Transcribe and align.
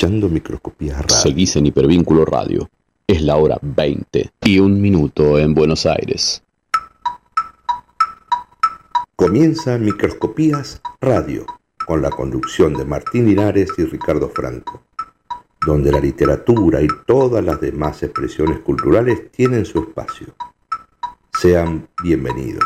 escuchando 0.00 0.30
Microscopía 0.30 0.94
Radio. 0.94 1.16
Seguís 1.16 1.56
en 1.56 1.66
Hipervínculo 1.66 2.24
Radio. 2.24 2.70
Es 3.06 3.20
la 3.20 3.36
hora 3.36 3.58
20 3.60 4.30
y 4.46 4.58
un 4.58 4.80
minuto 4.80 5.38
en 5.38 5.52
Buenos 5.52 5.84
Aires. 5.84 6.42
Comienza 9.14 9.76
Microscopías 9.76 10.80
Radio, 11.02 11.44
con 11.86 12.00
la 12.00 12.08
conducción 12.08 12.72
de 12.72 12.86
Martín 12.86 13.26
Linares 13.26 13.68
y 13.76 13.84
Ricardo 13.84 14.30
Franco, 14.30 14.80
donde 15.66 15.92
la 15.92 16.00
literatura 16.00 16.80
y 16.80 16.88
todas 17.06 17.44
las 17.44 17.60
demás 17.60 18.02
expresiones 18.02 18.60
culturales 18.60 19.30
tienen 19.32 19.66
su 19.66 19.80
espacio. 19.80 20.28
Sean 21.38 21.86
bienvenidos. 22.02 22.64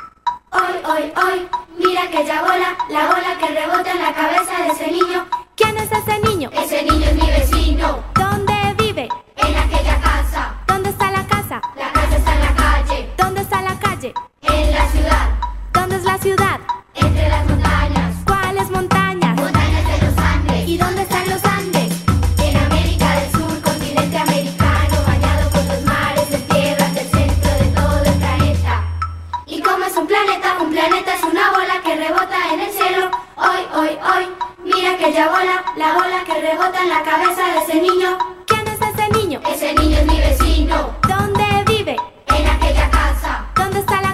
Hoy, 0.53 0.77
hoy, 0.85 1.13
hoy, 1.17 1.49
mira 1.85 2.05
aquella 2.05 2.43
bola, 2.43 2.77
la 2.91 3.07
bola 3.09 3.37
que 3.41 3.49
rebota 3.49 3.91
en 3.91 4.03
la 4.03 4.15
cabeza 4.15 4.63
de 4.63 4.69
ese 4.69 4.93
niño. 4.93 5.44
¿Quién 5.57 5.77
es 5.77 5.91
ese 5.93 6.19
niño? 6.21 6.51
Ese 6.53 6.83
niño 6.83 7.07
es 7.07 7.15
mi 7.15 7.27
vecino. 7.31 8.03
¿Dónde 8.15 8.75
vive? 8.77 9.09
En 9.37 9.57
aquella 9.57 10.01
casa. 10.01 10.55
¿Dónde 10.67 10.91
está 10.91 11.11
la 11.13 11.25
casa? 11.27 11.61
La 11.77 11.93
casa 11.93 12.17
está 12.17 12.35
en 12.35 12.41
la 12.41 12.55
calle. 12.55 13.09
¿Dónde 13.17 13.41
está 13.43 13.63
la 13.63 13.79
calle? 13.79 14.15
En 14.43 14.73
la 14.73 14.89
ciudad. 14.89 15.29
¿Dónde 15.73 15.97
es 15.97 16.05
la 16.05 16.19
ciudad? 16.19 16.61
Entre 16.95 17.29
las 17.29 17.47
montañas. 17.49 18.04
Aquella 35.05 35.29
bola, 35.29 35.65
la 35.77 35.93
bola 35.93 36.25
que 36.25 36.41
rebota 36.41 36.83
en 36.83 36.89
la 36.89 37.03
cabeza 37.03 37.43
de 37.53 37.59
ese 37.59 37.75
niño. 37.83 38.17
¿Quién 38.47 38.67
es 38.67 38.81
ese 38.81 39.09
niño? 39.13 39.39
Ese 39.47 39.75
niño 39.75 39.99
es 39.99 40.07
mi 40.07 40.19
vecino. 40.19 40.95
¿Dónde 41.07 41.45
vive? 41.67 41.97
En 42.29 42.47
aquella 42.47 42.91
casa. 42.91 43.45
¿Dónde 43.55 43.81
está 43.81 44.01
la 44.01 44.14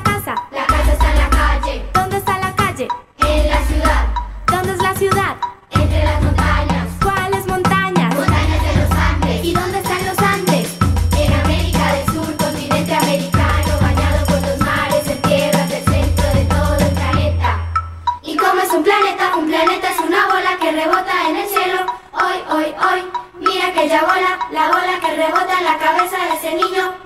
aquella 23.80 24.02
bola, 24.02 24.38
la 24.50 24.68
bola 24.68 25.00
que 25.00 25.16
rebota 25.16 25.58
en 25.58 25.64
la 25.64 25.78
cabeza 25.78 26.18
de 26.18 26.36
ese 26.36 26.54
niño. 26.54 26.99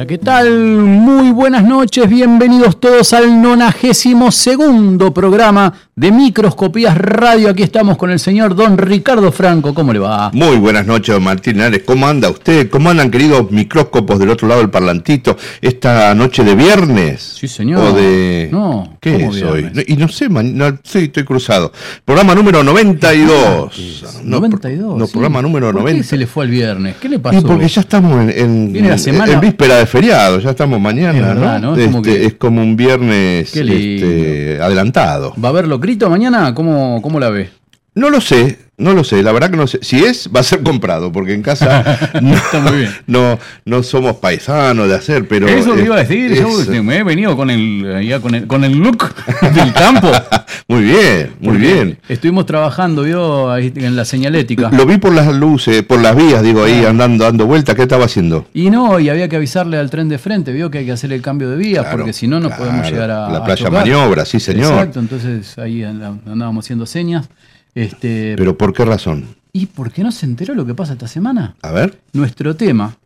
Hola, 0.00 0.06
¿qué 0.06 0.16
tal? 0.16 0.50
Muy 0.78 1.30
buenas 1.30 1.62
noches, 1.62 2.08
bienvenidos 2.08 2.80
todos 2.80 3.12
al 3.12 3.42
nonagésimo 3.42 4.32
segundo 4.32 5.12
programa 5.12 5.74
de 5.94 6.10
Microscopías 6.10 6.96
Radio. 6.96 7.50
Aquí 7.50 7.62
estamos 7.62 7.98
con 7.98 8.10
el 8.10 8.18
señor 8.18 8.54
Don 8.54 8.78
Ricardo 8.78 9.30
Franco. 9.30 9.74
¿Cómo 9.74 9.92
le 9.92 9.98
va? 9.98 10.30
Muy 10.32 10.56
buenas 10.56 10.86
noches, 10.86 11.14
don 11.14 11.22
Martín 11.24 11.56
Linares. 11.58 11.82
¿Cómo 11.84 12.06
anda 12.06 12.30
usted? 12.30 12.70
¿Cómo 12.70 12.88
andan, 12.88 13.10
queridos 13.10 13.50
micróscopos 13.50 14.18
del 14.18 14.30
otro 14.30 14.48
lado 14.48 14.62
del 14.62 14.70
parlantito? 14.70 15.36
Esta 15.60 16.14
noche 16.14 16.44
de 16.44 16.54
viernes. 16.54 17.20
Sí, 17.38 17.46
señor. 17.46 17.84
O 17.84 17.92
de... 17.92 18.48
No, 18.50 18.96
¿Qué 19.02 19.12
¿cómo 19.12 19.34
es 19.34 19.42
hoy? 19.42 19.70
Y 19.86 19.96
no 19.98 20.08
sé, 20.08 20.30
man- 20.30 20.56
no, 20.56 20.78
sí, 20.82 21.00
estoy 21.00 21.24
cruzado. 21.24 21.72
Programa 22.06 22.34
número 22.34 22.64
92. 22.64 24.22
No, 24.24 24.40
92. 24.40 24.96
No, 24.98 25.04
sí. 25.06 25.12
programa 25.12 25.42
número 25.42 25.66
¿Por 25.66 25.82
90. 25.82 25.98
qué 26.00 26.08
se 26.08 26.16
le 26.16 26.26
fue 26.26 26.44
al 26.44 26.50
viernes? 26.50 26.96
¿Qué 26.98 27.10
le 27.10 27.18
pasó? 27.18 27.36
Y 27.36 27.42
porque 27.42 27.68
ya 27.68 27.82
estamos 27.82 28.18
en, 28.18 28.30
en, 28.30 28.72
Viene 28.72 28.88
la 28.88 28.96
semana- 28.96 29.34
en 29.34 29.40
víspera 29.40 29.76
de 29.76 29.89
feriado, 29.90 30.38
ya 30.40 30.50
estamos 30.50 30.80
mañana, 30.80 31.18
Es 31.18 31.24
verdad, 31.26 31.60
¿no? 31.60 31.76
Es 31.76 31.86
como 31.86 31.98
Este, 31.98 32.18
que- 32.18 32.26
es 32.26 32.34
como 32.34 32.62
un 32.62 32.76
viernes 32.76 33.54
este, 33.54 34.58
adelantado. 34.62 35.34
¿Va 35.42 35.48
a 35.48 35.52
haber 35.52 35.68
locrito 35.68 36.08
mañana? 36.08 36.54
¿Cómo, 36.54 37.00
cómo 37.02 37.20
la 37.20 37.30
ve? 37.30 37.50
No 37.94 38.08
lo 38.08 38.20
sé, 38.20 38.58
no 38.80 38.94
lo 38.94 39.04
sé, 39.04 39.22
la 39.22 39.30
verdad 39.32 39.50
que 39.50 39.56
no 39.56 39.66
sé. 39.66 39.78
Si 39.82 40.02
es, 40.02 40.28
va 40.34 40.40
a 40.40 40.42
ser 40.42 40.62
comprado, 40.62 41.12
porque 41.12 41.34
en 41.34 41.42
casa 41.42 41.84
no, 42.20 42.34
Está 42.34 42.58
muy 42.60 42.78
bien. 42.78 42.90
no, 43.06 43.38
no 43.64 43.82
somos 43.82 44.16
paisanos 44.16 44.88
de 44.88 44.94
hacer, 44.96 45.28
pero... 45.28 45.46
Eso 45.48 45.74
es- 45.74 45.84
iba 45.84 45.96
a 45.96 46.00
decir, 46.00 46.34
yo 46.34 46.48
es- 46.48 46.60
este, 46.60 46.82
me 46.82 46.96
he 46.98 47.02
venido 47.04 47.36
con 47.36 47.50
el, 47.50 48.04
ya 48.06 48.18
con 48.20 48.34
el, 48.34 48.46
con 48.46 48.64
el 48.64 48.76
look 48.78 49.14
del 49.54 49.72
campo. 49.72 50.10
Muy 50.68 50.82
bien, 50.84 51.32
muy 51.40 51.54
Porque 51.56 51.58
bien. 51.74 51.98
Estuvimos 52.08 52.46
trabajando, 52.46 53.50
ahí 53.50 53.72
en 53.74 53.96
la 53.96 54.04
señalética. 54.04 54.70
Lo 54.72 54.86
vi 54.86 54.98
por 54.98 55.12
las 55.12 55.34
luces, 55.34 55.82
por 55.82 56.00
las 56.00 56.14
vías, 56.14 56.42
digo, 56.44 56.62
ahí 56.62 56.84
Ah. 56.86 56.90
andando, 56.90 57.24
dando 57.24 57.44
vueltas, 57.46 57.74
¿qué 57.74 57.82
estaba 57.82 58.04
haciendo? 58.04 58.46
Y 58.54 58.70
no, 58.70 59.00
y 59.00 59.08
había 59.08 59.28
que 59.28 59.34
avisarle 59.36 59.78
al 59.78 59.90
tren 59.90 60.08
de 60.08 60.18
frente, 60.18 60.52
vio 60.52 60.70
que 60.70 60.78
hay 60.78 60.86
que 60.86 60.92
hacer 60.92 61.12
el 61.12 61.22
cambio 61.22 61.50
de 61.50 61.56
vías, 61.56 61.82
Claro, 61.82 61.98
porque 61.98 62.12
si 62.12 62.28
no, 62.28 62.38
no 62.38 62.48
claro, 62.48 62.64
podemos 62.64 62.88
llegar 62.90 63.10
a. 63.10 63.28
la 63.30 63.38
a 63.38 63.44
playa 63.44 63.56
chocar. 63.64 63.72
maniobra, 63.80 64.24
sí, 64.24 64.38
señor. 64.38 64.72
Exacto, 64.72 65.00
entonces 65.00 65.58
ahí 65.58 65.82
and- 65.82 66.02
andábamos 66.26 66.64
haciendo 66.64 66.86
señas. 66.86 67.28
Este, 67.74 68.34
Pero 68.36 68.56
¿por 68.56 68.72
qué 68.72 68.84
razón? 68.84 69.36
¿Y 69.52 69.66
por 69.66 69.90
qué 69.92 70.02
no 70.02 70.12
se 70.12 70.26
enteró 70.26 70.54
lo 70.54 70.64
que 70.66 70.74
pasa 70.74 70.92
esta 70.92 71.08
semana? 71.08 71.54
A 71.62 71.72
ver, 71.72 71.98
Nuestro 72.12 72.54
tema, 72.56 72.96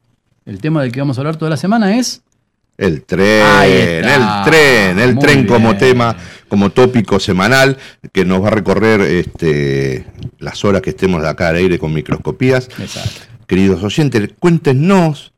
el 0.47 0.59
tema 0.61 0.83
del 0.83 0.93
que 0.93 1.01
vamos 1.01 1.17
a 1.19 1.21
hablar 1.21 1.37
toda 1.37 1.51
la 1.51 1.57
semana 1.57 1.97
es. 1.99 2.23
el 2.77 3.03
tren, 3.03 4.05
el 4.05 4.23
tren, 4.45 4.99
el 4.99 5.15
Muy 5.15 5.25
tren 5.25 5.47
como 5.47 5.77
tema, 5.77 6.17
como 6.49 6.71
tópico 6.71 7.21
semanal, 7.21 7.79
que 8.13 8.25
nos 8.25 8.43
va 8.43 8.49
a 8.49 8.51
recorrer 8.51 9.01
este, 9.03 10.07
las 10.39 10.65
horas 10.65 10.83
que 10.83 10.91
estemos 10.91 11.25
acá 11.25 11.49
al 11.49 11.57
aire 11.57 11.79
con 11.79 11.93
microscopías. 11.93 12.69
Exacto. 12.79 13.21
queridos 13.47 13.83
oyentes, 13.83 14.31
cuéntenos 14.39 15.34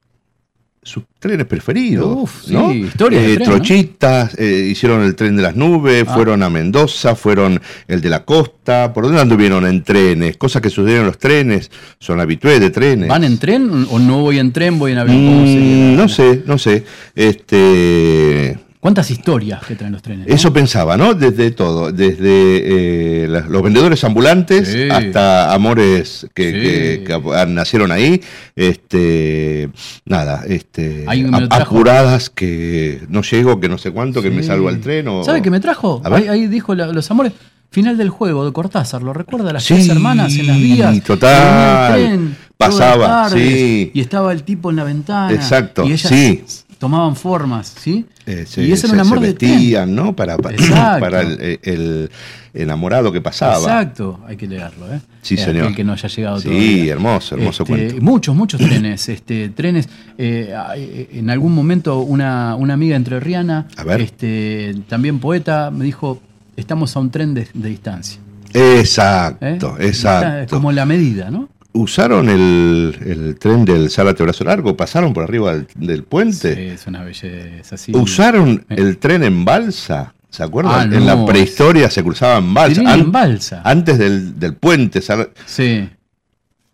sus 0.87 1.03
trenes 1.19 1.47
preferidos. 1.47 2.07
Uf, 2.23 2.45
sí, 2.45 2.53
de 2.55 3.33
Eh. 3.35 3.39
Trochitas, 3.39 4.39
eh, 4.39 4.69
hicieron 4.71 5.03
el 5.03 5.15
tren 5.17 5.35
de 5.37 5.43
las 5.43 5.57
nubes, 5.57 6.05
Ah. 6.07 6.15
fueron 6.15 6.43
a 6.45 6.49
Mendoza, 6.51 7.17
fueron 7.17 7.61
el 7.89 8.01
de 8.01 8.09
la 8.09 8.25
costa. 8.25 8.93
¿Por 8.93 9.05
dónde 9.05 9.21
anduvieron 9.21 9.67
en 9.67 9.83
trenes? 9.83 10.37
Cosas 10.37 10.63
que 10.63 10.71
sucedieron 10.71 11.03
en 11.03 11.07
los 11.09 11.19
trenes, 11.19 11.71
son 11.99 12.21
habituales 12.21 12.61
de 12.61 12.71
trenes. 12.71 13.09
¿Van 13.09 13.25
en 13.25 13.37
tren 13.39 13.87
o 13.91 13.99
no 13.99 14.21
voy 14.21 14.39
en 14.39 14.53
tren, 14.53 14.79
voy 14.79 14.93
en 14.93 14.99
avión? 14.99 15.27
¿Cómo 15.27 15.41
Mm, 15.43 15.97
no 15.97 16.09
sé, 16.09 16.43
no 16.47 16.57
sé. 16.59 16.85
Este, 17.17 18.59
¿Cuántas 18.87 19.11
historias 19.11 19.65
que 19.67 19.75
traen 19.75 19.93
los 19.93 20.01
trenes? 20.01 20.29
no? 20.29 20.33
eso 20.35 20.53
pensaba, 20.53 20.97
¿no? 20.97 21.15
Desde 21.15 21.51
todo, 21.51 21.91
desde 21.91 23.25
eh, 23.25 23.27
los 23.29 23.63
vendedores 23.63 24.05
ambulantes 24.05 24.69
Sí. 24.69 24.89
hasta 24.89 25.53
amores 25.53 26.27
que, 26.33 26.45
Sí. 26.53 26.61
que- 26.61 27.05
que 27.05 27.13
ap- 27.13 27.49
nacieron 27.49 27.91
ahí, 27.91 28.21
este, 28.55 29.71
nada, 30.05 30.45
este, 30.49 31.05
apuradas 31.51 32.31
que 32.31 33.01
no 33.09 33.23
llego, 33.23 33.59
que 33.61 33.69
no 33.69 33.79
sé 33.79 33.91
cuánto, 33.91 34.23
que 34.23 34.31
me 34.31 34.43
salgo 34.45 34.69
al 34.69 34.79
tren. 34.81 35.09
O, 35.09 35.25
¿Sabe 35.25 35.43
qué 35.43 35.51
me 35.51 35.59
trajo? 35.61 36.01
Ahí, 36.05 36.29
ahí 36.29 36.47
dijo 36.47 36.75
la- 36.75 36.87
los 36.87 37.11
amores. 37.11 37.33
Final 37.73 37.99
del 37.99 38.11
juego 38.11 38.45
de 38.47 38.53
Cortázar, 38.53 39.03
¿lo 39.03 39.13
recuerda? 39.13 39.53
Las 39.53 39.65
Sí, 39.65 39.75
tres 39.75 39.89
hermanas 39.89 40.33
en 40.37 40.47
las 40.47 40.57
vías. 40.57 41.03
total. 41.03 41.99
El 42.01 42.07
tren 42.07 42.37
Pasaba, 42.57 43.07
tardes, 43.29 43.43
sí. 43.43 43.91
Y 43.93 44.01
estaba 44.01 44.33
el 44.33 44.45
tipo 44.45 44.71
en 44.71 44.77
la 44.77 44.85
ventana. 44.85 45.33
Exacto, 45.35 45.85
Y 45.85 45.93
ellas 45.93 46.09
sí. 46.09 46.43
Tomaban 46.79 47.17
formas, 47.17 47.75
¿sí? 47.81 48.05
Eh, 48.27 48.45
se, 48.47 48.63
y 48.65 48.73
eso 48.73 48.87
era 48.87 48.95
un 48.95 49.01
amor 49.01 49.19
se 49.21 49.27
de 49.27 49.33
vestían, 49.33 49.95
¿no? 49.95 50.15
Para, 50.15 50.37
para, 50.37 50.57
para 51.01 51.21
el, 51.23 51.59
el 51.63 52.11
enamorado 52.55 53.11
que 53.13 53.21
pasaba. 53.21 53.57
Exacto, 53.59 54.21
hay 54.27 54.37
que 54.37 54.47
leerlo, 54.47 54.93
¿eh? 54.93 55.01
Sí, 55.23 55.35
Eh, 55.35 55.39
señor. 55.39 55.63
aquel 55.65 55.77
que 55.77 55.85
no 55.85 55.93
haya 55.93 56.09
llegado 56.09 56.39
Sí, 56.41 56.49
todavía. 56.49 56.93
hermoso, 56.93 57.35
hermoso 57.37 57.63
Este, 57.63 57.73
cuento. 57.77 58.03
Muchos, 58.03 58.35
muchos 58.37 58.61
trenes. 58.61 59.09
Este, 59.09 59.49
trenes. 59.51 59.89
eh, 60.19 60.55
eh, 60.77 61.09
en 61.15 61.31
algún 61.31 61.55
momento 61.55 62.01
una, 62.01 62.55
una 62.57 62.75
amiga 62.75 62.97
entrerriana, 62.97 63.69
este, 63.99 64.75
también 64.89 65.19
poeta, 65.19 65.71
me 65.71 65.85
dijo, 65.85 66.21
estamos 66.57 66.95
a 66.97 67.01
un 67.01 67.11
tren 67.11 67.33
de, 67.35 67.49
de 67.55 67.69
distancia. 67.69 68.21
Exacto, 68.53 69.77
¿eh? 69.79 69.85
Es 69.85 69.89
exacto. 69.89 70.55
como 70.57 70.73
la 70.73 70.87
medida, 70.87 71.31
¿no? 71.31 71.49
¿Usaron 71.77 72.29
el, 72.29 72.97
el 73.05 73.39
tren 73.39 73.65
del 73.65 73.91
Zárate 73.91 74.23
Brazo 74.23 74.45
Largo? 74.45 74.77
¿Pasaron 74.77 75.13
por 75.13 75.25
arriba 75.25 75.55
del, 75.55 75.67
del 75.77 76.03
puente? 76.05 76.55
Sí, 76.55 76.61
es 76.63 76.87
una 76.87 77.05
belleza. 77.05 77.77
sí. 77.77 77.93
¿Usaron 77.95 78.65
el 78.69 78.99
tren 78.99 79.23
en 79.23 79.45
balsa? 79.45 80.13
¿Se 80.31 80.43
acuerdan? 80.43 80.93
Ah, 80.93 80.97
En 80.97 81.07
la 81.07 81.25
prehistoria 81.25 81.89
se 81.91 82.03
cruzaba 82.03 82.39
en 82.39 82.53
balsa. 82.53 82.95
En 82.95 83.11
balsa. 83.13 83.63
Antes 83.65 83.99
del, 83.99 84.39
del 84.39 84.55
puente. 84.55 85.01
Sí. 85.47 85.89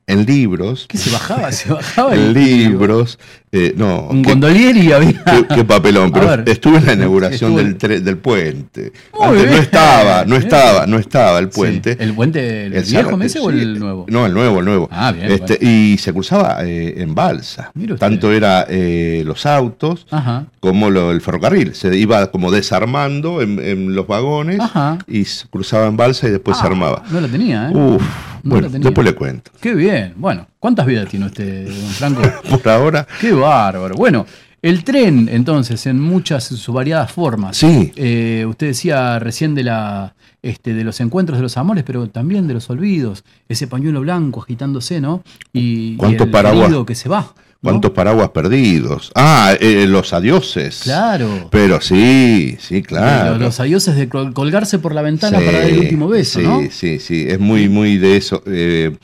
En 0.07 0.27
libros. 0.27 0.87
¿Qué 0.89 0.99
se 0.99 1.11
bajaba? 1.11 1.53
Se 1.53 1.73
bajaba 1.73 2.15
En 2.15 2.33
libros. 2.35 3.19
eh, 3.53 3.73
no, 3.77 4.09
Un 4.11 4.23
gondolieri 4.23 4.91
había. 4.93 5.23
Qué, 5.25 5.47
qué 5.55 5.65
papelón, 5.65 6.11
pero 6.13 6.43
estuve 6.45 6.79
en 6.79 6.87
la 6.87 6.93
inauguración 6.95 7.55
del, 7.57 7.79
del 7.79 8.17
puente. 8.19 8.93
Antes 9.21 9.47
no 9.51 9.57
estaba, 9.57 10.25
no 10.25 10.37
estaba, 10.37 10.87
no 10.87 10.99
estaba 10.99 11.39
el 11.39 11.49
puente. 11.51 11.93
Sí. 11.95 11.99
¿El 12.01 12.15
puente 12.15 12.67
el 12.67 12.75
El 12.75 12.83
viejo 12.85 13.23
ese 13.23 13.39
o 13.41 13.51
el 13.51 13.79
nuevo? 13.79 14.07
No, 14.09 14.27
el 14.27 14.35
nuevo, 14.35 14.59
el 14.59 14.65
nuevo. 14.65 14.89
Ah, 14.91 15.13
bien, 15.13 15.31
Este, 15.31 15.59
Y 15.65 15.97
se 15.99 16.13
cruzaba 16.13 16.59
eh, 16.65 16.95
en 17.01 17.15
balsa. 17.15 17.71
Tanto 17.99 18.33
era 18.33 18.67
eh, 18.69 19.23
los 19.25 19.47
autos 19.47 20.07
Ajá. 20.11 20.47
como 20.61 20.91
lo- 20.91 21.13
el 21.13 21.21
ferrocarril. 21.21 21.75
Se 21.75 21.97
iba 21.97 22.31
como 22.33 22.51
desarmando 22.51 23.41
en, 23.41 23.59
en 23.61 23.95
los 23.95 24.07
vagones 24.07 24.59
Ajá. 24.61 24.99
y 25.07 25.25
se 25.27 25.47
cruzaba 25.49 25.87
en 25.87 25.97
balsa 25.97 26.27
y 26.27 26.31
después 26.33 26.57
se 26.59 26.65
Ah, 26.65 26.67
armaba. 26.67 27.03
No 27.11 27.21
la 27.21 27.29
tenía, 27.29 27.71
¿eh? 27.71 27.75
Uf, 27.75 28.03
No 28.43 28.51
bueno, 28.51 28.69
después 28.69 29.05
le 29.05 29.15
cuento. 29.15 29.51
Qué 29.61 29.75
bien. 29.75 30.15
Bueno, 30.17 30.47
¿cuántas 30.59 30.87
vidas 30.87 31.09
tiene 31.09 31.27
usted, 31.27 31.67
don 31.67 31.91
Franco? 31.91 32.23
Por 32.51 32.69
ahora, 32.69 33.07
Qué 33.21 33.33
bárbaro. 33.33 33.95
Bueno, 33.95 34.27
el 34.61 34.85
tren, 34.85 35.29
entonces, 35.31 35.87
en 35.87 35.99
muchas 36.01 36.45
sus 36.45 36.67
variadas 36.69 37.11
formas. 37.11 37.57
sí, 37.57 37.93
Eh, 37.97 38.45
usted 38.49 38.69
decía 38.69 39.19
recién 39.19 39.55
de 39.55 39.65
la 39.65 40.15
este, 40.43 40.75
de 40.75 40.83
los 40.83 41.01
encuentros 41.01 41.39
de 41.39 41.43
los 41.43 41.57
amores, 41.57 41.85
pero 41.85 42.09
también 42.09 42.49
de 42.49 42.55
los 42.55 42.69
olvidos. 42.69 43.25
Ese 43.49 43.67
pañuelo 43.69 44.01
blanco 44.01 44.43
agitándose, 44.43 45.01
¿no? 45.01 45.23
Y, 45.53 45.93
y 45.93 45.97
¿Cuántos 45.97 46.27
el 46.27 46.33
paraguas? 46.33 46.73
que 46.87 46.95
se 46.97 47.09
va. 47.09 47.33
¿No? 47.63 47.71
cuántos 47.71 47.93
paraguas 47.93 48.31
perdidos. 48.31 49.13
Ah, 49.15 49.55
eh, 49.61 49.87
los 49.89 50.13
adioses. 50.13 50.81
Claro. 50.83 51.49
Pero 51.51 51.81
sí, 51.81 52.57
sí, 52.61 52.83
claro. 52.83 53.31
Los, 53.33 53.41
los 53.41 53.61
adioses 53.61 53.97
de 53.97 54.09
col- 54.09 54.33
colgarse 54.35 54.79
por 54.79 54.95
la 54.95 55.03
ventana 55.03 55.39
Sí, 55.39 55.45
para 55.47 55.61
dar 55.61 55.69
el 55.71 55.79
último 55.79 56.09
beso, 56.09 56.41
sí, 56.41 56.47
¿no? 56.47 56.61
Sí, 56.71 56.99
sí, 56.99 57.25
es 57.29 57.39
muy, 57.39 57.69
muy 57.69 57.99
de 57.99 58.17
eso. 58.17 58.43
Eh, 58.47 58.97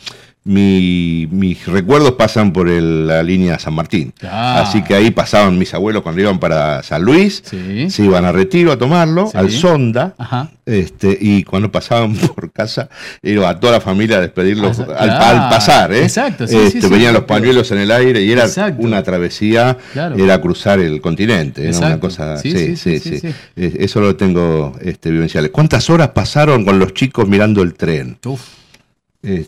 mi- 0.48 1.28
mis 1.30 1.66
recuerdos 1.66 2.12
pasan 2.12 2.54
por 2.54 2.70
el- 2.70 3.06
la 3.06 3.22
línea 3.22 3.58
San 3.58 3.74
Martín. 3.74 4.14
Claro. 4.18 4.62
Así 4.66 4.82
que 4.82 4.94
ahí 4.94 5.10
pasaban 5.10 5.58
mis 5.58 5.74
abuelos 5.74 6.02
cuando 6.02 6.22
iban 6.22 6.38
para 6.40 6.82
San 6.82 7.02
Luis, 7.02 7.42
Sí. 7.44 7.90
se 7.90 8.04
iban 8.04 8.24
a 8.24 8.32
Retiro 8.32 8.72
a 8.72 8.78
tomarlo, 8.78 9.26
Sí. 9.30 9.36
al 9.36 9.50
Sonda, 9.50 10.14
Ajá. 10.16 10.50
este, 10.64 11.16
y 11.20 11.44
cuando 11.44 11.70
pasaban 11.70 12.14
por 12.34 12.50
casa, 12.50 12.88
iba 13.22 13.46
a 13.50 13.60
toda 13.60 13.74
la 13.74 13.80
familia 13.82 14.16
a 14.16 14.20
despedirlos 14.22 14.80
Ah, 14.80 15.28
al, 15.28 15.50
pasar, 15.50 15.92
¿eh? 15.92 16.02
Exacto, 16.04 16.46
sí, 16.46 16.56
Este, 16.56 16.88
venían 16.88 17.12
los 17.12 17.24
pañuelos 17.24 17.70
en 17.72 17.78
el 17.78 17.90
aire 17.90 18.22
y 18.22 18.32
era 18.32 18.44
Exacto. 18.44 18.82
una 18.82 19.02
travesía, 19.02 19.76
Claro. 19.92 20.16
era 20.16 20.40
cruzar 20.40 20.78
el 20.80 21.02
continente, 21.02 21.68
era 21.68 21.76
una 21.76 22.00
cosa, 22.00 22.38
Sí, 22.38 22.74
sí, 22.76 22.98
sí, 22.98 23.20
Eso 23.54 24.00
lo 24.00 24.16
tengo 24.16 24.74
este, 24.80 25.10
vivenciales. 25.10 25.50
¿Cuántas 25.50 25.90
horas 25.90 26.08
pasaron 26.14 26.64
con 26.64 26.78
los 26.78 26.94
chicos 26.94 27.28
mirando 27.28 27.60
el 27.62 27.74
tren? 27.74 28.16
Uf, 28.24 28.40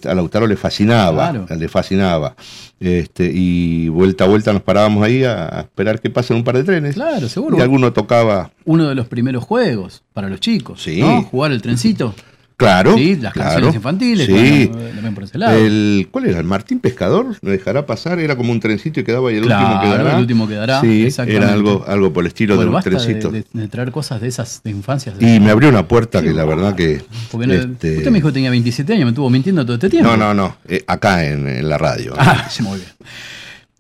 a 0.05 0.15
Lautaro 0.15 0.47
le 0.47 0.57
fascinaba, 0.57 1.31
Claro. 1.31 1.47
le 1.57 1.69
fascinaba. 1.69 2.35
Este, 2.81 3.31
y 3.33 3.89
vuelta 3.89 4.25
a 4.25 4.27
vuelta 4.29 4.53
nos 4.53 4.63
parábamos 4.63 5.05
ahí 5.05 5.23
a, 5.25 5.61
esperar 5.61 6.01
que 6.01 6.11
pasen 6.11 6.37
un 6.39 6.45
par 6.45 6.57
de 6.57 6.65
trenes. 6.65 6.95
claro, 6.95 7.29
seguro. 7.29 7.57
Y 7.57 7.61
alguno 7.61 7.93
tocaba, 7.93 8.51
Uno 8.65 8.89
de 8.89 8.95
los 8.95 9.07
primeros 9.07 9.45
juegos 9.45 10.03
para 10.13 10.29
los 10.29 10.41
chicos. 10.41 10.83
Sí. 10.83 11.01
¿no? 11.01 11.23
Jugar 11.23 11.53
el 11.53 11.63
trencito. 11.63 12.15
Claro. 12.61 12.95
Sí, 12.97 13.17
las 13.17 13.33
claro, 13.33 13.49
canciones 13.51 13.75
infantiles. 13.75 14.27
Sí. 14.27 14.71
también 14.95 15.15
por 15.15 15.25
ese 15.25 15.39
lado. 15.39 15.57
El, 15.59 16.09
¿Cuál 16.11 16.27
era? 16.27 16.39
¿El 16.39 16.45
Martín 16.45 16.79
Pescador? 16.79 17.37
¿Me 17.43 17.51
dejará 17.51 17.87
pasar? 17.87 18.21
Era 18.21 18.37
como 18.37 18.53
un 18.53 18.61
trencito 18.61 19.01
y 19.01 19.05
quedaba 19.05 19.33
y 19.33 19.37
el 19.37 19.45
Claro, 19.45 19.67
último 19.67 19.81
quedará. 19.83 20.13
el 20.15 20.21
último 20.21 20.49
quedará, 20.49 20.81
Sí, 20.81 21.09
era 21.27 21.53
algo, 21.53 21.85
algo 21.89 22.13
por 22.13 22.23
el 22.25 22.29
estilo 22.29 22.55
Bueno, 22.57 22.63
de 22.63 22.69
un 22.69 22.75
basta 22.75 22.91
de, 22.91 22.97
trencito. 22.97 23.31
de- 23.31 23.45
de 23.53 23.69
traer 23.69 23.91
cosas 23.91 24.21
de 24.21 24.29
esas 24.29 24.63
de 24.63 24.71
infancias. 24.71 25.17
Y 25.21 25.41
me 25.41 25.51
abrió 25.51 25.69
una 25.69 25.87
puerta 25.89 26.21
Qué 26.21 26.29
que 26.29 26.35
la 26.35 26.45
verdad 26.45 26.75
que. 26.75 27.03
Porque 27.31 27.55
este, 27.55 27.97
usted 27.99 28.11
me 28.11 28.19
dijo 28.19 28.29
que 28.29 28.35
tenía 28.35 28.51
27 28.51 28.93
años, 28.93 29.05
me 29.07 29.11
estuvo 29.11 29.29
mintiendo 29.31 29.65
todo 29.65 29.75
este 29.75 29.91
tiempo. 29.91 30.11
no, 30.11 30.17
no, 30.17 30.35
no. 30.35 30.57
eh, 30.69 30.85
acá 30.87 31.25
en, 31.27 31.49
en 31.49 31.69
la 31.69 31.79
radio. 31.79 32.15
Ah, 32.19 32.49
muy 32.61 32.79
bien. 32.79 32.91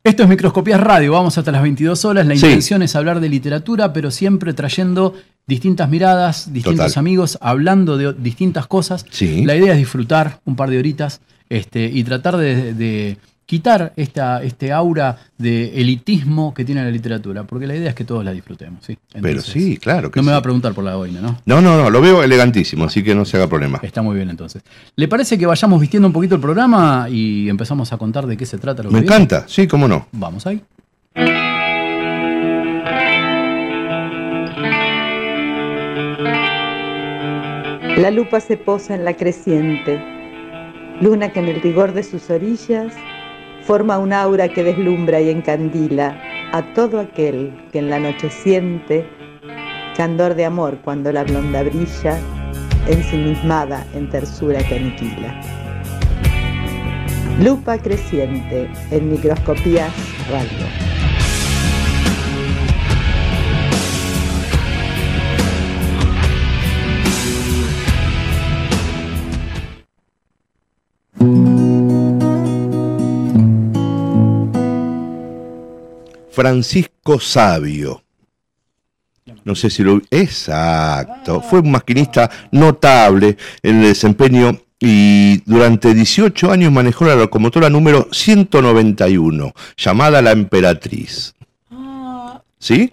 Esto 0.02 0.23
es 0.23 0.29
Microscopías 0.31 0.81
Radio, 0.81 1.12
vamos 1.12 1.37
hasta 1.37 1.52
las 1.52 1.61
22 1.62 2.05
horas. 2.06 2.26
La 2.26 2.35
Sí. 2.35 2.47
intención 2.47 2.82
es 2.82 2.97
hablar 2.97 3.20
de 3.20 3.29
literatura, 3.29 3.93
pero 3.93 4.11
siempre 4.11 4.55
trayendo 4.55 5.14
distintas 5.47 5.91
miradas, 5.91 6.52
distintos 6.52 6.87
Total. 6.87 7.00
amigos, 7.00 7.37
hablando 7.43 7.99
de 7.99 8.14
distintas 8.14 8.67
cosas. 8.67 9.05
Sí. 9.11 9.44
La 9.44 9.55
idea 9.56 9.73
es 9.73 9.79
disfrutar 9.79 10.41
un 10.47 10.56
par 10.56 10.70
de 10.70 10.79
horitas 10.79 11.20
este, 11.50 11.85
y 11.85 12.02
tratar 12.05 12.38
de, 12.38 12.73
de 12.73 13.19
quitar 13.50 13.93
esta, 13.97 14.44
este 14.44 14.70
aura 14.70 15.19
de 15.37 15.81
elitismo 15.81 16.55
que 16.55 16.64
tiene 16.64 16.85
la 16.85 16.91
literatura, 16.93 17.43
porque 17.43 17.67
la 17.67 17.75
idea 17.75 17.88
es 17.88 17.97
que 17.97 18.05
todos 18.05 18.25
la 18.25 18.31
disfrutemos. 18.31 18.85
¿sí? 18.85 18.97
Pero 19.20 19.41
sí, 19.41 19.76
claro 19.76 20.08
que 20.08 20.20
No 20.20 20.26
me 20.26 20.31
va 20.31 20.38
a 20.38 20.43
preguntar 20.43 20.73
por 20.73 20.85
la 20.85 20.94
boina, 20.94 21.20
¿no? 21.20 21.37
No, 21.47 21.61
no, 21.61 21.76
no, 21.76 21.91
lo 21.91 22.00
veo 22.00 22.23
elegantísimo, 22.23 22.85
así 22.85 23.02
que 23.02 23.12
no 23.12 23.25
se 23.25 23.38
haga 23.38 23.49
problema. 23.49 23.81
Está 23.82 24.02
muy 24.02 24.14
bien 24.14 24.31
entonces. 24.31 24.62
¿Le 24.94 25.08
parece 25.08 25.37
que 25.37 25.47
vayamos 25.47 25.81
vistiendo 25.81 26.06
un 26.06 26.12
poquito 26.12 26.37
el 26.37 26.41
programa 26.41 27.08
y 27.11 27.49
empezamos 27.49 27.93
a 27.93 27.99
contar 27.99 28.25
de 28.29 28.37
qué 28.37 28.47
se 28.47 28.56
trata 28.56 28.85
lo 28.85 28.91
que 28.91 28.94
Me 28.94 29.00
viene? 29.00 29.17
encanta, 29.17 29.44
sí, 29.49 29.67
cómo 29.67 29.88
no. 29.88 30.06
Vamos 30.12 30.46
ahí. 30.46 30.62
La 37.96 38.12
lupa 38.12 38.38
se 38.38 38.56
posa 38.56 38.94
en 38.94 39.05
la 39.05 39.17
creciente, 39.17 40.00
luna 41.00 41.32
que 41.32 41.41
en 41.41 41.49
el 41.49 41.61
rigor 41.61 41.94
de 41.94 42.05
sus 42.05 42.31
orillas 42.31 42.94
forma 43.65 43.99
un 43.99 44.12
aura 44.12 44.49
que 44.49 44.62
deslumbra 44.62 45.21
y 45.21 45.31
encandila 45.31 46.21
a 46.53 46.62
todo 46.75 47.01
aquel 47.01 47.53
que 47.73 47.79
en 47.79 47.91
la 47.91 47.99
noche 47.99 48.31
siente 48.31 49.07
candor 49.97 50.35
de 50.35 50.45
amor 50.47 50.79
cuando 50.83 51.12
la 51.12 51.25
blonda 51.25 51.62
brilla, 51.62 52.19
ensimismada 52.89 53.87
en 53.95 54.09
tersura 54.09 54.61
que 54.67 54.77
aniquila. 54.77 55.41
Lupa 57.41 57.79
creciente 57.79 58.71
en 58.91 59.11
microscopías 59.11 59.93
radio. 60.31 60.90
Francisco 76.41 77.21
Sabio. 77.21 78.03
No 79.45 79.55
sé 79.55 79.69
si 79.69 79.83
lo. 79.83 80.01
Exacto. 80.11 81.43
Fue 81.43 81.61
un 81.61 81.71
maquinista 81.71 82.31
notable 82.51 83.37
en 83.63 83.77
el 83.77 83.89
desempeño 83.89 84.59
y 84.79 85.43
durante 85.45 85.93
18 85.93 86.51
años 86.51 86.73
manejó 86.73 87.05
la 87.05 87.15
locomotora 87.15 87.69
número 87.69 88.09
191, 88.11 89.53
llamada 89.77 90.23
La 90.23 90.31
Emperatriz. 90.31 91.35
¿Sí? 92.59 92.91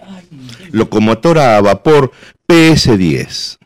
Locomotora 0.72 1.56
a 1.56 1.62
vapor 1.62 2.12
PS10. 2.50 3.60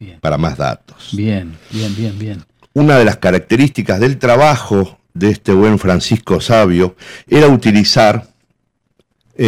Bien. 0.00 0.20
Para 0.20 0.38
más 0.38 0.56
datos. 0.56 1.10
Bien, 1.12 1.54
bien, 1.70 1.94
bien, 1.94 2.18
bien. 2.18 2.44
Una 2.72 2.96
de 2.96 3.04
las 3.04 3.18
características 3.18 4.00
del 4.00 4.18
trabajo 4.18 4.98
de 5.12 5.32
este 5.32 5.52
buen 5.52 5.78
Francisco 5.78 6.40
Sabio 6.40 6.96
era 7.28 7.48
utilizar 7.48 8.31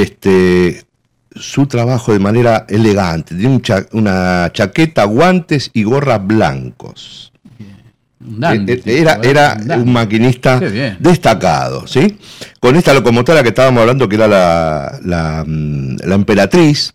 este, 0.03 0.83
su 1.35 1.67
trabajo 1.67 2.13
de 2.13 2.19
manera 2.19 2.67
elegante. 2.69 3.35
Un 3.47 3.61
cha- 3.63 3.87
una 3.93 4.51
chaqueta, 4.53 5.05
guantes 5.05 5.71
y 5.73 5.85
gorra 5.85 6.19
blancos. 6.19 7.33
Eh, 8.43 8.65
eh, 8.67 8.83
Era, 8.87 9.19
¿verdad? 9.19 9.61
era 9.67 9.77
Un 9.77 9.93
maquinista 9.93 10.59
destacado, 10.99 11.87
¿sí? 11.87 12.17
Con 12.59 12.75
esta 12.77 12.95
locomotora 12.95 13.43
que 13.43 13.51
estábamos 13.51 13.83
hablando, 13.83 14.09
que 14.09 14.17
era 14.17 14.27
la, 14.27 14.99
la, 15.05 15.45
mm, 15.47 15.97
la 16.07 16.15
Emperatriz, 16.15 16.93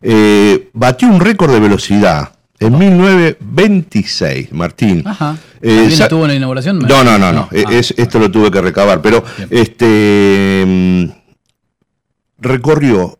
eh, 0.00 0.68
batió 0.72 1.08
un 1.08 1.18
récord 1.20 1.52
de 1.52 1.58
velocidad 1.60 2.30
en 2.60 2.78
1926, 2.78 4.52
Martín. 4.52 5.02
Ajá. 5.04 5.36
Eh, 5.60 5.68
¿También 5.74 5.90
sa- 5.96 6.04
estuvo 6.04 6.22
en 6.24 6.28
la 6.28 6.34
inauguración? 6.36 6.78
No, 6.78 7.02
no, 7.04 7.18
no, 7.18 7.32
no. 7.32 7.48
eh, 7.50 7.64
Ah, 7.66 7.72
es- 7.72 7.94
esto 7.96 8.18
lo 8.20 8.30
tuve 8.30 8.50
que 8.50 8.60
recabar, 8.60 9.02
pero 9.02 9.24
Bien. 9.36 9.48
este 9.50 10.64
mm, 10.66 11.21
recorrió 12.42 13.18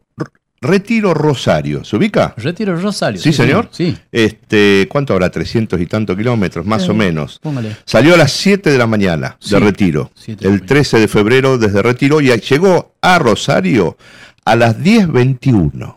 Retiro 0.60 1.12
Rosario. 1.12 1.82
¿Se 1.84 1.96
ubica? 1.96 2.34
Retiro 2.36 2.78
Rosario. 2.80 3.20
Sí, 3.20 3.32
señor. 3.32 3.68
Sí. 3.72 3.96
Este, 4.12 4.86
¿cuánto 4.88 5.12
habrá? 5.12 5.28
300 5.28 5.80
y 5.80 5.86
tantos 5.86 6.16
kilómetros, 6.16 6.64
más 6.64 6.88
o 6.88 6.94
menos. 6.94 7.40
Póngale. 7.42 7.76
Salió 7.84 8.14
a 8.14 8.16
las 8.16 8.32
7 8.32 8.70
de 8.70 8.78
la 8.78 8.86
mañana 8.86 9.36
Sí, 9.40 9.50
de 9.54 9.60
Retiro, 9.60 10.10
7 10.14 10.38
de 10.38 10.44
la 10.44 10.48
el 10.54 10.60
mañana. 10.60 10.66
13 10.68 10.98
de 11.00 11.08
febrero 11.08 11.58
desde 11.58 11.82
Retiro 11.82 12.20
y 12.20 12.28
llegó 12.40 12.94
a 13.02 13.18
Rosario 13.18 13.96
a 14.44 14.54
las 14.54 14.78
10.21. 14.78 15.96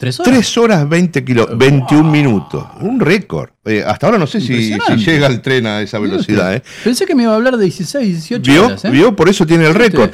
¿Tres 0.00 0.18
horas? 0.18 0.32
3 0.32 0.58
horas 0.58 0.88
20 0.88 1.24
kilo, 1.24 1.46
21 1.56 2.10
minutos. 2.10 2.64
Un 2.80 2.98
récord. 2.98 3.50
Eh, 3.66 3.84
hasta 3.86 4.06
ahora 4.06 4.18
no 4.18 4.26
sé 4.26 4.40
si, 4.40 4.70
llega 4.96 5.26
el 5.26 5.42
tren 5.42 5.66
a 5.66 5.82
esa 5.82 5.98
velocidad. 5.98 6.54
¿eh? 6.54 6.62
Pensé 6.82 7.04
que 7.04 7.14
me 7.14 7.24
iba 7.24 7.32
a 7.32 7.36
hablar 7.36 7.58
de 7.58 7.64
16, 7.64 8.06
18 8.08 8.50
¿Vio? 8.50 8.66
horas. 8.66 8.84
¿eh? 8.86 8.90
¿Vio? 8.90 9.14
Por 9.14 9.28
eso 9.28 9.46
tiene 9.46 9.66
el 9.66 9.74
récord. 9.74 10.10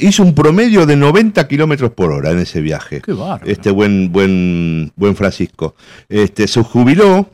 hizo 0.00 0.22
un 0.22 0.34
promedio 0.34 0.84
de 0.84 0.96
90 0.96 1.48
kilómetros 1.48 1.92
por 1.92 2.12
hora 2.12 2.30
en 2.30 2.40
ese 2.40 2.60
viaje. 2.60 3.00
Qué 3.00 3.14
bárbaro. 3.14 3.50
Este 3.50 3.70
buen, 3.70 4.12
buen, 4.12 4.92
buen 4.96 5.16
Francisco. 5.16 5.76
Este, 6.10 6.46
se 6.46 6.62
jubiló 6.62 7.30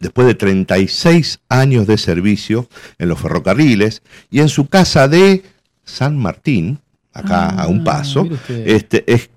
después 0.00 0.26
de 0.26 0.34
36 0.34 1.38
años 1.48 1.86
de 1.86 1.96
servicio 1.96 2.68
en 2.98 3.08
los 3.08 3.20
ferrocarriles 3.20 4.02
y 4.32 4.40
en 4.40 4.48
su 4.48 4.66
casa 4.66 5.06
de 5.06 5.44
San 5.84 6.16
Martín, 6.18 6.80
acá 7.12 7.50
Ah, 7.50 7.62
a 7.62 7.66
un 7.68 7.84
paso, 7.84 8.24
mire 8.24 8.34
usted. 8.34 8.68
este, 8.68 9.12
es, 9.12 9.30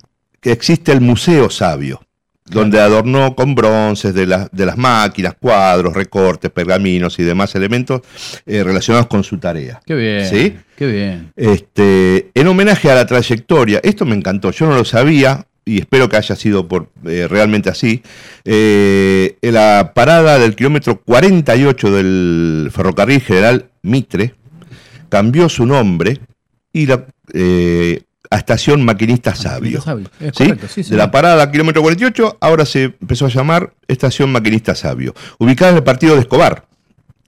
que 0.44 0.52
existe 0.52 0.92
el 0.92 1.02
Museo 1.02 1.50
Sabio, 1.50 2.02
donde 2.46 2.80
adornó 2.80 3.34
con 3.36 3.56
bronces 3.56 4.14
de, 4.14 4.28
la- 4.28 4.50
de 4.52 4.66
las 4.66 4.78
máquinas, 4.78 5.34
cuadros, 5.40 5.94
recortes, 5.96 6.52
pergaminos 6.52 7.18
y 7.18 7.24
demás 7.24 7.56
elementos 7.56 8.02
eh, 8.46 8.64
relacionados 8.64 9.08
con 9.08 9.24
su 9.24 9.38
tarea. 9.40 9.82
Qué 9.86 9.96
bien. 9.96 10.26
¿Sí? 10.30 10.56
Qué 10.76 10.86
bien. 10.88 11.32
Este, 11.38 12.30
en 12.36 12.48
homenaje 12.48 12.92
a 12.92 12.96
la 12.96 13.06
trayectoria, 13.06 13.80
esto 13.84 14.06
me 14.06 14.16
encantó, 14.16 14.52
yo 14.52 14.68
no 14.68 14.76
lo 14.76 14.84
sabía 14.86 15.48
y 15.66 15.80
espero 15.80 16.10
que 16.10 16.18
haya 16.18 16.36
sido 16.36 16.68
por, 16.68 16.90
eh, 17.06 17.26
realmente 17.30 17.70
así. 17.70 18.04
eh, 18.44 19.38
en 19.42 19.54
la 19.54 19.94
parada 19.96 20.38
del 20.38 20.56
kilómetro 20.58 21.00
48 21.02 21.92
del 21.92 22.70
ferrocarril 22.74 23.22
general 23.22 23.70
Mitre 23.82 24.36
cambió 25.08 25.48
su 25.48 25.66
nombre 25.66 26.20
y 26.74 26.86
la, 26.88 27.06
eh, 27.34 28.02
a 28.34 28.38
estación 28.38 28.84
Maquinista 28.84 29.36
Sabio. 29.36 29.80
Sabio. 29.80 30.10
Es 30.20 30.34
¿sí? 30.36 30.46
correcto, 30.46 30.68
sí, 30.68 30.82
de 30.82 30.98
la 30.98 31.12
parada 31.12 31.52
kilómetro 31.52 31.84
48, 31.84 32.40
ahora 32.42 32.66
se 32.66 32.86
empezó 32.86 33.28
a 33.28 33.30
llamar 33.30 33.74
Estación 33.88 34.32
Maquinista 34.32 34.74
Sabio, 34.74 35.14
ubicada 35.38 35.70
en 35.70 35.78
el 35.78 35.84
partido 35.84 36.16
de 36.16 36.22
Escobar, 36.22 36.66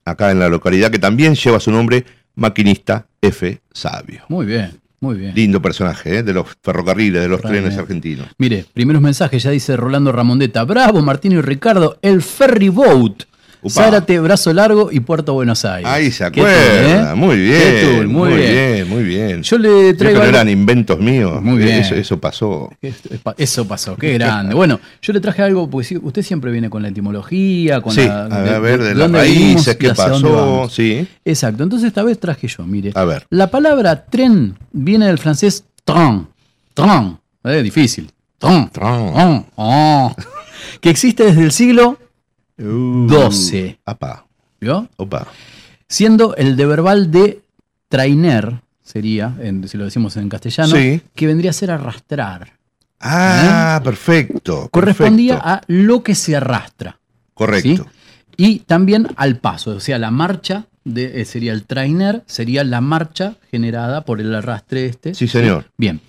acá 0.04 0.32
en 0.32 0.40
la 0.40 0.50
localidad 0.50 0.90
que 0.90 0.98
también 0.98 1.36
lleva 1.36 1.60
su 1.60 1.70
nombre 1.70 2.06
Maquinista 2.34 3.06
F. 3.22 3.62
Sabio. 3.72 4.24
Muy 4.30 4.48
bien, 4.48 4.80
muy 5.00 5.16
bien. 5.18 5.36
Lindo 5.36 5.62
personaje 5.62 6.18
¿eh? 6.18 6.24
de 6.24 6.34
los 6.34 6.48
ferrocarriles, 6.64 7.22
de 7.22 7.28
los 7.28 7.40
Realmente. 7.40 7.68
trenes 7.70 7.80
argentinos. 7.80 8.28
Mire, 8.40 8.66
primeros 8.74 9.00
mensajes, 9.00 9.44
ya 9.44 9.52
dice 9.52 9.78
Rolando 9.78 10.12
Ramondeta. 10.12 10.64
Bravo, 10.64 11.04
Martín 11.04 11.34
y 11.34 11.42
Ricardo, 11.42 12.00
el 12.02 12.24
ferry 12.24 12.70
boat. 12.70 13.26
Upa. 13.66 13.74
Zárate, 13.74 14.20
Brazo 14.20 14.54
Largo 14.54 14.90
y 14.92 15.00
Puerto 15.00 15.34
Buenos 15.34 15.66
Aires. 15.66 15.90
Ahí 15.90 16.12
se 16.12 16.24
acuerda, 16.24 17.12
¿eh? 17.12 17.16
muy 17.16 17.36
bien, 17.38 18.12
muy, 18.12 18.34
bien. 18.36 18.88
muy 18.88 19.04
bien. 19.04 19.42
Yo 19.42 19.58
le 19.58 19.96
traigo 19.96 20.20
no 20.20 20.26
algo- 20.26 20.36
eran 20.36 20.50
inventos 20.50 21.00
míos, 21.00 21.42
Muy 21.42 21.58
bien. 21.58 21.80
Eso, 21.80 21.96
eso 21.96 22.20
pasó. 22.20 22.70
Eso 23.38 23.68
pasó, 23.68 23.96
qué 23.98 24.14
grande. 24.14 24.54
Bueno, 24.54 24.80
yo 25.02 25.14
le 25.14 25.20
traje 25.20 25.42
algo, 25.42 25.68
porque 25.68 25.98
usted 25.98 26.22
siempre 26.22 26.52
viene 26.52 26.70
con 26.70 26.84
la 26.84 26.90
etimología, 26.90 27.82
con 27.82 27.94
Sí, 27.94 28.06
la. 28.06 28.26
a 28.26 28.60
ver, 28.60 28.82
de 28.84 28.90
las 28.94 28.98
dónde 29.00 29.20
venimos 29.22 29.54
raíces, 29.66 29.76
qué 29.78 29.90
pasó, 29.94 30.70
sí. 30.70 31.08
Exacto, 31.26 31.64
entonces 31.64 31.88
esta 31.88 32.04
vez 32.04 32.20
traje 32.20 32.48
yo, 32.48 32.64
mire. 32.66 32.92
A 32.94 33.04
ver. 33.04 33.26
La 33.32 33.50
palabra 33.50 34.06
tren 34.06 34.56
viene 34.72 35.08
del 35.08 35.18
francés 35.18 35.64
train. 35.84 36.28
Train. 36.76 37.18
Es 37.44 37.64
difícil. 37.64 38.12
Train. 38.38 38.70
Train. 38.70 39.14
Train. 39.14 39.46
Oh. 39.56 40.16
Que 40.82 40.90
existe 40.90 41.24
desde 41.24 41.42
el 41.44 41.52
siglo 41.52 41.98
Uh, 42.58 43.08
12. 43.08 43.80
Apá, 43.86 44.26
¿vio? 44.62 44.88
opa. 44.98 45.28
Siendo 45.88 46.36
el 46.36 46.56
de 46.56 46.66
verbal 46.66 47.12
de 47.12 47.42
trainer, 47.90 48.62
sería, 48.84 49.36
en- 49.42 49.68
si 49.68 49.78
lo 49.78 49.86
decimos 49.86 50.16
en 50.18 50.30
castellano, 50.30 50.76
Sí. 50.76 51.02
que 51.14 51.28
vendría 51.28 51.52
a 51.52 51.54
ser 51.54 51.72
arrastrar. 51.72 52.54
Ah, 53.00 53.80
perfecto. 53.84 54.70
Correspondía 54.72 55.34
perfecto, 55.36 55.50
a 55.50 55.62
lo 55.68 56.02
que 56.04 56.16
se 56.16 56.36
arrastra. 56.36 56.98
Correcto. 57.34 57.84
¿sí? 57.84 57.90
Y 58.38 58.60
también 58.60 59.08
al 59.18 59.38
paso, 59.38 59.72
o 59.72 59.80
sea, 59.80 60.00
la 60.00 60.12
marcha 60.12 60.66
de, 60.84 61.22
eh, 61.22 61.26
sería 61.26 61.52
el 61.54 61.66
trainer, 61.66 62.24
sería 62.26 62.64
la 62.64 62.82
marcha 62.82 63.36
generada 63.52 64.02
por 64.06 64.22
el 64.22 64.34
arrastre 64.34 64.86
este. 64.86 65.14
Sí, 65.14 65.28
señor. 65.28 65.66
Bien. 65.78 66.00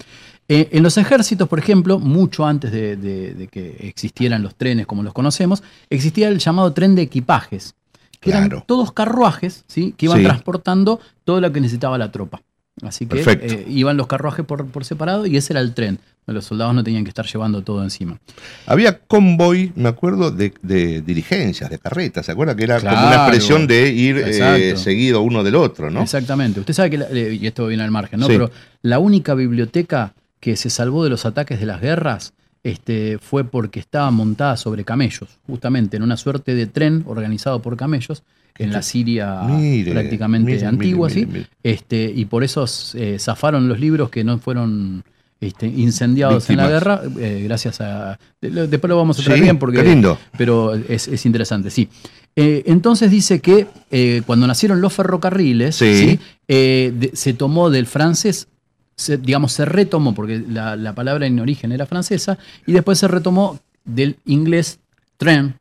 Eh, 0.49 0.69
en 0.73 0.83
los 0.83 0.97
ejércitos, 0.97 1.49
por 1.49 1.59
ejemplo, 1.59 1.99
mucho 1.99 2.47
antes 2.47 2.71
de, 2.71 2.97
de- 2.97 3.35
de 3.35 3.49
que 3.49 3.76
existieran 3.81 4.43
los 4.43 4.55
trenes 4.55 4.87
como 4.87 5.03
los 5.03 5.12
conocemos, 5.12 5.62
existía 5.91 6.29
el 6.29 6.38
llamado 6.38 6.73
tren 6.73 6.95
de 6.95 7.03
equipajes, 7.03 7.75
que 8.21 8.31
Claro. 8.31 8.47
eran 8.47 8.62
todos 8.67 8.93
carruajes 8.93 9.65
¿sí? 9.67 9.93
que 9.97 10.07
iban 10.07 10.19
Sí. 10.19 10.25
transportando 10.25 11.00
todo 11.25 11.41
lo 11.41 11.50
que 11.53 11.61
necesitaba 11.61 11.99
la 11.99 12.12
tropa. 12.12 12.43
Así 12.83 13.07
que 13.07 13.23
eh, 13.26 13.65
iban 13.69 13.97
los 13.97 14.07
carruajes 14.07 14.45
por, 14.45 14.67
por 14.67 14.85
separado 14.85 15.25
y 15.26 15.37
ese 15.37 15.55
era 15.55 15.61
el 15.61 15.73
tren. 15.75 15.99
Los 16.26 16.45
soldados 16.45 16.75
no 16.75 16.83
tenían 16.85 17.05
que 17.05 17.09
estar 17.11 17.25
llevando 17.25 17.62
todo 17.62 17.83
encima. 17.85 18.19
Había 18.67 18.99
convoy, 18.99 19.73
me 19.76 19.88
acuerdo, 19.88 20.31
de, 20.33 20.53
de 20.61 21.00
diligencias, 21.00 21.71
de 21.71 21.79
carretas. 21.79 22.26
¿Se 22.26 22.33
acuerda? 22.33 22.55
Que 22.57 22.65
era 22.65 22.81
como 22.81 22.93
una 23.07 23.15
expresión 23.15 23.67
de 23.69 23.88
ir 23.91 24.19
eh, 24.19 24.76
seguido 24.76 25.23
uno 25.23 25.43
del 25.45 25.55
otro, 25.55 25.88
¿no? 25.91 26.03
Exactamente. 26.03 26.59
Usted 26.61 26.75
sabe 26.75 26.91
que, 26.91 26.99
la- 26.99 27.11
y 27.12 27.47
esto 27.47 27.67
viene 27.69 27.85
al 27.85 27.91
margen, 27.93 28.19
¿no? 28.21 28.26
Sí. 28.26 28.33
Pero 28.33 28.50
la 28.83 28.99
única 28.99 29.35
biblioteca 29.35 30.12
que 30.40 30.57
se 30.57 30.71
salvó 30.71 31.05
de 31.05 31.11
los 31.11 31.25
ataques 31.26 31.59
de 31.61 31.66
las 31.66 31.81
guerras 31.81 32.33
este, 32.62 33.19
fue 33.19 33.45
porque 33.45 33.78
estaba 33.81 34.11
montada 34.11 34.57
sobre 34.57 34.85
camellos, 34.85 35.28
justamente 35.47 35.97
en 35.97 36.02
una 36.02 36.16
suerte 36.16 36.55
de 36.55 36.66
tren 36.66 37.05
organizado 37.07 37.62
por 37.62 37.76
camellos 37.76 38.23
en 38.59 38.73
la 38.73 38.83
Siria 38.83 39.43
Mire, 39.43 39.93
prácticamente 39.93 40.52
mire, 40.55 40.66
antigua, 40.66 41.09
mire, 41.14 41.43
¿sí? 41.43 41.47
Este, 41.62 42.11
y 42.14 42.25
por 42.25 42.43
eso 42.43 42.64
eh, 42.95 43.19
zafaron 43.21 43.69
los 43.69 43.78
libros 43.78 44.09
que 44.11 44.25
no 44.25 44.38
fueron 44.38 45.05
este, 45.40 45.66
incendiados 45.66 46.49
en 46.50 46.57
la 46.57 46.69
guerra, 46.69 47.02
eh, 47.21 47.43
gracias 47.45 47.81
a... 47.83 48.19
Después 48.40 48.88
lo 48.88 48.97
vamos 48.97 49.21
a 49.21 49.23
traer 49.23 49.38
Sí, 49.40 49.43
bien 49.45 49.59
porque 49.59 49.83
lindo. 49.83 50.19
pero 50.38 50.75
es, 50.75 51.07
es 51.07 51.26
interesante, 51.26 51.71
sí. 51.71 51.88
Eh, 52.35 52.64
entonces 52.66 53.11
dice 53.11 53.40
que 53.40 53.66
eh, 53.90 54.23
cuando 54.26 54.47
nacieron 54.47 54.81
los 54.81 54.93
ferrocarriles, 54.95 55.76
Sí. 55.76 55.95
¿sí? 55.95 56.21
De- 56.49 57.11
se 57.12 57.35
tomó 57.35 57.69
del 57.71 57.87
francés, 57.87 58.49
se- 58.97 59.19
digamos, 59.19 59.53
se 59.53 59.65
retomó, 59.65 60.15
porque 60.15 60.43
la, 60.49 60.75
la 60.76 60.95
palabra 60.95 61.26
en 61.26 61.38
origen 61.38 61.71
era 61.73 61.87
francesa, 61.87 62.38
y 62.67 62.73
después 62.73 62.99
se 62.99 63.09
retomó 63.09 63.61
del 63.85 64.17
inglés 64.25 64.79
train, 65.17 65.55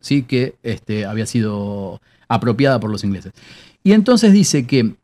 ¿sí? 0.00 0.22
que 0.22 0.54
este, 0.62 1.04
había 1.04 1.26
sido 1.26 2.00
apropiada 2.28 2.78
por 2.80 2.90
los 2.90 3.04
ingleses. 3.04 3.32
Y 3.82 3.92
entonces 3.92 4.32
dice 4.32 4.66
que, 4.66 4.94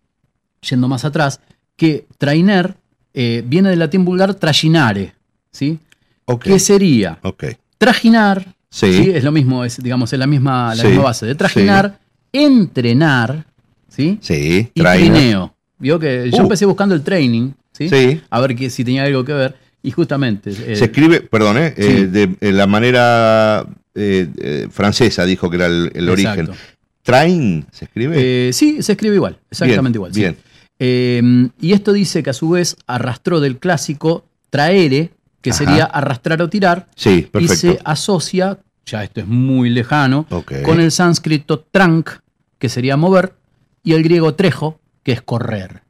yendo 0.68 0.88
más 0.88 1.04
atrás, 1.04 1.40
que 1.76 2.06
trainer 2.18 2.76
eh, 3.14 3.42
viene 3.46 3.70
del 3.70 3.78
latín 3.80 4.04
vulgar 4.04 4.34
trajinare, 4.34 5.14
¿sí? 5.50 5.78
Ok. 6.26 6.44
que 6.44 6.58
sería 6.58 7.18
ok. 7.22 7.44
trajinar, 7.78 8.54
Sí. 8.68 8.92
¿sí? 8.92 9.10
es 9.10 9.24
lo 9.24 9.32
mismo, 9.32 9.64
es, 9.64 9.82
digamos, 9.82 10.12
es 10.12 10.18
la 10.18 10.26
misma, 10.26 10.74
la 10.74 10.82
Sí, 10.82 10.88
misma 10.88 11.04
base 11.04 11.24
de 11.26 11.34
trajinar, 11.34 11.98
entrenar, 12.32 13.44
¿sí? 13.88 14.18
Sí, 14.20 14.70
y 14.74 14.82
trineo. 14.82 15.54
Vio 15.78 15.98
que 15.98 16.30
yo 16.30 16.38
Uh. 16.38 16.42
empecé 16.42 16.64
buscando 16.66 16.94
el 16.94 17.02
training, 17.02 17.50
¿sí? 17.72 17.88
Sí. 17.88 18.20
A 18.30 18.40
ver 18.40 18.56
que, 18.56 18.70
si 18.70 18.84
tenía 18.84 19.04
algo 19.04 19.24
que 19.24 19.32
ver, 19.32 19.56
y 19.82 19.90
justamente... 19.90 20.50
eh, 20.50 20.76
Se 20.76 20.86
escribe, 20.86 21.20
perdón, 21.20 21.58
eh, 21.58 21.74
sí. 21.76 21.82
eh, 21.84 22.28
de, 22.40 22.52
la 22.52 22.66
manera 22.66 23.66
francesa, 24.70 25.24
dijo 25.24 25.48
que 25.50 25.56
era 25.56 25.66
el, 25.66 25.90
el 25.94 26.08
origen. 26.08 26.48
Train, 27.02 27.64
¿se 27.70 27.84
escribe? 27.84 28.52
Sí, 28.52 28.82
se 28.82 28.92
escribe 28.92 29.14
igual, 29.14 29.38
exactamente 29.50 29.98
Bien, 29.98 30.08
igual. 30.10 30.12
Bien. 30.12 30.36
Eh, 30.78 31.48
y 31.60 31.72
esto 31.72 31.92
dice 31.92 32.22
que 32.22 32.30
a 32.30 32.32
su 32.32 32.50
vez 32.50 32.76
arrastró 32.86 33.40
del 33.40 33.58
clásico 33.58 34.24
traere, 34.50 35.10
que 35.40 35.50
Ajá. 35.50 35.58
sería 35.58 35.84
arrastrar 35.84 36.42
o 36.42 36.48
tirar, 36.50 36.88
Sí, 36.96 37.10
y 37.38 37.46
se 37.48 37.68
perfecto. 37.68 37.82
asocia, 37.84 38.58
ya 38.84 39.04
esto 39.04 39.20
es 39.20 39.26
muy 39.26 39.70
lejano, 39.70 40.26
con 40.64 40.80
el 40.80 40.90
sánscrito 40.90 41.60
trank, 41.60 42.10
que 42.58 42.68
sería 42.68 42.96
mover, 42.96 43.34
y 43.84 43.92
el 43.92 44.02
griego 44.02 44.34
trejo, 44.34 44.80
que 45.06 45.12
es 45.12 45.22
correr. 45.22 45.82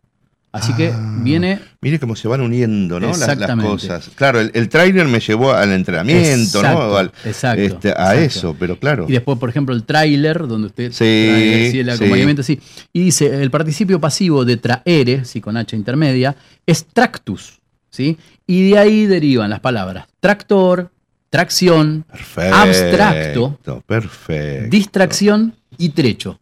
Así 0.52 0.74
que 0.74 0.88
Ah, 0.94 1.14
viene 1.22 1.58
Mire 1.80 1.98
cómo 1.98 2.16
se 2.16 2.28
van 2.28 2.42
uniendo, 2.42 3.00
¿no? 3.00 3.08
Las, 3.16 3.56
cosas. 3.56 4.10
Claro, 4.14 4.40
el, 4.40 4.50
el 4.54 4.68
trainer 4.68 5.06
me 5.06 5.20
llevó 5.20 5.52
al 5.54 5.72
entrenamiento, 5.72 6.62
¿no? 6.62 6.68
Exacto, 6.68 6.96
Al- 6.98 7.12
exacto, 7.24 7.62
este, 7.62 7.88
a 7.90 7.92
exacto. 7.92 8.20
eso, 8.20 8.56
pero 8.58 8.78
claro. 8.78 9.06
Y 9.08 9.12
después, 9.12 9.38
por 9.38 9.48
ejemplo, 9.48 9.74
el 9.74 9.84
tráiler, 9.84 10.46
donde 10.46 10.66
usted 10.66 10.92
Sí, 10.92 11.28
trae, 11.30 11.70
sí, 11.70 11.78
el 11.80 11.86
sí. 11.86 11.92
acompañamiento, 11.92 12.42
sí. 12.42 12.60
Y 12.92 13.00
dice, 13.04 13.42
el 13.42 13.50
participio 13.50 13.98
pasivo 14.00 14.44
de 14.44 14.58
traere, 14.58 15.24
sí, 15.24 15.40
con 15.40 15.56
H 15.56 15.74
intermedia, 15.74 16.36
es 16.66 16.84
tractus, 16.86 17.58
¿sí? 17.90 18.18
Y 18.46 18.70
de 18.70 18.78
ahí 18.78 19.06
derivan 19.06 19.48
las 19.48 19.60
palabras 19.60 20.06
tractor, 20.20 20.90
tracción, 21.30 22.04
Perfecto. 22.10 22.54
abstracto, 22.56 23.82
Perfecto. 23.86 24.68
distracción 24.70 25.54
y 25.78 25.88
trecho. 25.90 26.38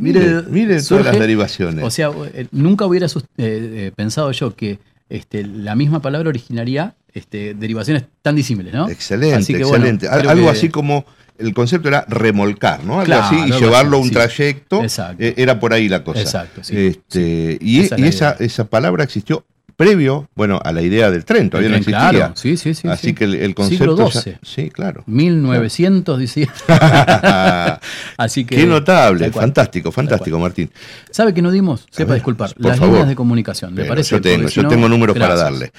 Mire, 0.00 0.42
mire 0.48 0.82
todas 0.82 1.04
las 1.04 1.18
derivaciones. 1.18 1.84
O 1.84 1.90
sea, 1.90 2.10
eh, 2.34 2.46
nunca 2.52 2.86
hubiera 2.86 3.06
eh, 3.06 3.10
eh, 3.38 3.92
pensado 3.94 4.32
yo 4.32 4.54
que 4.56 4.78
este, 5.08 5.44
la 5.46 5.74
misma 5.74 6.00
palabra 6.00 6.28
originaría 6.28 6.94
este, 7.12 7.54
derivaciones 7.54 8.04
tan 8.22 8.36
disímiles, 8.36 8.72
¿no? 8.72 8.88
excelente, 8.88 9.36
Así 9.36 9.52
que, 9.54 9.64
bueno, 9.64 9.86
excelente. 9.86 10.08
Algo 10.08 10.44
que- 10.44 10.50
así 10.50 10.68
como 10.68 11.04
el 11.38 11.54
concepto 11.54 11.88
era 11.88 12.04
remolcar, 12.08 12.84
¿no? 12.84 12.94
Algo 13.00 13.06
Claro, 13.06 13.24
así 13.24 13.36
y 13.48 13.58
llevarlo 13.58 13.96
a 13.96 14.00
un 14.00 14.08
sí. 14.08 14.14
trayecto. 14.14 14.82
Exacto. 14.82 15.22
eh, 15.22 15.34
era 15.36 15.58
por 15.58 15.72
ahí 15.72 15.88
la 15.88 16.04
cosa. 16.04 16.20
Exacto, 16.20 16.62
sí, 16.62 16.76
Este, 16.76 17.58
Y, 17.60 17.80
Esa 17.80 17.94
es 17.96 18.00
y 18.00 18.04
esa, 18.06 18.30
esa 18.38 18.64
palabra 18.64 19.04
existió 19.04 19.44
previo, 19.80 20.28
bueno, 20.34 20.60
a 20.62 20.72
la 20.72 20.82
idea 20.82 21.10
del 21.10 21.24
tren, 21.24 21.48
todavía 21.48 21.70
no 21.70 21.76
tren, 21.80 21.94
existía. 21.94 22.10
claro, 22.18 22.34
sí, 22.36 22.58
sí, 22.58 22.74
sí. 22.74 22.86
Así 22.86 23.08
sí. 23.08 23.14
que 23.14 23.24
el, 23.24 23.34
el 23.36 23.54
Siglo 23.66 23.96
concepto. 23.96 24.10
ya- 24.10 24.20
XII. 24.20 24.34
sí, 24.42 24.70
claro. 24.70 25.02
1900, 25.06 26.18
decía. 26.18 26.52
Así 28.18 28.44
que. 28.44 28.56
Qué 28.56 28.66
notable, 28.66 29.30
fantástico, 29.32 29.90
fantástico, 29.90 30.38
Martín. 30.38 30.70
¿Sabe 31.10 31.32
que 31.32 31.40
no 31.40 31.50
dimos? 31.50 31.86
Sepa 31.90 32.10
ver, 32.10 32.18
disculpar. 32.18 32.52
Las 32.58 32.76
favor. 32.78 32.92
líneas 32.92 33.08
de 33.08 33.14
comunicación. 33.16 33.70
¿Le 33.74 33.82
Bueno, 33.82 33.90
parece? 33.92 34.10
yo 34.10 34.20
tengo, 34.20 34.48
yo 34.48 34.62
no- 34.64 34.68
tengo 34.68 34.88
números 34.88 35.18
para 35.18 35.34
darle. 35.34 35.72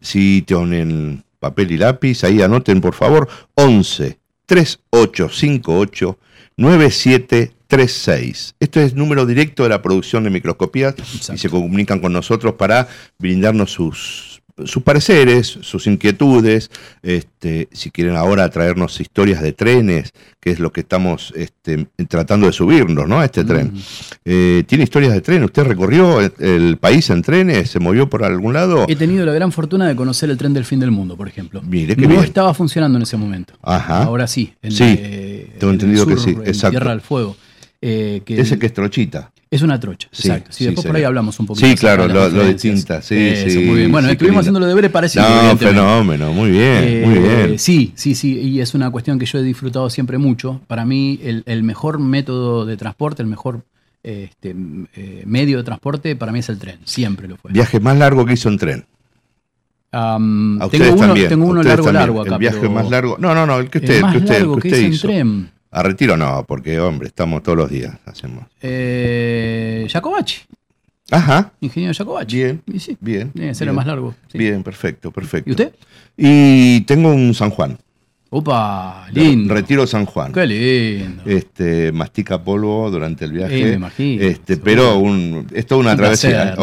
Si 0.00 0.42
tienen 0.42 1.22
papel 1.38 1.70
y 1.70 1.76
lápiz, 1.78 2.24
ahí 2.24 2.42
anoten 2.42 2.80
por 2.80 2.94
favor 2.94 3.28
11 3.54 4.18
3858 4.46 6.18
9736. 7.68 8.54
Este 8.60 8.84
es 8.84 8.92
el 8.92 8.98
número 8.98 9.26
directo 9.26 9.62
de 9.62 9.68
la 9.68 9.82
producción 9.82 10.24
de 10.24 10.30
microscopías 10.30 10.94
y 11.32 11.38
se 11.38 11.48
comunican 11.50 12.00
con 12.00 12.12
nosotros 12.12 12.54
para 12.54 12.88
brindarnos 13.18 13.70
sus, 13.70 14.40
sus 14.64 14.82
pareceres, 14.82 15.46
sus 15.60 15.86
inquietudes. 15.86 16.70
Este, 17.02 17.68
si 17.72 17.90
quieren 17.90 18.16
ahora 18.16 18.48
traernos 18.48 18.98
historias 19.02 19.42
de 19.42 19.52
trenes, 19.52 20.12
que 20.40 20.50
es 20.50 20.60
lo 20.60 20.72
que 20.72 20.80
estamos 20.80 21.34
este, 21.36 21.88
tratando 22.08 22.46
de 22.46 22.54
subirnos 22.54 23.06
¿no? 23.06 23.20
a 23.20 23.26
este 23.26 23.44
tren. 23.44 23.74
Eh, 24.24 24.64
¿Tiene 24.66 24.84
historias 24.84 25.12
de 25.12 25.20
tren? 25.20 25.44
¿Usted 25.44 25.64
recorrió 25.64 26.20
el, 26.22 26.32
el 26.38 26.78
país 26.78 27.10
en 27.10 27.20
trenes? 27.20 27.70
¿Se 27.70 27.80
movió 27.80 28.08
por 28.08 28.24
algún 28.24 28.54
lado? 28.54 28.86
He 28.88 28.96
tenido 28.96 29.26
la 29.26 29.34
gran 29.34 29.52
fortuna 29.52 29.86
de 29.86 29.94
conocer 29.94 30.30
el 30.30 30.38
tren 30.38 30.54
del 30.54 30.64
fin 30.64 30.80
del 30.80 30.90
mundo, 30.90 31.18
por 31.18 31.28
ejemplo. 31.28 31.60
Mire, 31.62 31.94
qué 31.96 32.02
no 32.02 32.08
bien. 32.08 32.24
estaba 32.24 32.54
funcionando 32.54 32.96
en 32.96 33.02
ese 33.02 33.18
momento. 33.18 33.52
Ajá. 33.62 34.04
Ahora 34.04 34.26
sí. 34.26 34.54
En, 34.62 34.72
Sí, 34.72 34.84
eh, 34.98 35.56
tengo 35.58 35.74
en 35.74 35.80
el 35.80 35.84
entendido 35.84 36.06
que 36.06 36.16
sí, 36.16 36.30
en 36.30 36.46
exacto. 36.46 36.70
Tierra 36.70 36.92
del 36.92 37.02
Fuego. 37.02 37.36
Eh, 37.80 38.22
que 38.24 38.40
Ese 38.40 38.58
que 38.58 38.66
es 38.66 38.74
trochita. 38.74 39.30
es 39.50 39.62
una 39.62 39.78
trocha, 39.78 40.08
Sí, 40.10 40.26
exacto. 40.28 40.50
Sí, 40.52 40.58
sí, 40.58 40.64
después 40.66 40.84
por 40.86 40.96
ahí 40.96 41.04
hablamos 41.04 41.38
un 41.38 41.46
poquito. 41.46 41.64
Sí, 41.66 41.74
claro, 41.76 42.08
de 42.08 42.14
lo- 42.14 42.28
lo 42.28 42.44
distinta, 42.46 43.00
sí, 43.02 43.14
Eso, 43.16 43.50
sí, 43.50 43.58
muy 43.64 43.76
bien. 43.76 43.92
Bueno, 43.92 44.08
sí, 44.08 44.12
estuvimos 44.12 44.40
haciendo 44.40 44.58
los 44.60 44.68
deberes 44.68 44.90
parecidos. 44.90 45.28
No, 45.28 45.56
fenómeno, 45.56 46.32
muy 46.32 46.50
bien, 46.50 47.08
muy 47.08 47.18
Eh, 47.18 47.20
bien. 47.46 47.58
Sí, 47.58 47.92
sí, 47.94 48.14
sí, 48.16 48.36
y 48.40 48.60
es 48.60 48.74
una 48.74 48.90
cuestión 48.90 49.18
que 49.18 49.26
yo 49.26 49.38
he 49.38 49.42
disfrutado 49.42 49.88
siempre 49.90 50.18
mucho. 50.18 50.60
Para 50.66 50.84
mí, 50.84 51.20
el, 51.22 51.44
el 51.46 51.62
mejor 51.62 52.00
método 52.00 52.66
de 52.66 52.76
transporte, 52.76 53.22
el 53.22 53.28
mejor 53.28 53.62
este, 54.02 54.56
eh, 54.96 55.22
medio 55.26 55.58
de 55.58 55.62
transporte, 55.64 56.16
para 56.16 56.32
mí 56.32 56.40
es 56.40 56.48
el 56.48 56.58
tren. 56.58 56.78
Siempre 56.84 57.28
lo 57.28 57.36
fue. 57.36 57.52
Viaje 57.52 57.78
más 57.80 57.96
largo 57.96 58.26
que 58.26 58.32
hizo 58.34 58.48
en 58.48 58.58
tren. 58.58 58.86
A 59.92 60.18
tengo 60.70 60.92
uno, 60.94 61.06
también. 61.06 61.28
tengo 61.28 61.46
uno 61.46 61.62
largo, 61.62 61.84
también. 61.84 62.00
largo 62.02 62.20
acá. 62.22 62.34
El 62.34 62.38
viaje 62.40 62.58
pero 62.60 62.72
más 62.72 62.90
largo. 62.90 63.16
No, 63.18 63.34
no, 63.34 63.46
no, 63.46 63.58
el 63.60 63.70
que 63.70 63.78
el 63.78 63.84
usted, 63.84 64.00
más 64.02 64.12
que 64.12 64.18
usted, 64.18 64.38
largo 64.38 64.56
que 64.56 64.62
que 64.62 64.68
usted 64.68 64.80
en 64.84 64.92
hizo. 64.92 65.06
tren. 65.08 65.50
A 65.70 65.82
retiro 65.82 66.16
no, 66.16 66.44
porque 66.46 66.80
hombre, 66.80 67.08
estamos 67.08 67.42
todos 67.42 67.58
los 67.58 67.70
días, 67.70 67.94
hacemos. 68.06 68.44
Eh, 68.62 69.86
Jacobacci, 69.90 70.40
Ajá, 71.10 71.52
ingeniero 71.60 71.94
Jacobacci. 71.94 72.36
Bien, 72.36 72.62
sí, 72.78 72.96
bien. 73.00 73.32
que 73.32 73.54
ser 73.54 73.66
bien. 73.66 73.76
más 73.76 73.86
largo. 73.86 74.14
sí. 74.30 74.38
Bien, 74.38 74.62
perfecto, 74.62 75.10
perfecto. 75.10 75.48
¿Y 75.48 75.52
usted? 75.52 75.74
Y 76.16 76.80
tengo 76.82 77.10
un 77.12 77.34
San 77.34 77.50
Juan. 77.50 77.78
Opa, 78.30 79.06
lindo. 79.12 79.54
Retiro 79.54 79.86
San 79.86 80.04
Juan. 80.04 80.32
Qué 80.32 80.46
lindo. 80.46 81.22
Este, 81.24 81.92
mastica 81.92 82.42
polvo 82.44 82.90
durante 82.90 83.24
el 83.24 83.32
viaje. 83.32 83.56
Sí, 83.56 83.64
me 83.64 83.72
imagino, 83.72 84.22
Este, 84.22 84.58
pero 84.58 84.98
un, 84.98 85.46
es 85.54 85.66
toda 85.66 85.80
una 85.80 85.92
Un 85.92 85.96
placer, 85.96 86.32
travesía. 86.32 86.54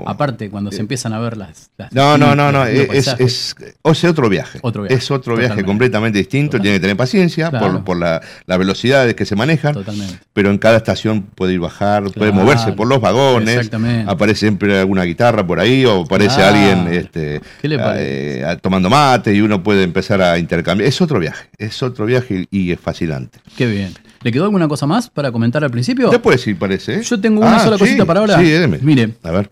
Oh. 0.00 0.04
Aparte, 0.06 0.48
cuando 0.48 0.70
se 0.70 0.80
empiezan 0.80 1.12
a 1.12 1.18
ver 1.18 1.36
las. 1.36 1.70
las 1.76 1.92
No, 1.92 2.16
no, 2.16 2.36
no, 2.36 2.52
no, 2.52 2.64
es, 2.64 3.08
es, 3.18 3.56
o 3.82 3.94
sea, 3.94 4.10
otro 4.10 4.28
viaje. 4.28 4.60
Otro 4.62 4.82
viaje, 4.82 4.94
Es 4.94 5.10
otro 5.10 5.36
viaje 5.36 5.64
completamente 5.64 6.18
distinto, 6.18 6.52
Totalmente. 6.52 6.62
tiene 6.68 6.76
que 6.78 6.80
tener 6.82 6.96
paciencia 6.96 7.50
Claro. 7.50 7.72
por, 7.72 7.84
por 7.84 7.96
la, 7.98 8.20
las 8.46 8.58
velocidades 8.58 9.14
que 9.16 9.24
se 9.24 9.34
manejan, 9.34 9.74
Totalmente. 9.74 10.20
pero 10.32 10.50
en 10.50 10.58
cada 10.58 10.76
estación 10.76 11.22
puede 11.22 11.54
ir 11.54 11.58
bajar, 11.60 12.04
puede 12.12 12.30
moverse 12.30 12.72
por 12.74 12.86
los 12.86 13.00
vagones, 13.00 13.56
Exactamente. 13.56 14.08
aparece 14.08 14.38
siempre 14.40 14.78
alguna 14.78 15.02
guitarra 15.02 15.44
por 15.44 15.58
ahí 15.58 15.84
o 15.84 16.02
aparece 16.02 16.36
Claro. 16.36 16.54
alguien 16.56 16.94
este, 16.94 17.40
¿Qué 17.60 17.68
le 17.68 17.76
parece? 17.78 18.40
eh, 18.42 18.56
tomando 18.62 18.88
mate 18.88 19.34
y 19.34 19.40
uno 19.40 19.64
puede 19.64 19.82
empezar 19.82 20.22
a 20.22 20.38
intercambiar. 20.38 20.75
Es 20.80 21.00
otro 21.00 21.18
viaje, 21.20 21.48
es 21.58 21.82
otro 21.82 22.06
viaje 22.06 22.46
y, 22.50 22.58
y 22.68 22.72
es 22.72 22.80
fascinante. 22.80 23.38
Qué 23.56 23.66
bien. 23.66 23.92
¿Le 24.22 24.32
quedó 24.32 24.44
alguna 24.44 24.66
cosa 24.68 24.86
más 24.86 25.08
para 25.10 25.30
comentar 25.32 25.62
al 25.64 25.70
principio? 25.70 26.10
Después 26.10 26.40
sí 26.40 26.54
parece. 26.54 26.96
¿eh? 26.96 27.02
Yo 27.02 27.20
tengo 27.20 27.40
una 27.40 27.56
Ah, 27.56 27.64
sola 27.64 27.76
sí, 27.76 27.80
cosita 27.84 28.04
para 28.04 28.20
ahora. 28.20 28.38
Sí, 28.38 28.44
deme. 28.48 28.78
Mire, 28.82 29.14
A 29.22 29.30
ver. 29.30 29.48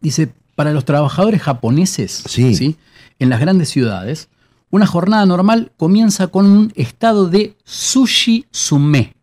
dice, 0.00 0.28
para 0.54 0.72
los 0.72 0.84
trabajadores 0.84 1.40
japoneses, 1.42 2.22
Sí. 2.26 2.76
en 3.18 3.28
las 3.30 3.40
grandes 3.40 3.68
ciudades, 3.70 4.28
una 4.70 4.86
jornada 4.86 5.24
normal 5.26 5.72
comienza 5.76 6.26
con 6.28 6.46
un 6.46 6.72
estado 6.76 7.28
de 7.28 7.56
sushi 7.64 8.46
sume. 8.50 9.14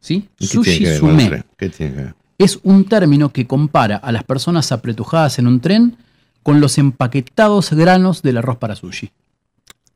¿Sí? 0.00 0.28
¿Y 0.38 0.48
qué 0.48 0.58
tiene 0.58 0.64
Sushi 0.64 0.78
que 0.84 0.96
sume. 0.96 1.44
¿Qué 1.56 1.68
tiene 1.68 1.94
que 1.94 2.00
ver? 2.02 2.14
Es 2.38 2.58
un 2.64 2.84
término 2.86 3.32
que 3.32 3.46
compara 3.46 3.96
a 3.96 4.10
las 4.10 4.24
personas 4.24 4.72
apretujadas 4.72 5.38
en 5.38 5.46
un 5.46 5.60
tren 5.60 5.96
con 6.42 6.60
los 6.60 6.78
empaquetados 6.78 7.70
granos 7.72 8.22
del 8.22 8.38
arroz 8.38 8.56
para 8.58 8.74
sushi. 8.74 9.10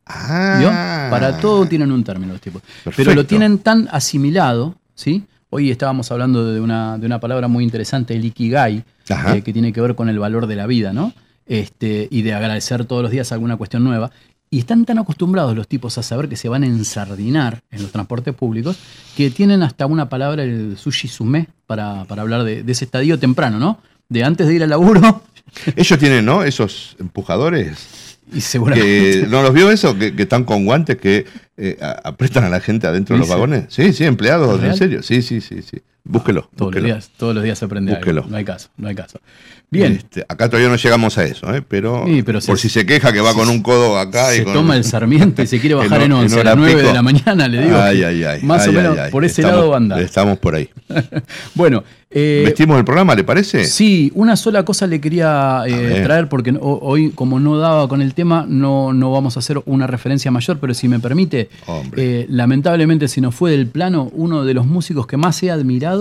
Ah, 0.07 0.57
¿Vio? 0.61 0.69
Para 1.11 1.39
todo 1.39 1.67
tienen 1.67 1.91
un 1.91 2.05
término 2.05 2.33
los 2.33 2.41
tipos. 2.41 2.63
Pero 2.97 3.15
lo 3.15 3.27
tienen 3.27 3.59
tan 3.59 3.89
asimilado, 3.91 4.77
¿sí? 4.95 5.25
Hoy 5.51 5.71
estábamos 5.71 6.11
hablando 6.11 6.53
de 6.53 6.61
una, 6.61 6.99
de 6.99 7.07
una 7.07 7.21
palabra 7.21 7.49
muy 7.49 7.65
interesante, 7.65 8.15
el 8.15 8.25
ikigai, 8.25 8.85
eh, 9.09 9.43
que 9.43 9.53
tiene 9.53 9.73
que 9.73 9.81
ver 9.81 9.95
con 9.95 10.09
el 10.09 10.19
valor 10.19 10.47
de 10.47 10.57
la 10.57 10.67
vida, 10.67 10.93
¿no? 10.93 11.13
Este, 11.47 12.09
y 12.11 12.23
de 12.23 12.35
agradecer 12.35 12.85
todos 12.85 13.03
los 13.03 13.11
días 13.11 13.33
alguna 13.33 13.57
cuestión 13.57 13.85
nueva. 13.85 14.11
Y 14.49 14.61
están 14.61 14.85
tan 14.85 14.99
acostumbrados 14.99 15.57
los 15.57 15.67
tipos 15.67 15.99
a 15.99 16.03
saber 16.03 16.29
que 16.29 16.37
se 16.37 16.49
van 16.49 16.63
a 16.63 16.67
ensardinar 16.67 17.63
en 17.71 17.83
los 17.83 17.91
transportes 17.91 18.35
públicos 18.35 18.77
que 19.17 19.31
tienen 19.31 19.63
hasta 19.63 19.87
una 19.87 20.09
palabra, 20.09 20.45
el 20.45 20.77
sushi 20.79 21.09
sume, 21.09 21.49
para, 21.67 22.05
para 22.05 22.23
hablar 22.23 22.45
de, 22.45 22.63
de 22.63 22.73
ese 22.73 22.85
estadio 22.85 23.19
temprano, 23.19 23.59
¿no? 23.59 23.81
De 24.09 24.23
antes 24.23 24.47
de 24.47 24.55
ir 24.55 24.63
al 24.63 24.71
laburo 24.71 25.23
Ellos 25.77 25.99
tienen, 25.99 26.25
¿no? 26.25 26.43
Esos 26.43 26.97
empujadores. 26.99 28.16
Y 28.33 28.41
seguramente. 28.41 29.21
Que, 29.23 29.27
¿No 29.29 29.43
los 29.43 29.53
vio 29.53 29.71
eso? 29.71 29.97
Que, 29.99 30.15
que 30.15 30.23
están 30.23 30.45
con 30.45 30.65
guantes 30.65 30.97
que 30.97 31.25
eh, 31.57 31.77
a- 31.81 32.01
apretan 32.05 32.45
a 32.45 32.49
la 32.49 32.61
gente 32.61 32.87
adentro 32.87 33.15
de 33.15 33.21
los 33.21 33.29
vagones. 33.29 33.65
Sí, 33.69 33.93
sí, 33.93 34.05
empleados, 34.05 34.63
en 34.63 34.77
serio. 34.77 35.03
Sí, 35.03 35.23
sí, 35.23 35.41
sí, 35.41 35.63
sí. 35.63 35.79
Búsquelo. 36.09 36.43
Todos 36.43 36.53
los, 36.53 36.67
búsquelo. 36.83 36.87
días, 36.87 37.11
todos 37.17 37.35
los 37.35 37.43
días 37.45 37.59
se 37.59 37.65
aprende 37.65 37.91
algo. 37.93 38.01
Búsquelo. 38.01 38.27
No 38.29 38.37
hay 38.37 38.45
caso, 38.45 38.69
no 38.77 38.89
hay 38.89 38.95
caso. 38.95 39.19
Bien, 39.69 39.95
Este, 39.95 40.25
acá 40.29 40.49
todavía 40.49 40.69
no 40.71 40.77
llegamos 40.77 41.19
a 41.19 41.25
eso, 41.25 41.53
¿eh? 41.53 41.61
pero, 41.67 42.05
Sí, 42.07 42.23
pero 42.23 42.39
por 42.41 42.57
se- 42.57 42.63
si 42.63 42.69
se 42.69 42.87
queja 42.87 43.13
que 43.13 43.21
va 43.21 43.35
con 43.35 43.49
un 43.49 43.63
codo 43.63 43.99
acá 43.99 44.33
y 44.33 44.39
se 44.39 44.45
con- 44.45 44.53
toma 44.53 44.77
el 44.77 44.85
Sarmiento 44.85 45.43
y 45.43 45.47
se 45.49 45.59
quiere 45.59 45.75
bajar 45.75 45.99
en 46.03 46.07
en 46.07 46.13
11 46.13 46.41
a 46.41 46.45
las 46.45 46.57
9 46.57 46.75
pico. 46.77 46.87
de 46.89 46.95
la 46.95 47.03
mañana, 47.03 47.49
le 47.49 47.63
digo. 47.65 47.77
Ay, 47.77 48.05
ay, 48.05 48.23
ay. 48.25 48.43
Más 48.45 48.67
o 48.69 48.73
menos 48.73 48.97
por 49.11 49.25
ese 49.25 49.41
Estamos- 49.43 49.61
lado 49.61 49.75
anda. 49.75 50.01
Estamos 50.01 50.39
por 50.39 50.55
ahí. 50.55 50.69
Bueno, 51.55 51.83
eh, 52.11 52.43
¿Vestimos 52.47 52.79
el 52.79 52.85
programa, 52.85 53.15
le 53.15 53.25
parece? 53.25 53.65
sí, 53.65 54.13
una 54.15 54.37
sola 54.37 54.65
cosa 54.65 54.87
le 54.87 55.01
quería 55.01 55.63
eh, 55.67 56.01
traer 56.05 56.29
porque 56.29 56.55
hoy, 56.61 57.11
como 57.11 57.41
no 57.41 57.59
daba 57.59 57.89
con 57.89 58.01
el 58.01 58.15
tema, 58.15 58.47
no, 58.49 58.93
no 58.93 59.11
vamos 59.11 59.37
a 59.37 59.41
hacer 59.41 59.61
una 59.67 59.87
referencia 59.87 60.31
mayor, 60.31 60.59
pero 60.61 60.73
si 60.75 60.87
me 60.89 61.01
permite, 61.01 61.49
eh, 61.97 62.27
lamentablemente 62.29 63.09
se 63.09 63.21
nos 63.21 63.35
fue 63.35 63.51
del 63.51 63.67
plano 63.67 64.09
uno 64.13 64.45
de 64.45 64.55
los 64.55 64.67
músicos 64.67 65.07
que 65.07 65.17
más 65.17 65.43
he 65.43 65.51
admirado. 65.51 65.96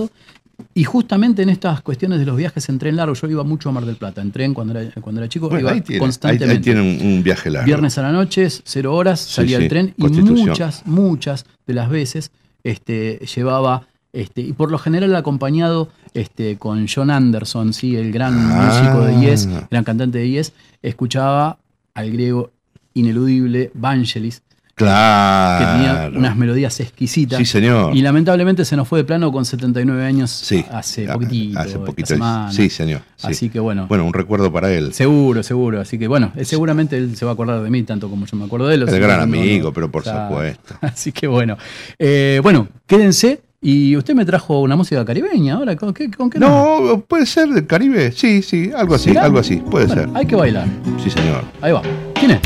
Y 0.73 0.85
justamente 0.85 1.41
en 1.41 1.49
estas 1.49 1.81
cuestiones 1.81 2.19
de 2.19 2.25
los 2.25 2.37
viajes 2.37 2.69
en 2.69 2.79
tren 2.79 2.95
largo, 2.95 3.13
yo 3.13 3.27
iba 3.27 3.43
mucho 3.43 3.67
a 3.67 3.71
Mar 3.73 3.85
del 3.85 3.97
Plata, 3.97 4.21
en 4.21 4.31
tren 4.31 4.53
cuando 4.53 4.77
era, 4.79 4.89
cuando 5.01 5.19
era 5.21 5.27
chico, 5.27 5.49
Bueno, 5.49 5.61
iba 5.61 5.71
ahí 5.71 5.81
tiene, 5.81 5.95
ahí- 5.97 5.99
constantemente. 5.99 6.53
ahí 6.55 6.61
tiene 6.61 6.81
un, 6.81 7.05
un 7.15 7.23
viaje 7.23 7.49
largo. 7.49 7.65
Viernes 7.65 7.97
a 7.97 8.01
la 8.03 8.11
noche, 8.13 8.47
cero 8.63 8.95
horas, 8.95 9.19
salía 9.19 9.57
sí, 9.57 9.63
el 9.63 9.69
tren 9.69 9.93
y 9.97 10.07
muchas, 10.07 10.85
muchas 10.85 11.45
de 11.67 11.73
las 11.73 11.89
veces 11.89 12.31
este, 12.63 13.19
llevaba, 13.35 13.87
este, 14.13 14.41
y 14.41 14.53
por 14.53 14.71
lo 14.71 14.77
general 14.77 15.13
acompañado 15.15 15.89
este, 16.13 16.55
con 16.57 16.87
John 16.87 17.11
Anderson, 17.11 17.73
¿sí? 17.73 17.97
el 17.97 18.13
gran 18.13 18.33
Ah. 18.51 18.65
músico 18.71 19.05
de 19.05 19.19
Yes, 19.29 19.49
gran 19.69 19.83
cantante 19.83 20.19
de 20.19 20.29
Yes, 20.29 20.53
escuchaba 20.81 21.57
al 21.93 22.11
griego 22.11 22.51
ineludible 22.93 23.71
Vangelis, 23.73 24.41
Claro. 24.75 25.65
que 25.65 25.71
tenía 25.71 26.11
unas 26.19 26.35
melodías 26.35 26.79
exquisitas. 26.81 27.37
Sí, 27.39 27.45
señor. 27.45 27.95
Y 27.95 28.01
lamentablemente 28.01 28.65
se 28.65 28.75
nos 28.75 28.87
fue 28.87 28.99
de 28.99 29.05
plano 29.05 29.31
con 29.31 29.45
79 29.45 30.03
años 30.05 30.29
Sí. 30.31 30.65
hace 30.71 31.07
Ah, 31.09 31.13
poquito. 31.13 31.59
Hace 31.59 31.79
poquito. 31.79 32.07
semana. 32.07 32.51
Sí, 32.51 32.69
señor. 32.69 33.01
sí. 33.15 33.27
Así 33.27 33.49
que 33.49 33.59
bueno. 33.59 33.87
Bueno, 33.87 34.03
un 34.05 34.13
recuerdo 34.13 34.51
para 34.51 34.71
él. 34.71 34.93
Seguro, 34.93 35.43
seguro. 35.43 35.79
Así 35.79 35.97
que 35.97 36.07
bueno, 36.09 36.31
eh, 36.35 36.43
seguramente 36.45 36.97
él 36.97 37.15
se 37.15 37.23
va 37.25 37.31
a 37.31 37.33
acordar 37.35 37.61
de 37.61 37.69
mí 37.69 37.83
tanto 37.83 38.09
como 38.09 38.25
yo 38.25 38.35
me 38.37 38.45
acuerdo 38.45 38.67
de 38.67 38.75
él. 38.75 38.81
El 38.87 38.99
gran 38.99 39.17
no, 39.17 39.23
amigo, 39.23 39.71
pero 39.71 39.89
por 39.89 40.03
supuesto. 40.03 40.75
Así 40.81 41.11
que 41.13 41.27
bueno. 41.27 41.57
Eh, 41.97 42.39
bueno, 42.43 42.67
quédense. 42.85 43.41
Y 43.61 43.95
usted 43.95 44.13
me 44.13 44.25
trajo 44.25 44.61
una 44.61 44.75
música 44.75 45.03
caribeña 45.05 45.55
ahora. 45.55 45.75
¿Con 45.75 45.91
qué, 45.93 46.11
con 46.11 46.29
qué 46.29 46.37
No, 46.37 47.03
puede 47.07 47.25
ser 47.25 47.47
del 47.49 47.65
Caribe. 47.65 48.11
Sí, 48.11 48.43
sí, 48.43 48.69
algo 48.75 48.93
así, 48.93 49.05
¿Será? 49.09 49.23
algo 49.23 49.39
así. 49.39 49.55
Puede 49.55 49.87
Bueno, 49.87 50.01
ser. 50.03 50.11
Hay 50.13 50.25
que 50.27 50.35
bailar. 50.35 50.67
Sí, 51.03 51.09
señor. 51.09 51.43
Ahí 51.61 51.71
va. 51.71 51.81
¿Quién 52.13 52.31
es? 52.31 52.39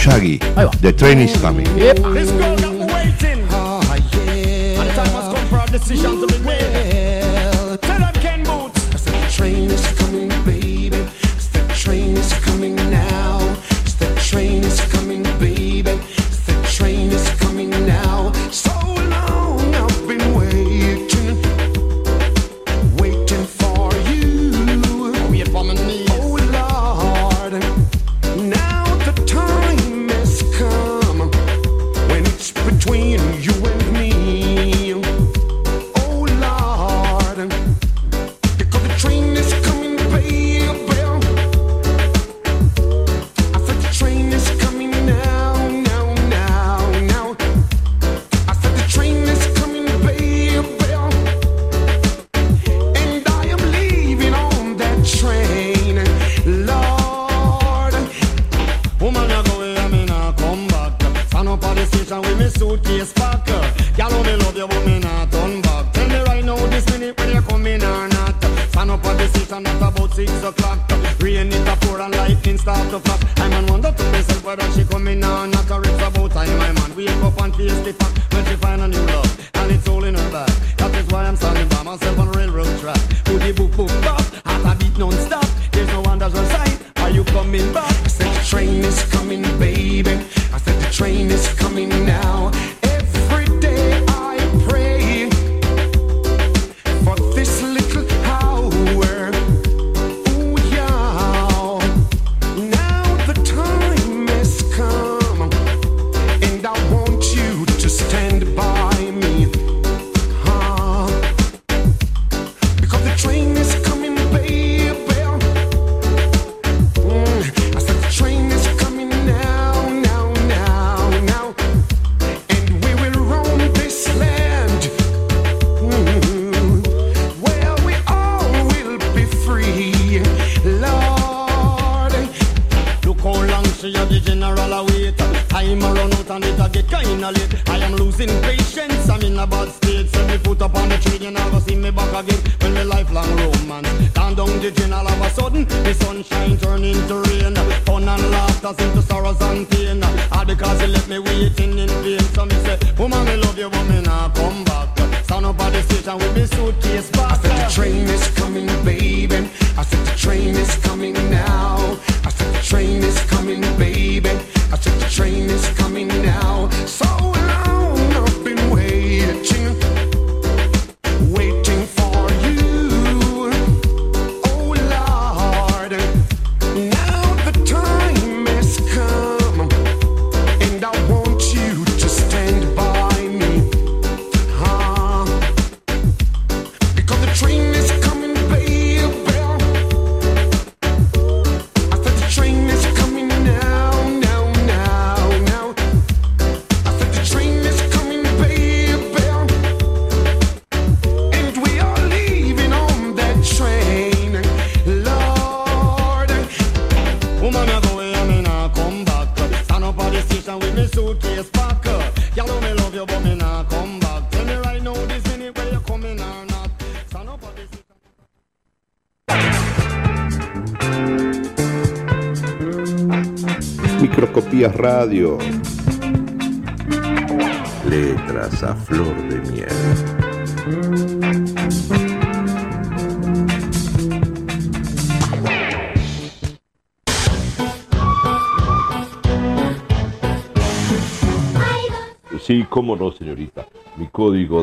Shaggy. 0.00 0.38
Ahí. 0.56 0.70
The 0.80 0.92
train 0.94 1.18
is 1.18 1.36
coming. 1.42 1.66
Epa. 1.76 2.14
This 2.14 2.30
girl 2.30 2.56
that 2.56 2.72
we're 2.72 2.86
waiting. 2.88 3.46
Oh, 3.50 3.82
yeah. 4.14 4.80
And 4.80 4.88
the 4.88 4.94
time 4.94 5.12
has 5.12 5.28
come 5.34 5.46
for 5.48 5.58
a 5.58 5.66
decision 5.70 6.20
to 6.22 6.26
be 6.26 6.38
made. 6.38 7.78
Tell 7.82 8.00
them 8.00 8.14
Ken 8.14 8.42
Boots. 8.42 9.04
The 9.04 9.12
train 9.30 9.70
is 9.70 9.86
coming, 9.98 10.30
baby. 10.46 10.88
The 11.52 11.62
train 11.76 12.16
is 12.16 12.32
coming 12.40 12.76
now. 12.76 13.40
The 13.98 14.08
train 14.24 14.64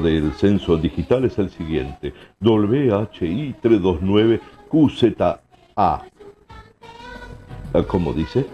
del 0.01 0.33
censo 0.33 0.77
digital 0.77 1.25
es 1.25 1.39
el 1.39 1.49
siguiente: 1.49 2.13
WHI 2.41 3.55
329QZA. 3.63 5.39
Ah, 5.75 6.03
¿Cómo 7.87 8.13
dice? 8.13 8.45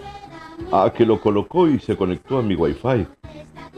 Ah, 0.72 0.92
que 0.96 1.06
lo 1.06 1.20
colocó 1.20 1.68
y 1.68 1.80
se 1.80 1.98
conectó 1.98 2.38
a 2.38 2.42
mi 2.42 2.56
wifi. 2.56 3.08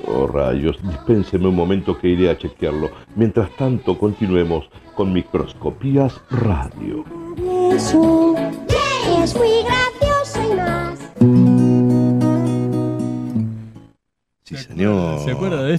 Oh, 0.08 0.28
rayos, 0.28 0.78
dispénseme 0.84 1.48
un 1.48 1.56
momento 1.56 1.98
que 1.98 2.10
iré 2.10 2.30
a 2.30 2.38
chequearlo. 2.38 2.92
Mientras 3.16 3.50
tanto, 3.56 3.98
continuemos 3.98 4.70
con 4.94 5.14
Microscopías 5.14 6.22
Radio. 6.30 7.06
Eso 7.72 8.36
es 8.38 9.34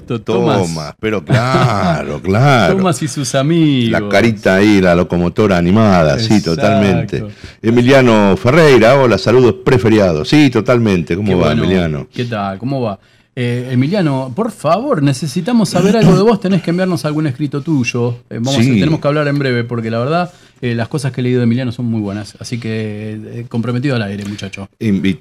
¿Se 0.07 0.15
acuerda 0.15 0.15
de 0.15 0.15
esto? 0.15 0.21
Toma, 0.21 0.59
Thomas. 0.59 0.95
pero 1.01 1.25
claro, 1.25 2.21
claro. 2.23 2.77
Thomas 2.77 3.03
y 3.03 3.09
sus 3.09 3.35
amigos. 3.35 4.01
La 4.01 4.09
carita 4.09 4.57
ahí, 4.57 4.81
la 4.81 4.95
locomotora 4.95 5.57
animada, 5.57 6.19
sí, 6.19 6.43
totalmente. 6.43 7.25
Emiliano 7.63 8.37
Ferreira, 8.37 8.97
hola, 9.01 9.19
saludos 9.19 9.57
preferiados. 9.65 10.29
Sí, 10.29 10.51
totalmente. 10.51 11.17
¿Cómo 11.17 11.29
Qué 11.29 11.35
va, 11.35 11.47
bueno. 11.47 11.65
Emiliano? 11.65 12.07
¿Qué 12.13 12.25
tal? 12.25 12.59
¿Cómo 12.59 12.81
va? 12.83 12.99
Eh, 13.39 13.69
Emiliano, 13.71 14.33
por 14.35 14.51
favor, 14.51 15.03
necesitamos 15.03 15.69
saber 15.69 15.95
algo 15.99 16.17
de 16.17 16.23
vos. 16.23 16.41
Tenés 16.41 16.63
que 16.63 16.71
enviarnos 16.71 17.05
algún 17.05 17.27
escrito 17.27 17.61
tuyo. 17.61 18.17
Eh, 18.31 18.39
vamos, 18.41 18.55
Sí. 18.55 18.81
Tenemos 18.81 18.99
que 18.99 19.09
hablar 19.09 19.29
en 19.29 19.39
breve 19.39 19.63
porque 19.63 19.91
la 19.91 19.99
verdad 19.99 20.33
eh, 20.63 20.75
las 20.75 20.89
cosas 20.89 21.13
que 21.13 21.21
he 21.21 21.25
leído 21.25 21.41
de 21.41 21.45
Emiliano 21.45 21.71
son 21.71 21.85
muy 21.85 22.01
buenas. 22.01 22.35
Así 22.41 22.59
que 22.59 23.13
eh, 23.13 23.47
comprometido 23.49 23.95
al 23.95 24.03
aire, 24.03 24.25
muchacho. 24.25 24.69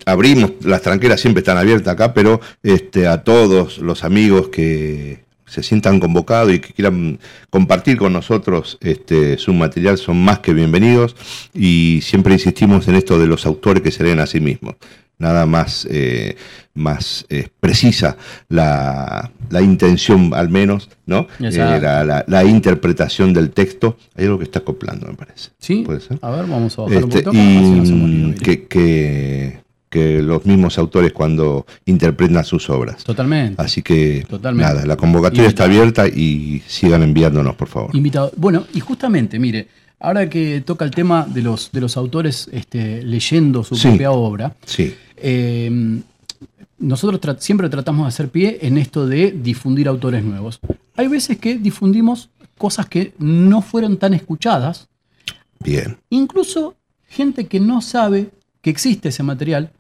Abrimos, 0.06 0.52
las 0.64 0.82
tranqueras 0.82 1.20
siempre 1.20 1.42
están 1.42 1.58
abiertas 1.58 1.94
acá, 1.94 2.14
pero 2.14 2.40
este, 2.64 3.08
a 3.08 3.24
todos 3.24 3.80
los 3.80 4.06
amigos 4.06 4.48
que 4.48 5.26
se 5.46 5.62
sientan 5.62 6.00
convocados 6.00 6.54
y 6.54 6.60
que 6.60 6.74
quieran 6.74 7.20
compartir 7.50 7.98
con 7.98 8.14
nosotros 8.14 8.78
este, 8.82 9.38
su 9.38 9.54
material 9.54 9.98
son 9.98 10.24
más 10.24 10.40
que 10.40 10.54
bienvenidos 10.54 11.16
y 11.54 12.00
siempre 12.02 12.34
insistimos 12.34 12.88
en 12.88 12.96
esto 12.96 13.20
de 13.20 13.28
los 13.28 13.46
autores 13.46 13.84
que 13.84 13.92
se 13.92 14.04
leen 14.04 14.20
a 14.20 14.26
sí 14.26 14.40
mismos. 14.40 14.76
Nada 15.18 15.46
más, 15.46 15.88
eh, 15.90 16.36
más 16.74 17.26
eh, 17.30 17.48
precisa 17.62 18.18
la, 18.50 19.32
la 19.50 19.62
intención, 19.62 20.34
al 20.34 20.50
menos, 20.50 20.90
¿no? 21.06 21.28
Eh, 21.40 21.52
la, 21.52 22.04
la- 22.04 22.26
la 22.28 22.44
interpretación 22.44 23.34
del 23.34 23.52
texto. 23.52 23.98
Hay 24.16 24.26
algo 24.26 24.38
que 24.40 24.44
está 24.44 24.60
acoplando, 24.60 25.08
me 25.08 25.14
parece. 25.14 25.52
¿Sí? 25.58 25.84
¿Puede 25.86 26.02
ser? 26.02 26.20
A 26.22 26.32
ver, 26.32 26.46
vamos 26.48 26.78
a 26.78 26.82
bajar 26.82 27.04
un 27.06 27.10
Este, 27.10 27.24
poquito. 27.24 27.32
no 27.34 27.40
y 27.40 27.72
mire. 28.26 28.36
que, 28.44 28.68
que, 28.68 29.60
que 29.90 30.22
los 30.22 30.46
mismos 30.46 30.78
autores 30.78 31.14
cuando 31.14 31.66
interpretan 31.86 32.44
sus 32.44 32.70
obras. 32.70 33.04
Totalmente. 33.06 33.62
Así 33.62 33.82
que 33.82 34.26
Totalmente. 34.30 34.74
nada, 34.74 34.86
la 34.86 34.98
convocatoria 34.98 35.48
está 35.48 35.64
abierta 35.64 36.08
y 36.10 36.62
sigan 36.68 37.04
enviándonos, 37.04 37.56
por 37.56 37.70
favor. 37.70 37.96
Invitado. 37.96 38.34
Bueno, 38.36 38.66
y 38.74 38.82
justamente, 38.82 39.40
mire, 39.40 39.70
ahora 40.00 40.30
que 40.30 40.60
toca 40.66 40.84
el 40.84 40.92
tema 40.92 41.26
de 41.26 41.42
los, 41.42 41.72
de 41.72 41.80
los 41.80 41.96
autores 41.96 42.50
este, 42.52 43.02
leyendo 43.04 43.64
su 43.64 43.76
Sí. 43.76 43.88
propia 43.88 44.12
obra, 44.12 44.54
Sí, 44.66 44.94
eh, 45.18 46.02
nosotros 46.78 47.22
tra- 47.22 47.40
siempre 47.40 47.70
tratamos 47.70 48.06
de 48.06 48.10
hacer 48.10 48.30
pie 48.30 48.60
en 48.62 48.78
esto 48.78 49.08
de 49.08 49.32
difundir 49.32 49.88
autores 49.88 50.24
nuevos. 50.24 50.60
Hay 50.96 51.08
veces 51.08 51.38
que 51.38 51.58
difundimos 51.58 52.30
cosas 52.58 52.88
que 52.88 53.14
no 53.18 53.62
fueron 53.62 53.98
tan 53.98 54.14
escuchadas, 54.14 54.88
bien. 55.60 55.98
incluso 56.10 56.76
gente 57.08 57.46
que 57.48 57.60
no 57.60 57.82
sabe 57.82 58.30
que 58.62 58.70
existe 58.70 59.10
ese 59.10 59.24
material 59.24 59.72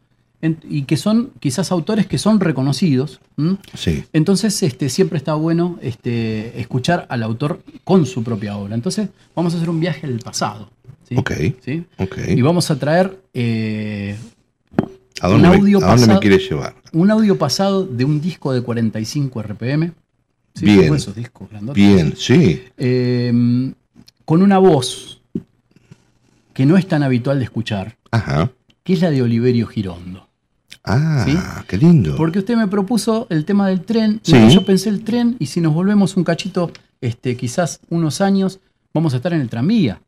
en- 0.42 0.60
y 0.70 0.84
que 0.84 0.96
son 0.98 1.32
quizás 1.40 1.72
autores 1.72 2.06
que 2.08 2.18
son 2.18 2.40
reconocidos. 2.40 3.20
¿m? 3.38 3.58
Sí, 3.74 4.04
Entonces, 4.14 4.62
este, 4.64 4.90
siempre 4.90 5.18
está 5.18 5.34
bueno 5.36 5.78
este, 5.82 6.60
escuchar 6.60 7.06
al 7.10 7.24
autor 7.24 7.62
con 7.84 8.06
su 8.06 8.24
propia 8.24 8.56
obra. 8.58 8.76
Entonces, 8.76 9.10
vamos 9.36 9.54
a 9.54 9.58
hacer 9.58 9.70
un 9.70 9.80
viaje 9.80 10.06
al 10.06 10.20
pasado. 10.20 10.70
¿sí? 11.08 11.16
Ok. 11.18 11.32
¿Sí? 11.64 11.84
Ok. 11.98 12.18
Y 12.36 12.42
vamos 12.42 12.70
a 12.72 12.78
traer 12.78 13.20
eh, 13.34 14.18
¿A 15.26 15.30
dónde, 15.30 15.48
un 15.48 15.52
me, 15.56 15.58
audio 15.62 15.78
a 15.78 15.82
dónde 15.82 16.02
me 16.02 16.08
pasado- 16.08 16.20
quiere 16.20 16.38
llevar? 16.40 16.76
un 16.94 17.12
audio 17.12 17.38
pasado 17.38 17.86
de 17.86 18.06
un 18.06 18.22
disco 18.22 18.54
de 18.54 18.62
45 18.62 19.42
RPM. 19.42 19.92
¿Sí? 20.54 20.66
Bien. 20.66 20.84
¿Cómo 20.84 20.96
esos 20.96 21.16
discos 21.16 21.50
grandotes? 21.50 21.76
Bien, 21.84 22.14
sí. 22.16 22.64
Eh, 22.78 23.74
con 24.24 24.42
una 24.42 24.58
voz 24.58 25.22
que 26.54 26.66
no 26.66 26.78
es 26.78 26.88
tan 26.88 27.04
habitual 27.04 27.40
de 27.40 27.44
escuchar, 27.46 27.98
Ajá. 28.12 28.52
que 28.84 28.94
es 28.94 29.02
la 29.02 29.12
de 29.12 29.22
Oliverio 29.22 29.68
Girondo. 29.68 30.30
Ah, 30.86 31.24
¿Sí? 31.26 31.36
qué 31.68 31.78
lindo. 31.78 32.16
Porque 32.16 32.40
usted 32.40 32.56
me 32.56 32.68
propuso 32.68 33.28
el 33.30 33.44
tema 33.44 33.68
del 33.68 33.82
tren, 33.82 34.22
y 34.24 34.50
yo 34.54 34.64
pensé 34.66 34.90
el 34.90 35.04
tren, 35.04 35.36
y 35.40 35.48
si 35.48 35.60
nos 35.60 35.74
volvemos 35.74 36.16
un 36.16 36.24
cachito, 36.24 36.72
este, 37.02 37.36
quizás 37.36 37.82
unos 37.90 38.22
años, 38.22 38.60
vamos 38.94 39.14
a 39.14 39.18
estar 39.18 39.34
en 39.34 39.42
el 39.42 39.50
tranvía. 39.50 40.00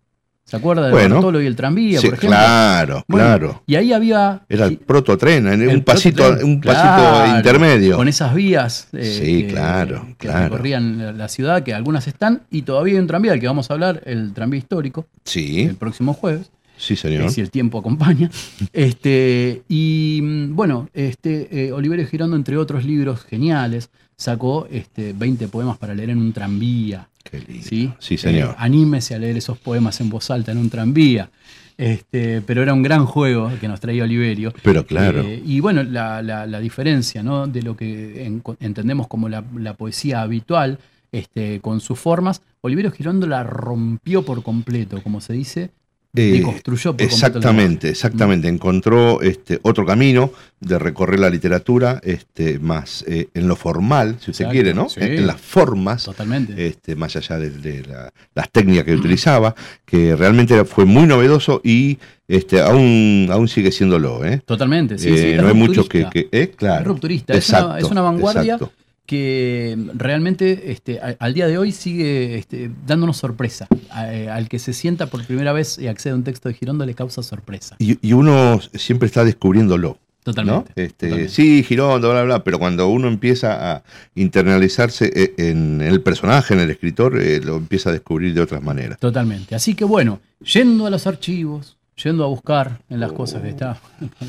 ¿Se 0.50 0.56
acuerda 0.56 0.86
de 0.86 0.92
Bueno. 0.94 1.16
Bartolo 1.16 1.42
y 1.42 1.46
el 1.46 1.58
tranvía, 1.58 2.00
Sí, 2.00 2.08
por 2.08 2.14
ejemplo? 2.20 2.38
claro, 2.38 3.06
Bueno, 3.10 3.26
claro. 3.28 3.64
Y 3.68 3.76
ahí 3.76 3.92
había... 3.92 4.44
Era 4.48 4.66
el 4.68 4.78
prototren, 4.78 5.46
un 5.46 5.62
el 5.70 5.84
pasito, 5.84 6.24
prototren, 6.24 6.48
un 6.50 6.62
pasito 6.62 7.36
intermedio. 7.36 7.98
Con 7.98 8.08
esas 8.08 8.34
vías 8.34 8.88
eh, 8.94 9.04
Sí, 9.04 9.44
que, 9.44 9.48
claro, 9.50 10.06
que 10.18 10.28
claro. 10.30 10.44
recorrían 10.46 11.18
la- 11.18 11.28
ciudad, 11.28 11.64
que 11.64 11.74
algunas 11.74 12.08
están, 12.08 12.44
y 12.50 12.62
todavía 12.62 12.94
hay 12.94 13.00
un 13.02 13.08
tranvía 13.08 13.32
del 13.32 13.42
que 13.42 13.48
vamos 13.48 13.70
a 13.70 13.74
hablar, 13.74 14.02
el 14.06 14.32
tranvía 14.34 14.60
histórico, 14.60 15.06
Sí, 15.26 15.64
el 15.64 15.76
próximo 15.76 16.14
jueves. 16.14 16.50
sí, 16.78 16.96
señor. 16.96 17.24
eh, 17.26 17.30
si 17.30 17.42
el 17.42 17.52
tiempo 17.52 17.80
acompaña. 17.80 18.32
Este, 18.72 19.64
y 19.68 20.22
mm, 20.24 20.56
bueno, 20.56 20.88
este, 20.94 21.50
eh, 21.68 21.72
Oliverio 21.74 22.08
Girondo, 22.08 22.38
entre 22.38 22.56
otros 22.56 22.86
libros 22.86 23.26
geniales, 23.26 23.90
sacó 24.16 24.66
este, 24.72 25.12
20 25.12 25.50
poemas 25.50 25.78
para 25.78 25.94
leer 25.94 26.12
en 26.12 26.20
un 26.20 26.32
tranvía. 26.32 27.10
Qué 27.30 27.40
lindo. 27.48 27.68
¿sí? 27.68 27.92
Sí, 28.00 28.18
señor. 28.18 28.50
Eh, 28.52 28.56
anímese 28.58 29.16
a 29.16 29.20
leer 29.20 29.38
esos 29.38 29.58
poemas 29.58 30.00
en 30.02 30.10
voz 30.10 30.30
alta 30.32 30.52
en 30.52 30.58
un 30.58 30.70
tranvía. 30.70 31.30
Este, 31.78 32.42
pero 32.42 32.63
era 32.63 32.74
un 32.74 32.82
gran 32.82 33.06
juego 33.06 33.52
que 33.60 33.68
nos 33.68 33.80
traía 33.80 34.04
Oliverio. 34.04 34.52
Pero 34.63 34.86
claro. 34.86 35.22
Eh, 35.22 35.42
y 35.46 35.60
bueno, 35.60 35.84
la, 35.84 36.22
la- 36.24 36.48
la 36.48 36.60
diferencia 36.60 37.22
¿no? 37.22 37.46
de 37.48 37.62
lo 37.62 37.78
que 37.78 38.26
en- 38.26 38.42
entendemos 38.60 39.08
como 39.08 39.30
la, 39.30 39.44
la 39.56 39.74
poesía 39.76 40.22
habitual, 40.22 40.80
este, 41.12 41.60
con 41.62 41.80
sus 41.80 42.00
formas, 42.00 42.42
Oliverio 42.62 42.92
Girondo 42.92 43.28
la 43.28 43.44
rompió 43.44 44.24
por 44.24 44.42
completo, 44.44 45.02
como 45.04 45.22
se 45.22 45.34
dice, 45.34 45.70
Eh, 46.15 46.32
deconstruyó 46.32 46.91
por 46.98 46.98
completo 46.98 47.06
el 47.06 47.13
Exactamente, 47.36 47.89
exactamente. 47.89 48.48
Encontró 48.48 49.22
este, 49.22 49.60
otro 49.62 49.86
camino 49.86 50.32
de 50.60 50.80
recorrer 50.80 51.20
la 51.20 51.30
literatura, 51.30 52.00
este, 52.04 52.58
más 52.60 53.04
eh, 53.08 53.28
en 53.36 53.48
lo 53.48 53.56
formal, 53.56 54.15
si 54.20 54.32
usted 54.32 54.46
Exacto, 54.46 54.52
quiere, 54.54 54.74
¿no? 54.74 54.89
sí. 54.89 55.00
En, 55.02 55.12
en 55.13 55.28
las 55.28 55.39
formas, 55.39 56.06
Totalmente. 56.06 56.65
este, 56.67 56.96
más 56.96 57.15
allá 57.15 57.38
de, 57.38 57.50
de 57.52 57.84
la- 57.84 58.12
las 58.34 58.50
técnicas 58.52 58.86
que 58.86 58.96
utilizaba, 58.96 59.54
que 59.86 60.15
realmente 60.15 60.65
fue 60.65 60.86
muy 60.86 61.06
novedoso 61.06 61.62
y 61.63 62.00
este, 62.28 62.62
aún, 62.62 63.28
aún 63.32 63.48
sigue 63.48 63.72
siéndolo, 63.72 64.26
¿eh? 64.26 64.41
Totalmente, 64.46 64.98
sí, 64.98 65.10
Eh, 65.10 65.17
sí. 65.17 65.28
es 65.34 65.41
no 65.41 65.48
hay 65.50 65.54
muchos 65.54 65.88
que, 65.88 66.08
eh, 66.13 66.52
claro. 66.56 66.82
Es 66.82 66.88
rupturista, 66.88 67.34
es 67.34 67.50
una- 67.50 67.60
Exacto, 67.60 67.78
es 67.86 67.91
una 67.91 68.02
vanguardia 68.02 68.54
exacto. 68.56 68.72
Que 69.08 69.78
realmente 69.96 70.72
este, 70.72 71.00
al 71.00 71.34
día 71.34 71.48
de 71.48 71.58
hoy 71.58 71.72
sigue 71.72 72.38
este, 72.38 72.70
dándonos 72.86 73.17
sorpresa. 73.17 73.67
Eh, 74.10 74.30
al 74.30 74.50
que 74.50 74.60
se 74.60 74.74
sienta 74.74 75.08
por 75.08 75.26
primera 75.26 75.54
vez 75.54 75.80
y 75.80 75.88
accede 75.88 76.12
a 76.12 76.15
un 76.17 76.24
texto 76.24 76.50
de 76.50 76.56
Girondo 76.56 76.86
le 76.86 76.93
causa 76.93 77.24
sorpresa. 77.24 77.78
Y, 77.80 77.98
y 78.08 78.13
uno 78.13 78.60
siempre 78.74 79.08
está 79.08 79.24
descubriéndolo. 79.24 79.98
Totalmente. 80.24 80.74
¿no? 80.76 80.84
Este, 80.84 81.08
totalmente. 81.08 81.34
Sí, 81.34 81.63
Girondo, 81.63 82.12
bla, 82.12 82.24
bla, 82.24 82.43
pero 82.43 82.60
cuando 82.60 82.89
uno 82.89 83.08
empieza 83.08 83.76
a 83.76 83.84
internalizarse 84.15 85.10
eh, 85.15 85.34
en 85.38 85.80
el 85.80 86.02
personaje, 86.02 86.54
en 86.54 86.60
el 86.60 86.70
escritor, 86.70 87.17
eh, 87.17 87.39
lo 87.39 87.56
empieza 87.56 87.91
a 87.91 87.93
descubrir 87.93 88.34
de 88.34 88.41
otras 88.41 88.62
maneras. 88.62 89.00
Totalmente. 89.00 89.56
Así 89.56 89.74
que 89.74 89.86
bueno, 89.86 90.20
yendo 90.41 90.86
a 90.86 90.89
los 90.89 91.08
archivos, 91.08 91.78
yendo 92.04 92.26
a 92.26 92.28
buscar 92.28 92.82
en 92.89 93.00
las 93.00 93.13
cosas 93.13 93.41
que 93.41 93.50
está, 93.50 93.80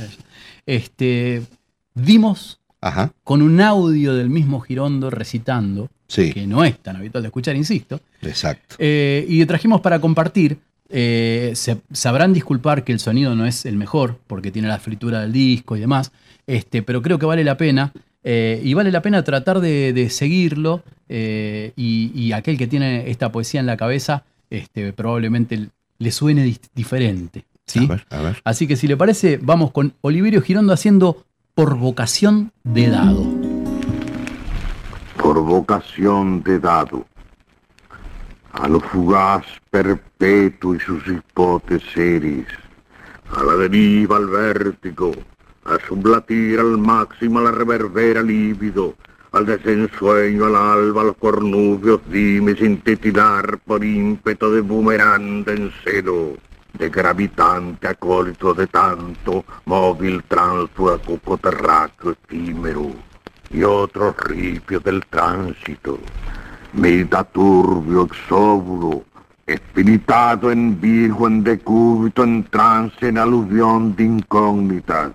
este, 0.66 1.42
dimos 1.94 2.57
Ajá, 2.80 3.12
con 3.24 3.42
un 3.42 3.60
audio 3.60 4.14
del 4.14 4.30
mismo 4.30 4.60
Girondo 4.60 5.10
recitando, 5.10 5.90
sí, 6.06 6.32
que 6.32 6.46
no 6.46 6.64
es 6.64 6.78
tan 6.78 6.96
habitual 6.96 7.22
de 7.22 7.28
escuchar, 7.28 7.56
insisto, 7.56 8.00
exacto. 8.22 8.76
Eh, 8.78 9.24
y 9.28 9.44
trajimos 9.46 9.80
para 9.80 10.00
compartir. 10.00 10.58
eh, 10.90 11.52
se, 11.54 11.78
sabrán 11.92 12.32
disculpar 12.32 12.82
que 12.84 12.92
el 12.92 12.98
sonido 13.00 13.34
no 13.34 13.44
es 13.46 13.66
el 13.66 13.76
mejor, 13.76 14.18
porque 14.26 14.50
tiene 14.50 14.68
la 14.68 14.78
fritura 14.78 15.20
del 15.20 15.32
disco 15.32 15.76
y 15.76 15.80
demás, 15.80 16.12
este, 16.46 16.82
pero 16.82 17.02
creo 17.02 17.18
que 17.18 17.26
vale 17.26 17.44
la 17.44 17.56
pena. 17.56 17.92
eh, 18.24 18.60
y 18.64 18.74
vale 18.74 18.90
la 18.90 19.02
pena 19.02 19.22
tratar 19.24 19.60
de, 19.60 19.92
de 19.92 20.08
seguirlo. 20.10 20.82
eh, 21.08 21.72
y, 21.76 22.10
y 22.14 22.32
aquel 22.32 22.56
que 22.58 22.66
tiene 22.66 23.10
esta 23.10 23.30
poesía 23.32 23.60
en 23.60 23.66
la 23.66 23.76
cabeza, 23.76 24.24
este, 24.50 24.92
probablemente 24.92 25.68
le 25.98 26.10
suene 26.12 26.56
diferente. 26.74 27.44
¿sí? 27.66 27.80
A 27.84 27.86
ver, 27.86 28.06
a 28.10 28.20
ver. 28.22 28.40
Así 28.44 28.66
que 28.66 28.76
si 28.76 28.86
le 28.86 28.96
parece, 28.96 29.38
vamos 29.42 29.72
con 29.72 29.92
Oliverio 30.00 30.40
Girondo 30.42 30.72
haciendo 30.72 31.24
por 31.58 31.74
vocación 31.74 32.52
de 32.62 32.88
dado. 32.88 33.26
por 35.20 35.42
vocación 35.42 36.40
de 36.44 36.60
dado, 36.60 37.04
a 38.52 38.68
lo 38.68 38.78
fugaz 38.78 39.44
perpetuo 39.68 40.76
y 40.76 40.78
sus 40.78 41.04
hipótesis, 41.08 42.46
a 43.36 43.42
la 43.42 43.56
deriva 43.56 44.18
al 44.18 44.28
vértigo, 44.28 45.10
a 45.64 45.76
sublatir 45.88 46.60
al 46.60 46.78
máximo 46.78 47.40
a 47.40 47.42
la 47.42 47.50
reverbera 47.50 48.22
lívido, 48.22 48.94
al 49.32 49.44
desensueño 49.44 50.44
al 50.44 50.54
alba, 50.54 51.00
a 51.00 51.06
los 51.06 51.16
cornubios 51.16 52.00
dime 52.08 52.54
sin 52.54 52.80
titilar 52.82 53.58
por 53.66 53.82
ímpeto 53.82 54.52
de 54.52 54.60
boomerang 54.60 55.42
en 55.48 55.72
cero, 55.82 56.36
de 56.72 56.88
gravitante 56.90 57.88
acólito 57.88 58.54
de 58.54 58.66
tanto, 58.66 59.44
móvil 59.64 60.22
tránsfuga 60.24 60.98
terráqueo 61.40 62.12
efímero 62.12 62.92
y 63.50 63.62
otros 63.62 64.14
ripios 64.18 64.82
del 64.84 65.04
tránsito, 65.06 65.98
mitad 66.74 67.26
turbio, 67.32 68.04
exóbulo, 68.04 69.04
espiritado 69.46 70.50
en 70.50 70.78
virgo, 70.78 71.26
en 71.26 71.42
decúbito, 71.42 72.22
en 72.22 72.44
trance, 72.44 73.08
en 73.08 73.16
aluvión 73.16 73.96
de 73.96 74.04
incógnitas, 74.04 75.12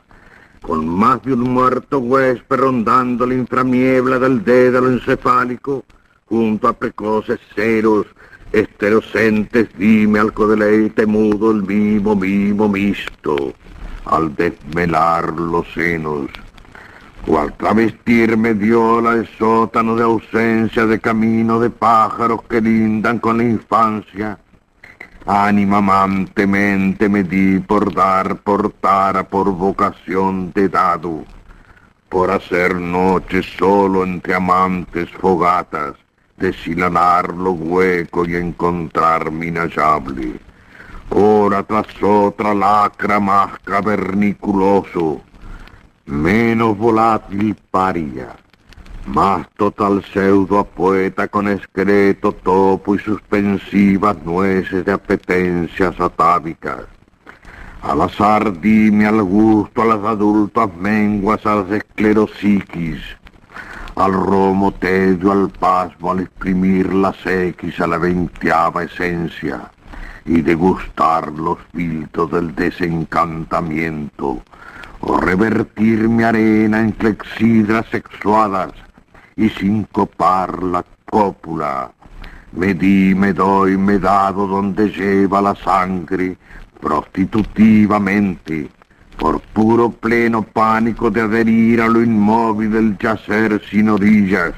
con 0.62 0.88
más 0.88 1.22
de 1.22 1.34
un 1.34 1.42
muerto 1.42 2.00
huésped 2.00 2.56
rondando 2.56 3.28
la 3.28 3.36
inframiebla 3.36 4.18
del 4.18 4.44
dédalo 4.44 4.88
encefálico, 4.90 5.86
junto 6.26 6.68
a 6.68 6.74
precoces 6.74 7.40
ceros, 7.54 8.08
esterocentes, 8.54 9.68
dime 9.78 10.20
al 10.20 10.32
codeleite 10.32 11.06
mudo 11.06 11.52
el 11.52 11.64
mimo, 11.64 12.16
mimo 12.16 12.70
misto, 12.70 13.54
al 14.06 14.36
desvelar 14.36 15.34
los 15.34 15.66
senos, 15.74 16.30
o 17.28 17.40
al 17.40 17.58
travestirme 17.58 18.54
viola 18.54 19.14
el 19.14 19.28
sótano 19.38 19.96
de 19.96 20.04
ausencia 20.04 20.86
de 20.86 21.00
camino 21.00 21.60
de 21.60 21.72
pájaros 21.72 22.44
que 22.44 22.62
lindan 22.62 23.20
con 23.20 23.38
la 23.40 23.44
infancia. 23.44 24.38
Ánima 25.26 25.78
amantemente 25.78 27.10
me 27.10 27.24
di 27.24 27.60
por 27.60 27.94
dar, 27.94 28.36
por 28.42 28.72
tara, 28.74 29.24
por 29.24 29.52
vocación 29.52 30.52
de 30.54 30.68
dado, 30.70 31.24
por 32.10 32.30
hacer 32.30 32.76
noches 32.76 33.46
solo 33.58 34.04
entre 34.04 34.36
amantes 34.36 35.10
fogatas, 35.12 35.96
deshilanar 36.38 37.34
lo 37.34 37.52
hueco 37.52 38.26
y 38.26 38.36
encontrar 38.36 39.32
mi 39.32 39.48
inhallable. 39.48 40.40
Hora 41.10 41.64
tras 41.64 41.88
otra 42.02 42.54
lacra 42.54 43.20
más 43.20 43.60
caverniculoso, 43.60 45.22
menos 46.06 46.78
volátil 46.78 47.56
paria, 47.70 48.36
más 49.06 49.48
total 49.58 50.04
pseudo 50.04 50.60
a 50.60 50.64
poeta 50.64 51.28
con 51.28 51.48
excreto 51.48 52.32
topo 52.32 52.96
y 52.96 53.00
suspensivas 53.00 54.18
nueces 54.24 54.86
de 54.86 54.92
apetencias 54.92 56.00
atávicas. 56.00 56.86
Al 57.82 58.02
azar 58.02 58.60
dime 58.62 59.06
al 59.06 59.22
gusto 59.24 59.82
a 59.82 59.86
las 59.86 60.04
adultas 60.06 60.74
menguas, 60.78 61.46
a 61.46 61.56
las 61.56 61.72
esclerosiquis, 61.72 63.02
al 63.96 64.14
romo 64.14 64.72
tedio, 64.72 65.32
al 65.32 65.50
pasmo, 65.50 66.12
al 66.12 66.22
exprimir 66.22 66.94
las 66.94 67.26
X 67.26 67.80
a 67.80 67.88
la 67.88 67.98
veinteava 67.98 68.84
esencia 68.84 69.72
y 70.26 70.42
degustar 70.42 71.32
los 71.32 71.60
filtros 71.74 72.32
del 72.32 72.56
desencantamiento, 72.56 74.42
o 75.02 75.18
revertir 75.18 76.08
mi 76.08 76.24
arena 76.24 76.80
en 76.80 76.92
clexidras 76.92 77.86
sexuadas 77.92 78.72
y 79.36 79.50
sincopar 79.50 80.64
la 80.64 80.86
cópula. 81.10 81.92
Me 82.54 82.74
di, 82.74 83.14
me 83.14 83.34
doy, 83.34 83.78
me 83.78 84.00
dado 84.00 84.48
donde 84.48 84.90
lleva 84.90 85.42
la 85.42 85.56
sangre 85.56 86.38
prostitutivamente, 86.80 88.70
por 89.18 89.40
puro 89.40 89.90
pleno 89.90 90.44
pánico 90.44 91.10
de 91.10 91.22
adherir 91.22 91.82
a 91.82 91.88
lo 91.88 92.02
inmóvil 92.02 92.72
del 92.72 92.98
yacer 92.98 93.62
sin 93.70 93.90
orillas, 93.90 94.54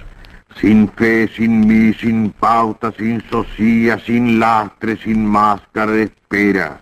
sin 0.59 0.89
fe, 0.89 1.27
sin 1.35 1.67
mí, 1.67 1.93
sin 1.93 2.31
pauta, 2.31 2.91
sin 2.97 3.21
socia, 3.29 3.99
sin 3.99 4.39
lastre, 4.39 4.97
sin 4.97 5.25
máscara 5.25 5.91
de 5.91 6.03
espera. 6.03 6.79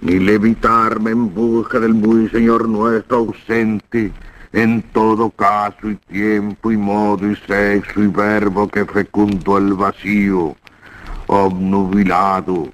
Ni 0.00 0.18
levitarme 0.18 1.10
en 1.10 1.32
busca 1.34 1.78
del 1.78 1.94
muy 1.94 2.28
Señor 2.28 2.68
nuestro 2.68 3.18
ausente, 3.18 4.12
en 4.52 4.82
todo 4.92 5.30
caso 5.30 5.90
y 5.90 5.96
tiempo 5.96 6.72
y 6.72 6.76
modo 6.76 7.30
y 7.30 7.36
sexo 7.36 8.02
y 8.02 8.08
verbo 8.08 8.66
que 8.68 8.84
fecundó 8.84 9.58
el 9.58 9.74
vacío, 9.74 10.56
obnubilado, 11.26 12.68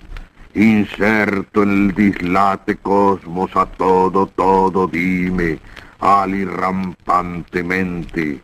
inserto 0.57 1.63
en 1.63 1.71
el 1.71 1.95
dislate 1.95 2.77
cosmos 2.77 3.55
a 3.55 3.67
todo, 3.67 4.27
todo 4.27 4.87
dime, 4.87 5.59
al 6.01 6.35
y 6.35 6.45
rampantemente, 6.47 8.41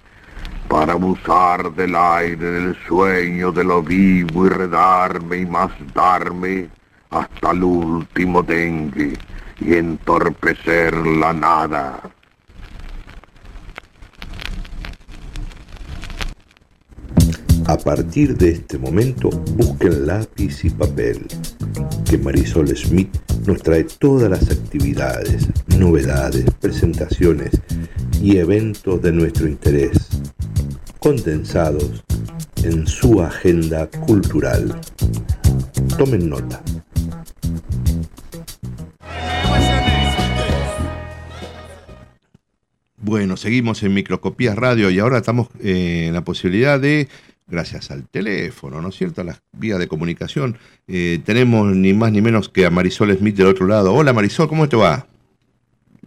para 0.69 0.93
abusar 0.93 1.73
del 1.75 1.97
aire, 1.97 2.37
del 2.37 2.77
sueño, 2.87 3.51
de 3.51 3.65
lo 3.65 3.83
vivo 3.83 4.47
y 4.47 4.51
redarme 4.51 5.39
y 5.39 5.47
más 5.47 5.71
darme 5.95 6.69
hasta 7.11 7.51
el 7.53 7.65
último 7.65 8.43
dengue 8.43 9.15
y 9.61 9.75
entorpecer 9.75 10.95
la 10.95 11.33
nada. 11.33 12.01
A 17.67 17.79
partir 17.79 18.37
de 18.37 18.51
este 18.51 18.77
momento, 18.77 19.31
busquen 19.31 20.07
lápiz 20.07 20.65
y 20.65 20.71
papel, 20.71 21.27
que 22.09 22.19
Marisol 22.19 22.69
Smith 22.77 23.17
nos 23.47 23.63
trae 23.63 23.85
todas 23.85 24.29
las 24.29 24.51
actividades, 24.51 25.49
novedades, 25.79 26.45
presentaciones 26.61 27.51
y 28.21 28.37
eventos 28.37 29.01
de 29.01 29.13
nuestro 29.13 29.47
interés, 29.47 30.09
condensados 30.99 32.03
en 32.65 32.87
su 32.87 33.23
agenda 33.23 33.89
cultural. 34.07 34.81
Tomen 35.97 36.29
nota. 36.29 36.63
Bueno, 42.97 43.37
seguimos 43.37 43.83
en 43.83 43.95
Microscopías 43.95 44.57
Radio 44.57 44.89
y 44.91 44.99
ahora 44.99 45.19
estamos 45.19 45.49
eh, 45.63 46.07
en 46.07 46.15
la 46.15 46.25
posibilidad 46.25 46.81
de, 46.81 47.09
gracias 47.53 47.91
al 47.91 48.09
teléfono, 48.09 48.81
¿no 48.81 48.89
es 48.89 48.97
cierto?, 48.97 49.21
a 49.21 49.25
las 49.25 49.43
vías 49.53 49.79
de 49.79 49.87
comunicación, 49.87 50.59
eh, 50.89 51.21
tenemos 51.25 51.67
ni 51.67 51.93
más 51.93 52.11
ni 52.11 52.23
menos 52.23 52.49
que 52.49 52.65
a 52.65 52.71
Marisol 52.71 53.17
Smith 53.17 53.37
del 53.37 53.49
otro 53.49 53.67
lado. 53.67 53.93
Hola 53.93 54.13
Marisol, 54.15 54.49
¿cómo 54.49 54.69
te 54.69 54.77
va? 54.77 55.07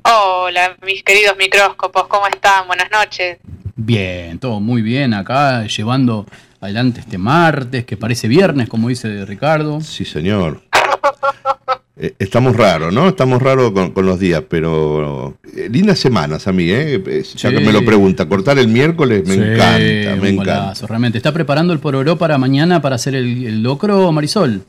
Hola, 0.02 0.76
mis 0.84 1.04
queridos 1.04 1.38
micróscopos, 1.38 2.08
¿cómo 2.08 2.28
están? 2.28 2.68
Buenas 2.68 2.90
noches. 2.92 3.38
Bien, 3.76 4.40
todo 4.40 4.60
muy 4.60 4.82
bien 4.82 5.14
acá, 5.14 5.66
llevando 5.68 6.26
adelante 6.60 7.02
este 7.02 7.20
martes, 7.20 7.86
que 7.86 7.96
parece 7.96 8.28
viernes, 8.28 8.68
como 8.68 8.90
dice 8.90 9.26
Ricardo. 9.26 9.82
Sí, 9.82 10.04
señor. 10.04 10.64
Eh, 11.98 12.14
estamos 12.20 12.58
raros, 12.58 12.94
¿no? 12.94 13.08
Estamos 13.08 13.42
raros 13.42 13.72
con, 13.72 13.92
con 13.92 14.06
los 14.06 14.20
días, 14.20 14.44
pero 14.50 15.38
eh, 15.56 15.70
lindas 15.72 15.98
semanas 15.98 16.46
a 16.48 16.52
mí, 16.52 16.70
¿eh? 16.70 17.02
Ya 17.36 17.50
que 17.52 17.60
me 17.62 17.72
lo 17.72 17.86
pregunta, 17.86 18.28
cortar 18.28 18.60
el 18.60 18.68
miércoles 18.68 19.26
me 19.26 19.36
Sí, 19.36 19.40
encanta, 19.42 19.78
me 19.80 20.14
un 20.20 20.26
encanta. 20.28 20.60
golazo, 20.62 20.88
realmente. 20.88 21.18
¿Está 21.18 21.32
preparando 21.32 21.72
el 21.72 21.80
pororó 21.80 22.18
para 22.18 22.38
mañana 22.38 22.82
para 22.82 22.96
hacer 22.96 23.16
el, 23.16 23.46
el 23.48 23.64
locro, 23.64 24.12
Marisol? 24.12 24.66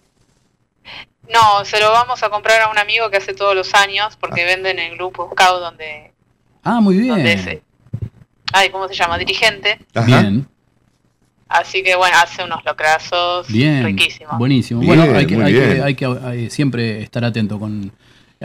No, 1.32 1.64
se 1.64 1.80
lo 1.80 1.90
vamos 1.90 2.22
a 2.22 2.28
comprar 2.30 2.60
a 2.62 2.70
un 2.70 2.78
amigo 2.78 3.10
que 3.10 3.16
hace 3.16 3.34
todos 3.34 3.56
los 3.56 3.74
años, 3.74 4.16
porque 4.20 4.44
venden 4.44 4.78
en 4.78 4.92
el 4.92 4.96
grupo 4.96 5.28
Scout 5.32 5.60
donde, 5.60 6.12
Ah, 6.62 6.80
muy 6.80 7.08
donde 7.08 7.32
es, 7.32 7.44
bien. 7.44 7.60
ay, 8.52 8.70
¿cómo 8.70 8.86
se 8.86 8.94
llama? 8.94 9.18
Dirigente. 9.18 9.78
Bien, 10.06 10.46
Así 11.48 11.82
que 11.82 11.94
bueno, 11.94 12.16
hace 12.22 12.42
unos 12.42 12.64
locrazos 12.64 13.46
bien. 13.48 13.84
riquísimos. 13.84 14.36
Buenísimo. 14.38 14.80
Bien, 14.80 14.96
bueno, 14.96 15.16
hay 15.16 15.26
que, 15.26 15.36
hay 15.36 15.52
que- 15.54 15.82
hay 15.82 15.94
que, 15.94 16.04
eh, 16.44 16.50
siempre 16.50 17.02
estar 17.02 17.24
atento 17.24 17.58
con 17.60 17.92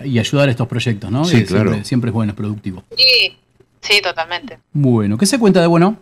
y 0.06 0.20
ayudar 0.20 0.48
a 0.48 0.52
estos 0.52 0.68
proyectos, 0.68 1.10
¿no? 1.12 1.26
Sí, 1.26 1.38
Eh, 1.38 1.46
claro. 1.46 1.70
Siempre, 1.72 1.86
siempre 1.86 2.10
es 2.10 2.14
bueno, 2.14 2.32
es 2.32 2.38
productivo. 2.38 2.84
Sí, 2.96 3.38
sí, 3.82 4.02
totalmente. 4.02 4.60
Bueno, 4.72 5.18
¿qué 5.18 5.26
se 5.26 5.40
cuenta 5.40 5.60
de 5.62 5.68
bueno? 5.68 5.98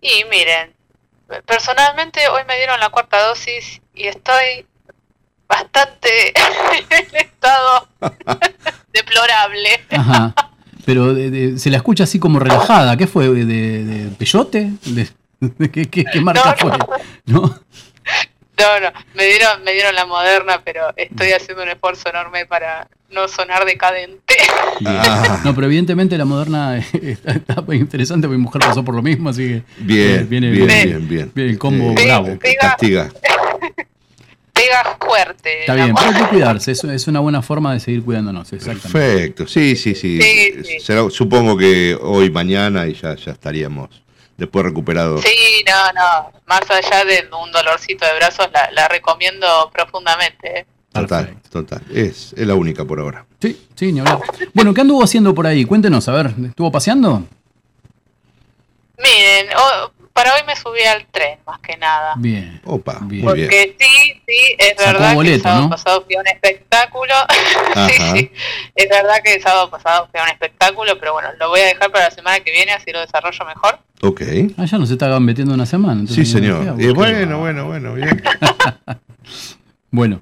Y 0.00 0.24
miren, 0.30 0.72
personalmente 1.46 2.20
hoy 2.28 2.42
me 2.46 2.56
dieron 2.56 2.78
la 2.80 2.90
cuarta 2.90 3.22
dosis 3.26 3.80
y 3.94 4.06
estoy 4.08 4.66
bastante 5.48 6.08
en 6.90 7.16
estado 7.16 7.88
deplorable. 8.92 9.68
Ajá. 9.90 10.34
Pero 10.84 11.12
de- 11.14 11.30
de- 11.30 11.58
se 11.58 11.70
la 11.70 11.76
escucha 11.78 12.04
así 12.04 12.18
como 12.18 12.38
relajada. 12.38 12.96
¿Qué 12.96 13.06
fue? 13.06 13.28
¿De, 13.28 13.44
de 13.84 14.10
peyote? 14.16 14.70
¿De, 14.86 14.92
de 14.94 15.08
qué, 15.72 15.86
qué- 15.86 16.04
qué 16.04 16.20
marca 16.20 16.56
No, 16.62 16.68
fue? 16.68 16.78
no. 16.78 16.86
¿No? 17.42 17.60
No, 18.60 18.80
no, 18.80 18.88
me 19.14 19.24
dieron, 19.26 19.62
me 19.62 19.72
dieron 19.72 19.94
la 19.94 20.04
moderna, 20.04 20.60
pero 20.64 20.80
estoy 20.96 21.30
haciendo 21.30 21.62
un 21.62 21.68
esfuerzo 21.68 22.08
enorme 22.08 22.44
para 22.44 22.88
no 23.10 23.28
sonar 23.28 23.64
decadente. 23.64 24.34
Ah. 24.84 25.40
No, 25.44 25.54
pero 25.54 25.68
evidentemente 25.68 26.18
la 26.18 26.24
moderna 26.24 26.76
está, 26.92 27.30
está 27.34 27.60
muy 27.62 27.76
interesante. 27.76 28.26
Mi 28.26 28.36
mujer 28.36 28.60
pasó 28.60 28.84
por 28.84 28.96
lo 28.96 29.02
mismo, 29.02 29.28
así 29.30 29.46
que. 29.46 29.62
Bien, 29.78 30.28
viene, 30.28 30.50
bien, 30.50 30.66
viene- 30.66 30.84
bien, 31.06 31.32
bien. 31.34 31.48
el 31.50 31.56
combo 31.56 31.92
Eh, 31.96 32.04
bravo. 32.04 32.36
Pega- 32.40 32.58
Castiga. 32.60 33.08
Pega 34.52 34.96
fuerte. 35.00 35.60
Está 35.60 35.74
bien, 35.76 35.94
pero 35.94 36.08
hay 36.10 36.22
que 36.24 36.28
cuidarse. 36.28 36.72
Es, 36.72 36.82
es 36.82 37.06
una 37.06 37.20
buena 37.20 37.42
forma 37.42 37.72
de 37.74 37.78
seguir 37.80 38.02
cuidándonos, 38.02 38.52
exactamente. 38.52 38.90
Perfecto, 38.98 39.46
sí, 39.46 39.76
sí, 39.76 39.94
sí. 39.94 40.20
Sí, 40.20 40.54
sí. 40.64 40.80
Será- 40.80 41.08
supongo 41.10 41.56
que 41.56 41.96
hoy, 42.00 42.28
mañana 42.30 42.88
y 42.88 42.94
ya, 42.94 43.14
ya 43.14 43.30
estaríamos 43.32 44.02
después 44.38 44.64
recuperados. 44.64 45.20
Sí, 45.22 45.62
no, 45.66 45.92
no. 45.92 46.32
Más 46.46 46.62
allá 46.70 47.04
de 47.04 47.28
un 47.42 47.52
dolorcito 47.52 48.06
de 48.06 48.14
brazos, 48.16 48.48
la, 48.52 48.70
la 48.72 48.88
recomiendo 48.88 49.70
profundamente. 49.70 50.60
¿eh? 50.60 50.66
Total, 50.92 51.36
total. 51.50 51.82
Es, 51.92 52.32
es 52.32 52.46
la 52.46 52.54
única 52.54 52.84
por 52.84 52.98
ahora. 52.98 53.26
Sí, 53.40 53.68
sí, 53.74 53.92
ni 53.92 54.00
hablar. 54.00 54.20
Bueno, 54.54 54.72
¿qué 54.72 54.80
anduvo 54.80 55.04
haciendo 55.04 55.34
por 55.34 55.46
ahí? 55.46 55.64
Cuéntenos, 55.66 56.08
a 56.08 56.12
ver, 56.12 56.32
¿estuvo 56.46 56.72
paseando? 56.72 57.24
Miren, 58.96 59.48
oh, 59.56 59.92
para 60.18 60.34
hoy 60.34 60.40
me 60.48 60.56
subí 60.56 60.82
al 60.82 61.06
tren, 61.06 61.38
más 61.46 61.60
que 61.60 61.76
nada. 61.76 62.14
Bien. 62.16 62.60
Opa, 62.64 62.98
Bien. 63.02 63.24
muy 63.24 63.34
bien. 63.34 63.48
Porque 63.48 63.76
sí, 63.78 64.22
sí, 64.26 64.56
es 64.58 64.74
Sacó 64.76 64.98
verdad 64.98 65.22
que 65.22 65.34
el 65.34 65.40
sábado 65.42 65.62
¿no? 65.62 65.70
pasado 65.70 66.04
fui 66.04 66.16
a 66.16 66.20
un 66.20 66.26
espectáculo. 66.26 67.14
sí, 67.88 67.92
sí, 68.16 68.32
es 68.74 68.88
verdad 68.88 69.14
que 69.22 69.34
el 69.34 69.42
sábado 69.42 69.70
pasado 69.70 70.08
fui 70.10 70.18
a 70.18 70.24
un 70.24 70.30
espectáculo, 70.30 70.98
pero 70.98 71.12
bueno, 71.12 71.28
lo 71.38 71.48
voy 71.50 71.60
a 71.60 71.66
dejar 71.66 71.92
para 71.92 72.06
la 72.06 72.10
semana 72.10 72.40
que 72.40 72.50
viene, 72.50 72.72
así 72.72 72.90
lo 72.90 72.98
desarrollo 72.98 73.44
mejor. 73.44 73.78
Ok. 74.02 74.22
Ah, 74.58 74.64
ya 74.64 74.78
nos 74.78 74.90
estaban 74.90 75.24
metiendo 75.24 75.54
una 75.54 75.66
semana. 75.66 75.94
Sí, 76.08 76.20
entonces, 76.20 76.30
señor. 76.32 76.80
Y 76.80 76.88
bueno, 76.88 77.38
bueno, 77.38 77.66
bueno, 77.66 77.94
bien. 77.94 78.20
Bueno, 79.90 80.20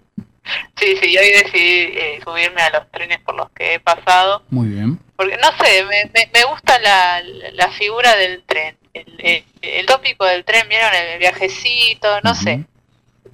Sí, 0.79 0.95
sí, 1.03 1.17
hoy 1.19 1.29
decidí 1.43 1.99
eh, 1.99 2.21
subirme 2.23 2.61
a 2.63 2.71
los 2.71 2.89
trenes 2.93 3.19
por 3.21 3.35
los 3.35 3.51
que 3.51 3.75
he 3.75 3.81
pasado. 3.81 4.43
muy 4.51 4.69
bien. 4.69 4.99
Porque, 5.17 5.37
no 5.39 5.49
sé, 5.65 5.83
me, 5.85 6.05
me, 6.15 6.31
me 6.33 6.45
gusta 6.45 6.79
la, 6.79 7.21
la 7.55 7.71
figura 7.73 8.15
del 8.15 8.45
tren. 8.45 8.77
El, 8.97 9.15
el, 9.19 9.45
el 9.61 9.87
tópico 9.87 10.25
del 10.25 10.45
tren, 10.45 10.69
vieron 10.69 10.91
el 10.95 11.19
viajecito, 11.19 12.09
no 12.23 12.35
sé. 12.35 12.65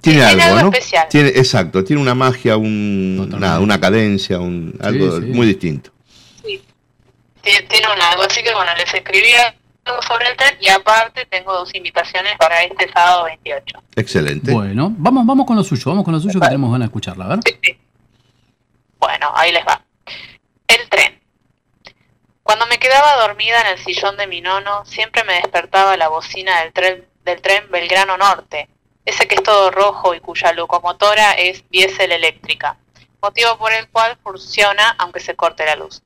Tiene 0.01 0.19
tiene 0.19 0.23
algo, 0.23 0.43
algo 0.43 0.61
¿no? 0.61 0.77
especial. 0.77 1.07
Tiene, 1.09 1.29
exacto, 1.29 1.83
tiene 1.83 2.01
una 2.01 2.13
magia, 2.13 2.57
un, 2.57 3.29
nada, 3.39 3.59
una 3.59 3.79
cadencia, 3.79 4.39
un, 4.39 4.77
algo 4.81 5.19
sí. 5.19 5.27
muy 5.27 5.47
distinto. 5.47 5.91
Sí. 6.43 6.61
Tiene, 7.41 7.61
tiene 7.67 7.87
un 7.87 8.01
algo, 8.01 8.23
así 8.23 8.43
que 8.43 8.53
bueno, 8.53 8.71
les 8.75 8.93
escribí 8.93 9.31
algo 9.85 10.01
sobre 10.01 10.29
el 10.29 10.35
tren 10.35 10.57
y 10.59 10.67
aparte 10.69 11.25
tengo 11.27 11.53
dos 11.53 11.73
invitaciones 11.73 12.33
para 12.37 12.63
este 12.63 12.89
sábado 12.91 13.25
28. 13.25 13.81
Excelente. 13.95 14.51
Bueno, 14.51 14.93
vamos, 14.97 15.25
vamos 15.25 15.45
con 15.45 15.55
lo 15.55 15.63
suyo, 15.63 15.83
vamos 15.85 16.03
con 16.03 16.13
lo 16.13 16.19
suyo 16.19 16.39
que 16.39 16.47
tenemos 16.47 16.71
ganas 16.71 16.87
de 16.87 16.89
escucharla, 16.89 17.25
a 17.25 17.27
ver. 17.29 17.39
Sí, 17.45 17.55
sí. 17.63 17.77
Bueno, 18.99 19.31
ahí 19.35 19.51
les 19.53 19.65
va. 19.65 19.81
El 20.67 20.89
tren. 20.89 21.12
Cuando 22.43 22.65
me 22.65 22.77
quedaba 22.77 23.25
dormida 23.25 23.61
en 23.61 23.67
el 23.67 23.79
sillón 23.79 24.17
de 24.17 24.27
mi 24.27 24.41
nono, 24.41 24.85
siempre 24.85 25.23
me 25.23 25.35
despertaba 25.35 25.95
la 25.95 26.09
bocina 26.09 26.59
del 26.59 26.73
tren, 26.73 27.07
del 27.23 27.41
tren 27.41 27.71
Belgrano 27.71 28.17
Norte, 28.17 28.67
ese 29.05 29.27
que 29.29 29.35
es 29.35 29.43
todo 29.43 29.71
rojo 29.71 30.13
y 30.13 30.19
cuya 30.19 30.51
locomotora 30.51 31.31
es 31.31 31.63
diésel 31.69 32.11
eléctrica, 32.11 32.77
motivo 33.21 33.57
por 33.57 33.71
el 33.71 33.87
cual 33.87 34.17
funciona 34.21 34.93
aunque 34.99 35.21
se 35.21 35.35
corte 35.35 35.65
la 35.65 35.77
luz. 35.77 36.03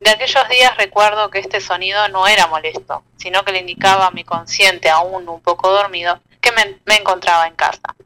De 0.00 0.10
aquellos 0.10 0.48
días 0.50 0.76
recuerdo 0.76 1.30
que 1.30 1.38
este 1.38 1.62
sonido 1.62 2.08
no 2.08 2.26
era 2.26 2.46
molesto, 2.46 3.02
sino 3.16 3.42
que 3.42 3.52
le 3.52 3.60
indicaba 3.60 4.08
a 4.08 4.10
mi 4.10 4.22
consciente, 4.22 4.90
aún 4.90 5.26
un 5.30 5.40
poco 5.40 5.70
dormido, 5.70 6.20
que 6.42 6.52
me, 6.52 6.78
me 6.84 6.96
encontraba 6.96 7.46
en 7.46 7.54
casa. 7.54 7.96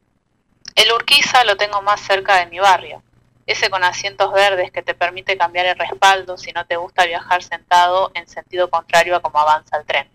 El 0.75 0.93
Urquiza 0.93 1.43
lo 1.43 1.57
tengo 1.57 1.81
más 1.81 1.99
cerca 1.99 2.37
de 2.37 2.45
mi 2.45 2.59
barrio, 2.59 3.03
ese 3.49 3.71
con 3.71 3.83
asientos 3.83 4.31
verdes 4.31 4.71
que 4.71 4.83
te 4.83 4.93
permite 4.93 5.35
cambiar 5.35 5.65
el 5.65 5.75
respaldo 5.75 6.37
si 6.37 6.51
no 6.51 6.67
te 6.67 6.75
gusta 6.75 7.05
viajar 7.05 7.41
sentado 7.41 8.11
en 8.13 8.27
sentido 8.27 8.69
contrario 8.69 9.15
a 9.15 9.21
cómo 9.21 9.39
avanza 9.39 9.77
el 9.77 9.85
tren. 9.85 10.07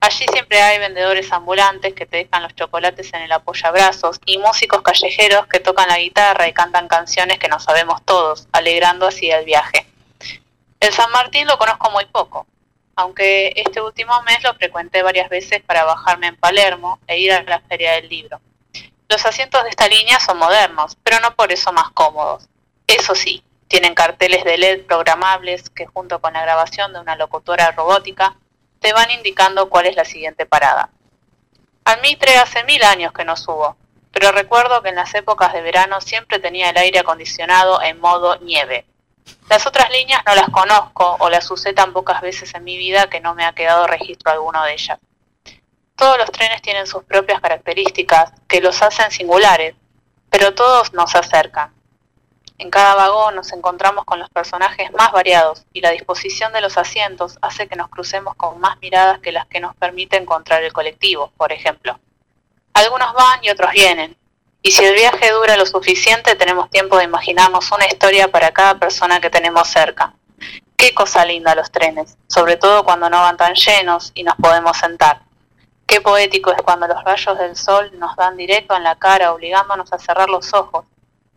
Allí 0.00 0.24
siempre 0.32 0.62
hay 0.62 0.78
vendedores 0.78 1.30
ambulantes 1.30 1.92
que 1.92 2.06
te 2.06 2.16
dejan 2.18 2.42
los 2.42 2.54
chocolates 2.54 3.12
en 3.12 3.20
el 3.20 3.32
apoyabrazos 3.32 4.18
y 4.24 4.38
músicos 4.38 4.80
callejeros 4.80 5.46
que 5.46 5.60
tocan 5.60 5.88
la 5.88 5.98
guitarra 5.98 6.48
y 6.48 6.54
cantan 6.54 6.88
canciones 6.88 7.38
que 7.38 7.48
no 7.48 7.60
sabemos 7.60 8.02
todos, 8.02 8.48
alegrando 8.52 9.06
así 9.06 9.30
el 9.30 9.44
viaje. 9.44 9.86
El 10.80 10.92
San 10.94 11.10
Martín 11.10 11.46
lo 11.46 11.58
conozco 11.58 11.90
muy 11.90 12.06
poco, 12.06 12.46
aunque 12.96 13.52
este 13.56 13.82
último 13.82 14.22
mes 14.22 14.42
lo 14.42 14.54
frecuenté 14.54 15.02
varias 15.02 15.28
veces 15.28 15.62
para 15.62 15.84
bajarme 15.84 16.28
en 16.28 16.36
Palermo 16.36 16.98
e 17.06 17.18
ir 17.18 17.30
a 17.30 17.42
la 17.42 17.60
Feria 17.60 17.92
del 17.92 18.08
Libro. 18.08 18.40
Los 19.10 19.26
asientos 19.26 19.62
de 19.64 19.68
esta 19.68 19.86
línea 19.86 20.18
son 20.18 20.38
modernos, 20.38 20.96
pero 21.02 21.20
no 21.20 21.36
por 21.36 21.52
eso 21.52 21.70
más 21.72 21.90
cómodos. 21.90 22.48
Eso 22.86 23.14
sí, 23.14 23.42
tienen 23.68 23.94
carteles 23.94 24.44
de 24.44 24.58
LED 24.58 24.86
programables 24.86 25.70
que 25.70 25.86
junto 25.86 26.20
con 26.20 26.34
la 26.34 26.42
grabación 26.42 26.92
de 26.92 27.00
una 27.00 27.16
locutora 27.16 27.72
robótica 27.72 28.36
te 28.80 28.92
van 28.92 29.10
indicando 29.10 29.68
cuál 29.68 29.86
es 29.86 29.96
la 29.96 30.04
siguiente 30.04 30.46
parada. 30.46 30.90
Al 31.84 32.00
Mitre 32.00 32.36
hace 32.36 32.64
mil 32.64 32.82
años 32.84 33.12
que 33.12 33.24
no 33.24 33.36
subo, 33.36 33.76
pero 34.12 34.30
recuerdo 34.30 34.80
que 34.80 34.90
en 34.90 34.94
las 34.94 35.14
épocas 35.14 35.52
de 35.52 35.60
verano 35.60 36.00
siempre 36.00 36.38
tenía 36.38 36.70
el 36.70 36.76
aire 36.76 37.00
acondicionado 37.00 37.82
en 37.82 37.98
modo 38.00 38.36
nieve. 38.36 38.86
Las 39.50 39.66
otras 39.66 39.90
líneas 39.90 40.22
no 40.24 40.34
las 40.34 40.48
conozco 40.50 41.16
o 41.18 41.28
las 41.28 41.50
usé 41.50 41.72
tan 41.72 41.92
pocas 41.92 42.20
veces 42.20 42.54
en 42.54 42.62
mi 42.62 42.78
vida 42.78 43.10
que 43.10 43.20
no 43.20 43.34
me 43.34 43.44
ha 43.44 43.54
quedado 43.54 43.86
registro 43.86 44.30
alguno 44.30 44.62
de 44.62 44.74
ellas. 44.74 44.98
Todos 45.96 46.16
los 46.16 46.30
trenes 46.30 46.62
tienen 46.62 46.86
sus 46.86 47.02
propias 47.04 47.40
características 47.40 48.32
que 48.46 48.60
los 48.60 48.80
hacen 48.82 49.10
singulares, 49.10 49.74
pero 50.30 50.54
todos 50.54 50.92
nos 50.92 51.14
acercan. 51.16 51.73
En 52.56 52.70
cada 52.70 52.94
vagón 52.94 53.34
nos 53.34 53.52
encontramos 53.52 54.04
con 54.04 54.20
los 54.20 54.30
personajes 54.30 54.92
más 54.92 55.10
variados 55.10 55.64
y 55.72 55.80
la 55.80 55.90
disposición 55.90 56.52
de 56.52 56.60
los 56.60 56.78
asientos 56.78 57.36
hace 57.42 57.66
que 57.66 57.74
nos 57.74 57.88
crucemos 57.88 58.36
con 58.36 58.60
más 58.60 58.78
miradas 58.80 59.18
que 59.18 59.32
las 59.32 59.46
que 59.46 59.58
nos 59.58 59.74
permite 59.74 60.16
encontrar 60.16 60.62
el 60.62 60.72
colectivo, 60.72 61.32
por 61.36 61.50
ejemplo. 61.50 61.98
Algunos 62.72 63.12
van 63.12 63.42
y 63.42 63.50
otros 63.50 63.72
vienen, 63.72 64.16
y 64.62 64.70
si 64.70 64.84
el 64.84 64.94
viaje 64.94 65.32
dura 65.32 65.56
lo 65.56 65.66
suficiente 65.66 66.36
tenemos 66.36 66.70
tiempo 66.70 66.96
de 66.96 67.04
imaginarnos 67.04 67.72
una 67.72 67.86
historia 67.86 68.28
para 68.30 68.52
cada 68.52 68.78
persona 68.78 69.20
que 69.20 69.30
tenemos 69.30 69.66
cerca. 69.68 70.14
Qué 70.76 70.94
cosa 70.94 71.24
linda 71.24 71.56
los 71.56 71.72
trenes, 71.72 72.16
sobre 72.28 72.56
todo 72.56 72.84
cuando 72.84 73.10
no 73.10 73.20
van 73.20 73.36
tan 73.36 73.54
llenos 73.54 74.12
y 74.14 74.22
nos 74.22 74.36
podemos 74.36 74.76
sentar. 74.76 75.22
Qué 75.86 76.00
poético 76.00 76.52
es 76.52 76.62
cuando 76.62 76.86
los 76.86 77.02
rayos 77.02 77.36
del 77.36 77.56
sol 77.56 77.90
nos 77.98 78.14
dan 78.14 78.36
directo 78.36 78.76
en 78.76 78.84
la 78.84 78.94
cara 78.96 79.32
obligándonos 79.32 79.92
a 79.92 79.98
cerrar 79.98 80.30
los 80.30 80.54
ojos 80.54 80.84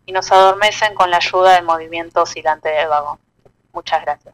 y 0.07 0.11
nos 0.11 0.31
adormecen 0.31 0.95
con 0.95 1.11
la 1.11 1.17
ayuda 1.17 1.53
del 1.55 1.65
movimiento 1.65 2.23
oscilante 2.23 2.69
del 2.69 2.87
vagón. 2.87 3.19
Muchas 3.73 4.01
gracias. 4.01 4.33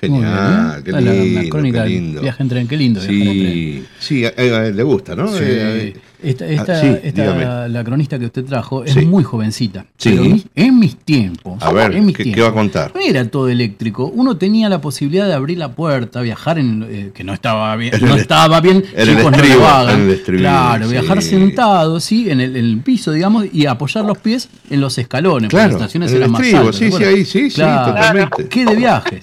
Genial, 0.00 0.82
qué 0.84 0.92
La- 0.92 1.00
la- 1.00 1.12
la 1.12 1.22
lindo, 1.22 1.50
crónica 1.50 1.82
qué 1.82 1.88
lindo. 1.90 2.20
viaje 2.22 2.42
en 2.42 2.48
tren, 2.48 2.68
qué 2.68 2.76
lindo 2.76 3.00
viaje 3.00 3.14
en 3.14 3.22
tren. 3.22 3.52
Sí, 3.52 3.88
sí, 3.98 4.24
a, 4.24 4.28
a 4.28 4.66
él 4.66 4.76
le 4.76 4.82
gusta, 4.84 5.14
¿no? 5.16 5.28
Sí. 5.28 5.38
Eh, 5.42 6.00
Esta, 6.22 6.44
ah, 6.44 6.48
esta- 6.48 6.80
sí, 6.80 6.96
esta- 7.02 7.68
la 7.68 7.84
cronista 7.84 8.18
que 8.18 8.26
usted 8.26 8.44
trajo 8.44 8.84
es 8.84 8.92
Sí. 8.94 9.00
muy 9.06 9.24
jovencita. 9.24 9.86
Sí. 9.96 10.10
Pero 10.10 10.36
en 10.54 10.78
mis 10.78 10.96
tiempos. 10.96 11.62
A 11.62 11.72
ver, 11.72 11.94
en 11.94 12.06
mis 12.06 12.16
¿qué, 12.16 12.24
qué 12.24 12.32
tiempos, 12.32 12.44
va 12.44 12.48
a 12.48 12.54
contar? 12.54 12.92
No 12.94 13.00
era 13.00 13.24
todo 13.28 13.48
eléctrico. 13.48 14.06
Uno 14.14 14.36
tenía 14.36 14.68
la 14.68 14.80
posibilidad 14.80 15.26
de 15.26 15.34
abrir 15.34 15.58
la 15.58 15.72
puerta, 15.72 16.20
viajar 16.20 16.58
en 16.58 16.86
eh, 16.88 17.10
que 17.14 17.24
no 17.24 17.32
estaba 17.32 17.74
bien, 17.76 17.94
En 17.94 18.04
no 18.06 18.14
el- 18.14 18.20
estaba 18.20 18.60
bien. 18.60 18.84
en 18.94 19.08
el 19.08 19.16
chicos, 19.16 19.32
no 19.32 19.44
lo 19.44 19.66
hagan. 19.68 20.00
el 20.10 20.20
claro, 20.22 20.88
viajar 20.88 21.22
sentado, 21.22 22.00
sí, 22.00 22.30
en 22.30 22.40
el, 22.40 22.56
en 22.56 22.64
el 22.64 22.78
piso, 22.80 23.12
digamos, 23.12 23.46
y 23.52 23.66
apoyar 23.66 24.04
los 24.04 24.18
pies 24.18 24.48
en 24.68 24.80
los 24.80 24.96
escalones. 24.98 25.48
Claro, 25.50 25.68
las 25.72 25.76
estaciones 25.80 26.10
el 26.12 26.18
eran 26.18 26.30
más 26.32 26.42
altas, 26.42 26.76
sí, 26.76 26.90
¿te 26.90 26.96
sí, 26.96 27.04
ahí, 27.04 27.24
sí, 27.24 27.50
sí, 27.50 27.60
totalmente. 27.60 28.48
¿Qué 28.48 28.64
de 28.64 28.76
viajes? 28.76 29.20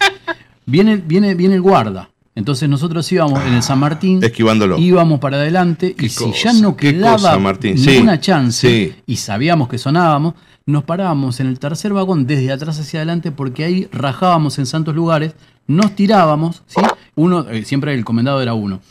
Viene, 0.65 0.97
viene, 0.97 1.33
viene 1.35 1.55
el 1.55 1.61
guarda. 1.61 2.09
Entonces 2.37 2.69
nosotros 2.69 3.11
íbamos 3.11 3.43
en 3.47 3.55
el 3.55 3.63
San 3.63 3.79
Martín, 3.79 4.23
Esquivándolo. 4.23 4.77
íbamos 4.77 5.19
para 5.19 5.37
adelante 5.37 5.95
y 5.97 6.07
si 6.07 6.31
ya 6.33 6.53
no 6.53 6.77
quedaba 6.77 7.13
cosa, 7.13 7.39
Martín. 7.39 7.79
Sí, 7.79 7.89
ninguna 7.89 8.19
chance 8.19 8.69
sí. 8.69 8.95
y 9.07 9.15
sabíamos 9.15 9.67
que 9.67 9.79
sonábamos, 9.79 10.35
nos 10.67 10.83
parábamos 10.83 11.39
en 11.39 11.47
el 11.47 11.57
tercer 11.57 11.93
vagón 11.93 12.27
desde 12.27 12.51
atrás 12.51 12.79
hacia 12.79 12.99
adelante 12.99 13.31
porque 13.31 13.63
ahí 13.63 13.87
rajábamos 13.91 14.59
en 14.59 14.67
santos 14.67 14.93
lugares, 14.93 15.33
nos 15.65 15.95
tirábamos, 15.95 16.61
¿sí? 16.67 16.79
Uno, 17.15 17.49
eh, 17.49 17.65
siempre 17.65 17.95
el 17.95 18.05
comendado 18.05 18.39
era 18.39 18.53
uno. 18.53 18.81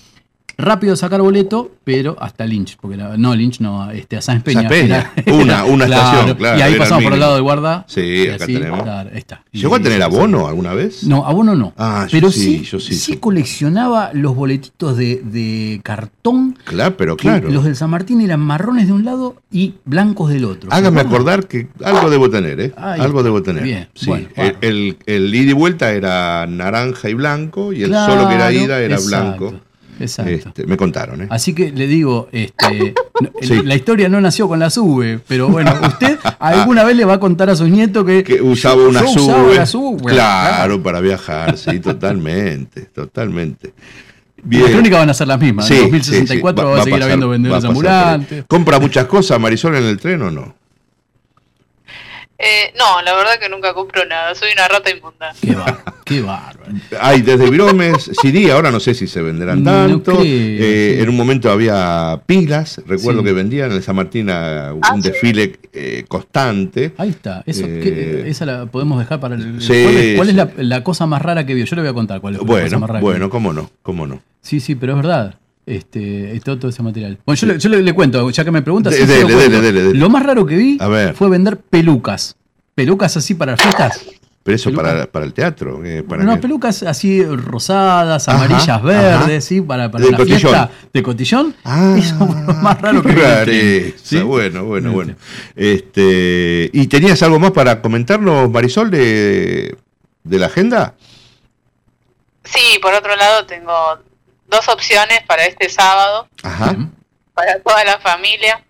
Rápido 0.59 0.97
sacar 0.97 1.21
boleto, 1.21 1.71
pero 1.85 2.17
hasta 2.19 2.47
Lynch, 2.47 2.79
porque 2.81 2.97
la- 2.97 3.19
no, 3.19 3.35
Lynch 3.35 3.61
no, 3.61 3.91
este, 3.91 4.17
a 4.17 4.23
Sáenz 4.23 4.43
Peña. 4.43 4.63
Sáenz 4.69 4.71
Peña, 4.71 5.13
Era- 5.15 5.35
una- 5.35 5.65
una 5.67 5.85
estación, 5.87 6.35
claro, 6.37 6.59
Y 6.59 6.63
ahí 6.63 6.75
pasamos 6.77 7.05
por 7.05 7.13
el 7.13 7.21
lado 7.21 7.35
del 7.35 7.43
guarda. 7.43 7.85
Sí, 7.89 8.27
acá 8.29 8.45
así, 8.45 8.55
tenemos. 8.55 8.83
claro, 8.83 9.11
está. 9.13 9.43
¿Llegó 9.53 9.75
a 9.75 9.81
tener 9.81 10.03
abono 10.03 10.47
alguna 10.49 10.73
vez? 10.73 11.05
no, 11.05 11.27
abono 11.27 11.55
no. 11.55 11.75
Ah, 11.77 12.07
yo 12.09 12.17
pero 12.19 12.31
sí, 12.31 12.41
sí, 12.59 12.63
yo 12.65 12.81
sí, 12.81 12.95
sí 12.95 13.13
yo- 13.15 13.21
coleccionaba 13.21 14.11
los 14.15 14.35
boletitos 14.35 14.97
de, 14.97 15.21
de 15.25 15.81
cartón. 15.83 16.57
Claro, 16.65 16.97
pero 16.97 17.17
claro. 17.19 17.51
Los 17.51 17.65
del 17.65 17.77
San 17.77 17.91
Martín 17.91 18.23
eran 18.23 18.41
marrones 18.41 18.87
de 18.87 18.95
un 18.95 19.05
lado 19.05 19.37
y 19.53 19.75
blancos 19.85 20.31
del 20.31 20.47
otro. 20.47 20.71
Hágame 20.73 21.01
acordar 21.03 21.47
que 21.47 21.69
algo 21.85 22.09
debo 22.09 22.31
tener, 22.31 22.61
¿eh? 22.61 22.73
Ahí 22.79 23.01
algo 23.03 23.23
debo 23.23 23.43
tener. 23.43 23.63
Bien, 23.63 23.89
Sí. 23.95 24.07
bueno, 24.07 24.29
el, 24.37 24.57
el, 24.63 24.97
el 25.05 25.35
ida 25.35 25.51
y 25.51 25.55
vuelta 25.55 25.93
era 25.93 26.47
naranja 26.47 27.11
y 27.11 27.15
blanco 27.15 27.73
y 27.75 27.83
el 27.83 27.91
Claro, 27.91 28.15
solo 28.15 28.29
que 28.29 28.35
era 28.37 28.53
ida 28.53 28.81
era 28.81 28.95
exacto, 28.95 29.09
blanco. 29.51 29.61
Exacto. 30.01 30.49
Este, 30.49 30.67
me 30.67 30.77
contaron, 30.77 31.23
¿eh? 31.23 31.27
Así 31.31 31.55
que 31.55 31.73
le 31.73 31.87
digo, 31.87 32.29
este, 32.33 32.95
Sí. 33.41 33.63
la 33.65 33.75
historia 33.75 34.09
no 34.09 34.21
nació 34.21 34.47
con 34.49 34.59
la 34.59 34.69
sube, 34.71 35.21
pero 35.27 35.49
bueno, 35.49 35.73
usted 35.83 36.19
alguna 36.39 36.85
vez 36.85 36.97
le 36.97 37.05
va 37.05 37.15
a 37.15 37.21
contar 37.21 37.49
a 37.49 37.57
sus 37.57 37.69
nietos 37.69 38.05
que, 38.05 38.23
que 38.23 38.43
usaba 38.43 38.87
una 38.87 39.01
yo 39.01 39.11
usaba 39.11 39.45
sube. 39.45 39.55
la 39.57 39.67
sube. 39.67 40.13
Claro, 40.13 40.83
para 40.83 41.01
viajar, 41.01 41.57
sí, 41.57 41.81
totalmente, 41.81 42.83
totalmente. 42.83 43.73
Las 44.49 44.71
crónicas 44.71 45.01
van 45.01 45.11
a 45.11 45.15
ser 45.15 45.29
las 45.29 45.41
mismas. 45.41 45.71
en 45.71 45.83
2064 45.83 46.71
va, 46.71 46.75
a 46.75 46.79
seguir 46.79 46.93
pasar, 46.93 47.03
habiendo 47.05 47.29
vendedores 47.29 47.65
va 47.65 47.69
a 47.69 47.73
pasar 47.73 47.93
ambulantes. 48.05 48.45
¿Compra 48.47 48.79
muchas 48.79 49.07
cosas 49.07 49.41
Marisol 49.41 49.77
en 49.77 49.85
el 49.85 49.99
tren 49.99 50.23
o 50.23 50.31
no? 50.31 50.55
Eh, 52.39 52.73
no, 52.79 53.01
la 53.03 53.15
verdad 53.15 53.39
que 53.41 53.49
nunca 53.49 53.73
compro 53.73 54.05
nada, 54.05 54.35
soy 54.35 54.51
una 54.53 54.69
rata 54.69 54.91
inmunda. 54.91 55.33
Qué 55.41 55.55
bárbaro, 55.55 55.95
qué 56.05 56.21
bárbaro. 56.21 56.73
Hay 57.01 57.23
desde 57.23 57.49
bromes, 57.49 58.11
CD, 58.21 58.53
ahora 58.53 58.71
no 58.71 58.79
sé 58.79 58.93
si 58.95 59.07
se 59.07 59.23
venderán 59.23 59.65
No 59.65 59.71
tanto. 59.73 60.13
creo, 60.19 60.23
Eh, 60.23 60.95
sí. 60.97 61.03
En 61.03 61.09
un 61.09 61.17
momento 61.17 61.51
había 61.51 62.21
pilas, 62.27 62.83
recuerdo 62.87 63.21
Sí. 63.21 63.27
que 63.27 63.33
vendían 63.33 63.73
en 63.73 63.83
San 63.83 63.97
Martín 63.97 64.29
a 64.29 64.73
un 64.75 64.81
Ah, 64.83 64.97
sí. 65.01 65.09
desfile 65.09 65.59
eh, 65.73 66.05
constante. 66.09 66.93
Ahí 66.99 67.09
está. 67.11 67.43
Eso, 67.47 67.65
Eh, 67.67 67.81
¿qué- 67.83 68.29
esa 68.29 68.45
la 68.45 68.67
podemos 68.67 68.99
dejar 68.99 69.19
para 69.19 69.35
el. 69.35 69.61
Sí, 69.63 69.69
¿Cuál 69.85 69.97
es, 69.97 70.17
cuál 70.17 70.29
es 70.29 70.35
sí. 70.35 70.37
la, 70.37 70.51
la 70.63 70.85
cosa 70.85 71.07
más 71.07 71.23
rara 71.23 71.47
que 71.47 71.55
vio? 71.55 71.65
Yo 71.65 71.75
le 71.77 71.83
voy 71.83 71.91
a 71.91 71.95
contar 71.95 72.21
cuál 72.21 72.35
es 72.35 72.41
la 72.41 72.47
cosa 72.47 72.61
Bueno, 72.61 72.81
más 72.81 72.91
rara. 72.91 73.01
bueno, 73.01 73.31
cómo 73.31 73.53
no, 73.55 73.71
cómo 73.83 74.07
no. 74.07 74.21
Sí, 74.43 74.61
sí, 74.61 74.75
pero 74.75 74.93
es 74.93 74.97
verdad. 74.99 75.37
Este, 75.67 76.41
todo, 76.45 76.59
todo 76.61 76.71
ese 76.71 76.83
material. 76.83 77.19
Bueno, 77.27 77.41
yo, 77.41 77.47
le, 77.49 77.59
yo 77.59 77.69
le- 77.69 77.83
le 77.83 77.93
cuento, 77.93 78.31
ya 78.31 78.45
que 78.45 78.53
me 78.53 78.63
pregunta. 78.63 78.89
De- 78.89 78.97
sí, 78.99 79.07
se 79.07 79.23
lo 79.23 79.29
dele, 79.29 79.43
dele, 79.49 79.61
dele, 79.61 79.83
dele. 79.83 79.99
Lo 79.99 80.09
más 80.09 80.23
raro 80.23 80.47
que 80.47 80.55
vi 80.57 80.79
A 80.81 80.87
ver. 80.87 81.15
fue 81.15 81.29
vender 81.29 81.59
pelucas. 81.59 82.37
Pelucas 82.77 83.17
así 83.17 83.35
para 83.35 83.57
fiestas. 83.57 84.05
Pero 84.45 84.55
eso 84.55 84.73
para, 84.73 85.11
para 85.11 85.25
el 85.27 85.33
teatro. 85.33 85.85
eh, 85.85 86.05
para 86.05 86.23
no, 86.23 86.37
que- 86.37 86.43
pelucas 86.43 86.85
así 86.85 87.25
rosadas, 87.25 88.29
Ajá, 88.29 88.39
amarillas, 88.45 88.69
ajá. 88.69 88.79
verdes, 88.87 89.45
sí, 89.45 89.61
para, 89.61 89.91
para 89.91 90.05
De 90.05 90.13
la 90.13 90.17
cotillón. 90.19 90.39
fiesta 90.41 90.71
de 90.93 91.03
cotillón. 91.03 91.55
Ah, 91.65 91.97
Eso 91.99 92.17
fue 92.17 92.27
lo 92.47 92.55
más 92.63 92.81
raro 92.81 93.03
que 93.03 93.09
vi. 93.13 93.21
rareza, 93.21 93.97
¿Sí? 94.05 94.21
Bueno, 94.21 94.65
bueno, 94.67 94.93
bueno. 94.93 95.17
Este, 95.57 96.71
¿Y 96.73 96.87
tenías 96.87 97.21
algo 97.25 97.41
más 97.41 97.51
para 97.51 97.83
comentarnos, 97.83 98.49
Marisol, 98.49 98.89
de, 98.89 99.77
de 100.23 100.39
la 100.39 100.47
agenda? 100.47 100.95
Sí, 102.45 102.79
por 102.81 102.95
otro 102.95 103.17
lado 103.17 103.45
tengo 103.47 103.73
dos 104.49 104.69
opciones 104.69 105.23
para 105.27 105.45
este 105.45 105.69
sábado, 105.69 106.29
Ajá. 106.43 106.75
para 107.35 107.61
toda 107.61 107.85
la 107.85 107.99
familia. 107.99 108.63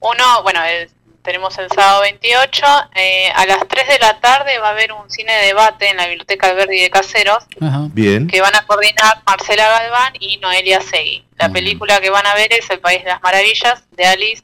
Uno, 0.00 0.42
bueno, 0.42 0.62
el- 0.64 0.90
tenemos 1.22 1.56
el 1.58 1.68
sábado 1.70 2.00
28, 2.00 2.66
eh, 2.94 3.30
a 3.34 3.44
las 3.44 3.68
3 3.68 3.86
de 3.88 3.98
la 3.98 4.18
tarde 4.20 4.58
va 4.58 4.68
a 4.68 4.70
haber 4.70 4.90
un 4.92 5.10
cine 5.10 5.34
debate 5.44 5.90
en 5.90 5.98
la 5.98 6.06
Biblioteca 6.06 6.46
Alberdi 6.48 6.80
de 6.80 6.88
Caseros, 6.90 7.44
Ajá. 7.60 7.80
Bien. 7.92 8.26
que 8.26 8.40
van 8.40 8.56
a 8.56 8.66
coordinar 8.66 9.22
Marcela 9.26 9.68
Galván 9.68 10.14
y 10.18 10.38
Noelia 10.38 10.80
Segui. 10.80 11.26
La 11.36 11.48
Muy 11.48 11.60
película 11.60 12.00
que 12.00 12.08
van 12.08 12.26
a 12.26 12.34
ver 12.34 12.50
es 12.54 12.70
El 12.70 12.80
País 12.80 13.04
de 13.04 13.10
las 13.10 13.20
Maravillas 13.22 13.84
de 13.90 14.06
Alice 14.06 14.42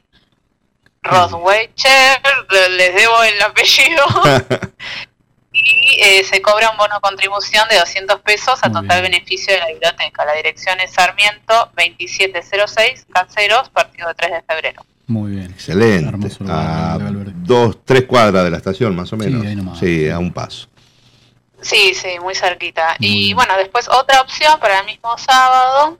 Rothweicher, 1.03 2.21
les 2.71 2.93
debo 2.95 3.23
el 3.23 3.41
apellido, 3.41 4.05
y 5.69 6.01
eh, 6.01 6.23
se 6.23 6.41
cobra 6.41 6.69
un 6.71 6.77
bono 6.77 6.99
contribución 7.01 7.67
de 7.69 7.77
200 7.77 8.21
pesos 8.21 8.59
a 8.61 8.69
Muy 8.69 8.81
total 8.81 9.01
bien. 9.01 9.11
beneficio 9.13 9.53
de 9.53 9.59
la 9.59 9.67
biblioteca. 9.67 10.25
La 10.25 10.33
dirección 10.33 10.79
es 10.79 10.91
Sarmiento 10.93 11.71
2706, 11.75 13.05
Caseros, 13.11 13.69
partido 13.69 14.07
de 14.09 14.13
3 14.15 14.31
de 14.31 14.41
febrero. 14.43 14.85
Muy 15.07 15.31
bien. 15.31 15.51
Excelente. 15.51 16.09
Hermoso 16.09 16.43
A 16.49 16.97
dos, 17.43 17.77
tres 17.85 18.03
cuadras 18.05 18.43
de 18.43 18.51
la 18.51 18.57
estación, 18.57 18.95
más 18.95 19.11
o 19.13 19.17
Sí, 19.17 19.23
menos. 19.25 19.45
ahí 19.45 19.55
nomás. 19.55 19.79
Sí, 19.79 20.09
a 20.09 20.19
un 20.19 20.33
paso. 20.33 20.67
Sí, 21.61 21.93
sí, 21.93 22.19
muy 22.21 22.35
cerquita. 22.35 22.95
Muy 22.99 23.07
y 23.07 23.23
bien. 23.25 23.35
bueno, 23.37 23.57
después 23.57 23.87
otra 23.89 24.21
opción 24.21 24.59
para 24.59 24.79
el 24.79 24.85
mismo 24.85 25.17
sábado, 25.17 25.97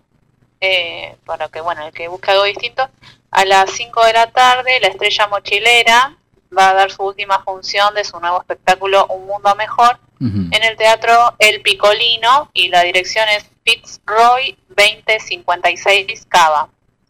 eh, 0.62 1.16
para 1.26 1.48
que 1.50 1.62
bueno, 1.62 1.86
el 1.86 1.94
que 1.94 2.08
busque 2.08 2.32
algo 2.32 2.44
distinto, 2.44 2.88
a 3.32 3.46
las 3.46 3.72
5 3.72 4.06
de 4.06 4.14
la 4.14 4.28
tarde 4.32 4.80
la 4.82 4.88
estrella 4.88 5.28
mochilera 5.28 6.16
va 6.58 6.70
a 6.70 6.74
dar 6.74 6.92
su 6.92 7.04
última 7.04 7.44
función 7.44 7.94
de 7.94 8.04
su 8.04 8.20
nuevo 8.20 8.40
espectáculo 8.40 9.06
Un 9.08 9.28
Mundo 9.28 9.54
Mejor 9.56 10.00
en 10.20 10.64
el 10.64 10.76
teatro 10.78 11.36
El 11.38 11.62
Picolino 11.62 12.50
y 12.54 12.70
la 12.70 12.82
dirección 12.82 13.26
es 13.30 13.46
Fitzroy 13.64 14.58
2056 14.70 16.26
Cava. 16.28 16.70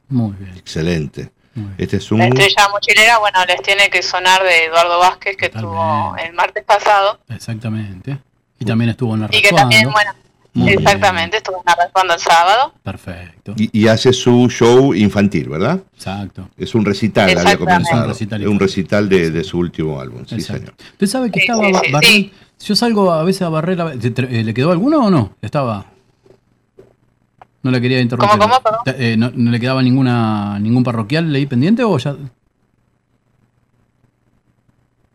Muy 0.10 0.34
bien. 0.34 0.58
Excelente. 0.58 1.32
Muy 1.56 1.68
bien. 1.68 1.76
Este 1.78 1.98
es 1.98 2.12
un. 2.12 2.20
La 2.20 2.26
estrella 2.26 2.68
mochilera, 2.70 3.18
bueno, 3.20 3.40
les 3.46 3.62
tiene 3.62 3.90
que 3.90 4.02
sonar 4.02 4.44
de 4.44 4.66
Eduardo 4.66 5.00
Vázquez 5.00 5.38
que 5.38 5.48
Totalmente. 5.50 5.78
estuvo 5.78 6.18
el 6.18 6.34
martes 6.34 6.64
pasado 6.66 7.20
Exactamente. 7.30 8.18
Y 8.60 8.66
también 8.66 8.90
estuvo 8.90 9.14
en 9.14 9.22
la 9.22 9.28
y 9.32 9.42
que 9.42 9.52
también, 9.52 9.90
bueno, 9.92 10.12
Muy 10.58 10.70
bien. 10.70 10.80
Exactamente, 10.80 11.38
estuve 11.38 11.58
narrando 11.66 12.14
el 12.14 12.20
sábado. 12.20 12.74
Perfecto. 12.84 13.54
Y, 13.58 13.70
y 13.80 13.88
hace 13.88 14.12
su 14.14 14.48
show 14.50 14.94
infantil, 14.94 15.50
¿verdad? 15.50 15.80
Exacto. 15.94 16.50
Es 16.58 16.74
un 16.76 16.84
recital, 16.86 17.30
había 17.38 17.58
comenzado. 17.58 18.04
Un 18.04 18.08
recital 18.10 18.42
Es 18.42 18.48
un 18.48 18.60
recital 18.60 19.08
de, 19.10 19.30
de 19.32 19.44
su 19.44 19.60
último 19.60 20.00
álbum, 20.00 20.26
sí, 20.26 20.36
Exacto. 20.36 20.72
señor. 20.72 20.76
Usted 20.94 21.08
sabe 21.08 21.32
que 21.32 21.40
Sí, 21.40 21.46
estaba 21.48 21.64
sí, 21.68 21.74
sí, 21.86 21.92
barriendo- 21.92 22.32
Yo 22.66 22.76
salgo 22.76 23.12
a 23.12 23.24
veces 23.24 23.44
a 23.44 23.50
barrer. 23.50 23.78
la- 23.78 23.92
¿te- 23.94 24.10
te- 24.12 24.40
eh, 24.40 24.44
¿Le 24.44 24.54
quedó 24.54 24.72
alguno 24.72 25.06
o 25.06 25.12
no? 25.12 25.36
Estaba. 25.42 25.86
No 27.64 27.72
le 27.72 27.82
quería 27.82 28.00
interrumpir. 28.02 28.40
¿Cómo, 28.40 28.50
cómo, 28.54 28.64
perdón? 28.64 29.02
Eh, 29.02 29.16
no, 29.18 29.32
no 29.36 29.52
le 29.52 29.60
quedaba 29.60 29.82
ninguna 29.84 30.58
ningún 30.60 30.84
parroquial 30.84 31.32
leí 31.32 31.46
pendiente 31.46 31.84
o 31.84 31.98
ya? 31.98 32.16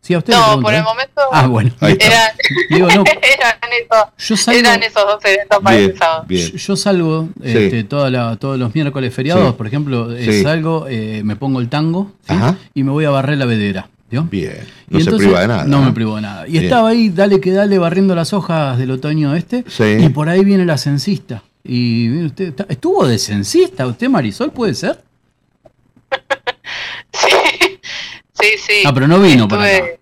Sí, 0.03 0.13
a 0.13 0.17
usted 0.17 0.33
No, 0.33 0.39
pregunto, 0.43 0.61
por 0.63 0.73
¿eh? 0.73 0.77
el 0.79 0.83
momento 0.83 1.21
Ah, 1.31 1.47
bueno. 1.47 1.71
Eran, 1.79 2.31
Digo, 2.69 2.87
no, 2.87 3.03
eran, 3.05 3.57
esos, 3.71 4.27
yo 4.27 4.35
salgo, 4.37 4.59
eran 4.59 4.83
esos 4.83 5.03
dos 5.05 5.23
eventos 5.23 5.59
para 5.63 5.77
Bien, 5.77 5.91
el 5.91 5.97
sábado. 5.97 6.25
bien. 6.27 6.51
yo- 6.51 6.75
salgo 6.75 7.29
Sí. 7.41 7.49
este, 7.49 7.83
toda 7.85 8.09
la- 8.11 8.35
todos 8.35 8.59
los 8.59 8.75
miércoles 8.75 9.13
feriados, 9.15 9.47
Sí. 9.47 9.53
por 9.57 9.65
ejemplo, 9.67 10.11
eh, 10.13 10.25
Sí. 10.25 10.43
salgo, 10.43 10.87
eh, 10.89 11.21
me 11.23 11.37
pongo 11.37 11.61
el 11.61 11.69
tango 11.69 12.11
y 12.73 12.83
me 12.83 12.91
voy 12.91 13.05
a 13.05 13.11
barrer 13.11 13.37
la 13.37 13.45
vedera. 13.45 13.87
Bien. 14.09 14.27
Y 14.89 14.93
No 14.93 14.99
se 14.99 15.05
entonces- 15.05 15.25
priva 15.27 15.39
de 15.41 15.47
nada. 15.47 15.63
No 15.63 15.81
me 15.81 15.91
privo 15.93 16.17
de 16.17 16.21
nada. 16.21 16.47
Y 16.47 16.51
Bien. 16.51 16.65
estaba 16.65 16.89
ahí, 16.89 17.09
dale 17.09 17.39
que 17.39 17.51
dale, 17.51 17.79
barriendo 17.79 18.13
las 18.13 18.31
hojas 18.33 18.77
del 18.77 18.91
otoño 18.91 19.33
este. 19.35 19.63
Sí. 19.69 19.83
Y 20.01 20.09
por 20.09 20.27
ahí 20.29 20.43
viene 20.43 20.65
la 20.65 20.77
censista. 20.77 21.41
Y 21.63 22.25
usted, 22.25 22.53
¿estuvo 22.67 23.07
de 23.07 23.17
censista 23.17 23.87
usted, 23.87 24.09
Marisol? 24.09 24.51
¿Puede 24.51 24.75
ser? 24.75 25.01
Sí, 27.13 27.79
sí, 28.43 28.57
sí. 28.57 28.83
Ah, 28.85 28.91
pero 28.93 29.07
no 29.07 29.19
vino 29.19 29.47
para 29.47 29.69
Estuve- 29.71 29.93
acá. 29.93 29.99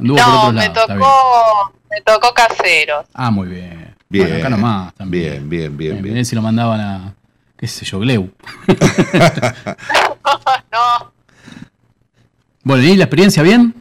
Anduvo 0.00 0.16
por 0.18 0.26
No, 0.28 0.52
me 0.52 0.68
lado. 0.68 0.86
tocó, 0.86 1.72
me 1.90 2.00
tocó 2.02 2.34
caseros. 2.34 3.06
Ah, 3.14 3.30
muy 3.30 3.48
bien. 3.48 3.96
Bien. 4.08 4.26
Bueno, 4.28 4.40
acá 4.40 4.48
nomás 4.50 4.94
también. 4.94 5.48
Bien, 5.48 5.76
bien, 5.76 6.00
bien, 6.00 6.14
bien. 6.14 6.24
Si 6.24 6.36
lo 6.36 6.42
mandaban 6.42 6.80
a, 6.80 7.14
qué 7.56 7.66
sé 7.66 7.84
yo, 7.84 7.98
Gleu. 7.98 8.30
no, 10.72 11.12
Bueno, 12.62 12.82
¿y 12.84 12.96
la 12.96 13.04
experiencia 13.04 13.42
bien? 13.42 13.74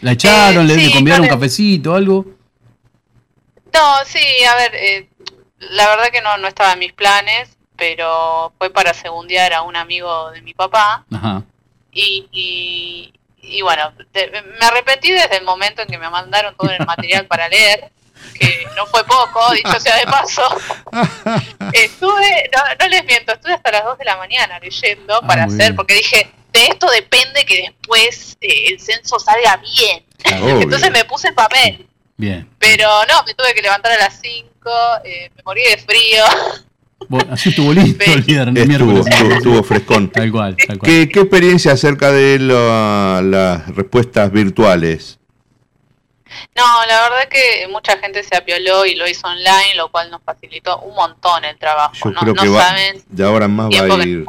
¿La 0.00 0.12
echaron? 0.12 0.64
Eh, 0.64 0.68
¿Le, 0.68 0.76
le 0.76 0.86
sí, 0.86 0.92
convidaron 0.92 1.24
un 1.24 1.30
cafecito 1.30 1.94
algo? 1.94 2.26
no, 3.72 3.94
sí, 4.06 4.20
a 4.48 4.54
ver, 4.56 4.74
eh, 4.76 5.08
la 5.58 5.88
verdad 5.88 6.04
que 6.12 6.20
no, 6.22 6.36
no 6.38 6.46
estaba 6.46 6.72
en 6.74 6.78
mis 6.78 6.92
planes, 6.92 7.56
pero 7.76 8.52
fue 8.58 8.70
para 8.70 8.94
segundear 8.94 9.52
a 9.52 9.62
un 9.62 9.74
amigo 9.76 10.30
de 10.30 10.42
mi 10.42 10.54
papá. 10.54 11.04
Ajá. 11.12 11.42
Y, 11.94 12.26
y, 12.32 13.12
y 13.40 13.62
bueno, 13.62 13.92
de- 14.12 14.42
me 14.60 14.66
arrepentí 14.66 15.12
desde 15.12 15.36
el 15.38 15.44
momento 15.44 15.82
en 15.82 15.88
que 15.88 15.98
me 15.98 16.10
mandaron 16.10 16.56
todo 16.56 16.70
el 16.70 16.84
material 16.86 17.26
para 17.26 17.48
leer, 17.48 17.90
que 18.38 18.66
no 18.76 18.84
fue 18.86 19.04
poco, 19.04 19.50
dicho 19.54 19.78
sea 19.80 19.96
de 19.96 20.04
paso. 20.06 20.42
Estuve, 21.72 22.50
no, 22.52 22.60
no 22.80 22.88
les 22.88 23.04
miento, 23.04 23.32
estuve 23.32 23.52
hasta 23.54 23.70
las 23.72 23.84
2 23.84 23.98
de 23.98 24.04
la 24.04 24.16
mañana 24.16 24.58
leyendo 24.58 25.16
Ah, 25.22 25.26
para 25.26 25.44
hacer, 25.44 25.58
bien. 25.58 25.76
porque 25.76 25.94
dije, 25.94 26.30
de 26.52 26.66
esto 26.66 26.88
depende 26.90 27.44
que 27.44 27.62
después 27.62 28.36
eh, 28.40 28.66
el 28.68 28.80
censo 28.80 29.18
salga 29.18 29.56
bien. 29.58 30.04
Obvio. 30.42 30.60
Entonces 30.60 30.90
me 30.90 31.04
puse 31.04 31.28
en 31.28 31.34
papel, 31.34 31.88
Bien. 32.16 32.48
pero 32.58 32.88
no, 33.06 33.22
me 33.24 33.34
tuve 33.34 33.54
que 33.54 33.62
levantar 33.62 33.92
a 33.92 33.98
las 33.98 34.20
5, 34.20 34.48
eh, 35.04 35.30
me 35.36 35.42
morí 35.44 35.62
de 35.64 35.76
frío. 35.78 36.24
Así 37.30 37.48
estuvo 37.50 37.72
lindo 37.72 38.04
el 38.06 38.22
viernes, 38.22 38.68
Estuvo, 38.68 38.86
miércoles. 38.92 39.06
estuvo, 39.14 39.32
estuvo 39.34 39.62
frescón. 39.62 40.10
Tal 40.10 40.30
cual, 40.32 40.56
tal 40.56 40.78
cual. 40.78 40.90
¿Qué, 40.90 41.08
qué 41.08 41.20
experiencia 41.20 41.72
acerca 41.72 42.12
de 42.12 42.38
la- 42.38 43.20
las 43.24 43.74
respuestas 43.74 44.30
virtuales? 44.32 45.18
No, 46.56 46.64
la 46.88 47.02
verdad 47.02 47.28
que 47.30 47.66
mucha 47.70 47.96
gente 47.98 48.22
se 48.24 48.36
apioló 48.36 48.84
y 48.86 48.96
lo 48.96 49.06
hizo 49.08 49.26
online, 49.26 49.74
lo 49.76 49.90
cual 49.90 50.10
nos 50.10 50.20
facilitó 50.24 50.78
un 50.80 50.94
montón 50.94 51.44
el 51.44 51.56
trabajo. 51.58 51.94
Yo 52.04 52.10
no 52.10 52.20
creo 52.20 52.34
no 52.34 52.42
que 52.42 52.48
va, 52.48 52.60
saben 52.68 53.02
de 53.08 53.24
ahora 53.24 53.44
en 53.44 53.50
más 53.52 53.68
va 53.70 53.94
a 53.94 54.06
ir. 54.06 54.24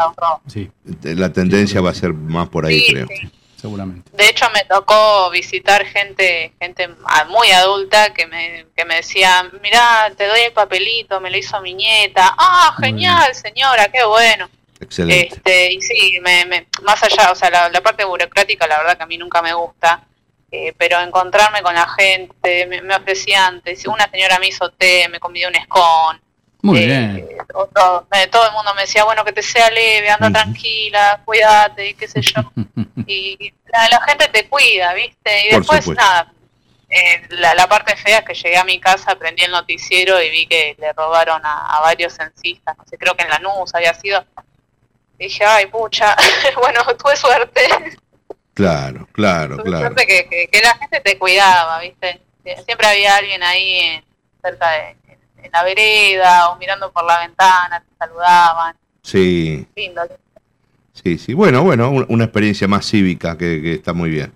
Sí, 0.48 0.70
La 1.04 1.32
tendencia 1.34 1.82
va 1.82 1.90
a 1.90 1.94
ser 1.96 2.14
más 2.14 2.48
por 2.50 2.66
ahí, 2.66 2.80
Sí, 2.80 2.94
creo. 2.94 3.08
Seguramente. 3.66 4.10
De 4.14 4.30
hecho, 4.30 4.46
me 4.54 4.64
tocó 4.66 5.30
visitar 5.32 5.86
gente 5.86 6.54
gente 6.60 6.88
muy 7.28 7.52
adulta 7.52 8.14
que 8.14 8.28
me, 8.28 8.66
que 8.76 8.86
me 8.86 8.96
decía, 8.98 9.50
mirá, 9.62 10.12
te 10.18 10.28
doy 10.28 10.42
el 10.42 10.54
papelito, 10.54 11.20
me 11.20 11.30
lo 11.30 11.38
hizo 11.38 11.60
mi 11.62 11.74
nieta. 11.74 12.34
Ah, 12.38 12.76
genial, 12.80 13.34
señora, 13.36 13.88
qué 13.90 14.04
bueno. 14.06 14.50
Excelente. 14.80 15.28
Este, 15.36 15.72
y 15.74 15.82
sí, 15.82 16.20
me, 16.22 16.46
me- 16.46 16.68
más 16.84 17.02
allá, 17.04 17.32
o 17.32 17.36
sea, 17.36 17.50
la, 17.50 17.70
la 17.70 17.82
parte 17.82 18.04
burocrática, 18.04 18.68
la 18.68 18.78
verdad 18.78 18.98
que 18.98 19.04
a 19.04 19.08
mí 19.08 19.18
nunca 19.18 19.42
me 19.42 19.54
gusta, 19.54 20.04
eh, 20.52 20.74
pero 20.78 21.00
encontrarme 21.00 21.62
con 21.62 21.74
la 21.74 21.88
gente, 21.88 22.66
me, 22.68 22.82
me 22.82 22.96
ofrecían, 22.96 23.62
una 23.88 24.10
señora 24.12 24.38
me 24.40 24.48
hizo 24.50 24.70
té, 24.72 25.08
me 25.10 25.20
convidó 25.20 25.48
un 25.50 25.56
escón, 25.56 26.22
Muy 26.66 26.80
eh, 26.80 26.86
bien. 26.88 27.16
eh, 27.18 28.28
todo 28.28 28.46
el 28.48 28.52
mundo 28.54 28.74
me 28.74 28.82
decía, 28.82 29.04
bueno, 29.04 29.24
que 29.24 29.32
te 29.34 29.44
sea 29.44 29.70
leve, 29.70 30.10
anda 30.10 30.26
Ujú. 30.28 30.34
tranquila, 30.34 31.22
cuídate, 31.24 31.90
y 31.90 31.94
qué 31.94 32.08
sé 32.08 32.22
yo. 32.22 32.42
y 33.06 33.54
la, 33.68 33.88
la 33.90 34.02
gente 34.08 34.28
te 34.30 34.48
cuida, 34.50 34.94
¿viste? 34.96 35.48
Y 35.48 35.50
Por 35.52 35.60
después, 35.60 35.86
supuesto. 35.86 36.04
nada, 36.04 36.34
eh, 36.90 37.22
la, 37.30 37.54
la 37.54 37.68
parte 37.68 37.96
fea 37.96 38.20
es 38.20 38.26
que 38.26 38.34
llegué 38.34 38.58
a 38.58 38.64
mi 38.64 38.80
casa, 38.80 39.16
prendí 39.16 39.44
el 39.44 39.52
noticiero 39.52 40.20
y 40.22 40.30
vi 40.32 40.48
que 40.48 40.76
le 40.80 40.92
robaron 40.94 41.40
a, 41.46 41.78
a 41.78 41.82
varios 41.82 42.14
censistas, 42.14 42.76
no 42.78 42.84
sé, 42.88 42.98
creo 42.98 43.16
que 43.16 43.24
en 43.24 43.30
Lanús 43.30 43.74
había 43.76 43.94
sido. 43.94 44.26
Dije, 45.20 45.46
ay, 45.46 45.68
pucha, 45.68 46.16
bueno, 46.62 46.82
tuve 46.98 47.16
suerte, 47.16 47.62
Claro, 48.56 49.08
claro, 49.12 49.58
tuve 49.58 49.66
claro. 49.66 49.80
suerte 49.88 50.08
que, 50.08 50.28
que, 50.30 50.48
que 50.48 50.62
la 50.62 50.76
gente 50.78 51.00
te 51.02 51.18
cuidaba, 51.20 51.80
¿viste? 51.80 52.22
Sie- 52.44 52.64
Siempre 52.66 52.88
había 52.88 53.16
alguien 53.18 53.44
ahí 53.44 53.80
en- 53.82 54.06
cerca 54.42 54.70
de 54.72 54.96
en 55.46 55.52
la 55.52 55.64
vereda 55.64 56.50
o 56.50 56.58
mirando 56.58 56.92
por 56.92 57.06
la 57.06 57.20
ventana, 57.20 57.80
te 57.80 57.96
saludaban, 57.98 58.76
Sí, 59.02 59.66
lindo. 59.76 60.02
sí, 60.94 61.18
sí. 61.18 61.34
Bueno, 61.34 61.64
bueno, 61.64 61.90
un- 61.92 62.06
una 62.10 62.24
experiencia 62.26 62.68
más 62.68 62.86
cívica 62.86 63.38
que, 63.38 63.62
que 63.62 63.74
está 63.76 63.94
muy 63.94 64.10
bien. 64.10 64.32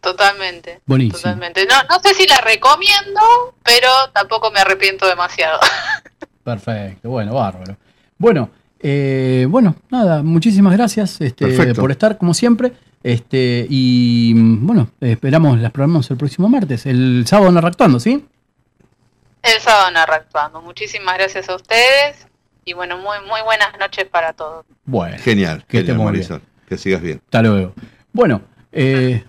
Totalmente. 0.00 0.80
Buenísimo. 0.86 1.18
Totalmente. 1.18 1.66
No, 1.66 1.74
no 1.90 2.00
sé 2.00 2.14
si 2.14 2.26
la 2.26 2.40
recomiendo, 2.40 3.20
pero 3.64 3.88
tampoco 4.14 4.50
me 4.50 4.60
arrepiento 4.60 5.06
demasiado. 5.06 5.58
Perfecto, 6.44 7.10
bueno, 7.10 7.34
bárbaro. 7.34 7.76
Bueno, 8.16 8.48
eh, 8.80 9.46
bueno, 9.50 9.74
nada, 9.90 10.22
muchísimas 10.22 10.72
gracias 10.76 11.20
este, 11.20 11.46
Perfecto. 11.46 11.80
por 11.80 11.90
estar, 11.90 12.16
como 12.16 12.32
siempre. 12.32 12.72
Este, 13.02 13.66
y 13.68 14.32
mm, 14.34 14.66
bueno, 14.66 14.90
esperamos, 15.00 15.58
las 15.58 15.72
programamos 15.72 16.10
el 16.10 16.16
próximo 16.16 16.48
martes, 16.48 16.86
el 16.86 17.24
sábado 17.26 17.52
narractuando, 17.52 18.00
¿sí? 18.00 18.24
El 19.42 19.60
sábado 19.60 19.90
narrando. 19.92 20.62
Muchísimas 20.62 21.16
gracias 21.16 21.48
a 21.48 21.54
ustedes 21.56 22.26
y 22.64 22.72
bueno, 22.74 22.96
muy 22.98 23.16
muy 23.28 23.40
buenas 23.44 23.68
noches 23.78 24.04
para 24.10 24.32
todos. 24.32 24.66
Bueno, 24.84 25.16
Genial, 25.18 25.64
Que 25.68 25.78
genial, 25.78 25.98
Marisol. 25.98 26.42
Que 26.68 26.76
sigas 26.76 27.00
bien. 27.00 27.20
hasta 27.24 27.42
luego. 27.42 27.72
Bueno, 28.12 28.42
eh, 28.72 29.24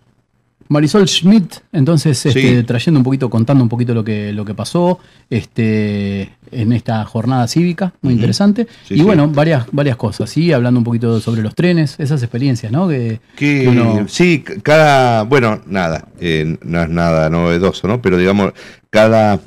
Marisol 0.68 1.08
Schmidt, 1.08 1.56
entonces, 1.72 2.24
este, 2.26 2.58
Sí. 2.60 2.64
trayendo 2.64 3.00
un 3.00 3.04
poquito, 3.04 3.30
contando 3.30 3.64
un 3.64 3.70
poquito 3.70 3.94
lo 3.94 4.04
que, 4.04 4.32
lo 4.34 4.46
que 4.46 4.54
pasó 4.54 5.00
este, 5.30 6.32
en 6.52 6.74
esta 6.74 7.04
jornada 7.06 7.48
cívica, 7.48 7.94
muy 8.02 8.14
interesante. 8.14 8.68
Sí, 8.88 8.96
y 8.96 8.98
sí. 8.98 9.04
bueno, 9.04 9.28
varias, 9.30 9.66
varias 9.72 9.96
cosas, 9.98 10.30
¿sí? 10.30 10.52
Hablando 10.54 10.80
un 10.80 10.84
poquito 10.84 11.20
sobre 11.22 11.42
los 11.42 11.56
trenes, 11.56 12.00
esas 12.00 12.22
experiencias, 12.22 12.72
¿no? 12.72 12.88
Que, 12.88 13.20
Que, 13.36 13.62
que 13.64 13.68
uno- 13.68 14.06
Sí, 14.08 14.44
cada, 14.62 15.24
bueno, 15.24 15.62
nada, 15.66 16.08
eh, 16.20 16.58
no 16.62 16.82
es 16.84 16.90
nada 16.90 17.30
novedoso, 17.30 17.88
¿no? 17.88 18.02
Pero 18.02 18.18
digamos, 18.18 18.54
cada 18.92 19.40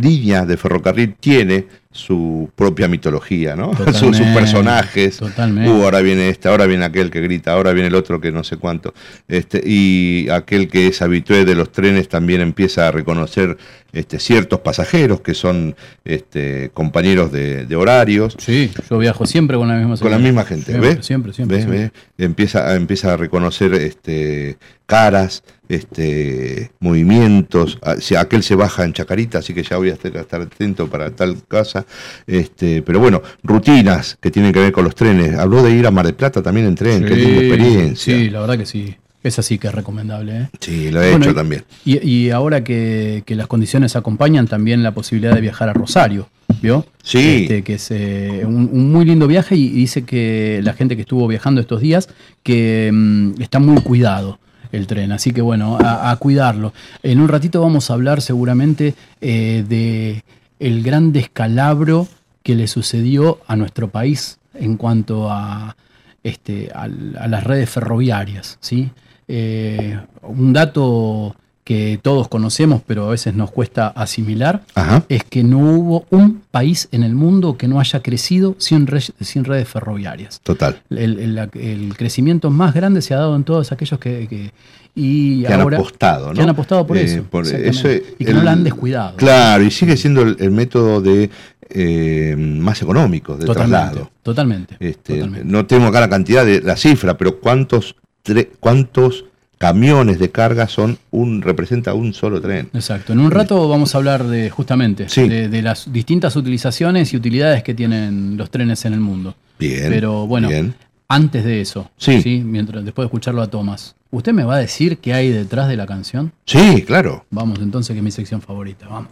línea 0.00 0.44
de 0.44 0.56
ferrocarril 0.56 1.14
tiene 1.18 1.66
su 1.90 2.50
propia 2.54 2.86
mitología, 2.88 3.56
¿no? 3.56 3.72
Sus- 3.94 4.18
personajes. 4.20 5.16
Totalmente. 5.16 5.70
Uh, 5.70 5.84
ahora 5.84 6.00
viene 6.00 6.28
este, 6.28 6.48
ahora 6.48 6.66
viene 6.66 6.84
aquel 6.84 7.10
que 7.10 7.22
grita, 7.22 7.52
ahora 7.52 7.72
viene 7.72 7.88
el 7.88 7.94
otro 7.94 8.20
que 8.20 8.30
no 8.30 8.44
sé 8.44 8.58
cuánto. 8.58 8.92
Este, 9.28 9.62
y 9.64 10.28
aquel 10.28 10.68
que 10.68 10.88
es 10.88 11.00
habitué 11.00 11.46
de 11.46 11.54
los 11.54 11.72
trenes 11.72 12.08
también 12.10 12.42
empieza 12.42 12.88
a 12.88 12.90
reconocer 12.90 13.56
este, 13.94 14.18
ciertos 14.18 14.60
pasajeros 14.60 15.22
que 15.22 15.32
son 15.32 15.74
este, 16.04 16.70
compañeros 16.74 17.32
de, 17.32 17.64
de 17.64 17.76
horarios. 17.76 18.36
Sí, 18.38 18.70
yo 18.90 18.98
viajo 18.98 19.24
siempre 19.24 19.56
con 19.56 19.68
la 19.68 19.76
misma 19.76 19.96
Con 19.96 20.10
la 20.10 20.18
misma 20.18 20.44
gente, 20.44 20.72
Siempre, 20.72 20.94
¿ves? 20.96 21.06
Siempre, 21.06 21.32
siempre. 21.32 21.56
¿Ves? 21.56 21.64
siempre. 21.64 21.90
¿Ves? 22.18 22.26
Empieza, 22.26 22.76
empieza 22.76 23.14
a 23.14 23.16
reconocer 23.16 23.72
este, 23.72 24.58
caras, 24.86 25.42
este, 25.68 26.70
movimientos. 26.80 27.78
Si 28.00 28.14
aquel 28.14 28.42
se 28.42 28.54
baja 28.54 28.84
en 28.84 28.92
Chacarita, 28.92 29.38
así 29.38 29.52
que 29.54 29.62
ya 29.62 29.76
voy 29.76 29.90
a 29.90 29.94
estar, 29.94 30.16
atento 30.40 30.88
para 30.88 31.10
tal 31.10 31.36
casa. 31.46 31.84
Este, 32.26 32.82
pero 32.82 33.00
bueno, 33.00 33.22
rutinas 33.42 34.16
que 34.20 34.30
tienen 34.30 34.52
que 34.52 34.60
ver 34.60 34.72
con 34.72 34.84
los 34.84 34.94
trenes. 34.94 35.34
Habló 35.36 35.62
de 35.62 35.70
ir 35.72 35.86
a 35.86 35.90
Mar 35.90 36.06
del 36.06 36.14
Plata 36.14 36.42
también 36.42 36.66
en 36.66 36.74
tren, 36.74 37.04
qué 37.04 37.14
linda 37.16 37.40
Sí, 37.40 37.46
experiencia. 37.46 38.14
Sí, 38.16 38.30
la 38.30 38.40
verdad 38.40 38.58
que 38.58 38.66
sí. 38.66 38.94
Esa 39.22 39.42
sí 39.42 39.58
que 39.58 39.66
es 39.66 39.74
recomendable. 39.74 40.36
¿eh? 40.42 40.48
Sí, 40.60 40.88
lo 40.92 41.02
he 41.02 41.10
Bueno, 41.10 41.24
hecho 41.24 41.32
y- 41.32 41.34
también. 41.34 41.64
Y, 41.84 42.08
y 42.08 42.30
ahora 42.30 42.62
que, 42.62 43.24
que 43.26 43.34
las 43.34 43.48
condiciones 43.48 43.96
acompañan, 43.96 44.46
también 44.46 44.84
la 44.84 44.92
posibilidad 44.94 45.34
de 45.34 45.40
viajar 45.40 45.68
a 45.68 45.72
Rosario, 45.72 46.28
¿vio? 46.62 46.86
Sí. 47.02 47.42
Este, 47.42 47.62
que 47.64 47.74
es 47.74 47.90
eh, 47.90 48.42
un, 48.46 48.70
un 48.72 48.92
muy 48.92 49.04
lindo 49.04 49.26
viaje 49.26 49.56
y 49.56 49.68
dice 49.70 50.04
que 50.04 50.60
la 50.62 50.74
gente 50.74 50.94
que 50.94 51.02
estuvo 51.02 51.26
viajando 51.26 51.60
estos 51.60 51.80
días 51.80 52.08
que 52.44 52.88
mm, 52.92 53.42
está 53.42 53.58
muy 53.58 53.80
cuidado. 53.82 54.38
El 54.72 54.86
tren. 54.86 55.12
Así 55.12 55.32
que 55.32 55.42
bueno, 55.42 55.78
a, 55.80 56.14
cuidarlo. 56.16 56.72
En 57.02 57.20
un 57.20 57.28
ratito 57.28 57.60
vamos 57.60 57.90
a 57.90 57.94
hablar 57.94 58.20
seguramente 58.22 58.94
eh, 59.20 59.64
de 59.68 60.24
el 60.58 60.82
gran 60.82 61.12
descalabro 61.12 62.08
que 62.42 62.54
le 62.54 62.66
sucedió 62.66 63.40
a 63.46 63.56
nuestro 63.56 63.88
país 63.88 64.38
en 64.54 64.76
cuanto 64.76 65.30
a, 65.30 65.76
este, 66.22 66.70
a 66.74 66.88
las 66.88 67.44
redes 67.44 67.68
ferroviarias. 67.70 68.58
¿sí? 68.60 68.90
Eh, 69.28 69.98
un 70.22 70.52
dato 70.52 71.34
que 71.66 71.98
todos 72.00 72.28
conocemos, 72.28 72.80
pero 72.86 73.08
a 73.08 73.10
veces 73.10 73.34
nos 73.34 73.50
cuesta 73.50 73.88
asimilar, 73.88 74.62
Ajá. 74.76 75.02
es 75.08 75.24
que 75.24 75.42
no 75.42 75.58
hubo 75.58 76.06
un 76.10 76.42
país 76.52 76.88
en 76.92 77.02
el 77.02 77.16
mundo 77.16 77.58
que 77.58 77.66
no 77.66 77.80
haya 77.80 78.00
crecido 78.02 78.54
sin, 78.58 78.86
re- 78.86 79.00
sin 79.00 79.44
redes 79.44 79.68
ferroviarias. 79.68 80.40
Total. 80.44 80.80
El, 80.90 81.18
el- 81.18 81.34
la- 81.34 81.50
el 81.54 81.94
crecimiento 81.96 82.50
más 82.50 82.72
grande 82.72 83.02
se 83.02 83.14
ha 83.14 83.16
dado 83.16 83.34
en 83.34 83.42
todos 83.42 83.72
aquellos 83.72 83.98
que, 83.98 84.28
que- 84.28 84.52
y 84.94 85.42
Que 85.42 85.52
han 85.52 85.60
ahora- 85.62 85.78
apostado, 85.78 86.28
¿no? 86.28 86.34
que 86.34 86.40
han 86.42 86.48
apostado 86.50 86.86
por 86.86 86.98
Eh, 86.98 87.02
eso, 87.02 87.24
por 87.24 87.44
eso, 87.44 87.88
y 88.16 88.24
que 88.24 88.30
el- 88.30 88.36
no 88.36 88.42
la 88.44 88.52
han 88.52 88.62
descuidado. 88.62 89.16
Claro, 89.16 89.64
y 89.64 89.72
sigue 89.72 89.96
siendo 89.96 90.22
el, 90.22 90.50
método 90.52 91.00
de 91.00 91.30
eh, 91.68 92.36
más 92.38 92.80
económico 92.80 93.36
de 93.36 93.44
Totalmente, 93.44 93.76
traslado. 93.86 94.10
totalmente. 94.22 94.76
Este, 94.78 95.26
No 95.44 95.66
tengo 95.66 95.86
acá 95.88 95.98
la 95.98 96.08
cantidad 96.08 96.46
de 96.46 96.60
la 96.62 96.76
cifra, 96.76 97.18
pero 97.18 97.40
cuántos 97.40 97.96
tre- 98.24 98.50
cuántos 98.60 99.24
camiones 99.58 100.18
de 100.18 100.30
carga 100.30 100.68
son 100.68 100.98
un 101.10 101.42
representa 101.42 101.94
un 101.94 102.12
solo 102.12 102.40
tren. 102.40 102.68
Exacto. 102.74 103.12
En 103.12 103.20
un 103.20 103.30
rato 103.30 103.68
vamos 103.68 103.94
a 103.94 103.98
hablar 103.98 104.24
de 104.24 104.50
justamente 104.50 105.06
de, 105.06 105.48
de 105.48 105.62
las 105.62 105.90
distintas 105.92 106.36
utilizaciones 106.36 107.12
y 107.12 107.16
utilidades 107.16 107.62
que 107.62 107.74
tienen 107.74 108.36
los 108.36 108.50
trenes 108.50 108.84
en 108.84 108.92
el 108.92 109.00
mundo. 109.00 109.34
Bien. 109.58 109.86
Pero 109.88 110.26
bueno, 110.26 110.48
bien. 110.48 110.74
antes 111.08 111.44
de 111.44 111.60
eso, 111.62 111.90
Sí. 111.96 112.42
mientras 112.44 112.84
después 112.84 113.04
de 113.04 113.06
escucharlo 113.06 113.40
a 113.40 113.46
Tomás, 113.48 113.94
¿usted 114.10 114.32
me 114.32 114.44
va 114.44 114.56
a 114.56 114.58
decir 114.58 114.98
qué 114.98 115.14
hay 115.14 115.30
detrás 115.30 115.68
de 115.68 115.76
la 115.76 115.86
canción? 115.86 116.32
Sí, 116.44 116.82
claro. 116.86 117.24
Vamos 117.30 117.58
entonces, 117.60 117.94
que 117.94 117.98
es 117.98 118.04
mi 118.04 118.10
sección 118.10 118.42
favorita. 118.42 118.86
Vamos. 118.88 119.10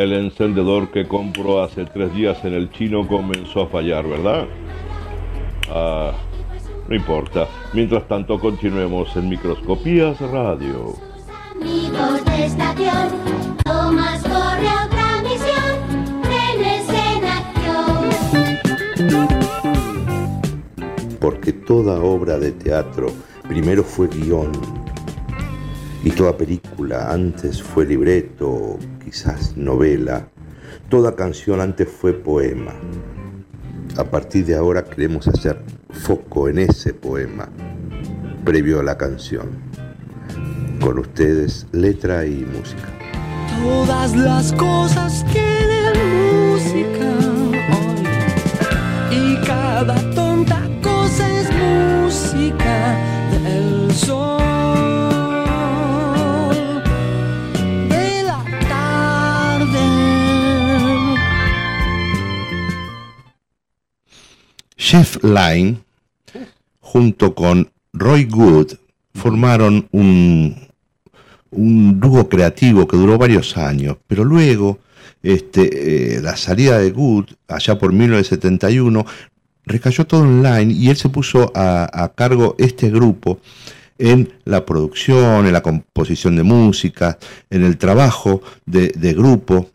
El 0.00 0.14
encendedor 0.14 0.90
que 0.90 1.06
compró 1.06 1.62
hace 1.62 1.84
tres 1.84 2.14
días 2.14 2.42
en 2.46 2.54
el 2.54 2.70
chino 2.70 3.06
comenzó 3.06 3.64
a 3.64 3.66
fallar, 3.66 4.08
¿verdad? 4.08 4.46
Ah, 5.70 6.12
no 6.88 6.96
importa. 6.96 7.46
Mientras 7.74 8.08
tanto, 8.08 8.40
continuemos 8.40 9.14
en 9.16 9.28
Microscopías 9.28 10.18
Radio. 10.22 10.94
Amigos 11.54 12.24
de 12.24 12.46
estación, 12.46 13.10
Tomás 13.62 14.22
corre 14.22 14.68
a 14.68 14.86
otra 14.86 15.20
misión, 15.22 15.76
trenes 16.22 16.88
en 16.88 17.22
acción. 17.26 18.58
porque 21.20 21.52
toda 21.52 22.00
obra 22.00 22.38
de 22.38 22.52
teatro 22.52 23.08
primero 23.46 23.84
fue 23.84 24.08
guion 24.08 24.50
y 26.02 26.10
toda 26.12 26.34
película 26.34 27.12
antes 27.12 27.62
fue 27.62 27.84
libreto, 27.84 28.78
novela, 29.56 30.28
toda 30.88 31.16
canción 31.16 31.60
antes 31.60 31.88
fue 31.88 32.12
poema. 32.12 32.72
A 33.96 34.04
partir 34.04 34.46
de 34.46 34.54
ahora 34.54 34.84
queremos 34.84 35.26
hacer 35.26 35.60
foco 35.90 36.48
en 36.48 36.58
ese 36.58 36.94
poema, 36.94 37.48
previo 38.44 38.80
a 38.80 38.82
la 38.84 38.96
canción. 38.96 39.48
Con 40.80 40.98
ustedes, 40.98 41.66
letra 41.72 42.24
y 42.24 42.46
música. 42.56 42.88
Todas 43.62 44.14
las 44.14 44.52
cosas 44.52 45.24
tienen 45.32 46.52
música 46.52 47.08
hoy 47.76 49.16
y 49.16 49.36
cada 49.44 49.96
tonta 50.14 50.60
cosa 50.82 51.28
es 51.40 51.48
música 51.52 52.96
del 53.32 53.92
sol 53.92 54.39
Jeff 64.80 65.22
Lynne, 65.22 65.82
junto 66.80 67.34
con 67.34 67.70
Roy 67.92 68.24
Good, 68.24 68.72
formaron 69.12 69.86
un, 69.92 70.56
dúo 71.50 72.28
creativo 72.30 72.88
que 72.88 72.96
duró 72.96 73.18
varios 73.18 73.58
años, 73.58 73.98
pero 74.06 74.24
luego 74.24 74.78
este, 75.22 76.16
eh, 76.16 76.22
la 76.22 76.34
salida 76.34 76.78
de 76.78 76.92
Good, 76.92 77.26
allá 77.46 77.78
por 77.78 77.92
1971, 77.92 79.04
recayó 79.66 80.06
todo 80.06 80.22
online 80.22 80.72
y 80.72 80.88
él 80.88 80.96
se 80.96 81.10
puso 81.10 81.52
a, 81.54 82.12
cargo 82.16 82.56
este 82.58 82.88
grupo 82.88 83.38
en 83.98 84.32
la 84.46 84.64
producción, 84.64 85.46
en 85.46 85.52
la 85.52 85.62
composición 85.62 86.36
de 86.36 86.42
música, 86.42 87.18
en 87.50 87.64
el 87.64 87.76
trabajo 87.76 88.40
de, 88.64 88.88
de 88.96 89.12
grupo. 89.12 89.68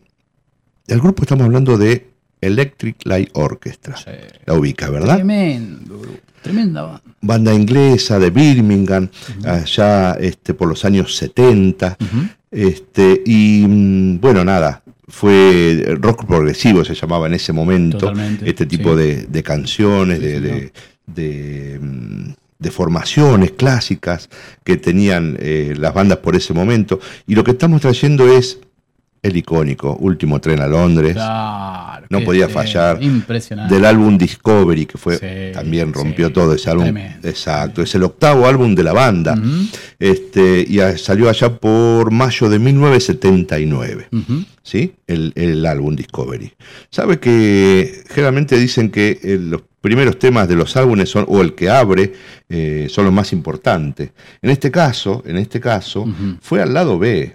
El 0.88 0.98
grupo 1.00 1.22
estamos 1.22 1.44
hablando 1.44 1.78
de 1.78 2.15
Electric 2.40 2.96
Light 3.04 3.30
Orchestra. 3.34 3.96
La 4.44 4.54
ubica, 4.54 4.90
¿verdad? 4.90 5.16
Tremendo, 5.16 5.98
grupo, 5.98 6.18
tremenda 6.42 6.82
banda. 6.82 7.02
banda 7.20 7.54
inglesa 7.54 8.18
de 8.18 8.30
Birmingham, 8.30 9.08
allá 9.44 10.12
este, 10.14 10.54
por 10.54 10.68
los 10.68 10.84
años 10.84 11.16
70. 11.16 11.96
este, 12.50 13.22
y 13.26 13.64
mm, 13.66 14.20
bueno, 14.20 14.44
nada, 14.44 14.82
fue 15.08 15.84
rock 16.00 16.26
progresivo, 16.26 16.84
se 16.84 16.94
llamaba 16.94 17.26
en 17.26 17.34
ese 17.34 17.52
momento, 17.52 17.98
Totalmente, 17.98 18.48
este 18.48 18.66
tipo 18.66 18.90
sí. 18.92 18.96
de, 19.02 19.22
de 19.26 19.42
canciones, 19.42 20.20
de, 20.20 20.40
de- 20.40 20.72
de, 21.06 21.78
mm, 21.80 22.30
de 22.58 22.70
formaciones 22.70 23.52
clásicas 23.52 24.28
que 24.64 24.76
tenían 24.76 25.36
eh, 25.38 25.74
las 25.78 25.94
bandas 25.94 26.18
por 26.18 26.34
ese 26.34 26.52
momento. 26.54 26.98
Y 27.26 27.34
lo 27.34 27.44
que 27.44 27.52
estamos 27.52 27.80
trayendo 27.80 28.26
es 28.36 28.58
el 29.26 29.36
icónico 29.36 29.96
Último 30.00 30.40
Tren 30.40 30.60
a 30.60 30.66
Londres. 30.66 31.14
Claro, 31.14 32.06
no 32.10 32.20
podía 32.22 32.48
fallar. 32.48 33.02
impresionante. 33.02 33.74
Del 33.74 33.84
álbum 33.84 34.16
Discovery, 34.16 34.86
que 34.86 34.98
fue 34.98 35.18
Sí, 35.18 35.52
también 35.52 35.92
rompió 35.92 36.32
todo 36.32 36.54
ese 36.54 36.70
álbum. 36.70 36.84
tremendo. 36.84 37.28
Exacto, 37.28 37.82
es 37.82 37.94
el 37.94 38.02
octavo 38.04 38.46
álbum 38.46 38.74
de 38.74 38.82
la 38.82 38.92
banda. 38.92 39.36
este, 39.98 40.64
y 40.68 40.80
a- 40.80 40.96
salió 40.98 41.28
allá 41.28 41.56
por 41.58 42.10
mayo 42.10 42.48
de 42.48 42.58
1979. 42.58 44.08
¿sí? 44.62 44.94
El, 45.06 45.32
el 45.36 45.64
álbum 45.66 45.94
Discovery. 45.96 46.52
Sabe 46.90 47.18
que 47.18 48.02
generalmente 48.08 48.56
dicen 48.58 48.90
que 48.90 49.18
eh, 49.22 49.38
los 49.40 49.62
primeros 49.80 50.18
temas 50.18 50.48
de 50.48 50.56
los 50.56 50.76
álbumes 50.76 51.08
son, 51.08 51.24
o 51.28 51.40
el 51.42 51.54
que 51.54 51.70
abre, 51.70 52.12
eh, 52.48 52.88
son 52.90 53.04
los 53.04 53.14
más 53.14 53.32
importantes. 53.32 54.10
En 54.42 54.50
este 54.50 54.70
caso, 54.70 55.22
en 55.26 55.36
este 55.36 55.60
caso, 55.60 56.06
fue 56.40 56.60
al 56.60 56.74
lado 56.74 56.98
B. 56.98 57.34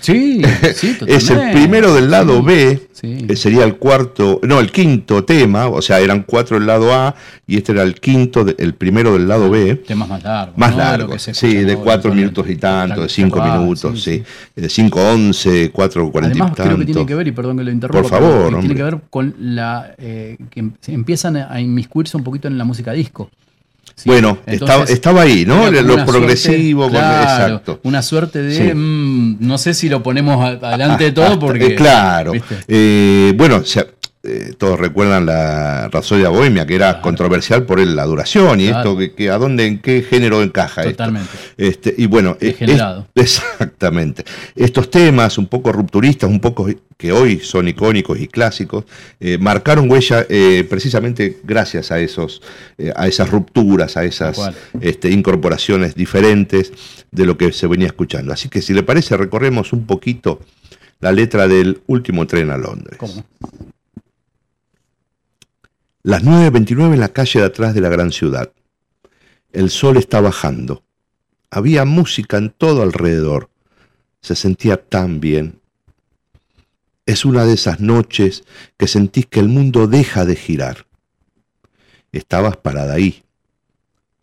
Sí, 0.00 0.40
sí, 0.74 0.96
es 1.06 1.22
el 1.24 1.28
totalmente. 1.28 1.52
primero 1.60 1.94
del 1.94 2.10
lado 2.10 2.38
Sí, 2.38 2.44
B, 2.46 2.88
sí. 2.92 3.26
eh, 3.28 3.36
sería 3.36 3.64
el 3.64 3.76
cuarto, 3.76 4.40
no, 4.42 4.60
el 4.60 4.70
quinto 4.70 5.24
tema, 5.24 5.66
o 5.68 5.82
sea, 5.82 6.00
eran 6.00 6.22
cuatro 6.22 6.58
del 6.58 6.66
lado 6.66 6.92
A 6.94 7.14
y 7.46 7.56
este 7.56 7.72
era 7.72 7.82
el 7.82 7.94
quinto, 8.00 8.44
de- 8.44 8.54
el 8.58 8.74
primero 8.74 9.12
del 9.14 9.26
lado 9.28 9.50
B. 9.50 9.74
Temas 9.76 10.08
más 10.08 10.22
largos. 10.22 10.56
Más 10.58 10.70
¿no? 10.72 10.76
Lo 10.78 10.82
largo, 10.84 11.12
que 11.14 11.18
se 11.18 11.34
sí, 11.34 11.54
de 11.56 11.76
cuatro 11.76 12.12
minutos 12.14 12.48
y 12.48 12.56
tanto, 12.56 13.02
de 13.02 13.08
cinco 13.08 13.40
Ah, 13.42 13.58
minutos, 13.58 14.02
sí, 14.02 14.22
sí, 14.54 14.60
de 14.60 14.68
cinco 14.68 15.00
once, 15.02 15.70
cuatro 15.72 16.10
cuarenta 16.10 16.36
y 16.36 16.40
Además, 16.40 16.56
creo 16.56 16.68
que 16.68 16.74
tanto. 16.76 16.92
tiene 16.92 17.06
que 17.06 17.14
ver, 17.14 17.26
y 17.28 17.32
perdón 17.32 17.56
que 17.58 17.64
lo 17.64 17.70
interrumpa, 17.70 18.02
Por 18.02 18.10
favor, 18.10 18.46
pero 18.48 18.60
tiene 18.60 18.74
que 18.74 18.82
ver 18.82 18.98
con 19.10 19.34
la 19.38 19.94
eh, 19.98 20.36
que 20.50 20.60
em- 20.60 20.72
empiezan 20.86 21.36
a 21.36 21.60
inmiscuirse 21.60 22.16
un 22.16 22.24
poquito 22.24 22.48
en 22.48 22.58
la 22.58 22.64
música 22.64 22.92
disco. 22.92 23.30
¿Sí? 23.96 24.02
Bueno, 24.08 24.38
Entonces, 24.46 24.60
estaba, 24.60 24.84
estaba 24.84 25.22
ahí, 25.22 25.44
¿no? 25.46 25.70
Lo 25.70 26.04
progresivo, 26.04 26.82
suerte- 26.88 26.98
con- 26.98 27.06
claro, 27.08 27.44
exacto. 27.54 27.80
Una 27.84 28.02
suerte 28.02 28.42
de, 28.42 28.54
Sí. 28.54 28.74
mm, 28.74 29.36
no 29.40 29.56
sé 29.58 29.72
si 29.74 29.88
lo 29.88 30.02
ponemos 30.02 30.44
adelante 30.44 31.04
de 31.04 31.10
Ah, 31.10 31.14
todo 31.14 31.24
hasta- 31.24 31.38
porque... 31.38 31.66
eh, 31.68 31.74
claro. 31.74 32.32
Eh, 32.68 33.32
bueno, 33.36 33.64
se- 33.64 33.86
eh, 34.26 34.52
todos 34.58 34.78
recuerdan 34.78 35.26
la 35.26 35.88
Rapsodia 35.88 36.28
Bohemia, 36.28 36.66
que 36.66 36.74
era 36.74 37.00
controversial 37.00 37.64
por 37.64 37.78
la 37.80 38.04
duración 38.04 38.60
y 38.60 38.68
Claro. 38.68 38.78
esto, 38.80 38.98
que, 38.98 39.12
que 39.14 39.30
a 39.30 39.38
dónde, 39.38 39.66
en 39.66 39.78
qué 39.78 40.02
género 40.02 40.42
encaja 40.42 40.82
esto. 40.82 40.92
Totalmente. 40.92 41.28
Este, 41.56 41.94
y 41.96 42.06
bueno, 42.06 42.36
es- 42.40 42.56
exactamente. 43.14 44.24
Estos 44.54 44.90
temas 44.90 45.38
un 45.38 45.46
poco 45.46 45.72
rupturistas, 45.72 46.28
un 46.28 46.40
poco 46.40 46.66
que 46.96 47.12
hoy 47.12 47.40
son 47.40 47.68
icónicos 47.68 48.18
y 48.18 48.26
clásicos, 48.26 48.84
eh, 49.20 49.36
marcaron 49.38 49.90
huella 49.90 50.24
eh, 50.28 50.66
precisamente 50.68 51.38
gracias 51.44 51.90
a 51.92 51.98
esos, 52.00 52.40
eh, 52.78 52.92
a 52.96 53.06
esas 53.06 53.30
rupturas, 53.30 53.96
a 53.96 54.04
esas 54.04 54.38
este, 54.80 55.10
incorporaciones 55.10 55.94
diferentes 55.94 56.72
de 57.10 57.26
lo 57.26 57.36
que 57.36 57.52
se 57.52 57.66
venía 57.66 57.86
escuchando. 57.88 58.32
Así 58.32 58.48
que 58.48 58.62
si 58.62 58.72
le 58.72 58.82
parece, 58.82 59.16
recorremos 59.16 59.72
un 59.72 59.86
poquito 59.86 60.40
la 61.00 61.12
letra 61.12 61.46
del 61.46 61.82
último 61.86 62.26
tren 62.26 62.50
a 62.50 62.56
Londres. 62.56 62.96
¿Cómo? 62.98 63.22
Las 66.06 66.22
9.29 66.22 66.94
en 66.94 67.00
la 67.00 67.08
calle 67.08 67.40
de 67.40 67.46
atrás 67.46 67.74
de 67.74 67.80
la 67.80 67.88
gran 67.88 68.12
ciudad. 68.12 68.52
El 69.50 69.70
sol 69.70 69.96
está 69.96 70.20
bajando. 70.20 70.84
Había 71.50 71.84
música 71.84 72.36
en 72.36 72.50
todo 72.50 72.82
alrededor. 72.82 73.50
Se 74.20 74.36
sentía 74.36 74.76
tan 74.76 75.18
bien. 75.18 75.58
Es 77.06 77.24
una 77.24 77.44
de 77.44 77.54
esas 77.54 77.80
noches 77.80 78.44
que 78.76 78.86
sentís 78.86 79.26
que 79.26 79.40
el 79.40 79.48
mundo 79.48 79.88
deja 79.88 80.24
de 80.24 80.36
girar. 80.36 80.86
Estabas 82.12 82.56
parada 82.56 82.94
ahí. 82.94 83.24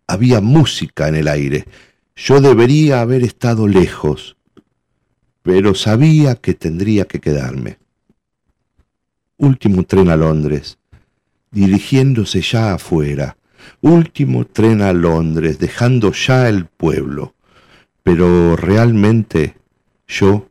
Había 0.07 0.39
música 0.39 1.09
en 1.09 1.15
el 1.15 1.27
aire. 1.27 1.65
Yo 2.15 2.39
debería 2.39 3.01
haber 3.01 3.23
estado 3.23 3.67
lejos, 3.67 4.37
pero 5.41 5.75
sabía 5.75 6.35
que 6.35 6.53
tendría 6.53 7.03
que 7.03 7.19
quedarme. 7.19 7.77
Último 9.35 9.83
tren 9.83 10.07
a 10.07 10.15
Londres 10.15 10.77
dirigiéndose 11.53 12.41
ya 12.41 12.73
afuera. 12.73 13.37
Último 13.81 14.45
tren 14.45 14.81
a 14.81 14.91
Londres, 14.91 15.59
dejando 15.59 16.11
ya 16.11 16.49
el 16.49 16.65
pueblo. 16.65 17.35
Pero 18.03 18.57
realmente 18.57 19.55
yo 20.07 20.49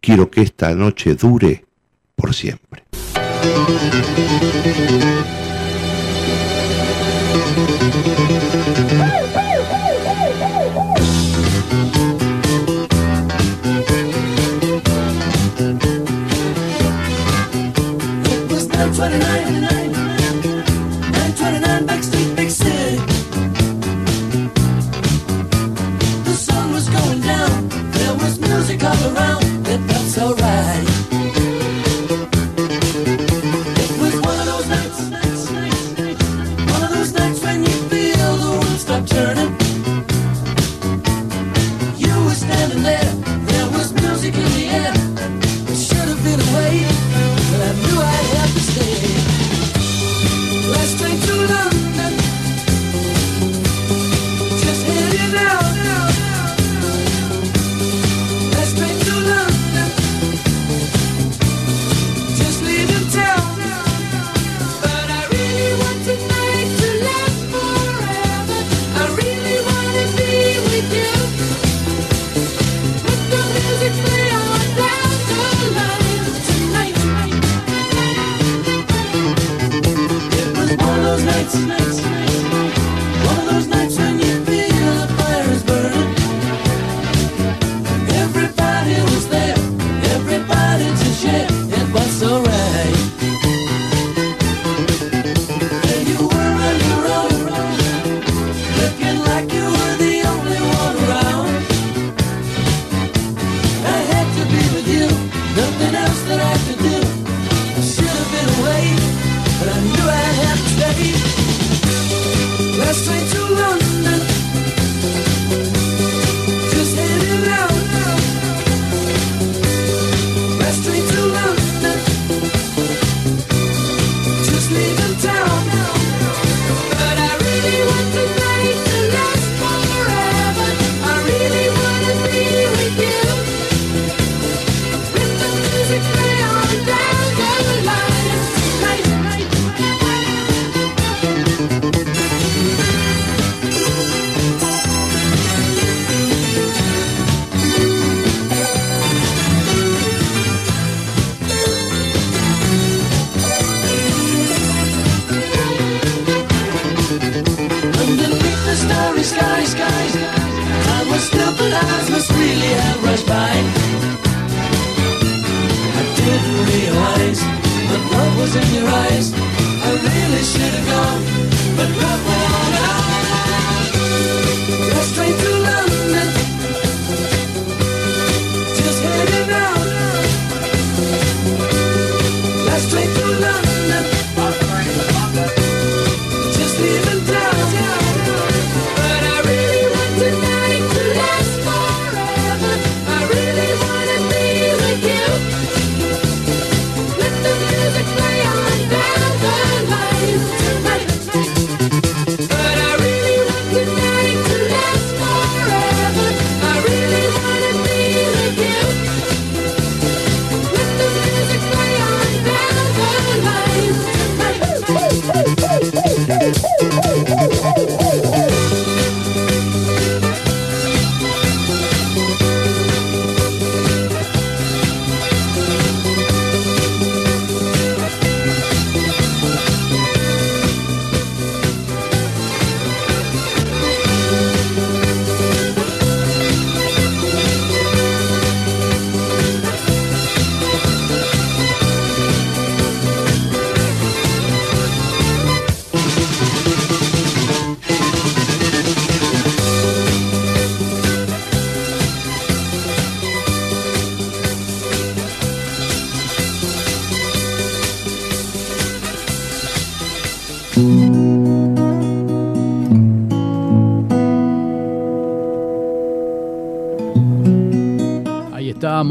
quiero 0.00 0.30
que 0.30 0.42
esta 0.42 0.74
noche 0.74 1.14
dure 1.14 1.64
por 2.14 2.34
siempre. 2.34 2.84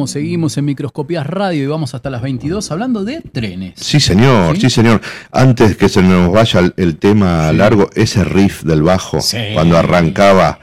Seguimos, 0.07 0.31
seguimos 0.31 0.57
en 0.57 0.65
Microscopías 0.65 1.25
Radio 1.27 1.63
y 1.63 1.67
vamos 1.67 1.93
hasta 1.93 2.09
las 2.09 2.21
22 2.21 2.71
hablando 2.71 3.03
de 3.03 3.21
trenes. 3.21 3.73
Sí, 3.75 3.99
señor, 3.99 4.55
¿Sí? 4.55 4.61
sí, 4.63 4.69
señor. 4.69 5.01
Antes 5.31 5.75
que 5.77 5.89
se 5.89 6.01
nos 6.01 6.31
vaya 6.31 6.59
el, 6.61 6.73
el 6.77 6.97
tema 6.97 7.51
largo, 7.53 7.89
ese 7.95 8.23
riff 8.23 8.63
del 8.63 8.81
bajo, 8.83 9.21
Sí. 9.21 9.37
cuando 9.53 9.77
arrancaba, 9.77 10.59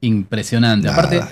Impresionante. 0.00 0.88
Aparte, 0.88 1.22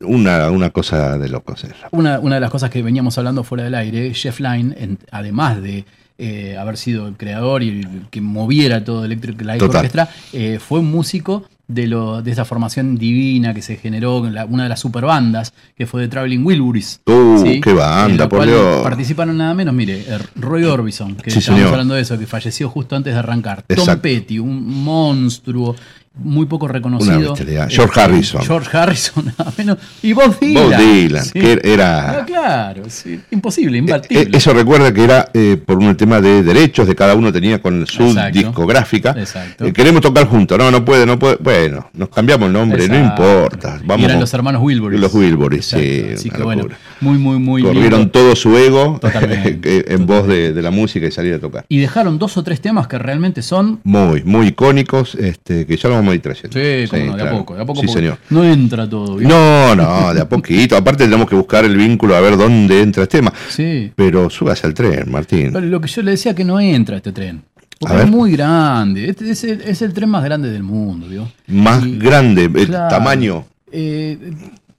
una, 0.00 0.50
una 0.50 0.70
cosa 0.70 1.16
de 1.18 1.28
locos. 1.28 1.64
era. 1.64 1.74
Una, 1.92 2.18
una 2.18 2.34
de 2.36 2.40
las 2.42 2.50
cosas 2.50 2.68
que 2.70 2.82
veníamos 2.82 3.16
hablando 3.16 3.42
fuera 3.42 3.64
del 3.64 3.74
aire, 3.74 4.12
Jeff 4.14 4.38
en- 4.40 4.98
además 5.10 5.62
de 5.62 5.84
eh, 6.18 6.56
haber 6.58 6.76
sido 6.76 7.08
el 7.08 7.16
creador 7.16 7.62
y 7.62 7.80
el 7.80 8.06
que 8.10 8.20
moviera 8.20 8.84
todo 8.84 9.04
Electric 9.04 9.40
Light 9.42 9.60
Total. 9.60 9.76
Orchestra, 9.78 10.08
eh, 10.34 10.58
fue 10.60 10.80
un 10.80 10.90
músico 10.90 11.48
de, 11.72 11.86
lo, 11.86 12.22
de 12.22 12.30
esa 12.30 12.44
formación 12.44 12.96
divina 12.96 13.52
que 13.54 13.62
se 13.62 13.76
generó, 13.76 14.26
en 14.26 14.34
la- 14.34 14.44
una 14.46 14.64
de 14.64 14.68
las 14.68 14.80
superbandas, 14.80 15.52
que 15.76 15.86
fue 15.86 16.02
de 16.02 16.08
Traveling 16.08 16.44
Wilburys. 16.44 17.00
Uh, 17.06 17.42
¿sí? 17.42 17.60
qué 17.60 17.72
banda, 17.72 18.28
por 18.28 18.44
Dios. 18.46 18.82
Participaron 18.82 19.36
nada 19.36 19.54
menos, 19.54 19.74
mire, 19.74 20.00
eh, 20.06 20.18
Roy 20.36 20.64
Orbison, 20.64 21.14
que 21.16 21.30
Sí, 21.30 21.38
estábamos 21.38 21.60
señor. 21.62 21.72
hablando 21.74 21.94
de 21.94 22.02
eso, 22.02 22.18
que 22.18 22.26
falleció 22.26 22.68
justo 22.68 22.96
antes 22.96 23.12
de 23.12 23.18
arrancar. 23.18 23.62
Tom. 23.62 23.98
Petty, 24.00 24.38
un 24.38 24.64
monstruo, 24.84 25.74
muy 26.14 26.46
poco 26.46 26.68
reconocido. 26.68 27.32
Una. 27.32 27.68
George 27.68 27.82
Este, 27.84 28.00
Harrison. 28.00 28.42
George 28.42 28.76
Harrison, 28.76 29.24
nada 29.38 29.52
menos. 29.56 29.78
Y 30.02 30.12
Bob 30.12 30.38
Dylan. 30.38 30.64
Bob 30.70 30.76
Dylan, 30.78 31.24
Sí. 31.24 31.32
que 31.32 31.60
era... 31.64 32.10
Ah, 32.20 32.24
claro, 32.26 32.82
sí, 32.88 33.18
imposible, 33.30 33.76
Eh, 33.76 33.80
imbatible. 33.80 34.36
Eso 34.36 34.52
recuerda 34.52 34.92
que 34.92 35.04
era 35.04 35.30
eh, 35.32 35.56
por 35.64 35.78
un 35.78 35.96
tema 35.96 36.20
de 36.20 36.42
derechos 36.42 36.86
de 36.86 36.94
cada 36.94 37.14
uno 37.14 37.32
tenía 37.32 37.60
con 37.62 37.86
su 37.86 38.02
Exacto. 38.08 38.38
discográfica. 38.38 39.14
Exacto. 39.16 39.64
Eh, 39.66 39.72
queremos 39.72 40.02
tocar 40.02 40.26
juntos. 40.26 40.58
No, 40.58 40.70
no 40.70 40.84
puede, 40.84 41.06
no 41.06 41.18
puede. 41.18 41.36
Bueno, 41.40 41.88
nos 41.94 42.08
cambiamos 42.10 42.46
el 42.48 42.52
nombre, 42.52 42.88
no 42.88 42.98
importa. 42.98 43.78
Y 43.82 43.86
Vamos 43.86 44.04
eran 44.04 44.16
con- 44.16 44.20
los 44.20 44.34
hermanos 44.34 44.62
Wilburys. 44.62 45.00
Los 45.00 45.14
Wilburys, 45.14 45.64
sí. 45.64 46.04
Así 46.14 46.28
que 46.30 46.42
bueno, 46.42 46.66
muy, 47.00 47.16
muy, 47.18 47.38
muy 47.38 47.62
Corrieron 47.62 48.00
lindo. 48.00 48.10
todo 48.12 48.36
su 48.36 48.56
ego 48.56 48.98
Totalmente, 49.00 49.84
en 49.94 50.06
voz 50.06 50.26
de, 50.26 50.52
de 50.52 50.62
la 50.62 50.70
música 50.70 51.06
y 51.06 51.10
salir 51.10 51.34
a 51.34 51.38
tocar. 51.38 51.64
Y 51.68 51.78
dejaron 51.78 52.18
dos 52.18 52.36
o 52.36 52.42
tres 52.42 52.60
temas 52.60 52.86
que 52.86 52.98
realmente 52.98 53.42
son. 53.42 53.80
Muy, 53.84 54.22
muy 54.24 54.48
icónicos, 54.48 55.14
este, 55.14 55.66
que 55.66 55.76
ya 55.76 55.88
lo 55.88 56.01
a 56.10 56.18
trayendo. 56.18 56.58
Sí, 56.58 56.88
cómo 56.90 57.04
no, 57.04 57.16
de 57.16 57.22
a 57.22 57.30
poco, 57.30 57.54
de 57.54 57.62
a 57.62 57.66
poco. 57.66 57.80
Sí, 57.82 57.88
señor. 57.88 58.18
No 58.30 58.42
entra 58.44 58.88
todo. 58.88 59.16
¿viste? 59.16 59.32
No, 59.32 59.76
no, 59.76 60.12
de 60.12 60.20
a 60.20 60.28
poquito. 60.28 60.76
Aparte 60.76 61.04
tenemos 61.04 61.28
que 61.28 61.36
buscar 61.36 61.64
el 61.64 61.76
vínculo 61.76 62.16
a 62.16 62.20
ver 62.20 62.36
dónde 62.36 62.80
entra 62.82 63.04
este 63.04 63.18
tema. 63.18 63.32
Sí. 63.48 63.92
Pero 63.94 64.28
súbase 64.30 64.66
al 64.66 64.74
tren, 64.74 65.10
Martín. 65.10 65.50
Pero 65.52 65.66
lo 65.66 65.80
que 65.80 65.88
yo 65.88 66.02
le 66.02 66.12
decía 66.12 66.34
que 66.34 66.44
no 66.44 66.58
entra 66.58 66.96
este 66.96 67.12
tren. 67.12 67.42
Porque 67.78 68.02
es 68.02 68.10
muy 68.10 68.32
grande. 68.32 69.08
Este 69.08 69.30
es 69.30 69.42
el, 69.44 69.60
es 69.62 69.82
el 69.82 69.92
tren 69.92 70.08
más 70.08 70.22
grande 70.24 70.50
del 70.50 70.62
mundo, 70.62 71.08
¿vio? 71.08 71.30
Más 71.48 71.84
Y- 71.84 71.98
grande, 71.98 72.44
el 72.44 72.66
Claro. 72.68 72.88
tamaño. 72.88 73.44
Eh, 73.72 74.18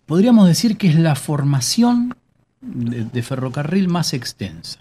podríamos 0.06 0.48
decir 0.48 0.78
que 0.78 0.88
es 0.88 0.96
la 0.96 1.16
formación 1.16 2.16
de, 2.62 3.06
de 3.12 3.22
ferrocarril 3.24 3.90
más 3.90 4.14
extensa. 4.14 4.80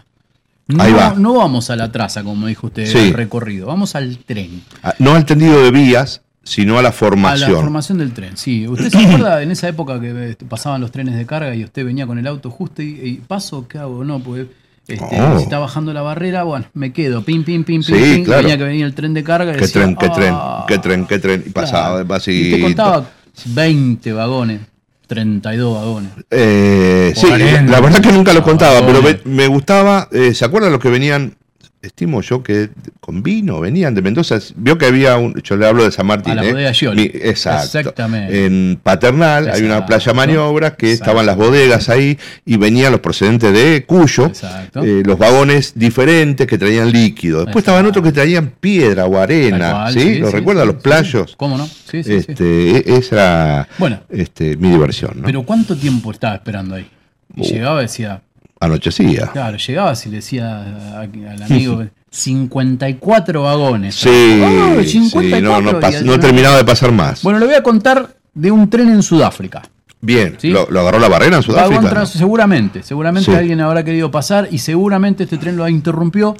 No, 0.67 0.81
Ahí 0.81 0.93
va. 0.93 1.15
no 1.17 1.33
vamos 1.33 1.69
a 1.69 1.75
la 1.75 1.91
traza, 1.91 2.23
como 2.23 2.47
dijo 2.47 2.67
usted, 2.67 2.85
Sí. 2.85 2.97
el 3.09 3.13
recorrido, 3.13 3.67
vamos 3.67 3.95
al 3.95 4.17
tren. 4.19 4.61
Ah, 4.81 4.93
No 4.99 5.13
al 5.15 5.25
tendido 5.25 5.61
de 5.61 5.71
vías, 5.71 6.21
sino 6.43 6.77
a 6.77 6.81
la 6.81 6.89
A 6.89 6.91
formación. 6.91 7.51
la 7.53 7.59
formación 7.59 7.97
del 7.97 8.11
tren, 8.13 8.35
sí. 8.37 8.67
¿Usted 8.67 8.89
se 8.89 8.97
acuerda 8.97 9.41
en 9.41 9.51
esa 9.51 9.67
época 9.69 9.99
que 9.99 10.29
este, 10.31 10.45
pasaban 10.45 10.81
los 10.81 10.91
trenes 10.91 11.15
de 11.15 11.25
carga 11.25 11.55
y 11.55 11.63
usted 11.63 11.85
venía 11.85 12.05
con 12.05 12.19
el 12.19 12.27
auto 12.27 12.49
justo 12.49 12.81
y, 12.81 12.99
y 13.01 13.13
paso, 13.25 13.67
¿qué 13.67 13.77
hago? 13.79 14.03
No, 14.03 14.19
pues 14.19 14.47
este, 14.87 15.05
Oh. 15.21 15.37
si 15.37 15.43
está 15.43 15.59
bajando 15.59 15.93
la 15.93 16.01
barrera, 16.01 16.43
bueno, 16.43 16.65
me 16.73 16.91
quedo, 16.91 17.23
pim, 17.23 17.43
pim, 17.45 17.63
pim, 17.63 17.81
pim, 17.81 17.95
Sí, 17.97 18.15
pim. 18.15 18.25
claro. 18.25 18.41
Venía 18.41 18.57
que 18.57 18.63
venía 18.65 18.85
el 18.85 18.93
tren 18.93 19.13
de 19.13 19.23
carga 19.23 19.51
y 19.51 19.55
Qué 19.55 19.61
decía, 19.61 19.81
tren, 19.83 19.95
qué 19.95 20.09
tren, 20.09 20.33
"Ah". 20.35 20.65
qué 20.67 20.77
tren, 20.79 21.05
qué 21.05 21.19
tren. 21.19 21.43
Y 21.45 21.49
pasaba 21.51 22.03
Claro. 22.05 22.21
Y 22.27 22.51
te 22.51 22.59
contaba 22.59 23.05
20 23.45 24.11
vagones, 24.11 24.59
32 25.07 25.73
vagones. 25.75 26.11
Eh, 26.29 27.13
sí, 27.15 27.27
40 27.27 27.71
la 27.71 27.79
verdad 27.79 28.01
que 28.01 28.11
nunca 28.11 28.33
lo 28.33 28.43
contaba, 28.43 28.85
pero 28.85 29.01
me 29.23 29.47
gustaba. 29.47 30.09
eh, 30.11 30.33
¿Se 30.33 30.43
acuerdan 30.43 30.71
los 30.73 30.81
que 30.81 30.89
venían? 30.89 31.35
Estimo 31.83 32.21
yo 32.21 32.41
que 32.41 32.69
con 33.01 33.21
vino 33.23 33.59
venían 33.59 33.93
de 33.93 34.01
Mendoza. 34.01 34.39
Vio 34.55 34.77
que 34.77 34.85
había 34.85 35.17
un. 35.17 35.33
Yo 35.43 35.57
le 35.57 35.67
hablo 35.67 35.83
de 35.83 35.91
San 35.91 36.07
Martín. 36.07 36.31
A 36.31 36.35
la 36.35 36.45
¿eh? 36.45 36.51
bodega 36.53 36.73
Scioli. 36.73 37.01
Mi- 37.13 37.19
exacto. 37.21 37.77
Exactamente. 37.77 38.45
En 38.45 38.79
Paternal 38.81 39.49
hay 39.49 39.63
una 39.63 39.85
playa 39.85 40.13
maniobra 40.13 40.77
que 40.77 40.91
Exacto. 40.93 41.11
estaban 41.11 41.25
las 41.25 41.35
bodegas 41.35 41.89
ahí 41.89 42.17
y 42.45 42.55
venían 42.55 42.93
los 42.93 43.01
procedentes 43.01 43.51
de 43.51 43.83
Cuyo. 43.85 44.27
Exacto. 44.27 44.81
eh, 44.81 45.03
los 45.05 45.17
vagones 45.19 45.73
diferentes 45.75 46.47
que 46.47 46.57
traían 46.57 46.89
líquido. 46.89 47.43
Después 47.43 47.63
estaban 47.63 47.85
otros 47.85 48.01
que 48.05 48.13
traían 48.13 48.53
piedra 48.61 49.05
o 49.05 49.17
arena. 49.19 49.71
cual, 49.71 49.93
¿Sí? 49.93 49.99
sí, 49.99 50.19
¿Lo 50.19 50.27
sí, 50.27 50.33
recuerda? 50.37 50.61
sí, 50.61 50.67
los 50.67 50.75
playos. 50.81 51.35
¿Cómo 51.35 51.57
no? 51.57 51.67
Sí, 51.67 52.01
sí, 52.01 52.13
este, 52.13 52.77
e- 52.77 52.95
Esa 52.97 53.15
era 53.15 53.67
Bueno. 53.77 53.99
este, 54.09 54.55
mi 54.55 54.69
diversión. 54.69 55.17
¿no? 55.17 55.23
Pero 55.25 55.43
¿cuánto 55.43 55.75
tiempo 55.75 56.11
estaba 56.11 56.35
esperando 56.35 56.75
ahí? 56.75 56.87
Y 57.35 57.41
Uh. 57.41 57.43
llegaba 57.43 57.79
y 57.81 57.87
decía, 57.87 58.21
Anochecía. 58.65 59.27
claro, 59.31 59.57
llegaba 59.57 59.93
y 60.05 60.09
le 60.09 60.15
decía 60.17 60.61
al 61.01 61.43
amigo, 61.43 61.83
54 62.09 63.41
vagones. 63.43 63.95
Sí, 63.95 64.09
Oh, 64.43 64.81
sí, 64.83 65.09
54, 65.09 65.41
no, 65.41 65.61
no, 65.61 65.79
pas- 65.79 66.01
no 66.03 66.19
terminaba 66.19 66.57
de 66.57 66.65
pasar 66.65 66.91
más. 66.91 67.21
Bueno, 67.23 67.39
le 67.39 67.45
voy 67.45 67.55
a 67.55 67.63
contar 67.63 68.15
de 68.33 68.51
un 68.51 68.69
tren 68.69 68.89
en 68.89 69.03
Sudáfrica. 69.03 69.61
Bien, 70.01 70.35
¿sí? 70.37 70.49
¿lo, 70.49 70.69
lo 70.69 70.81
agarró 70.81 70.99
la 70.99 71.07
barrera 71.07 71.37
en 71.37 71.43
Sudáfrica? 71.43 71.75
Vagón 71.77 71.89
trans- 71.89 72.09
seguramente, 72.11 72.83
seguramente 72.83 73.31
Sí. 73.31 73.37
alguien 73.37 73.61
habrá 73.61 73.83
querido 73.83 74.11
pasar 74.11 74.49
y 74.51 74.57
seguramente 74.57 75.23
este 75.23 75.37
tren 75.37 75.55
lo 75.55 75.67
interrumpió. 75.67 76.35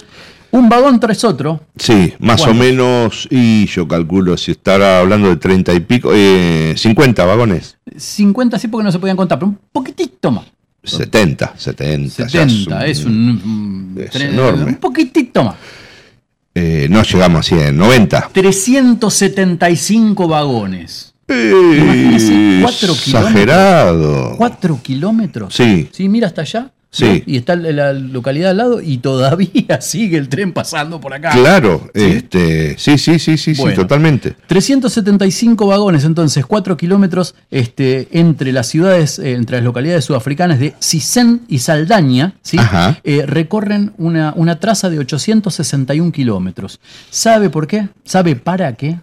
Un 0.52 0.70
vagón 0.70 1.00
tras 1.00 1.24
otro. 1.24 1.62
Sí, 1.78 2.14
más 2.20 2.46
o 2.46 2.54
menos, 2.54 3.28
y 3.32 3.66
yo 3.66 3.88
calculo, 3.88 4.38
si 4.38 4.52
estará 4.52 5.00
hablando 5.00 5.28
de 5.30 5.38
30 5.38 5.74
y 5.74 5.80
pico, 5.80 6.12
eh, 6.14 6.76
50 6.78 7.26
vagones. 7.26 7.78
50 7.98 8.60
sí 8.60 8.68
porque 8.68 8.84
no 8.84 8.92
se 8.92 9.00
podían 9.00 9.18
contar, 9.18 9.40
pero 9.40 9.50
un 9.50 9.60
poquitito 9.72 10.30
más. 10.30 10.46
70, 10.84 11.54
70. 11.58 12.28
ya 12.28 12.48
70, 12.48 12.86
es 12.86 13.06
un, 13.06 13.14
un 13.96 13.96
es 14.02 14.12
tren- 14.12 14.30
enorme. 14.34 14.64
un 14.66 14.76
poquitito 14.76 15.44
más. 15.44 15.56
eh, 16.56 16.88
no 16.90 17.02
llegamos 17.04 17.40
a 17.40 17.56
100, 17.56 17.76
90. 17.78 18.30
375 18.34 20.28
vagones. 20.28 21.14
Eh, 21.28 21.80
Imagínese, 21.82 22.60
cuatro 22.62 22.94
Exagerado. 22.94 24.36
4 24.38 24.80
kilómetros. 24.84 25.54
Sí. 25.56 25.90
Sí, 25.92 26.10
mira 26.10 26.28
hasta 26.28 26.42
allá. 26.42 26.72
Sí. 26.94 27.06
¿no? 27.06 27.22
Y 27.26 27.38
está 27.38 27.56
la 27.56 27.92
localidad 27.92 28.52
al 28.52 28.58
lado 28.58 28.80
y 28.80 29.00
todavía 29.00 29.50
sigue 29.82 30.16
el 30.18 30.30
tren 30.30 30.54
pasando 30.54 31.02
por 31.02 31.14
acá. 31.14 31.32
Claro, 31.32 31.90
¿Sí? 31.96 32.04
este, 32.04 32.78
sí, 32.78 33.00
sí, 33.00 33.18
sí, 33.18 33.36
sí, 33.38 33.56
sí, 33.56 33.64
totalmente. 33.76 34.36
375 34.46 35.66
vagones, 35.66 36.06
entonces 36.06 36.46
4 36.46 36.78
kilómetros 36.78 37.34
este, 37.50 38.08
entre 38.12 38.52
las 38.52 38.68
ciudades, 38.68 39.18
eh, 39.18 39.34
entre 39.34 39.58
las 39.58 39.66
localidades 39.66 40.06
sudafricanas 40.06 40.60
de 40.60 40.76
Sisen 40.80 41.42
y 41.48 41.60
Saldaña. 41.60 42.36
Eh, 43.04 43.26
recorren 43.26 43.94
una, 43.98 44.34
una 44.36 44.60
traza 44.60 44.92
de 44.92 45.00
861 45.00 46.12
kilómetros. 46.12 46.80
¿Sabe 47.10 47.50
por 47.50 47.66
qué? 47.66 47.90
¿Sabe 48.06 48.36
para 48.36 48.74
qué? 48.74 49.00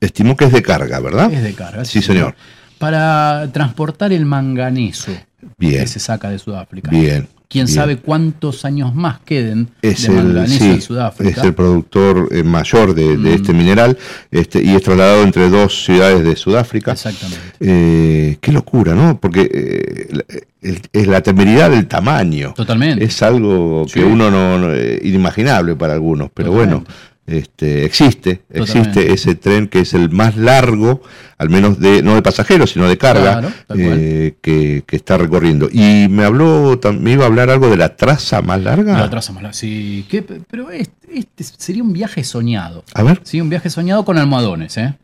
Estimo 0.00 0.38
que 0.38 0.46
es 0.46 0.52
de 0.52 0.62
carga, 0.62 0.98
¿verdad? 1.00 1.30
Es 1.30 1.42
de 1.42 1.52
carga. 1.52 1.84
Sí, 1.84 2.00
señor. 2.00 2.34
Para 2.78 3.50
transportar 3.52 4.14
el 4.14 4.24
manganeso 4.24 5.12
Bien. 5.58 5.82
que 5.82 5.86
se 5.86 6.00
saca 6.00 6.30
de 6.30 6.38
Sudáfrica. 6.38 6.90
Bien. 6.90 7.28
Quién 7.48 7.66
bien. 7.66 7.74
sabe 7.74 7.96
cuántos 7.96 8.64
años 8.64 8.94
más 8.94 9.18
queden 9.24 9.70
es 9.82 10.06
de 10.06 10.16
el, 10.16 10.46
sí, 10.48 10.64
en 10.70 10.80
Sudáfrica. 10.80 11.40
es 11.40 11.44
el 11.46 11.52
productor 11.54 12.28
eh, 12.30 12.44
mayor 12.44 12.94
de, 12.94 13.08
de 13.16 13.30
Mm. 13.30 13.34
este 13.34 13.52
mineral 13.52 13.98
este, 14.30 14.62
y 14.62 14.70
es 14.76 14.82
trasladado 14.82 15.24
entre 15.24 15.48
dos 15.50 15.84
ciudades 15.84 16.22
de 16.24 16.36
Sudáfrica. 16.36 16.92
Exactamente. 16.92 17.40
Eh, 17.58 18.38
qué 18.40 18.52
locura, 18.52 18.94
¿no? 18.94 19.18
Porque 19.18 19.50
eh, 19.52 20.08
la- 20.12 20.24
el- 20.62 20.82
es 20.92 21.06
la 21.08 21.22
temeridad 21.22 21.70
del 21.70 21.88
tamaño. 21.88 22.52
Totalmente. 22.54 23.04
Es 23.04 23.20
algo 23.22 23.84
que 23.86 24.00
Sí. 24.00 24.06
uno 24.06 24.30
no, 24.30 24.56
no- 24.58 24.72
eh, 24.72 25.00
inimaginable 25.02 25.74
para 25.74 25.94
algunos, 25.94 26.30
pero 26.32 26.50
Totalmente. 26.52 26.84
bueno, 26.84 27.00
este, 27.38 27.84
existe, 27.84 28.42
existe 28.50 28.82
Totalmente. 28.82 29.12
ese 29.12 29.34
tren 29.34 29.68
que 29.68 29.80
es 29.80 29.94
el 29.94 30.10
más 30.10 30.36
largo, 30.36 31.02
al 31.38 31.48
menos 31.50 31.78
de 31.78 32.02
no 32.02 32.14
de 32.14 32.22
pasajeros, 32.22 32.70
sino 32.72 32.88
de 32.88 32.98
carga, 32.98 33.40
Claro, 33.40 33.50
eh, 33.76 34.34
que, 34.42 34.82
que 34.86 34.96
está 34.96 35.16
recorriendo. 35.16 35.68
Y 35.72 36.08
me 36.08 36.24
habló, 36.24 36.78
me 36.98 37.12
iba 37.12 37.24
a 37.24 37.26
hablar 37.28 37.50
algo 37.50 37.68
de 37.70 37.76
la 37.76 37.96
traza 37.96 38.42
más 38.42 38.60
larga. 38.60 38.98
La 38.98 39.08
traza 39.10 39.32
más 39.32 39.42
larga, 39.42 39.54
sí. 39.54 40.04
¿Qué? 40.10 40.22
Pero 40.22 40.70
este, 40.70 41.18
este 41.18 41.44
sería 41.44 41.82
un 41.82 41.92
viaje 41.92 42.24
soñado. 42.24 42.84
A 42.94 43.02
ver. 43.02 43.20
Sí, 43.24 43.40
un 43.40 43.48
viaje 43.48 43.70
soñado 43.70 44.04
con 44.04 44.18
almohadones, 44.18 44.76
¿eh? 44.76 44.94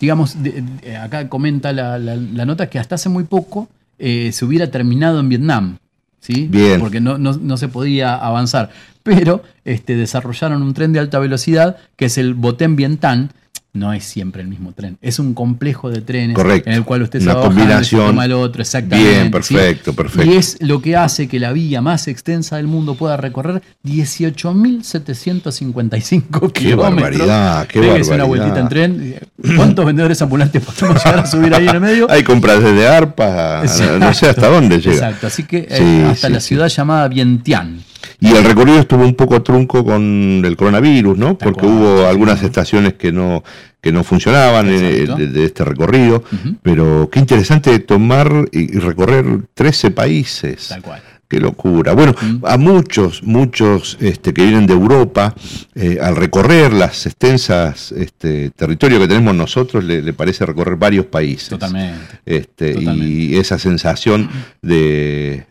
digamos, 0.00 0.42
de- 0.42 0.62
de- 0.82 0.96
acá 0.96 1.28
comenta 1.28 1.72
la, 1.72 1.98
la- 1.98 2.16
la 2.16 2.44
nota 2.46 2.68
que 2.68 2.78
hasta 2.78 2.94
hace 2.96 3.08
muy 3.08 3.24
poco 3.24 3.68
eh, 3.98 4.30
se 4.32 4.44
hubiera 4.44 4.70
terminado 4.70 5.20
en 5.20 5.28
Vietnam. 5.28 5.78
¿sí? 6.20 6.48
Bien. 6.50 6.80
Porque 6.80 7.00
no, 7.00 7.18
no- 7.18 7.36
no 7.36 7.56
se 7.56 7.68
podía 7.68 8.14
avanzar. 8.16 8.70
Pero 9.02 9.42
este, 9.64 9.94
desarrollaron 9.96 10.60
un 10.62 10.74
tren 10.74 10.92
de 10.92 10.98
alta 10.98 11.18
velocidad 11.20 11.76
que 11.96 12.06
es 12.06 12.18
el 12.18 12.34
Boten 12.34 12.74
Vientan. 12.76 13.30
No 13.76 13.92
es 13.92 14.04
siempre 14.04 14.42
el 14.42 14.48
mismo 14.48 14.72
tren, 14.72 14.96
es 15.02 15.18
un 15.18 15.34
complejo 15.34 15.90
de 15.90 16.00
trenes 16.00 16.34
Correcto. 16.34 16.70
en 16.70 16.76
el 16.76 16.84
cual 16.84 17.02
usted 17.02 17.20
se 17.20 17.26
va 17.26 17.42
combinación. 17.42 18.06
toma 18.06 18.24
el 18.24 18.32
otro, 18.32 18.62
exactamente. 18.62 19.10
Bien, 19.10 19.24
¿sí? 19.26 19.30
perfecto, 19.30 19.92
perfecto. 19.92 20.32
Y 20.32 20.36
es 20.36 20.56
lo 20.60 20.80
que 20.80 20.96
hace 20.96 21.28
que 21.28 21.38
la 21.38 21.52
vía 21.52 21.82
más 21.82 22.08
extensa 22.08 22.56
del 22.56 22.66
mundo 22.66 22.94
pueda 22.94 23.16
recorrer 23.16 23.62
18.755 23.84 26.52
Qué 26.52 26.60
kilómetros. 26.60 26.92
barbaridad, 27.02 27.66
qué 27.66 27.80
Pégese 27.80 28.14
una 28.14 28.24
barbaridad. 28.24 28.26
vueltita 28.26 28.60
en 28.60 28.68
tren. 28.68 29.16
¿Cuántos 29.56 29.84
vendedores 29.84 30.20
ambulantes 30.22 30.62
podemos 30.64 31.04
llegar 31.04 31.18
a 31.20 31.26
subir 31.26 31.54
ahí 31.54 31.68
en 31.68 31.74
el 31.74 31.80
medio? 31.80 32.10
Hay 32.10 32.22
compras 32.22 32.62
desde 32.62 32.88
arpa, 32.88 33.62
no, 33.64 33.98
no 33.98 34.14
sé 34.14 34.28
hasta 34.28 34.48
dónde 34.48 34.78
llega. 34.80 34.94
Exacto, 34.94 35.26
así 35.26 35.42
que 35.44 35.66
eh, 35.70 36.06
hasta 36.10 36.28
sí, 36.28 36.32
la 36.32 36.40
ciudad 36.40 36.68
llamada 36.68 37.08
Vientiane. 37.08 37.80
Y 38.20 38.34
el 38.34 38.44
recorrido 38.44 38.78
estuvo 38.78 39.04
un 39.04 39.14
poco 39.14 39.42
trunco 39.42 39.84
con 39.84 40.42
el 40.44 40.56
coronavirus, 40.56 41.16
¿no? 41.16 41.38
Porque 41.38 41.60
cual, 41.60 41.72
hubo 41.72 41.98
sí, 42.00 42.04
algunas 42.04 42.42
estaciones 42.42 42.94
que 42.94 43.12
no, 43.12 43.42
que 43.80 43.92
no 43.92 44.04
funcionaban 44.04 44.68
eh, 44.68 45.06
de, 45.06 45.28
de 45.28 45.44
este 45.44 45.64
recorrido. 45.64 46.22
Pero 46.62 47.08
qué 47.10 47.20
interesante 47.20 47.78
tomar 47.78 48.48
y 48.52 48.66
y 48.66 48.78
recorrer 48.78 49.24
13 49.54 49.90
países. 49.90 50.68
Tal 50.68 50.82
cual. 50.82 51.02
Qué 51.28 51.40
locura. 51.40 51.92
Bueno, 51.92 52.14
a 52.44 52.56
muchos, 52.56 53.24
muchos 53.24 53.96
este, 54.00 54.32
que 54.32 54.44
vienen 54.44 54.66
de 54.66 54.74
Europa, 54.74 55.34
eh, 55.74 55.98
al 56.00 56.14
recorrer 56.14 56.72
las 56.72 57.04
extensas 57.06 57.90
este, 57.90 58.50
territorios 58.50 59.00
que 59.00 59.08
tenemos 59.08 59.34
nosotros, 59.34 59.82
le, 59.82 60.02
le 60.02 60.12
parece 60.12 60.46
recorrer 60.46 60.76
varios 60.76 61.06
países. 61.06 61.48
Totalmente. 61.48 62.20
Este, 62.24 62.74
Totalmente. 62.74 63.08
Y 63.08 63.36
esa 63.38 63.58
sensación 63.58 64.30
de, 64.62 65.46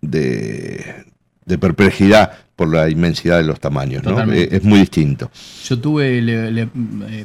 de, 0.00 1.04
de 1.50 1.58
perplejidad 1.58 2.32
por 2.56 2.72
la 2.72 2.88
inmensidad 2.90 3.38
de 3.38 3.44
los 3.44 3.58
tamaños, 3.58 4.02
¿no? 4.04 4.20
Es 4.32 4.62
muy 4.64 4.80
distinto. 4.80 5.30
Yo 5.64 5.78
tuve, 5.78 6.20
le- 6.20 6.50
le- 6.50 6.68
eh, 7.08 7.24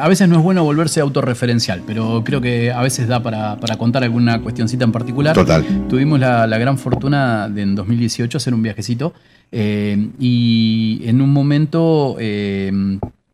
a 0.00 0.08
veces 0.08 0.28
no 0.28 0.36
es 0.36 0.42
bueno 0.42 0.62
volverse 0.64 1.00
autorreferencial, 1.00 1.82
pero 1.86 2.22
creo 2.24 2.40
que 2.40 2.70
a 2.72 2.80
veces 2.82 3.08
da 3.08 3.20
para, 3.22 3.56
para 3.56 3.76
contar 3.76 4.04
alguna 4.04 4.40
cuestioncita 4.40 4.84
en 4.84 4.92
particular. 4.92 5.34
Total. 5.34 5.64
Tuvimos 5.88 6.20
la, 6.20 6.46
la 6.46 6.58
gran 6.58 6.78
fortuna 6.78 7.48
de 7.48 7.62
en 7.62 7.74
2018 7.74 8.38
hacer 8.38 8.54
un 8.54 8.62
viajecito 8.62 9.14
eh, 9.50 10.10
y 10.20 11.00
en 11.04 11.20
un 11.22 11.32
momento 11.32 12.16
eh, 12.20 12.70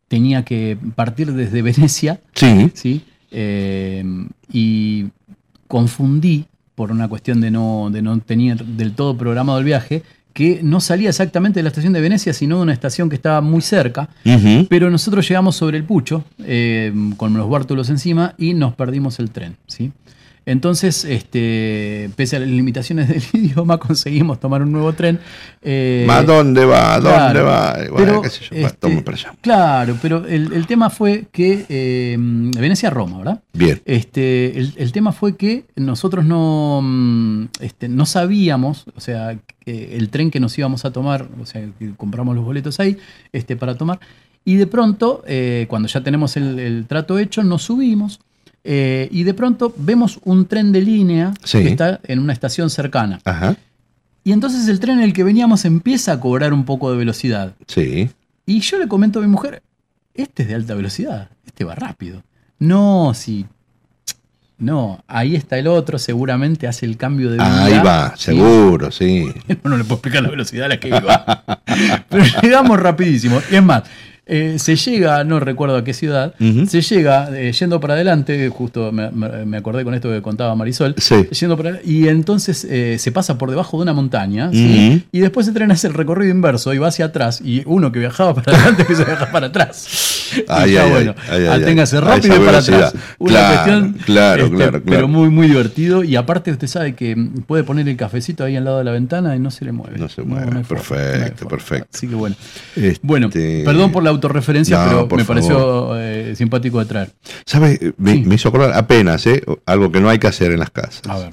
tenía 0.07 0.43
que 0.43 0.77
partir 0.95 1.31
desde 1.33 1.61
Venecia 1.61 2.19
Sí. 2.33 2.71
¿sí? 2.73 3.03
Y 4.51 5.05
confundí, 5.67 6.45
por 6.75 6.91
una 6.91 7.07
cuestión 7.07 7.39
de 7.41 7.51
no, 7.51 7.89
de 7.91 8.01
no 8.01 8.19
tener 8.19 8.63
del 8.65 8.93
todo 8.93 9.17
programado 9.17 9.59
el 9.59 9.65
viaje, 9.65 10.03
que 10.35 10.59
no 10.61 10.81
salía 10.81 11.07
exactamente 11.07 11.59
de 11.59 11.63
la 11.63 11.69
estación 11.69 11.93
de 11.93 12.01
Venecia, 12.01 12.33
sino 12.33 12.57
de 12.57 12.63
una 12.63 12.73
estación 12.73 13.07
que 13.07 13.15
estaba 13.15 13.39
muy 13.39 13.61
cerca. 13.61 14.09
Pero 14.67 14.89
nosotros 14.89 15.25
llegamos 15.25 15.55
sobre 15.55 15.77
el 15.77 15.85
Pucho, 15.85 16.25
eh, 16.43 16.93
con 17.15 17.37
los 17.37 17.49
bártulos 17.49 17.89
encima, 17.89 18.35
y 18.37 18.53
nos 18.53 18.75
perdimos 18.75 19.17
el 19.19 19.31
tren. 19.31 19.55
¿sí? 19.65 19.93
Entonces, 20.45 21.05
este, 21.05 22.09
pese 22.15 22.35
a 22.35 22.39
las 22.39 22.49
limitaciones 22.49 23.07
del 23.09 23.23
idioma, 23.33 23.79
conseguimos 23.79 24.39
tomar 24.39 24.61
un 24.61 24.71
nuevo 24.71 24.93
tren. 24.93 25.19
eh, 25.61 26.05
¿Ma 26.07 26.21
dónde 26.21 26.65
va? 26.65 26.93
¿A 26.93 26.99
¿Dónde 26.99 27.15
claro, 27.17 27.45
va? 27.45 27.73
Bueno, 27.73 27.95
pero, 27.97 28.21
qué 28.21 28.29
sé 28.29 28.41
yo, 28.43 28.55
este, 28.55 28.77
toma 28.77 29.01
para 29.01 29.17
allá. 29.17 29.33
Claro, 29.41 29.97
pero 30.01 30.25
el, 30.27 30.53
el 30.53 30.67
tema 30.67 30.89
fue 30.89 31.25
que 31.31 31.65
eh, 31.67 32.15
Venecia 32.19 32.89
a 32.89 32.91
Roma, 32.91 33.17
¿verdad? 33.17 33.41
Bien. 33.53 33.81
Este, 33.85 34.57
el, 34.59 34.73
el 34.77 34.91
tema 34.91 35.11
fue 35.11 35.35
que 35.35 35.65
nosotros 35.75 36.25
no, 36.25 36.81
mm, 36.83 37.45
este, 37.61 37.89
no 37.89 38.05
sabíamos, 38.05 38.85
o 38.95 38.99
sea, 38.99 39.37
que 39.59 39.95
el 39.97 40.09
tren 40.09 40.29
que 40.29 40.39
nos 40.39 40.55
íbamos 40.59 40.85
a 40.85 40.91
tomar, 40.91 41.27
o 41.41 41.45
sea, 41.47 41.65
que 41.79 41.95
compramos 41.95 42.35
los 42.35 42.45
boletos 42.45 42.79
ahí 42.79 42.97
este, 43.33 43.55
para 43.55 43.75
tomar, 43.75 43.99
y 44.43 44.57
de 44.57 44.67
pronto, 44.67 45.23
eh, 45.25 45.65
cuando 45.67 45.87
ya 45.87 46.01
tenemos 46.01 46.37
el, 46.37 46.59
el 46.59 46.85
trato 46.85 47.17
hecho, 47.17 47.43
nos 47.43 47.63
subimos. 47.63 48.19
Eh, 48.65 49.07
y 49.11 49.23
de 49.23 49.33
pronto 49.33 49.73
vemos 49.77 50.19
un 50.23 50.47
tren 50.47 50.71
de 50.71 50.81
línea 50.81 51.33
Sí. 51.43 51.59
que 51.63 51.67
está 51.69 51.99
en 52.03 52.19
una 52.19 52.33
estación 52.33 52.69
cercana. 52.69 53.19
Ajá. 53.23 53.55
Y 54.23 54.31
entonces 54.31 54.67
el 54.67 54.79
tren 54.79 54.97
en 54.97 55.03
el 55.03 55.13
que 55.13 55.23
veníamos 55.23 55.65
empieza 55.65 56.11
a 56.13 56.19
cobrar 56.19 56.51
un 56.51 56.65
poco 56.65 56.91
de 56.91 56.97
velocidad. 56.97 57.53
Sí. 57.67 58.09
Y 58.47 58.59
yo 58.61 58.79
le 58.79 58.87
comento 58.87 59.19
a 59.19 59.21
mi 59.21 59.27
mujer, 59.27 59.61
este 60.15 60.43
es 60.43 60.49
de 60.49 60.55
alta 60.55 60.73
velocidad, 60.73 61.29
este 61.45 61.63
va 61.63 61.75
rápido. 61.75 62.23
No, 62.59 63.13
si... 63.13 63.45
No, 64.57 65.03
ahí 65.07 65.35
está 65.35 65.57
el 65.59 65.67
otro, 65.67 65.99
seguramente 65.99 66.65
hace 66.65 66.85
el 66.85 66.95
cambio 66.95 67.29
de 67.29 67.41
Ahí 67.41 67.73
velocidad. 67.73 67.85
va, 67.85 68.13
¿sí? 68.15 68.23
seguro, 68.23 68.89
sí. 68.89 69.25
No, 69.63 69.71
no 69.71 69.77
le 69.77 69.83
puedo 69.83 69.95
explicar 69.95 70.23
la 70.23 70.29
velocidad 70.29 70.65
a 70.65 70.69
la 70.69 70.79
que 70.79 70.87
iba. 70.87 71.43
Pero 72.09 72.23
llegamos 72.41 72.79
rapidísimo. 72.79 73.41
Y 73.51 73.55
es 73.55 73.63
más, 73.63 73.83
eh, 74.27 74.55
se 74.59 74.75
llega, 74.75 75.23
no 75.23 75.39
recuerdo 75.39 75.77
a 75.77 75.83
qué 75.83 75.93
ciudad, 75.93 76.33
Ujú. 76.39 76.65
se 76.65 76.81
llega 76.81 77.29
eh, 77.37 77.51
yendo 77.51 77.79
para 77.79 77.93
adelante, 77.93 78.49
justo 78.49 78.91
me, 78.91 79.11
me- 79.11 79.57
acordé 79.57 79.83
con 79.83 79.93
esto 79.93 80.09
que 80.09 80.21
contaba 80.21 80.55
Marisol, 80.55 80.95
Sí. 80.97 81.27
yendo 81.31 81.55
para, 81.57 81.79
y 81.83 82.07
entonces 82.07 82.65
eh, 82.69 82.97
se 82.99 83.11
pasa 83.11 83.37
por 83.37 83.49
debajo 83.49 83.77
de 83.77 83.83
una 83.83 83.93
montaña, 83.93 84.49
¿sí? 84.51 84.89
Ujú. 84.95 85.01
y 85.11 85.19
después 85.19 85.47
el 85.47 85.53
tren 85.53 85.71
hace 85.71 85.87
el 85.87 85.93
recorrido 85.93 86.31
inverso 86.31 86.73
y 86.73 86.77
va 86.77 86.87
hacia 86.87 87.05
atrás, 87.05 87.41
y 87.43 87.61
uno 87.65 87.91
que 87.91 87.99
viajaba 87.99 88.33
para 88.33 88.55
adelante 88.57 88.81
empieza 88.81 89.03
a 89.03 89.05
viajar 89.05 89.31
para 89.31 89.47
atrás. 89.47 90.11
Y 90.35 90.43
Ay, 90.49 90.71
está 90.71 90.83
ay, 90.85 90.91
bueno, 90.91 91.15
ay, 91.29 91.41
ay, 91.43 91.47
ay, 91.47 91.61
aténgase 91.61 91.97
ay. 91.97 92.01
Rápido 92.01 92.43
para 92.43 92.57
atrás. 92.57 92.93
Una 93.19 93.29
Claro, 93.31 93.53
cuestión, 93.53 93.93
claro, 94.05 94.43
este, 94.45 94.55
claro, 94.57 94.81
pero 94.83 95.07
muy, 95.07 95.29
muy 95.29 95.47
divertido, 95.47 96.03
y 96.03 96.15
aparte 96.15 96.51
usted 96.51 96.67
sabe 96.67 96.95
que 96.95 97.15
puede 97.45 97.63
poner 97.63 97.87
el 97.87 97.95
cafecito 97.95 98.43
ahí 98.43 98.55
al 98.57 98.65
lado 98.65 98.79
de 98.79 98.83
la 98.85 98.91
ventana 98.91 99.35
y 99.35 99.39
no 99.39 99.51
se 99.51 99.63
le 99.65 99.71
mueve. 99.71 99.97
No 99.99 100.09
se 100.09 100.23
mueve. 100.23 100.47
perfecto, 100.47 100.53
no 100.53 100.57
hay 100.57 100.63
forma. 101.35 101.49
perfecto. 101.49 101.87
Así 101.93 102.07
que 102.07 102.15
bueno. 102.15 102.35
Este, 102.75 102.99
Bueno, 103.03 103.29
perdón 103.29 103.91
por 103.91 104.03
la 104.03 104.11
autorreferencia, 104.15 104.77
No, 104.85 105.07
pero 105.07 105.17
me 105.17 105.23
favor. 105.23 105.25
pareció 105.27 105.99
eh, 105.99 106.35
simpático 106.35 106.79
de 106.79 106.85
traer. 106.85 107.11
¿Sabes? 107.45 107.79
Me, 107.97 108.15
me 108.25 108.35
hizo 108.35 108.49
acordar 108.49 108.73
apenas, 108.73 109.25
¿eh? 109.27 109.43
Algo 109.65 109.91
que 109.91 109.99
no 110.01 110.09
hay 110.09 110.17
que 110.19 110.27
hacer 110.27 110.51
en 110.51 110.59
las 110.59 110.71
casas. 110.71 111.01
A 111.07 111.17
ver. 111.19 111.29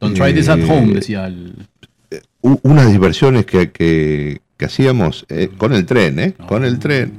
Don't 0.00 0.16
try 0.16 0.32
this 0.32 0.48
at 0.48 0.58
Eh, 0.58 0.66
home, 0.68 0.94
decía 0.94 1.26
el. 1.26 1.54
u- 2.40 2.58
unas 2.62 2.90
diversiones 2.90 3.44
que, 3.46 3.70
que- 3.70 4.40
que 4.56 4.64
hacíamos 4.64 5.24
eh, 5.28 5.48
con 5.56 5.72
el 5.72 5.84
tren, 5.86 6.18
¿eh? 6.18 6.34
Con 6.46 6.64
el 6.64 6.78
tren. 6.78 7.12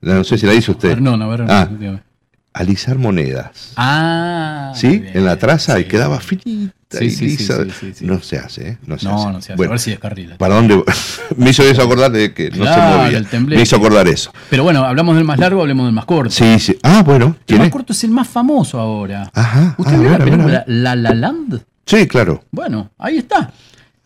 No 0.00 0.22
sé 0.24 0.38
si 0.38 0.46
la 0.46 0.54
hizo 0.54 0.72
usted. 0.72 0.90
Perdón, 0.94 1.20
a 1.22 1.26
ver, 1.28 1.44
Ah. 1.48 1.68
Alisar 2.58 2.98
monedas. 2.98 3.72
Ah. 3.76 4.72
¿Sí? 4.74 4.98
bien, 4.98 5.16
En 5.16 5.24
la 5.24 5.36
traza 5.36 5.78
y 5.80 5.84
quedaba 5.84 6.20
finita 6.20 6.72
Sí, 6.90 7.04
y 7.04 7.10
lisa. 7.26 7.64
sí, 7.64 7.70
sí, 7.78 7.92
sí. 7.96 8.04
No 8.06 8.20
se 8.22 8.38
hace, 8.38 8.68
¿eh? 8.70 8.78
No 8.86 8.98
se 8.98 9.04
No, 9.06 9.16
hace. 9.16 9.32
no 9.32 9.42
se 9.42 9.52
hace. 9.52 9.56
Bueno, 9.56 9.70
a 9.70 9.74
ver 9.74 9.80
si 9.80 9.90
descarrila. 9.90 10.36
¿Para 10.38 10.54
dónde? 10.54 10.82
me 11.36 11.50
hizo 11.50 11.62
eso 11.62 11.82
acordar 11.82 12.10
de 12.10 12.32
que 12.32 12.50
no 12.50 12.56
Claro, 12.64 13.10
se 13.28 13.38
movía. 13.40 13.56
Me 13.56 13.62
hizo 13.62 13.76
acordar 13.76 14.08
eso. 14.08 14.32
Pero 14.48 14.62
bueno, 14.62 14.84
hablamos 14.84 15.14
del 15.16 15.24
más 15.24 15.38
largo, 15.38 15.60
hablemos 15.60 15.86
del 15.86 15.94
más 15.94 16.06
corto. 16.06 16.30
Sí, 16.30 16.58
sí. 16.58 16.78
Ah, 16.82 17.02
bueno. 17.04 17.26
El 17.40 17.44
¿Quién 17.46 17.60
más 17.60 17.70
corto 17.70 17.92
es 17.92 18.04
el 18.04 18.10
más 18.10 18.26
famoso 18.28 18.80
ahora. 18.80 19.30
Ajá. 19.34 19.74
¿Usted 19.76 19.94
ah, 19.94 19.98
vio 20.00 20.10
la 20.10 20.18
película. 20.18 20.64
La 20.66 20.96
La 20.96 21.14
Land? 21.14 21.62
Sí, 21.84 22.06
claro. 22.08 22.42
Bueno, 22.50 22.90
ahí 22.98 23.18
está. 23.18 23.52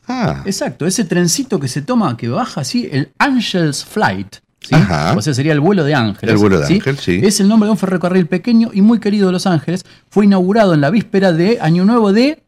Ah, 0.08 0.42
Exacto, 0.44 0.84
ese 0.86 1.04
trencito 1.04 1.60
que 1.60 1.68
se 1.68 1.82
toma, 1.82 2.16
que 2.16 2.28
baja 2.28 2.62
así, 2.62 2.88
el 2.90 3.12
Angel's 3.18 3.84
Flight. 3.84 4.36
¿Sí? 4.62 4.74
Ajá. 4.74 5.14
O 5.16 5.22
sea, 5.22 5.34
sería 5.34 5.52
el 5.52 5.60
vuelo 5.60 5.84
de 5.84 5.94
Ángeles. 5.94 6.34
El 6.34 6.38
vuelo 6.38 6.60
de 6.60 6.66
¿sí? 6.66 6.74
Ángel, 6.74 6.98
sí. 6.98 7.20
Es 7.22 7.40
el 7.40 7.48
nombre 7.48 7.66
de 7.66 7.72
un 7.72 7.78
ferrocarril 7.78 8.26
pequeño 8.26 8.70
y 8.72 8.82
muy 8.82 9.00
querido 9.00 9.26
de 9.26 9.32
Los 9.32 9.46
Ángeles. 9.46 9.84
Fue 10.08 10.24
inaugurado 10.24 10.74
en 10.74 10.80
la 10.80 10.90
víspera 10.90 11.32
de 11.32 11.58
Año 11.60 11.84
Nuevo 11.84 12.12
de 12.12 12.41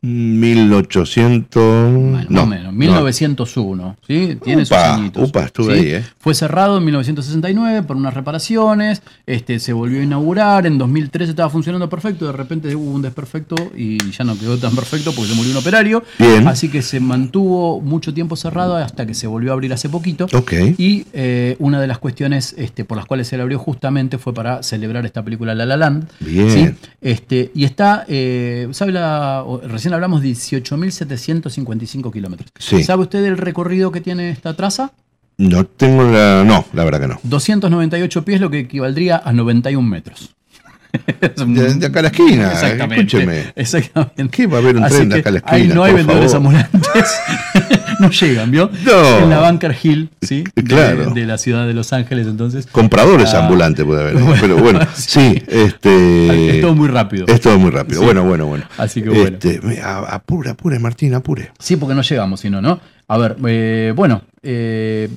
1800. 0.00 1.92
Más 2.12 2.30
no, 2.30 2.46
menos, 2.46 2.72
1901. 2.72 3.96
¿sí? 4.06 4.38
Tiene 4.42 4.64
sus 4.64 4.70
Upa, 4.76 4.94
añitos. 4.94 5.28
upa, 5.28 5.44
estuve 5.44 5.74
¿sí? 5.74 5.80
ahí, 5.86 5.94
¿eh? 5.94 6.04
Fue 6.18 6.34
cerrado 6.34 6.78
en 6.78 6.84
1969 6.84 7.82
por 7.82 7.96
unas 7.96 8.14
reparaciones. 8.14 9.02
Este, 9.26 9.58
se 9.58 9.72
volvió 9.72 10.00
a 10.00 10.04
inaugurar. 10.04 10.66
En 10.66 10.78
2013 10.78 11.30
estaba 11.30 11.50
funcionando 11.50 11.88
perfecto. 11.88 12.26
De 12.26 12.32
repente 12.32 12.74
hubo 12.76 12.90
un 12.92 13.02
desperfecto 13.02 13.56
y 13.76 13.98
ya 14.12 14.24
no 14.24 14.38
quedó 14.38 14.56
tan 14.58 14.74
perfecto 14.74 15.12
porque 15.12 15.30
se 15.30 15.34
murió 15.36 15.52
un 15.52 15.58
operario. 15.58 16.02
Bien. 16.18 16.46
Así 16.48 16.68
que 16.68 16.82
se 16.82 17.00
mantuvo 17.00 17.80
mucho 17.80 18.14
tiempo 18.14 18.36
cerrado 18.36 18.76
hasta 18.76 19.06
que 19.06 19.14
se 19.14 19.26
volvió 19.26 19.50
a 19.50 19.54
abrir 19.54 19.72
hace 19.72 19.88
poquito. 19.88 20.26
Ok. 20.32 20.52
Y 20.78 21.06
eh, 21.12 21.56
una 21.58 21.80
de 21.80 21.86
las 21.86 21.98
cuestiones 21.98 22.54
este, 22.58 22.84
por 22.84 22.96
las 22.96 23.06
cuales 23.06 23.28
se 23.28 23.36
le 23.36 23.42
abrió 23.42 23.58
justamente 23.58 24.18
fue 24.18 24.32
para 24.34 24.62
celebrar 24.62 25.04
esta 25.06 25.22
película 25.24 25.54
La 25.54 25.66
La 25.66 25.76
Land. 25.76 26.08
Bien. 26.20 26.50
¿sí? 26.50 26.88
Este, 27.00 27.50
y 27.54 27.64
está, 27.64 28.04
eh, 28.08 28.68
¿sabe 28.72 28.92
la, 28.92 29.42
o- 29.46 29.60
recién 29.88 29.94
hablamos 29.94 30.22
de 30.22 30.28
18.755 30.28 32.12
kilómetros. 32.12 32.50
Sí. 32.58 32.82
¿Sabe 32.82 33.02
usted 33.02 33.24
el 33.24 33.38
recorrido 33.38 33.90
que 33.90 34.00
tiene 34.00 34.30
esta 34.30 34.54
traza? 34.54 34.92
No 35.38 35.64
tengo 35.64 36.02
la. 36.02 36.44
No, 36.44 36.64
la 36.72 36.84
verdad 36.84 37.00
que 37.00 37.08
no. 37.08 37.20
298 37.22 38.24
pies, 38.24 38.40
lo 38.40 38.50
que 38.50 38.58
equivaldría 38.60 39.22
a 39.24 39.32
91 39.32 39.86
metros. 39.88 40.34
De, 41.36 41.74
de 41.74 41.86
acá 41.86 41.98
a 42.00 42.02
la 42.02 42.08
esquina, 42.08 42.52
Exactamente. 42.52 42.96
escúcheme. 43.04 43.52
Exactamente. 43.54 44.28
¿Qué 44.30 44.46
va 44.46 44.56
a 44.56 44.60
haber 44.60 44.76
un 44.76 44.84
Así 44.84 44.96
tren 44.96 45.08
de 45.10 45.18
acá 45.20 45.28
a 45.28 45.32
la 45.32 45.38
esquina? 45.38 45.56
Ahí 45.56 45.68
no 45.68 45.84
hay 45.84 45.92
vendedores 45.92 46.32
favor? 46.32 46.54
ambulantes. 46.56 47.14
no 48.00 48.10
llegan, 48.10 48.50
¿vio? 48.50 48.70
No. 48.84 49.18
En 49.18 49.30
la 49.30 49.48
Bunker 49.50 49.76
Hill, 49.82 50.10
¿sí? 50.22 50.44
De- 50.54 50.64
Claro. 50.64 51.10
De, 51.10 51.24
la 51.26 51.38
ciudad 51.38 51.66
de 51.66 51.74
Los 51.74 51.92
Ángeles, 51.92 52.26
entonces. 52.26 52.66
Compradores 52.66 53.32
Ah, 53.34 53.44
ambulantes 53.44 53.84
puede 53.84 54.02
haber. 54.02 54.16
¿eh? 54.16 54.22
bueno, 54.22 54.38
pero 54.40 54.56
bueno, 54.58 54.80
sí, 54.94 55.42
este. 55.48 56.56
Es 56.56 56.60
todo 56.60 56.74
muy 56.74 56.88
rápido. 56.88 57.26
Es 57.26 57.40
todo 57.40 57.58
muy 57.58 57.70
rápido. 57.70 58.00
Sí. 58.00 58.04
Bueno, 58.04 58.24
bueno, 58.24 58.46
bueno. 58.46 58.64
Así 58.76 59.02
que 59.02 59.08
bueno. 59.10 59.24
Este, 59.40 59.60
apure, 59.82 60.50
apure, 60.50 60.78
Martín, 60.78 61.14
apure. 61.14 61.50
Sí, 61.58 61.76
porque 61.76 61.94
no 61.94 62.02
llegamos, 62.02 62.40
si 62.40 62.50
no, 62.50 62.60
¿no? 62.60 62.78
A 63.08 63.18
ver, 63.18 63.36
eh, 63.46 63.92
bueno, 63.96 64.22
eh, 64.42 65.08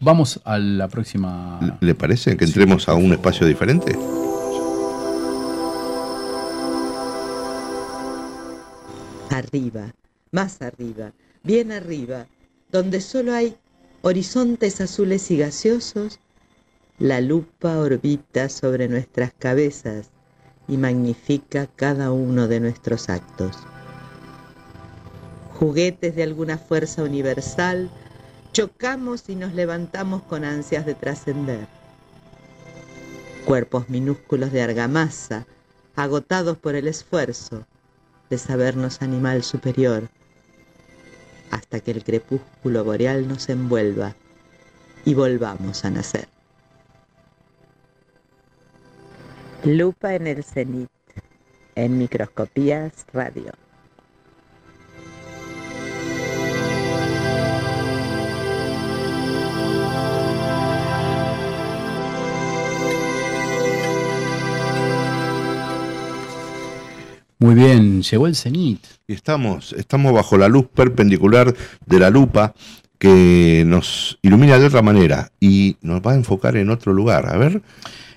vamos 0.00 0.40
a 0.44 0.58
la 0.58 0.88
próxima. 0.88 1.58
¿Le 1.80 1.94
parece 1.94 2.36
que 2.36 2.44
entremos 2.44 2.88
a 2.88 2.94
un 2.94 3.12
espacio 3.12 3.46
diferente? 3.46 3.96
Arriba, 9.30 9.92
más 10.32 10.62
arriba, 10.62 11.12
bien 11.46 11.70
arriba, 11.70 12.26
donde 12.72 13.00
solo 13.00 13.32
hay 13.32 13.56
horizontes 14.02 14.80
azules 14.80 15.30
y 15.30 15.38
gaseosos, 15.38 16.18
la 16.98 17.20
lupa 17.20 17.78
orbita 17.78 18.48
sobre 18.48 18.88
nuestras 18.88 19.32
cabezas 19.32 20.10
y 20.66 20.76
magnifica 20.76 21.68
cada 21.68 22.10
uno 22.10 22.48
de 22.48 22.58
nuestros 22.58 23.08
actos. 23.08 23.56
Juguetes 25.54 26.16
de 26.16 26.24
alguna 26.24 26.58
fuerza 26.58 27.04
universal, 27.04 27.90
chocamos 28.52 29.28
y 29.28 29.36
nos 29.36 29.54
levantamos 29.54 30.22
con 30.22 30.44
ansias 30.44 30.84
de 30.84 30.94
trascender. 30.94 31.68
Cuerpos 33.44 33.88
minúsculos 33.88 34.50
de 34.50 34.62
argamasa, 34.62 35.46
agotados 35.94 36.58
por 36.58 36.74
el 36.74 36.88
esfuerzo, 36.88 37.64
de 38.28 38.38
sabernos 38.38 39.00
animal 39.00 39.44
superior, 39.44 40.08
hasta 41.50 41.80
que 41.80 41.90
el 41.92 42.04
crepúsculo 42.04 42.84
boreal 42.84 43.28
nos 43.28 43.48
envuelva 43.48 44.14
y 45.04 45.14
volvamos 45.14 45.84
a 45.84 45.90
nacer. 45.90 46.28
Lupa 49.64 50.14
en 50.14 50.26
el 50.26 50.44
cenit, 50.44 50.90
en 51.74 51.98
microscopías 51.98 53.06
radio. 53.12 53.52
Muy 67.38 67.54
bien, 67.54 68.02
llegó 68.02 68.26
el 68.26 68.34
cenit. 68.34 68.80
Y 69.06 69.12
estamos, 69.12 69.72
estamos 69.74 70.12
bajo 70.12 70.38
la 70.38 70.48
luz 70.48 70.66
perpendicular 70.74 71.54
de 71.84 71.98
la 71.98 72.10
lupa 72.10 72.54
que 72.98 73.64
nos 73.66 74.18
ilumina 74.22 74.58
de 74.58 74.66
otra 74.66 74.80
manera 74.80 75.30
y 75.38 75.76
nos 75.82 76.00
va 76.00 76.12
a 76.12 76.14
enfocar 76.14 76.56
en 76.56 76.70
otro 76.70 76.92
lugar. 76.94 77.26
A 77.28 77.36
ver, 77.36 77.62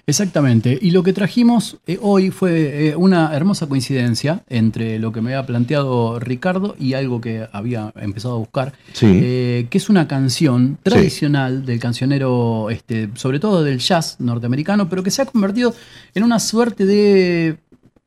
Exactamente. 0.10 0.76
Y 0.82 0.90
lo 0.90 1.04
que 1.04 1.14
trajimos 1.14 1.78
eh, 1.86 2.00
hoy 2.02 2.32
fue 2.32 2.88
eh, 2.88 2.96
una 2.96 3.36
hermosa 3.36 3.68
coincidencia 3.68 4.42
entre 4.50 4.98
lo 4.98 5.12
que 5.12 5.22
me 5.22 5.36
había 5.36 5.46
planteado 5.46 6.20
Ricardo 6.20 6.76
y 6.80 6.94
algo 6.94 7.22
que 7.22 7.48
había 7.52 7.94
empezado 7.96 8.34
a 8.34 8.38
buscar, 8.40 8.74
Sí. 8.94 9.06
eh, 9.08 9.68
que 9.70 9.78
es 9.78 9.88
una 9.88 10.08
canción 10.08 10.80
tradicional 10.82 11.64
del 11.64 11.80
cancionero, 11.80 12.72
este, 12.72 13.10
sobre 13.14 13.40
todo 13.40 13.64
del 13.64 13.78
jazz 13.78 14.16
norteamericano, 14.20 14.90
pero 14.90 15.04
que 15.04 15.12
se 15.12 15.22
ha 15.22 15.26
convertido 15.28 15.76
en 16.16 16.24
una 16.24 16.40
suerte 16.40 16.88
de 16.88 17.58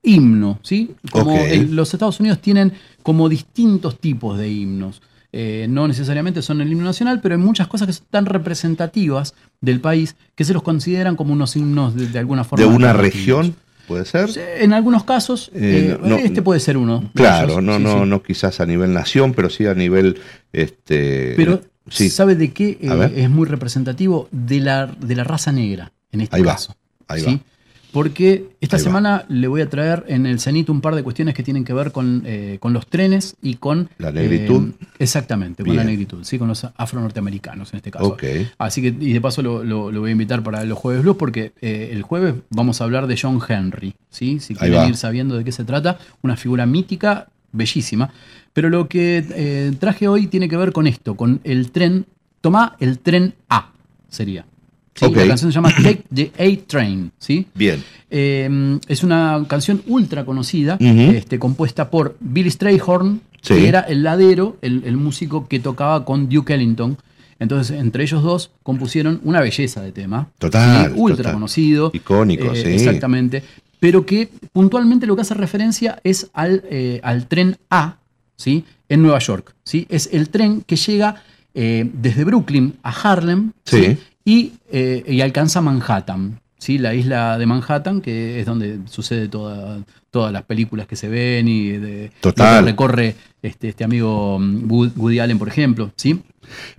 himno, 0.03 0.59
¿sí? 0.62 0.90
Como 1.11 1.36
el- 1.38 1.74
los 1.76 1.92
Estados 1.94 2.18
Unidos 2.20 2.40
tienen 2.40 2.72
como 3.03 3.28
distintos 3.28 3.98
tipos 4.00 4.38
de 4.38 4.50
himnos. 4.50 5.00
Eh, 5.34 5.66
no 5.70 5.88
necesariamente 5.88 6.42
son 6.42 6.61
el 6.61 6.70
himno 6.70 6.84
nacional, 6.84 7.20
pero 7.22 7.34
hay 7.36 7.40
muchas 7.40 7.66
cosas 7.66 7.86
que 7.86 7.92
son 7.94 8.07
tan 8.11 8.26
representativas 8.26 9.34
del 9.61 9.80
país 9.80 10.14
que 10.34 10.44
se 10.44 10.53
los 10.53 10.62
consideran 10.62 11.16
como 11.16 11.32
unos 11.32 11.57
himnos 11.57 11.94
de, 11.94 12.09
de 12.09 12.18
alguna 12.18 12.44
forma. 12.44 12.64
de 12.66 12.70
una 12.70 12.92
región, 12.92 13.55
¿puede 13.88 14.05
ser? 14.05 14.28
En 14.59 14.74
algunos 14.74 15.05
casos, 15.05 15.50
Eh, 15.55 15.96
eh, 15.96 15.98
no- 16.07 16.16
este 16.16 16.42
puede 16.42 16.61
ser 16.61 16.76
uno. 16.76 17.11
Claro, 17.14 17.62
no, 17.62 17.78
Sí, 17.78 17.82
no, 17.82 18.03
sí. 18.03 18.09
no 18.11 18.22
quizás 18.22 18.61
a 18.61 18.66
nivel 18.66 18.92
nación, 18.92 19.32
pero 19.32 19.48
sí 19.48 19.64
a 19.66 19.74
nivel 19.74 20.18
este. 20.53 21.32
Pero, 21.36 21.62
sí. 21.88 22.11
¿sabe 22.11 22.34
de 22.34 22.53
qué 22.53 22.78
es 23.14 23.30
muy 23.30 23.46
representativo? 23.46 24.28
De 24.32 24.61
la, 24.61 24.86
de 24.86 25.14
la 25.16 25.24
raza 25.24 25.50
negra, 25.53 25.92
en 26.11 26.20
este 26.20 26.36
Ahí 26.36 26.42
va, 26.42 26.53
caso. 26.53 26.74
ahí 27.09 27.20
¿sí? 27.22 27.34
va. 27.36 27.51
Porque 27.93 28.47
esta 28.61 28.76
Ahí 28.76 28.82
va. 28.82 28.84
semana 28.84 29.24
le 29.28 29.49
voy 29.49 29.61
a 29.61 29.68
traer 29.68 30.05
en 30.09 30.24
el 30.26 30.40
cenit 30.40 30.70
un 30.70 30.80
par 30.80 30.95
de 30.95 31.03
cuestiones 31.03 31.34
que 31.34 31.43
tienen 31.43 31.62
que 31.64 31.74
ver 31.74 31.93
con, 31.93 32.22
eh, 32.24 32.57
con 32.59 32.72
los 32.72 32.86
trenes 32.86 33.36
y 33.43 33.57
con... 33.57 33.90
La 33.99 34.11
negritud. 34.11 34.70
eh, 34.80 34.86
exactamente, 34.99 35.62
con 35.62 35.76
la 35.76 35.84
negritud, 35.84 36.24
¿sí? 36.24 36.38
con 36.38 36.49
los 36.49 36.64
afro-norteamericanos 36.76 37.72
en 37.72 37.76
este 37.76 37.90
caso. 37.90 38.07
Ok. 38.09 38.22
Así 38.59 38.80
que, 38.80 38.88
y 38.88 39.12
de 39.12 39.20
paso 39.20 39.43
lo, 39.43 39.62
lo- 39.62 39.93
lo 39.93 40.01
voy 40.01 40.09
a 40.11 40.12
invitar 40.12 40.43
para 40.43 40.64
los 40.64 40.78
jueves 40.78 41.03
blues 41.03 41.16
porque 41.18 41.53
eh, 41.61 41.90
el 41.93 42.03
jueves 42.03 42.34
vamos 42.51 42.80
a 42.80 42.84
hablar 42.84 43.07
de 43.07 43.18
John 43.20 43.38
Henry, 43.47 43.95
¿sí? 44.11 44.40
Si 44.40 44.55
quieren 44.55 44.88
ir 44.88 44.97
sabiendo 44.97 45.36
de 45.36 45.45
qué 45.45 45.53
se 45.53 45.64
trata, 45.64 45.99
una 46.22 46.36
figura 46.36 46.64
mítica, 46.66 47.28
bellísima. 47.53 48.11
Pero 48.55 48.70
lo 48.70 48.88
que 48.88 49.22
eh, 49.34 49.72
traje 49.78 50.09
hoy 50.09 50.26
tiene 50.28 50.49
que 50.49 50.57
ver 50.57 50.72
con 50.72 50.86
esto, 50.86 51.14
con 51.14 51.40
el 51.45 51.70
tren, 51.73 52.06
toma 52.40 52.77
el 52.81 52.98
tren 53.01 53.35
A, 53.51 53.70
sería. 54.09 54.47
¿Sí? 54.94 55.06
La 55.14 55.27
canción 55.27 55.51
se 55.51 55.55
llama 55.56 55.70
Take 55.82 56.05
the 56.14 56.32
A-Train, 56.39 57.12
¿sí? 57.19 57.47
Bien. 57.55 57.82
Eh, 58.10 58.78
es 58.89 59.02
una 59.02 59.44
canción 59.48 59.82
ultra 59.86 60.24
conocida, 60.24 60.77
este, 60.81 61.39
compuesta 61.39 61.90
por 61.90 62.16
Billy 62.20 62.51
Strayhorn, 62.51 63.20
Sí. 63.43 63.55
que 63.55 63.66
era 63.69 63.81
el 63.81 64.05
ladero, 64.05 64.56
el, 64.62 64.82
el 64.85 64.97
músico 64.97 65.48
que 65.48 65.59
tocaba 65.59 66.05
con 66.05 66.28
Duke 66.28 66.55
Ellington. 66.55 66.97
Entonces, 67.40 67.77
entre 67.77 68.05
ellos 68.05 68.23
dos 68.23 68.52
compusieron 68.62 69.20
una 69.24 69.40
belleza 69.40 69.82
de 69.82 69.90
tema. 69.90 70.28
Total, 70.39 70.93
¿sí? 70.93 70.94
Ultra 70.97 71.16
total. 71.16 71.32
conocido. 71.35 71.90
Icónico, 71.93 72.52
eh, 72.52 72.62
sí. 72.62 72.69
Exactamente. 72.69 73.43
Pero 73.81 74.06
que 74.06 74.28
puntualmente 74.52 75.09
lo 75.09 75.16
que 75.16 75.23
hace 75.23 75.35
referencia 75.35 75.98
es 76.05 76.31
al, 76.35 76.62
eh, 76.70 77.01
al 77.02 77.27
tren 77.27 77.56
A, 77.69 77.97
¿sí? 78.36 78.64
En 78.89 79.02
Nueva 79.02 79.19
York. 79.19 79.56
¿sí? 79.64 79.86
Es 79.89 80.09
el 80.12 80.28
tren 80.28 80.60
que 80.64 80.77
llega 80.77 81.16
eh, 81.55 81.90
desde 81.93 82.23
Brooklyn 82.23 82.74
a 82.85 82.90
Harlem 82.90 83.51
Sí. 83.64 83.98
Y, 84.24 84.53
eh, 84.70 85.05
y 85.07 85.20
alcanza 85.20 85.61
Manhattan. 85.61 86.40
¿sí? 86.59 86.78
La 86.78 86.94
isla 86.94 87.39
de 87.39 87.47
Manhattan, 87.47 88.01
que 88.01 88.39
es 88.40 88.47
donde 88.47 88.78
sucede 88.89 89.28
toda- 89.28 89.78
todas 90.11 90.32
las 90.32 90.43
películas 90.44 90.86
que 90.86 90.94
se 90.97 91.09
ven 91.09 91.49
y 91.49 91.70
de, 91.70 92.12
Total. 92.20 92.65
recorre 92.65 93.16
este, 93.43 93.69
este 93.70 93.82
amigo 93.85 94.39
mm, 94.39 94.70
Wood- 94.70 94.93
Woody 94.97 95.19
Allen, 95.19 95.39
por 95.39 95.49
ejemplo. 95.49 95.90
¿sí? 95.97 96.20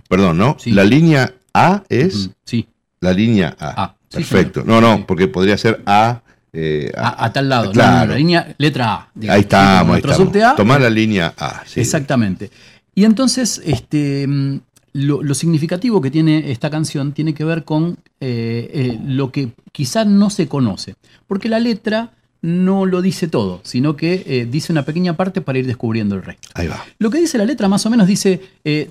Perdón, 0.08 0.38
¿no? 0.38 0.56
Sí. 0.58 0.70
La 0.70 0.84
línea 0.84 1.34
A 1.52 1.82
es. 1.88 2.30
Sí. 2.44 2.66
La 3.00 3.12
línea 3.12 3.54
A. 3.58 3.82
A, 3.84 3.94
sí, 4.08 4.16
Perfecto. 4.18 4.62
No, 4.64 4.80
no, 4.80 5.04
porque 5.06 5.28
podría 5.28 5.58
ser 5.58 5.82
A. 5.84 6.22
eh, 6.52 6.90
A, 6.96 7.24
a 7.26 7.32
tal 7.32 7.48
lado. 7.48 7.66
No, 7.66 7.72
Claro. 7.72 8.06
no, 8.06 8.12
la 8.12 8.18
línea 8.18 8.54
letra 8.56 8.94
A. 8.94 9.08
digamos, 9.14 9.34
ahí 9.36 9.40
estamos, 9.42 9.94
ahí 9.96 10.02
estamos. 10.10 10.36
A, 10.52 10.56
Tomar 10.56 10.80
la 10.80 10.90
línea 10.90 11.34
A. 11.36 11.62
sí. 11.66 11.80
Exactamente. 11.80 12.50
Y 12.94 13.04
entonces, 13.04 13.60
este, 13.64 14.26
mm, 14.28 14.60
lo, 14.94 15.22
lo 15.22 15.34
significativo 15.34 16.00
que 16.00 16.10
tiene 16.10 16.50
esta 16.50 16.70
canción 16.70 17.12
tiene 17.12 17.34
que 17.34 17.44
ver 17.44 17.64
con 17.64 17.98
eh, 18.20 18.70
eh, 18.72 18.98
lo 19.06 19.30
que 19.30 19.50
quizá 19.72 20.04
no 20.06 20.30
se 20.30 20.48
conoce. 20.48 20.94
Porque 21.26 21.48
la 21.50 21.58
letra 21.60 22.12
no 22.40 22.86
lo 22.86 23.02
dice 23.02 23.28
todo, 23.28 23.60
sino 23.64 23.96
que 23.96 24.22
eh, 24.26 24.46
dice 24.50 24.72
una 24.72 24.84
pequeña 24.84 25.16
parte 25.16 25.40
para 25.40 25.58
ir 25.58 25.66
descubriendo 25.66 26.14
el 26.14 26.22
resto. 26.22 26.48
Ahí 26.54 26.68
va. 26.68 26.82
Lo 26.98 27.10
que 27.10 27.18
dice 27.18 27.36
la 27.38 27.44
letra 27.44 27.68
más 27.68 27.84
o 27.86 27.90
menos 27.90 28.06
dice, 28.06 28.40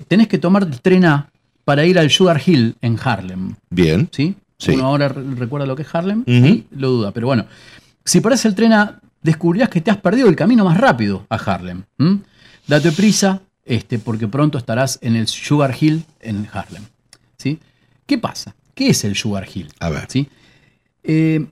tenés 0.08 0.28
que 0.28 0.38
tomar 0.38 0.62
el 0.64 0.80
tren 0.80 1.04
A 1.06 1.30
para 1.64 1.84
ir 1.86 1.98
al 1.98 2.10
Sugar 2.10 2.40
Hill 2.44 2.76
en 2.82 2.98
Harlem. 3.02 3.54
Bien. 3.70 4.08
¿Sí? 4.12 4.34
Sí. 4.58 4.72
Uno 4.72 4.84
ahora 4.86 5.08
re- 5.08 5.22
recuerda 5.36 5.66
lo 5.66 5.74
que 5.76 5.82
es 5.82 5.94
Harlem 5.94 6.22
y 6.26 6.64
lo 6.76 6.90
duda. 6.90 7.12
Pero 7.12 7.26
bueno, 7.28 7.46
si 8.04 8.20
paras 8.20 8.44
el 8.44 8.54
tren 8.54 8.72
A, 8.72 9.00
descubrirás 9.22 9.68
que 9.70 9.80
te 9.80 9.90
has 9.90 9.96
perdido 9.98 10.28
el 10.28 10.36
camino 10.36 10.64
más 10.64 10.76
rápido 10.78 11.24
a 11.30 11.36
Harlem. 11.36 11.82
Date 12.66 12.92
prisa, 12.92 13.40
este, 13.64 13.98
porque 13.98 14.28
pronto 14.28 14.58
estarás 14.58 14.98
en 15.02 15.16
el 15.16 15.26
Sugar 15.26 15.74
Hill 15.78 16.04
en 16.20 16.48
Harlem. 16.52 16.84
¿sí? 17.36 17.58
¿Qué 18.06 18.18
pasa? 18.18 18.54
¿Qué 18.74 18.88
es 18.88 19.04
el 19.04 19.14
Sugar 19.14 19.46
Hill? 19.52 19.68
A 19.80 19.90
ver. 19.90 20.06
¿sí? 20.08 20.28
Eh, 21.02 21.46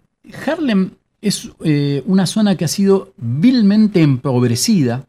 Harlem 0.47 0.93
es 1.21 1.51
eh, 1.65 2.03
una 2.07 2.27
zona 2.27 2.57
que 2.57 2.65
ha 2.65 2.69
sido 2.69 3.13
vilmente 3.17 4.03
empobrecida 4.03 5.07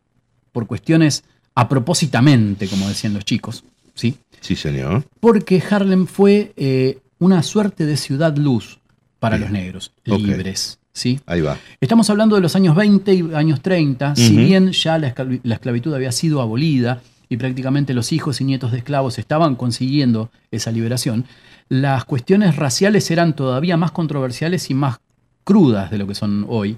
por 0.52 0.68
cuestiones 0.68 1.24
a 1.56 1.68
propósitamente, 1.68 2.68
como 2.68 2.88
decían 2.88 3.14
los 3.14 3.26
chicos. 3.26 3.64
¿sí? 3.96 4.18
Sí, 4.40 4.56
señor. 4.56 5.04
Porque 5.20 5.62
Harlem 5.70 6.06
fue 6.06 6.54
eh, 6.56 7.00
una 7.20 7.44
suerte 7.44 7.86
de 7.86 7.98
ciudad 7.98 8.38
luz 8.38 8.80
para 9.20 9.38
Bien. 9.38 9.50
los 9.50 9.60
negros, 9.60 9.92
libres. 10.06 10.80
¿Sí? 10.94 11.20
Ahí 11.26 11.42
va. 11.42 11.58
Estamos 11.82 12.10
hablando 12.10 12.36
de 12.36 12.42
los 12.42 12.56
años 12.56 12.76
20 12.76 13.14
y 13.14 13.34
años 13.34 13.62
30, 13.62 14.16
si 14.16 14.38
bien 14.38 14.72
ya 14.72 14.98
la 14.98 15.08
esclavitud 15.08 15.94
había 15.94 16.12
sido 16.12 16.42
abolida 16.42 17.02
y 17.30 17.38
prácticamente 17.38 17.94
los 17.94 18.12
hijos 18.14 18.40
y 18.42 18.46
nietos 18.46 18.72
de 18.72 18.78
esclavos 18.78 19.18
estaban 19.18 19.56
consiguiendo 19.56 20.30
esa 20.52 20.72
liberación, 20.72 21.26
las 21.68 22.06
cuestiones 22.06 22.56
raciales 22.56 23.10
eran 23.10 23.36
todavía 23.36 23.76
más 23.78 23.92
controversiales 23.92 24.70
y 24.70 24.76
más 24.76 25.00
crudas 25.44 25.90
de 25.90 25.98
lo 25.98 26.08
que 26.08 26.16
son 26.16 26.46
hoy. 26.48 26.78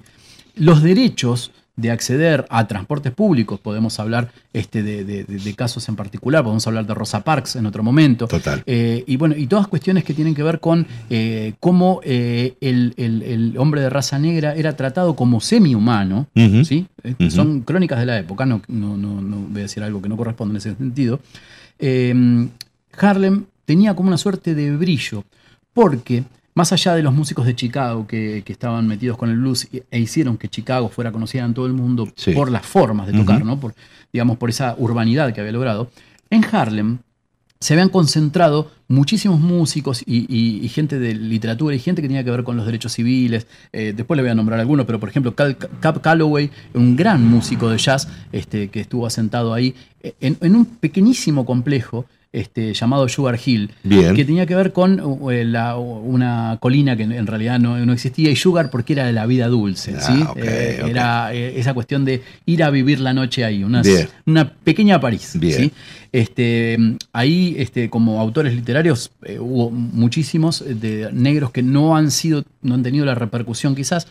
Los 0.54 0.82
derechos 0.82 1.52
de 1.76 1.90
acceder 1.90 2.46
a 2.48 2.66
transportes 2.66 3.12
públicos, 3.12 3.60
podemos 3.60 4.00
hablar 4.00 4.30
este, 4.54 4.82
de, 4.82 5.04
de- 5.04 5.24
de- 5.24 5.38
de 5.38 5.54
casos 5.54 5.86
en 5.90 5.96
particular, 5.96 6.42
podemos 6.42 6.66
hablar 6.66 6.86
de 6.86 6.94
Rosa 6.94 7.22
Parks 7.22 7.56
en 7.56 7.66
otro 7.66 7.82
momento, 7.82 8.26
Total. 8.26 8.62
eh, 8.66 9.04
y 9.06 9.16
bueno, 9.18 9.34
y 9.36 9.46
todas 9.46 9.68
cuestiones 9.68 10.02
que 10.02 10.14
tienen 10.14 10.34
que 10.34 10.42
ver 10.42 10.58
con 10.58 10.86
eh, 11.10 11.52
cómo 11.60 12.00
eh, 12.02 12.54
el, 12.62 12.94
el- 12.96 13.22
el 13.22 13.58
hombre 13.58 13.82
de 13.82 13.90
raza 13.90 14.18
negra 14.18 14.54
era 14.54 14.74
tratado 14.74 15.14
como 15.16 15.40
semi-humano. 15.42 16.26
¿sí? 16.64 16.86
Son 17.30 17.60
crónicas 17.60 17.98
de 17.98 18.06
la 18.06 18.18
época, 18.18 18.46
no, 18.46 18.62
no, 18.68 18.96
no, 18.96 19.20
no 19.20 19.36
voy 19.50 19.60
a 19.60 19.64
decir 19.64 19.82
algo 19.82 20.00
que 20.00 20.08
no 20.08 20.16
corresponde 20.16 20.52
en 20.52 20.56
ese 20.56 20.74
sentido. 20.76 21.20
Harlem 22.98 23.44
tenía 23.64 23.94
como 23.94 24.08
una 24.08 24.16
suerte 24.18 24.54
de 24.54 24.74
brillo, 24.76 25.24
porque 25.74 26.24
más 26.56 26.72
allá 26.72 26.94
de 26.96 27.02
los 27.04 27.14
músicos 27.14 27.46
de 27.46 27.54
Chicago 27.54 28.06
que, 28.08 28.42
que 28.44 28.52
estaban 28.52 28.88
metidos 28.88 29.16
con 29.16 29.30
el 29.30 29.36
blues 29.38 29.68
e- 29.72 29.98
hicieron 30.00 30.36
que 30.38 30.48
Chicago 30.48 30.88
fuera 30.88 31.12
conocida 31.12 31.44
en 31.44 31.54
todo 31.54 31.66
el 31.66 31.72
mundo 31.74 32.08
Sí. 32.16 32.32
por 32.32 32.50
las 32.50 32.66
formas 32.66 33.06
de 33.06 33.12
tocar. 33.12 33.44
¿no? 33.44 33.60
Por, 33.60 33.74
digamos, 34.12 34.38
por 34.38 34.50
esa 34.50 34.74
urbanidad 34.78 35.32
que 35.32 35.40
había 35.40 35.52
logrado, 35.52 35.90
en 36.30 36.44
Harlem 36.50 36.98
se 37.60 37.72
habían 37.72 37.88
concentrado 37.88 38.70
muchísimos 38.88 39.40
músicos 39.40 40.02
y, 40.06 40.26
y- 40.34 40.64
y 40.64 40.68
gente 40.68 40.98
de 40.98 41.14
literatura 41.14 41.74
y 41.74 41.78
gente 41.78 42.02
que 42.02 42.08
tenía 42.08 42.22
que 42.24 42.30
ver 42.30 42.42
con 42.44 42.56
los 42.56 42.66
derechos 42.66 42.92
civiles. 42.92 43.46
Eh, 43.72 43.92
después 43.96 44.16
le 44.16 44.22
voy 44.22 44.30
a 44.30 44.34
nombrar 44.34 44.58
algunos, 44.60 44.84
pero 44.86 44.98
por 45.00 45.08
ejemplo, 45.08 45.34
Cal- 45.34 45.56
Cap 45.80 46.00
Calloway, 46.02 46.50
un 46.74 46.96
gran 46.96 47.24
músico 47.26 47.68
de 47.70 47.78
jazz 47.78 48.08
este, 48.32 48.68
que 48.68 48.80
estuvo 48.80 49.06
asentado 49.06 49.52
ahí 49.54 49.74
en, 50.20 50.36
en 50.40 50.54
un 50.56 50.64
pequeñísimo 50.66 51.44
complejo 51.46 52.04
este, 52.32 52.74
llamado 52.74 53.08
Sugar 53.08 53.38
Hill, 53.44 53.70
Bien. 53.82 54.14
que 54.14 54.24
tenía 54.24 54.44
que 54.46 54.54
ver 54.54 54.72
con 54.72 55.00
eh, 55.30 55.44
la- 55.44 55.76
una 55.78 56.58
colina 56.60 56.96
que 56.96 57.04
en 57.04 57.26
realidad 57.26 57.58
no, 57.58 57.78
no 57.84 57.92
existía, 57.92 58.30
y 58.30 58.36
Sugar 58.36 58.70
porque 58.70 58.92
era 58.92 59.04
de 59.06 59.12
la 59.12 59.24
vida 59.26 59.48
dulce. 59.48 59.94
Ah, 59.96 60.00
¿sí? 60.00 60.24
Eh. 60.36 60.82
Era 60.86 61.32
eh, 61.34 61.58
esa 61.58 61.72
cuestión 61.74 62.04
de 62.04 62.22
ir 62.44 62.62
a 62.62 62.70
vivir 62.70 63.00
la 63.00 63.12
noche 63.14 63.44
ahí, 63.44 63.64
una, 63.64 63.82
Bien. 63.82 64.08
una 64.26 64.50
pequeña 64.52 65.00
París. 65.00 65.32
Este, 66.12 66.78
ahí, 67.12 67.54
este, 67.58 67.90
como 67.90 68.20
autores 68.20 68.54
literarios, 68.54 69.10
hubo 69.38 69.70
muchísimos 69.70 70.64
de 70.66 71.10
negros 71.12 71.50
que 71.50 71.62
no 71.62 71.96
han 71.96 72.10
sido, 72.10 72.44
no 72.62 72.74
han 72.74 72.82
tenido 72.82 73.04
la 73.04 73.14
repercusión 73.14 73.74
quizás. 73.74 74.06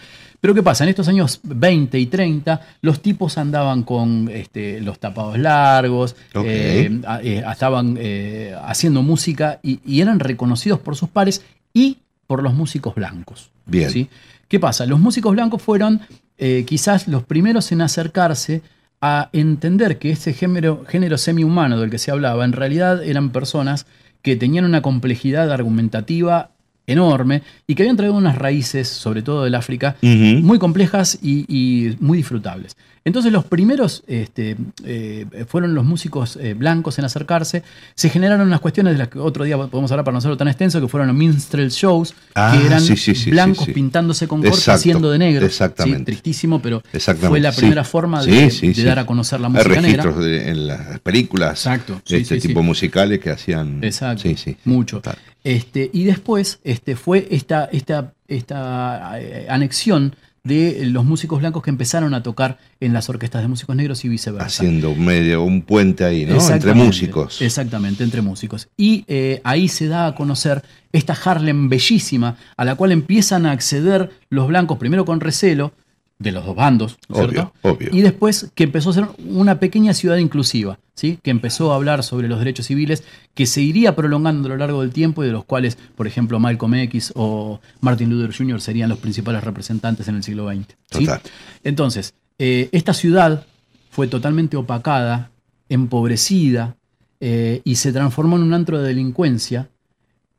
Pero 0.46 0.54
¿qué 0.54 0.62
pasa? 0.62 0.84
En 0.84 0.92
estos 0.92 1.08
años 1.08 1.40
20 1.42 1.98
y 1.98 2.06
30, 2.06 2.62
los 2.82 3.02
tipos 3.02 3.40
andaban 3.40 3.82
con 3.82 4.30
este, 4.32 4.80
los 4.80 5.00
tapados 5.00 5.40
largos, 5.40 6.16
eh, 6.36 7.02
eh, 7.24 7.44
estaban 7.52 7.98
eh, 8.00 8.56
haciendo 8.64 9.02
música 9.02 9.60
y, 9.64 9.80
y 9.84 10.02
eran 10.02 10.20
reconocidos 10.20 10.80
por 10.82 10.96
sus 10.96 11.10
pares 11.10 11.44
y 11.74 11.98
por 12.28 12.44
los 12.44 12.54
músicos 12.54 12.94
blancos. 12.94 13.50
Bien. 13.66 13.90
¿sí? 13.90 14.08
¿Qué 14.48 14.60
pasa? 14.60 14.86
Los 14.86 15.00
músicos 15.00 15.32
blancos 15.32 15.64
fueron 15.64 16.02
eh, 16.38 16.64
quizás 16.68 17.08
los 17.08 17.24
primeros 17.24 17.72
en 17.72 17.82
acercarse 17.82 18.62
a 19.02 19.32
entender 19.34 19.98
que 19.98 20.12
ese 20.12 20.32
género, 20.34 20.86
género 20.88 21.18
semi-humano 21.18 21.80
del 21.80 21.90
que 21.90 21.98
se 21.98 22.12
hablaba 22.12 22.46
en 22.46 22.52
realidad 22.52 23.04
eran 23.04 23.32
personas 23.32 23.88
que 24.22 24.36
tenían 24.36 24.66
una 24.66 24.84
complejidad 24.84 25.52
argumentativa 25.52 26.52
enorme 26.88 27.42
y 27.68 27.76
que 27.76 27.84
habían 27.84 27.98
traído 27.98 28.16
unas 28.16 28.38
raíces, 28.38 28.88
sobre 28.88 29.22
todo 29.22 29.44
del 29.44 29.56
África, 29.56 29.96
muy 30.02 30.60
complejas 30.60 31.18
y, 31.22 31.46
y 31.48 31.96
muy 32.00 32.18
disfrutables. 32.20 32.76
Entonces 33.08 33.32
los 33.32 33.46
primeros 33.46 34.04
este, 34.08 34.58
eh, 34.84 35.28
fueron 35.48 35.76
los 35.76 35.86
músicos 35.86 36.38
eh, 36.42 36.56
blancos 36.56 36.98
en 36.98 37.06
acercarse. 37.06 37.62
Se 37.94 38.10
generaron 38.10 38.48
unas 38.48 38.60
cuestiones 38.62 38.94
de 38.94 38.98
las 38.98 39.10
que 39.10 39.20
otro 39.20 39.44
día 39.44 39.58
podemos 39.60 39.92
hablar 39.92 40.04
para 40.04 40.14
no 40.14 40.18
hacerlo 40.18 40.38
tan 40.38 40.48
extenso, 40.48 40.82
que 40.82 40.88
fueron 40.88 41.10
los 41.10 41.16
minstrel 41.16 41.70
shows, 41.70 42.16
Ah, 42.34 42.58
que 42.60 42.66
eran 42.66 42.82
sí, 42.82 42.98
sí, 42.98 43.14
sí, 43.14 43.30
blancos 43.30 43.68
pintándose 43.70 44.28
con 44.28 44.42
corte 44.42 44.72
haciendo 44.72 45.12
de 45.12 45.20
negro. 45.20 45.46
exactamente. 45.46 46.06
Tristísimo, 46.14 46.60
pero 46.60 46.82
Exactamente, 46.92 47.28
fue 47.30 47.40
la 47.40 47.52
primera 47.52 47.84
forma 47.84 48.24
de, 48.24 48.74
dar 48.84 48.98
a 48.98 49.06
conocer 49.06 49.40
la 49.40 49.50
música 49.50 49.70
negra. 49.82 50.04
registros 50.04 50.26
de- 50.26 50.50
en 50.50 50.66
las 50.68 51.00
películas 51.02 51.52
Exacto, 51.52 52.02
de 52.10 52.18
este 52.18 52.40
tipo 52.40 52.64
musicales 52.64 53.20
que 53.20 53.30
hacían. 53.30 53.84
Exacto. 53.84 54.28
Mucho. 54.66 55.04
Este, 55.44 55.92
y 55.94 56.06
después 56.06 56.60
este, 56.64 56.96
fue 56.96 57.28
esta, 57.30 57.66
esta, 57.66 58.14
esta 58.28 59.12
eh, 59.22 59.46
anexión 59.48 60.16
de 60.46 60.86
los 60.86 61.04
músicos 61.04 61.40
blancos 61.40 61.64
que 61.64 61.72
empezaron 61.72 62.14
a 62.14 62.24
tocar 62.24 62.60
en 62.80 62.94
las 62.94 63.10
orquestas 63.10 63.42
de 63.42 63.50
músicos 63.50 63.76
negros 63.76 64.06
y 64.06 64.10
viceversa. 64.10 64.46
Haciendo 64.46 64.96
medio 64.96 65.44
un 65.44 65.64
puente 65.64 66.06
ahí, 66.06 66.26
¿no? 66.26 66.40
Entre 66.50 66.74
músicos. 66.74 67.42
Exactamente, 67.42 68.04
entre 68.04 68.22
músicos. 68.22 68.70
Y 68.78 69.04
eh, 69.08 69.42
ahí 69.44 69.68
se 69.68 69.88
da 69.88 70.06
a 70.06 70.16
conocer 70.16 70.64
esta 70.94 71.14
Harlem 71.14 71.68
bellísima, 71.68 72.38
a 72.56 72.64
la 72.64 72.76
cual 72.76 72.92
empiezan 72.92 73.46
a 73.46 73.52
acceder 73.52 74.12
los 74.30 74.48
blancos, 74.48 74.78
primero 74.78 75.04
con 75.04 75.20
recelo, 75.20 75.74
de 76.18 76.32
los 76.32 76.46
dos 76.46 76.56
bandos, 76.56 76.98
¿no 77.10 77.18
es 77.18 77.22
Obvio, 77.22 77.32
¿cierto? 77.32 77.54
obvio. 77.62 77.90
Y 77.92 78.02
después 78.02 78.52
que 78.56 78.64
empezó 78.64 78.92
a 78.92 78.94
ser 78.94 79.08
una 79.28 79.60
pequeña 79.60 79.94
ciudad 79.94 80.18
inclusiva, 80.18 80.80
¿sí? 80.94 81.20
que 81.22 81.30
empezó 81.30 81.74
a 81.74 81.76
hablar 81.76 82.04
sobre 82.04 82.30
los 82.30 82.40
derechos 82.40 82.68
civiles, 82.68 83.04
que 83.34 83.46
se 83.46 83.62
iría 83.62 83.96
prolongando 83.96 84.48
a 84.48 84.52
lo 84.52 84.58
largo 84.58 84.82
del 84.82 84.92
tiempo 84.92 85.24
y 85.24 85.28
de 85.28 85.34
los 85.34 85.44
cuales, 85.44 85.78
por 85.96 86.08
ejemplo, 86.08 86.40
Malcolm 86.40 86.74
X 86.76 87.12
o 87.16 87.60
Martin 87.82 88.10
Luther 88.10 88.36
Jr. 88.36 88.62
serían 88.62 88.90
los 88.90 89.00
principales 89.00 89.44
representantes 89.44 90.08
en 90.08 90.16
el 90.16 90.24
siglo 90.24 90.50
XX. 90.50 90.68
¿sí? 90.92 91.06
Total. 91.06 91.22
Entonces, 91.64 92.14
eh, 92.40 92.70
esta 92.72 92.94
ciudad 92.94 93.46
fue 93.90 94.08
totalmente 94.08 94.56
opacada, 94.58 95.32
empobrecida 95.68 96.78
eh, 97.20 97.62
y 97.64 97.76
se 97.76 97.92
transformó 97.92 98.38
en 98.38 98.44
un 98.44 98.54
antro 98.54 98.80
de 98.80 98.88
delincuencia 98.88 99.70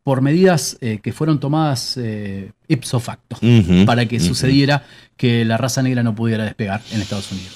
por 0.07 0.21
medidas 0.21 0.79
eh, 0.81 1.01
que 1.03 1.13
fueron 1.13 1.41
tomadas 1.41 1.97
eh, 2.01 2.53
ipso 2.69 3.01
facto 3.01 3.37
para 3.87 4.07
que 4.07 4.21
sucediera 4.21 4.85
que 5.17 5.45
la 5.45 5.57
raza 5.57 5.83
negra 5.83 6.05
no 6.05 6.15
pudiera 6.15 6.45
despegar 6.45 6.81
en 6.93 7.01
Estados 7.01 7.33
Unidos. 7.33 7.51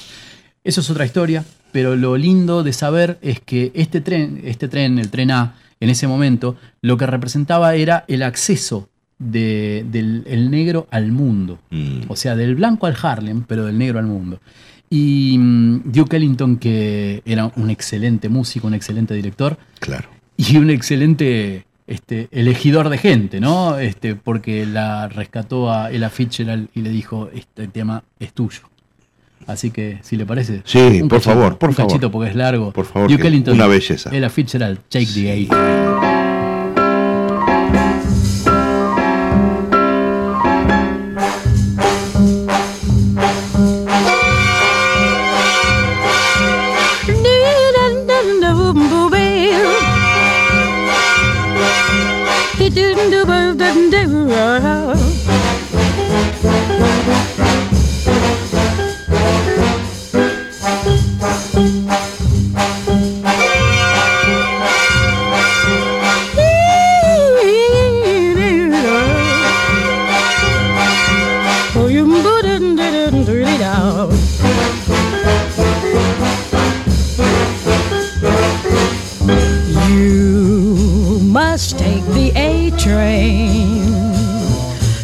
Eso 0.64 0.81
es 0.81 0.90
otra 0.90 1.05
historia, 1.06 1.44
pero 1.70 1.94
lo 1.94 2.16
lindo 2.16 2.64
de 2.64 2.72
saber 2.72 3.18
es 3.22 3.39
que 3.39 3.70
este 3.77 4.01
tren, 4.01 4.40
este 4.44 4.66
tren, 4.66 4.98
el 4.98 5.10
tren 5.10 5.31
A, 5.31 5.55
en 5.78 5.90
ese 5.90 6.09
momento, 6.09 6.56
lo 6.82 6.97
que 6.97 7.06
representaba 7.06 7.77
era 7.77 8.05
el 8.09 8.24
acceso 8.24 8.89
de- 9.20 9.86
del 9.89 10.24
el 10.27 10.51
negro 10.51 10.89
al 10.90 11.12
mundo. 11.12 11.60
Mm. 11.70 12.01
O 12.09 12.16
sea, 12.16 12.35
del 12.35 12.56
blanco 12.56 12.89
al 12.89 12.97
Harlem, 13.01 13.44
pero 13.47 13.64
del 13.64 13.78
negro 13.78 14.01
al 14.01 14.06
mundo. 14.06 14.40
Y 14.90 15.36
mm, 15.39 15.82
Duke 15.93 16.16
Ellington, 16.16 16.56
que 16.56 17.22
era 17.24 17.52
un 17.55 17.70
excelente 17.70 18.28
músico, 18.28 18.66
un 18.66 18.74
excelente 18.74 19.14
director, 19.14 19.56
Claro. 19.78 20.09
y 20.36 20.56
un 20.56 20.68
excelente 20.68 21.64
este, 21.90 22.28
elegidor 22.32 22.88
de 22.88 22.96
gente, 22.96 23.40
¿no? 23.40 23.78
Este, 23.78 24.14
porque 24.14 24.64
la 24.64 25.08
rescató 25.08 25.70
a 25.70 25.90
Ella 25.90 26.08
Fitzgerald 26.08 26.68
y 26.74 26.80
le 26.80 26.88
dijo, 26.90 27.28
este 27.34 27.68
tema 27.68 28.02
es 28.18 28.32
tuyo. 28.32 28.60
Así 29.46 29.70
que, 29.70 29.98
si 30.02 30.16
le 30.16 30.24
parece. 30.24 30.62
Sí, 30.64 30.78
un 30.78 31.08
por 31.08 31.18
cachito, 31.18 31.34
favor, 31.34 31.58
por 31.58 31.68
un 31.70 31.74
favor. 31.74 31.90
cachito 31.92 32.10
porque 32.10 32.30
es 32.30 32.36
largo. 32.36 32.72
Por 32.72 32.86
favor, 32.86 33.10
Duke 33.10 33.22
que- 33.22 33.28
Ellington, 33.28 33.54
una 33.54 33.66
belleza. 33.66 34.10
Ella 34.14 34.30
Fitzgerald, 34.30 34.78
Take 34.88 35.06
the 35.06 35.32
Eight. 35.32 35.52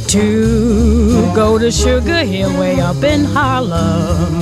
To 0.09 1.33
go 1.35 1.59
to 1.59 1.71
Sugar 1.71 2.25
Hill 2.25 2.59
way 2.59 2.81
up 2.81 3.03
in 3.03 3.25
Harlem. 3.25 4.41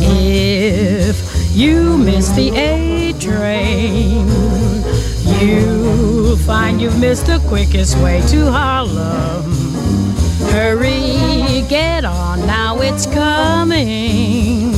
If 0.00 1.56
you 1.56 1.96
miss 1.96 2.28
the 2.30 2.50
A 2.54 3.12
train, 3.14 4.26
you'll 5.40 6.36
find 6.36 6.80
you've 6.80 6.98
missed 7.00 7.26
the 7.26 7.38
quickest 7.48 7.96
way 7.98 8.20
to 8.28 8.50
Harlem. 8.50 9.44
Hurry, 10.52 11.62
get 11.68 12.04
on, 12.04 12.46
now 12.46 12.78
it's 12.80 13.06
coming. 13.06 14.72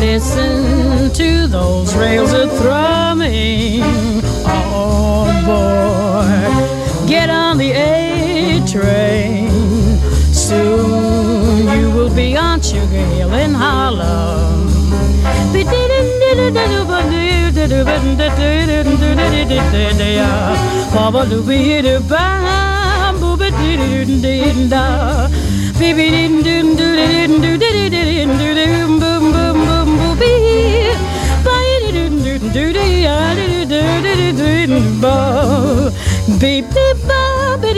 Listen 0.00 1.12
to 1.12 1.46
those 1.46 1.94
rails 1.94 2.32
a 2.32 2.48
thrumming. 2.58 3.82
On 4.46 5.44
board, 5.44 6.03
get 7.14 7.30
on 7.30 7.58
the 7.58 7.70
A 7.70 8.60
train. 8.66 9.48
Soon 10.32 11.68
you 11.78 11.86
will 11.96 12.12
be 12.22 12.36
on 12.36 12.60
Sugar 12.60 13.04
Hill 13.14 13.32
in 13.34 13.54
Harlem. 13.54 14.64
Beep 36.44 36.66
beep 36.74 36.98
ba 37.08 37.20
ba 37.56 37.70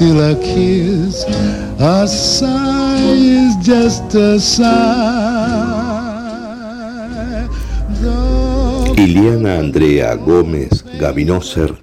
still 0.00 0.32
a 0.32 0.34
kiss. 0.40 1.26
A 1.78 2.08
sigh 2.08 2.96
is 3.04 3.54
just 3.60 4.14
a 4.14 4.40
sigh. 4.40 4.66
Iliana 8.96 9.58
Andrea 9.58 10.14
Gómez 10.14 10.84
Gavinoser 10.98 11.76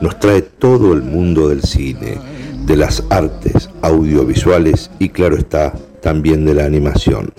nos 0.00 0.16
trae 0.20 0.42
todo 0.42 0.92
el 0.92 1.02
mundo 1.02 1.48
del 1.48 1.62
cine, 1.62 2.18
de 2.66 2.76
las 2.76 3.02
artes 3.10 3.68
audiovisuales 3.82 4.88
y 5.00 5.08
claro 5.08 5.36
está, 5.36 5.72
también 6.00 6.44
de 6.44 6.54
la 6.54 6.66
animación. 6.66 7.32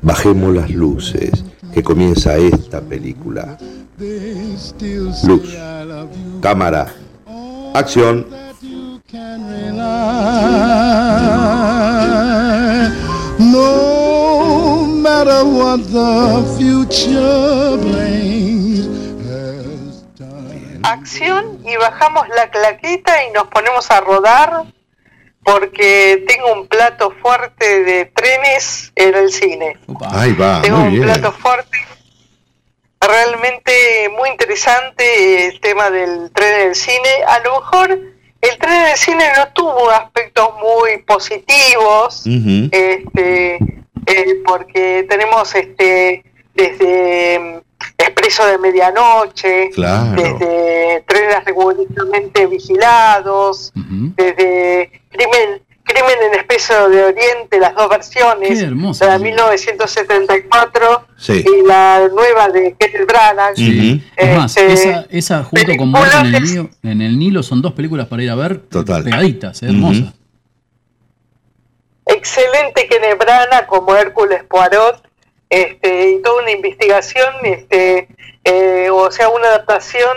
Bajemos 0.00 0.54
las 0.54 0.70
luces, 0.70 1.44
que 1.74 1.82
comienza 1.82 2.38
esta 2.38 2.80
película. 2.80 3.58
Luz, 5.26 5.54
cámara, 6.40 6.86
acción. 7.74 8.49
What 15.70 15.86
the 15.92 16.42
future 16.58 17.76
brings. 17.78 18.88
acción 20.82 21.58
y 21.64 21.76
bajamos 21.76 22.26
la 22.30 22.50
claqueta 22.50 23.24
y 23.24 23.30
nos 23.32 23.46
ponemos 23.48 23.90
a 23.90 24.00
rodar 24.00 24.64
porque 25.44 26.24
tengo 26.26 26.52
un 26.54 26.66
plato 26.66 27.12
fuerte 27.22 27.84
de 27.84 28.06
trenes 28.06 28.90
en 28.96 29.14
el 29.14 29.30
cine. 29.30 29.78
Ahí 30.10 30.32
va, 30.32 30.62
tengo 30.62 30.78
muy 30.78 30.88
un 30.88 30.92
bien. 30.94 31.04
plato 31.04 31.32
fuerte 31.32 31.78
realmente 33.00 34.08
muy 34.16 34.30
interesante 34.30 35.46
el 35.48 35.60
tema 35.60 35.90
del 35.90 36.30
tren 36.32 36.60
en 36.62 36.68
el 36.68 36.74
cine. 36.74 37.22
A 37.28 37.38
lo 37.40 37.60
mejor 37.60 37.90
el 38.40 38.58
tren 38.58 38.74
en 38.74 38.88
el 38.88 38.96
cine 38.96 39.24
no 39.36 39.48
tuvo 39.52 39.90
aspectos 39.90 40.48
muy 40.60 40.98
positivos, 41.02 42.24
este, 42.72 43.79
eh, 44.10 44.40
porque 44.44 45.06
tenemos 45.08 45.54
este 45.54 46.24
desde 46.54 47.38
mm, 47.38 47.58
Expreso 47.98 48.46
de 48.46 48.58
Medianoche, 48.58 49.70
Claro. 49.70 50.20
desde 50.20 51.02
trenes 51.06 51.44
rigurosamente 51.46 52.46
vigilados, 52.46 53.72
desde 53.74 54.90
Crimen, 55.10 55.62
Crimen 55.84 56.14
en 56.28 56.34
Expreso 56.34 56.88
de 56.88 57.04
Oriente, 57.04 57.58
las 57.58 57.74
dos 57.74 57.88
versiones, 57.88 58.58
Qué 58.58 58.64
hermoso. 58.64 59.04
la 59.06 59.18
de 59.18 59.24
1974 59.24 61.06
Sí. 61.16 61.44
y 61.46 61.66
la 61.66 62.08
nueva 62.14 62.48
de 62.48 62.74
Kenneth 62.78 63.06
Branagh. 63.06 63.54
Es 64.16 64.36
más, 64.36 64.56
Este, 64.56 64.72
esa, 64.72 65.06
esa 65.10 65.44
junto 65.44 65.76
con 65.76 65.88
Muerte 65.90 66.16
en 66.20 66.34
el, 66.34 66.42
Nilo, 66.42 66.70
en 66.82 67.02
el 67.02 67.18
Nilo 67.18 67.42
son 67.42 67.60
dos 67.62 67.72
películas 67.72 68.06
para 68.06 68.22
ir 68.22 68.30
a 68.30 68.34
ver 68.34 68.60
pegaditas, 68.62 69.62
eh, 69.62 69.66
hermosas. 69.66 70.14
Excelente 72.20 72.86
Kenneth 72.86 73.18
Branagh 73.18 73.66
como 73.66 73.96
Hércules 73.96 74.44
Poirot 74.44 75.02
este, 75.48 76.10
y 76.10 76.22
toda 76.22 76.42
una 76.42 76.52
investigación, 76.52 77.34
este, 77.42 78.08
eh, 78.44 78.88
o 78.90 79.10
sea, 79.10 79.28
una 79.30 79.48
adaptación 79.48 80.16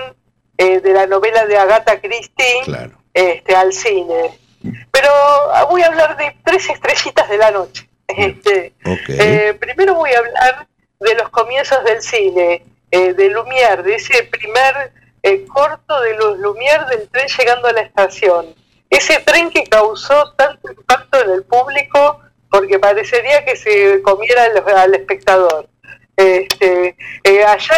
eh, 0.57 0.79
de 0.79 0.93
la 0.93 1.07
novela 1.07 1.45
de 1.45 1.57
Agatha 1.57 1.99
Christie 1.99 2.61
este, 3.13 3.55
al 3.55 3.73
cine. 3.73 4.37
Pero 4.91 5.09
ah, 5.53 5.65
voy 5.69 5.81
a 5.81 5.87
hablar 5.87 6.17
de 6.17 6.35
tres 6.43 6.69
estrellitas 6.69 7.27
de 7.29 7.37
la 7.37 7.51
noche. 7.51 7.89
Este, 8.07 8.73
eh, 9.07 9.57
primero 9.59 9.95
voy 9.95 10.11
a 10.11 10.19
hablar 10.19 10.67
de 10.99 11.15
los 11.15 11.29
comienzos 11.29 11.83
del 11.83 12.01
cine, 12.01 12.63
eh, 12.91 13.13
de 13.13 13.29
Lumière, 13.29 13.81
de 13.81 13.95
ese 13.95 14.23
primer 14.25 14.91
eh, 15.23 15.45
corto 15.45 15.99
de 16.01 16.15
los 16.15 16.37
Lumière 16.37 16.85
del 16.89 17.09
tren 17.09 17.27
llegando 17.27 17.67
a 17.67 17.73
la 17.73 17.81
estación. 17.81 18.53
Ese 18.93 19.19
tren 19.21 19.49
que 19.49 19.63
causó 19.63 20.33
tanto 20.33 20.71
impacto 20.71 21.19
en 21.21 21.31
el 21.31 21.43
público 21.43 22.19
porque 22.49 22.77
parecería 22.77 23.43
que 23.43 23.55
se 23.55 24.01
comiera 24.03 24.43
al, 24.77 24.93
espectador. 24.93 25.67
Este, 26.15 26.95
eh, 27.23 27.43
allá 27.43 27.75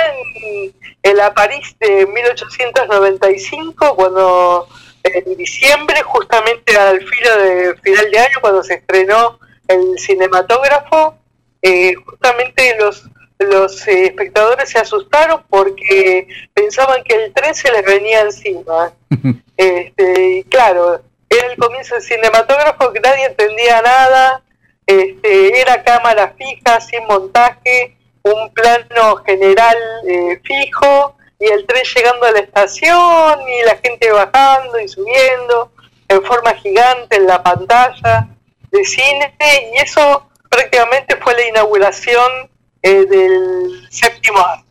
en, 1.03 1.15
la 1.15 1.33
París 1.33 1.73
de 1.79 2.05
1895, 2.05 3.95
cuando 3.95 4.67
en 5.03 5.37
diciembre, 5.37 6.01
justamente 6.01 6.75
al 6.75 6.99
filo 7.01 7.37
de 7.37 7.75
final 7.81 8.11
de 8.11 8.19
año, 8.19 8.37
cuando 8.41 8.63
se 8.63 8.73
estrenó 8.73 9.39
el 9.69 9.97
cinematógrafo, 9.97 11.15
eh, 11.61 11.93
justamente 12.05 12.75
los 12.77 13.09
los 13.39 13.87
eh, 13.87 14.05
espectadores 14.05 14.69
se 14.69 14.79
asustaron 14.79 15.43
porque 15.49 16.27
pensaban 16.53 17.03
que 17.03 17.15
el 17.15 17.33
tren 17.33 17.53
se 17.53 17.71
les 17.71 17.83
venía 17.85 18.21
encima. 18.21 18.93
este, 19.57 20.37
y 20.37 20.43
claro, 20.45 21.01
era 21.29 21.47
el 21.47 21.57
comienzo 21.57 21.95
del 21.95 22.03
cinematógrafo 22.03 22.93
que 22.93 22.99
nadie 22.99 23.25
entendía 23.25 23.81
nada, 23.81 24.41
este, 24.85 25.59
era 25.59 25.83
cámara 25.83 26.33
fija, 26.37 26.79
sin 26.79 27.05
montaje, 27.07 27.97
un 28.23 28.53
plano 28.53 29.17
general 29.17 29.77
eh, 30.07 30.39
fijo, 30.43 31.15
y 31.39 31.45
el 31.45 31.65
tren 31.65 31.83
llegando 31.83 32.25
a 32.25 32.31
la 32.31 32.39
estación, 32.39 33.39
y 33.49 33.65
la 33.65 33.77
gente 33.83 34.11
bajando 34.11 34.79
y 34.79 34.87
subiendo 34.87 35.71
en 36.07 36.23
forma 36.23 36.53
gigante 36.53 37.17
en 37.17 37.27
la 37.27 37.41
pantalla 37.43 38.27
de 38.71 38.85
cine, 38.85 39.35
y 39.73 39.77
eso 39.77 40.29
prácticamente 40.49 41.17
fue 41.17 41.33
la 41.33 41.47
inauguración 41.47 42.49
eh, 42.85 43.05
del 43.09 43.87
séptimo 43.89 44.37
arte. 44.39 44.63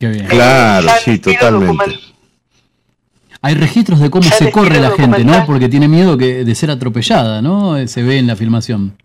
Qué 0.00 0.08
bien. 0.08 0.26
Claro, 0.26 0.88
sí, 1.04 1.18
totalmente. 1.18 1.96
Hay 3.40 3.54
registros 3.54 4.00
de 4.00 4.10
cómo 4.10 4.28
Ya 4.28 4.36
se 4.36 4.50
corre 4.50 4.80
la 4.80 4.90
gente, 4.90 5.24
¿no? 5.24 5.46
Porque 5.46 5.68
tiene 5.68 5.86
miedo 5.86 6.18
que, 6.18 6.44
de 6.44 6.54
ser 6.56 6.72
atropellada, 6.72 7.40
¿no? 7.40 7.76
Eh, 7.76 7.86
Se 7.86 8.02
ve 8.02 8.18
en 8.18 8.26
la 8.26 8.34
filmación. 8.34 8.98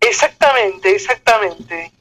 Exactamente, 0.00 0.94
exactamente. 0.94 1.92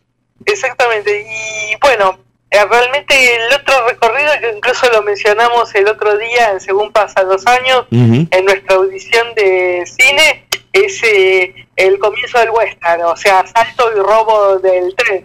Exactamente. 0.46 1.26
Y 1.28 1.76
bueno, 1.82 2.20
eh, 2.52 2.64
realmente 2.70 3.36
el 3.36 3.54
otro 3.60 3.88
recorrido, 3.88 4.32
que 4.40 4.56
incluso 4.56 4.88
lo 4.92 5.02
mencionamos 5.02 5.74
el 5.74 5.88
otro 5.88 6.16
día, 6.20 6.52
en 6.52 6.60
según 6.60 6.92
pasan 6.92 7.28
los 7.28 7.48
años, 7.48 7.88
en 7.90 8.46
nuestra 8.46 8.76
audición 8.76 9.34
de 9.36 9.84
cine, 9.88 10.45
es 10.76 11.02
eh, 11.04 11.54
el 11.78 11.98
comienzo 12.00 12.38
del 12.40 12.50
western, 12.52 13.02
o 13.04 13.16
sea, 13.16 13.40
asalto 13.40 13.92
y 13.96 14.00
robo 14.00 14.60
del 14.60 14.94
tren. 14.96 15.24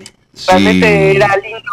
Realmente 0.48 1.16
era 1.16 1.36
lindo 1.36 1.72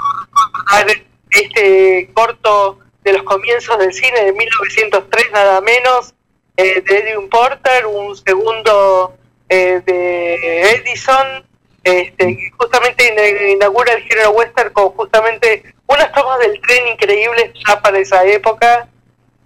recordar 0.66 0.98
este 1.30 2.10
corto 2.14 2.80
de 3.04 3.14
los 3.14 3.24
comienzos 3.24 3.78
del 3.80 3.94
cine 3.94 4.24
de 4.26 4.34
1903, 4.34 5.32
nada 5.32 5.62
menos, 5.62 6.14
eh, 6.58 6.82
de 6.82 6.98
Edwin 6.98 7.30
Porter, 7.30 7.86
un 7.86 8.16
segundo 8.16 9.16
eh, 9.50 9.82
de 9.86 10.72
Edison, 10.72 11.46
este, 11.84 12.36
que 12.36 12.52
justamente 12.58 13.14
ina- 13.14 13.52
inaugura 13.54 13.94
el 13.94 14.02
género 14.04 14.32
western 14.32 14.74
con 14.74 14.90
justamente 14.90 15.64
unas 15.88 16.12
tomas 16.12 16.40
del 16.40 16.60
tren 16.62 16.88
increíbles 16.88 17.52
ya 17.66 17.80
para 17.82 18.00
esa 18.00 18.26
época 18.26 18.90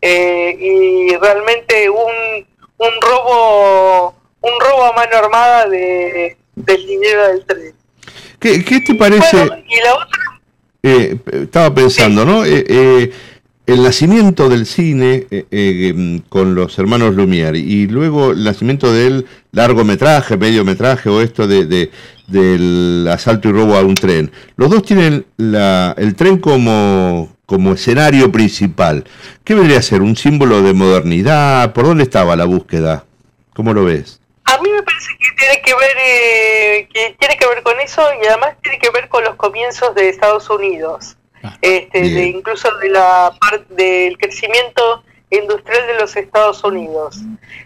eh, 0.01 0.55
y 0.57 1.15
realmente 1.17 1.87
un, 1.89 2.47
un 2.77 2.91
robo 3.01 4.15
un 4.41 4.51
robo 4.59 4.85
a 4.85 4.93
mano 4.93 5.11
armada 5.17 5.67
de, 5.69 6.37
del 6.55 6.85
dinero 6.87 7.27
del 7.27 7.45
tren. 7.45 7.73
¿Qué, 8.39 8.63
qué 8.63 8.81
te 8.81 8.95
parece? 8.95 9.37
Bueno, 9.45 9.63
y 9.69 9.83
la 9.83 9.93
otra 9.93 10.41
Eh, 10.83 11.17
estaba 11.43 11.73
pensando, 11.73 12.25
¿no? 12.25 12.43
Eh, 12.43 12.65
eh, 12.67 13.11
el 13.67 13.83
nacimiento 13.83 14.49
del 14.49 14.65
cine 14.65 15.27
eh, 15.29 15.45
eh, 15.51 15.93
mm, 15.95 16.17
con 16.27 16.55
los 16.55 16.77
hermanos 16.79 17.13
Lumière 17.15 17.55
y 17.59 17.85
luego 17.87 18.31
el 18.31 18.43
nacimiento 18.43 18.91
del 18.91 19.27
largometraje, 19.51 20.37
mediometraje 20.37 21.07
o 21.09 21.21
esto 21.21 21.45
de, 21.47 21.65
de- 21.67 21.91
del 22.27 23.07
asalto 23.11 23.49
y 23.49 23.51
robo 23.51 23.75
a 23.75 23.81
un 23.83 23.93
tren. 23.95 24.31
Los 24.55 24.69
dos 24.71 24.81
tienen 24.83 25.25
la- 25.37 25.93
el 25.97 26.15
tren 26.15 26.37
como, 26.39 27.35
como 27.45 27.73
escenario 27.73 28.31
principal. 28.31 29.03
¿Qué 29.43 29.53
vendría 29.53 29.79
a 29.79 29.81
ser? 29.83 30.01
¿Un 30.01 30.15
símbolo 30.15 30.61
de 30.63 30.73
modernidad? 30.73 31.73
¿Por 31.73 31.85
dónde 31.85 32.03
estaba 32.03 32.35
la 32.35 32.45
búsqueda? 32.45 33.05
¿Cómo 33.53 33.73
lo 33.73 33.83
ves? 33.85 34.20
A 34.53 34.57
mí 34.61 34.69
me 34.69 34.83
parece 34.83 35.09
que 35.17 35.29
tiene 35.37 35.61
que 35.61 35.73
ver 35.73 35.97
eh, 36.03 36.87
que 36.93 37.15
tiene 37.19 37.37
que 37.37 37.47
ver 37.47 37.63
con 37.63 37.79
eso 37.79 38.01
y 38.21 38.27
además 38.27 38.55
tiene 38.61 38.79
que 38.79 38.89
ver 38.89 39.07
con 39.07 39.23
los 39.23 39.35
comienzos 39.35 39.95
de 39.95 40.09
Estados 40.09 40.49
Unidos, 40.49 41.15
este, 41.61 41.99
de 42.01 42.23
incluso 42.37 42.69
de 42.77 42.89
la 42.89 43.31
parte 43.39 43.65
del 43.73 44.17
crecimiento 44.17 45.03
industrial 45.29 45.87
de 45.87 45.93
los 45.95 46.15
Estados 46.15 46.63
Unidos, 46.63 47.17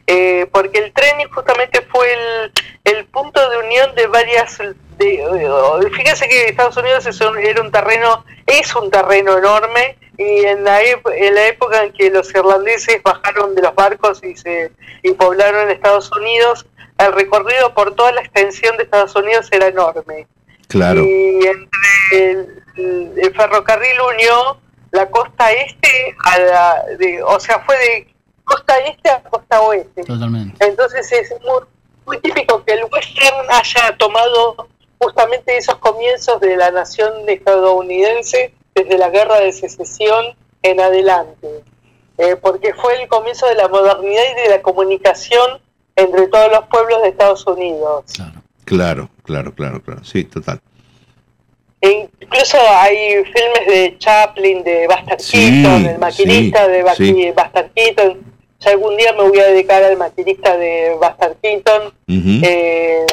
Eh, 0.08 0.46
porque 0.52 0.78
el 0.80 0.94
tren 0.94 1.16
justamente 1.34 1.82
fue 1.92 2.08
el, 2.14 2.52
el 2.84 3.06
punto 3.06 3.50
de 3.50 3.58
unión 3.58 3.96
de 3.96 4.06
varias. 4.06 4.60
De, 5.00 5.16
eh, 5.16 5.90
fíjense 5.92 6.30
que 6.30 6.46
Estados 6.50 6.78
Unidos 6.78 7.06
es 7.08 7.20
un- 7.22 7.38
era 7.40 7.60
un 7.62 7.72
terreno, 7.72 8.24
es 8.46 8.74
un 8.76 8.92
terreno 8.92 9.38
enorme 9.40 9.98
y 10.18 10.46
en 10.46 10.64
la, 10.64 10.80
en 10.82 11.36
la 11.36 11.48
época 11.48 11.84
en 11.84 11.92
que 11.92 12.10
los 12.12 12.30
irlandeses 12.34 13.02
bajaron 13.04 13.56
de 13.56 13.62
los 13.64 13.74
barcos 13.76 14.24
y 14.24 14.36
se 14.38 14.72
y 15.04 15.12
poblaron 15.14 15.70
Estados 15.72 16.10
Unidos, 16.16 16.66
el 16.98 17.14
recorrido 17.14 17.74
por 17.74 17.96
toda 17.96 18.12
la 18.12 18.22
extensión 18.22 18.78
de 18.78 18.84
Estados 18.84 19.16
Unidos 19.16 19.48
era 19.52 19.68
enorme. 19.68 20.28
Claro. 20.68 21.02
Y 21.04 21.40
entre 21.46 22.32
el, 22.76 23.34
ferrocarril 23.36 24.00
unió 24.14 24.58
la 24.92 25.10
costa 25.10 25.52
este 25.52 26.16
a 26.24 26.40
la, 26.40 26.84
de, 26.98 27.22
o 27.24 27.40
sea, 27.40 27.60
fue 27.60 27.78
de 27.78 28.16
costa 28.44 28.78
este 28.80 29.10
a 29.10 29.22
costa 29.24 29.62
oeste. 29.62 30.04
Totalmente. 30.04 30.66
Entonces 30.66 31.12
es 31.12 31.34
muy, 31.42 31.62
muy 32.06 32.20
típico 32.20 32.64
que 32.64 32.74
el 32.74 32.86
western 32.86 33.48
haya 33.50 33.96
tomado 33.98 34.68
justamente 35.00 35.58
esos 35.58 35.76
comienzos 35.76 36.40
de 36.40 36.56
la 36.56 36.72
nación 36.72 37.28
estadounidense 37.28 38.54
desde 38.74 38.98
la 38.98 39.10
guerra 39.10 39.40
de 39.40 39.52
secesión 39.52 40.36
en 40.62 40.80
adelante, 40.80 41.64
Eh, 42.18 42.38
porque 42.38 42.74
fue 42.74 43.02
el 43.02 43.10
comienzo 43.10 43.46
de 43.46 43.56
la 43.56 43.68
modernidad 43.68 44.24
y 44.32 44.42
de 44.42 44.50
la 44.50 44.62
comunicación 44.62 45.60
entre 45.96 46.28
todos 46.28 46.52
los 46.52 46.66
pueblos 46.68 47.02
de 47.04 47.10
Estados 47.10 47.46
Unidos. 47.48 48.04
Claro, 48.66 49.10
claro, 49.24 49.52
claro, 49.56 49.82
claro. 49.82 50.04
Sí, 50.04 50.24
total. 50.26 50.60
E 51.82 52.10
incluso 52.20 52.58
hay 52.70 53.24
filmes 53.26 53.68
de 53.68 53.96
Chaplin, 54.00 54.64
de 54.64 54.88
Buster 54.88 55.20
Sí, 55.22 55.62
Keaton, 55.62 55.86
el 55.86 56.00
maquinista 56.00 56.66
sí, 56.66 56.72
de 56.72 56.84
Ba- 56.84 56.96
sí. 56.96 57.32
Buster 57.36 57.72
Keaton. 57.76 58.24
Ya 58.60 58.72
algún 58.72 58.98
día 58.98 59.14
me 59.14 59.28
voy 59.30 59.40
a 59.40 59.46
dedicar 59.48 59.84
al 59.84 59.98
maquinista 59.98 60.58
de 60.58 60.96
Buster 61.00 61.38
Keaton. 61.42 61.84
Ujú. 62.08 62.42
Eh, 62.44 63.06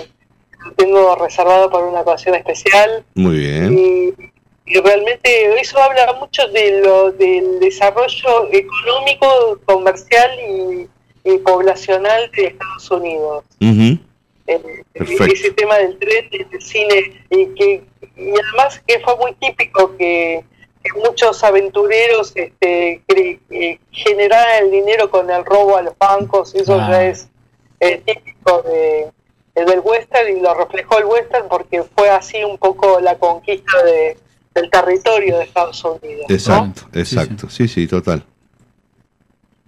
lo 0.64 0.72
tengo 0.72 1.14
reservado 1.16 1.68
por 1.68 1.84
una 1.84 2.00
ocasión 2.00 2.34
especial. 2.34 3.04
Muy 3.14 3.36
bien. 3.38 3.78
Y, 3.78 4.72
y 4.74 4.80
realmente 4.80 5.60
eso 5.60 5.78
habla 5.82 6.14
mucho 6.14 6.46
de 6.48 6.80
lo, 6.80 7.10
del 7.12 7.60
desarrollo 7.60 8.48
económico, 8.52 9.59
comercial 9.66 10.30
y, 10.48 10.88
y 11.24 11.39
poblacional 11.39 12.31
de 12.36 12.47
Estados 12.47 12.90
Unidos. 12.90 13.44
Ujú. 13.61 13.99
Eh, 14.47 14.82
Perfecto. 14.93 15.24
ese 15.24 15.51
tema 15.53 15.77
del 15.77 15.99
tren, 15.99 16.28
del 16.31 16.61
cine, 16.62 17.24
y 17.31 17.47
que 17.55 17.85
y 18.16 18.31
además 18.31 18.82
que 18.86 18.99
fue 19.01 19.16
muy 19.16 19.32
típico 19.35 19.97
que, 19.97 20.44
que 20.82 20.93
muchos 21.01 21.43
aventureros 21.44 22.32
este, 22.35 23.01
eh, 23.09 23.78
generaran 23.93 24.65
el 24.65 24.70
dinero 24.73 25.11
con 25.11 25.31
el 25.31 25.44
robo 25.44 25.77
a 25.77 25.82
los 25.82 25.97
bancos, 25.97 26.55
eso 26.55 26.74
Ah. 26.81 26.89
ya 26.90 27.05
es 27.07 27.28
eh, 27.81 28.03
típico 28.05 28.62
de, 28.62 29.01
eh, 29.55 29.65
del 29.65 29.81
western 29.81 30.36
y 30.36 30.40
lo 30.40 30.55
reflejó 30.55 30.99
el 30.99 31.05
western 31.07 31.49
porque 31.49 31.82
fue 31.97 32.11
así 32.11 32.43
un 32.44 32.59
poco 32.59 33.01
la 33.01 33.16
conquista 33.19 33.82
de, 33.85 34.16
del 34.55 34.70
territorio 34.70 35.39
de 35.39 35.44
Estados 35.44 35.82
Unidos. 35.85 36.27
¿no? 36.28 36.35
Exacto, 36.35 36.82
exacto. 36.99 37.49
Sí, 37.51 37.66
sí, 37.69 37.86
total. 37.86 38.24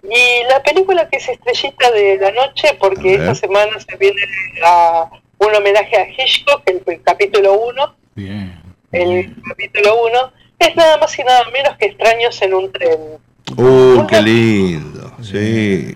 Y 0.09 0.43
la 0.49 0.61
película 0.61 1.09
que 1.09 1.17
es 1.17 1.27
Estrellita 1.27 1.91
de 1.91 2.17
la 2.17 2.31
Noche, 2.31 2.77
porque 2.79 3.15
esta 3.15 3.35
semana 3.35 3.79
se 3.79 3.95
viene 3.97 4.21
a 4.63 5.09
un 5.37 5.55
homenaje 5.55 5.97
a 5.97 6.07
Hitchcock, 6.07 6.61
el, 6.65 6.81
el 6.85 7.01
capítulo 7.01 7.53
1, 7.53 7.95
Bien. 8.15 8.61
el 8.91 9.35
capítulo 9.47 10.03
1, 10.05 10.31
es 10.59 10.75
nada 10.75 10.97
más 10.97 11.17
y 11.17 11.23
nada 11.23 11.43
menos 11.51 11.77
que 11.77 11.87
Extraños 11.87 12.41
en 12.41 12.53
un 12.53 12.71
tren. 12.71 12.99
Uh, 13.57 14.05
qué 14.07 14.21
lindo. 14.21 15.11
Sí. 15.21 15.95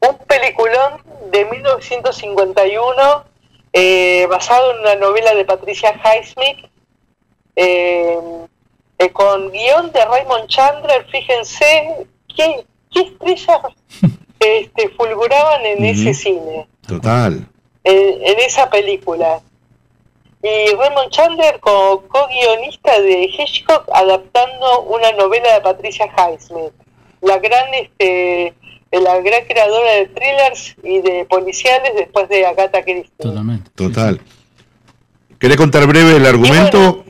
Un 0.00 0.18
peliculón 0.26 1.02
de 1.30 1.44
1951, 1.44 3.24
eh, 3.72 4.26
basado 4.28 4.72
en 4.72 4.80
una 4.80 4.94
novela 4.96 5.34
de 5.34 5.44
Patricia 5.44 5.94
Highsmith, 5.94 6.66
eh, 7.56 8.18
eh, 8.98 9.10
con 9.10 9.50
guion 9.50 9.92
de 9.92 10.04
Raymond 10.04 10.48
Chandler, 10.48 11.06
fíjense 11.10 12.06
qué, 12.36 12.66
qué 12.92 13.00
estrellas 13.00 13.60
este, 14.40 14.88
fulguraban 14.90 15.64
en 15.64 15.84
ese 15.84 16.14
cine. 16.14 16.66
Total. 16.86 17.46
en, 17.84 18.22
en 18.22 18.38
esa 18.40 18.70
película. 18.70 19.40
Y 20.42 20.74
Raymond 20.74 21.10
Chandler 21.10 21.58
como 21.60 22.02
co-guionista 22.02 23.00
de 23.00 23.24
Hitchcock 23.24 23.88
adaptando 23.92 24.82
una 24.82 25.10
novela 25.12 25.54
de 25.54 25.60
Patricia 25.60 26.06
Highsmith, 26.06 26.72
la 27.20 27.38
gran 27.38 27.74
este 27.74 28.54
la 28.92 29.20
gran 29.20 29.44
creadora 29.44 29.92
de 29.92 30.06
thrillers 30.06 30.76
y 30.82 31.00
de 31.00 31.24
policiales 31.24 31.92
después 31.96 32.28
de 32.28 32.46
Agatha 32.46 32.82
Christie. 32.82 33.10
Totalmente. 33.18 33.70
Total. 33.74 34.20
¿Querés 35.38 35.56
contar 35.56 35.86
breve 35.86 36.16
el 36.16 36.26
argumento? 36.26 37.04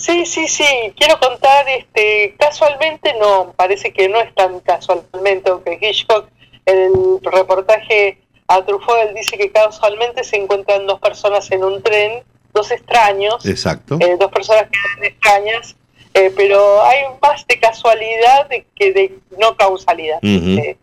Sí, 0.00 0.24
sí, 0.24 0.48
sí, 0.48 0.64
quiero 0.96 1.20
contar, 1.20 1.68
este, 1.68 2.34
casualmente 2.38 3.12
no, 3.20 3.52
parece 3.54 3.92
que 3.92 4.08
no 4.08 4.18
es 4.18 4.34
tan 4.34 4.60
casualmente, 4.60 5.50
aunque 5.50 5.78
Hitchcock, 5.78 6.26
el 6.64 7.18
reportaje 7.20 8.16
a 8.48 8.64
Truffaut, 8.64 8.96
él 9.06 9.14
dice 9.14 9.36
que 9.36 9.50
casualmente 9.50 10.24
se 10.24 10.36
encuentran 10.36 10.86
dos 10.86 11.00
personas 11.00 11.50
en 11.50 11.64
un 11.64 11.82
tren, 11.82 12.22
dos 12.54 12.70
extraños, 12.70 13.44
Exacto. 13.44 13.98
eh, 14.00 14.16
dos 14.18 14.32
personas 14.32 14.70
que 14.70 14.78
eran 14.78 15.04
extrañas, 15.04 15.76
eh, 16.14 16.32
pero 16.34 16.82
hay 16.82 17.04
más 17.20 17.46
de 17.46 17.60
casualidad 17.60 18.48
de 18.48 18.64
que 18.74 18.92
de 18.94 19.18
no 19.38 19.54
causalidad. 19.54 20.18
Eh, 20.22 20.78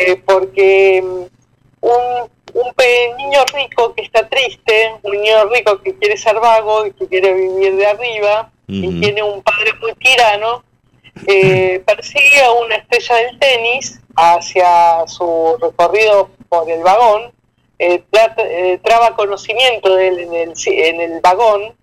eh, 0.00 0.16
porque 0.26 1.02
mm, 1.02 1.22
un, 1.80 2.30
un 2.54 2.72
niño 3.16 3.40
rico 3.54 3.94
que 3.94 4.02
está 4.02 4.28
triste, 4.28 4.92
un 5.02 5.12
niño 5.12 5.44
rico 5.46 5.80
que 5.82 5.94
quiere 5.96 6.16
ser 6.16 6.38
vago 6.40 6.86
y 6.86 6.92
que 6.92 7.06
quiere 7.06 7.32
vivir 7.34 7.76
de 7.76 7.86
arriba, 7.86 8.50
y 8.66 9.00
tiene 9.00 9.22
un 9.22 9.42
padre 9.42 9.72
muy 9.80 9.92
tirano, 9.94 10.62
eh, 11.26 11.82
persigue 11.86 12.42
a 12.42 12.52
una 12.52 12.76
estrella 12.76 13.16
del 13.16 13.38
tenis 13.38 14.00
hacia 14.16 15.06
su 15.06 15.56
recorrido 15.60 16.30
por 16.48 16.70
el 16.70 16.82
vagón, 16.82 17.32
eh, 17.78 18.02
eh, 18.38 18.78
traba 18.82 19.14
conocimiento 19.14 19.94
de 19.94 20.08
él 20.08 20.18
en 20.20 20.34
el, 20.34 20.52
en 20.66 21.00
el 21.00 21.20
vagón, 21.20 21.74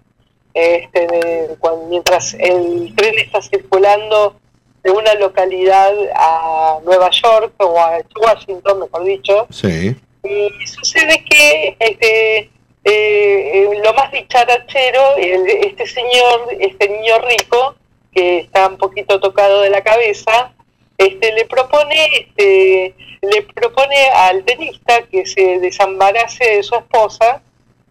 este, 0.54 1.08
de- 1.08 1.58
mientras 1.90 2.34
el 2.36 2.94
tren 2.96 3.18
está 3.20 3.42
circulando 3.42 4.36
de 4.84 4.92
una 4.92 5.14
localidad 5.16 5.92
a 6.16 6.78
Nueva 6.84 7.10
York 7.10 7.54
o 7.58 7.80
a 7.80 8.00
Washington, 8.22 8.80
mejor 8.82 9.04
dicho, 9.04 9.48
Sí. 9.50 9.96
Y 10.26 10.68
sucede 10.68 11.23
que 11.23 11.76
este, 11.80 12.38
eh, 12.39 12.49
eh, 12.84 13.69
lo 13.84 13.93
más 13.93 14.11
dicharachero, 14.11 15.15
el- 15.18 15.47
este 15.65 15.85
señor, 15.88 16.47
este 16.60 16.89
niño 16.89 17.19
rico, 17.19 17.76
que 18.14 18.39
está 18.39 18.68
un 18.68 18.77
poquito 18.77 19.19
tocado 19.19 19.61
de 19.61 19.69
la 19.69 19.81
cabeza, 19.81 20.53
este, 20.97 21.34
le 21.34 21.45
propone, 21.45 22.06
este, 22.19 22.93
le 23.22 23.41
propone 23.53 24.07
al 24.10 24.43
tenista 24.45 25.02
que 25.03 25.26
se 25.26 25.60
desembarace 25.60 26.45
de 26.57 26.64
su 26.64 26.76
esposa 26.76 27.41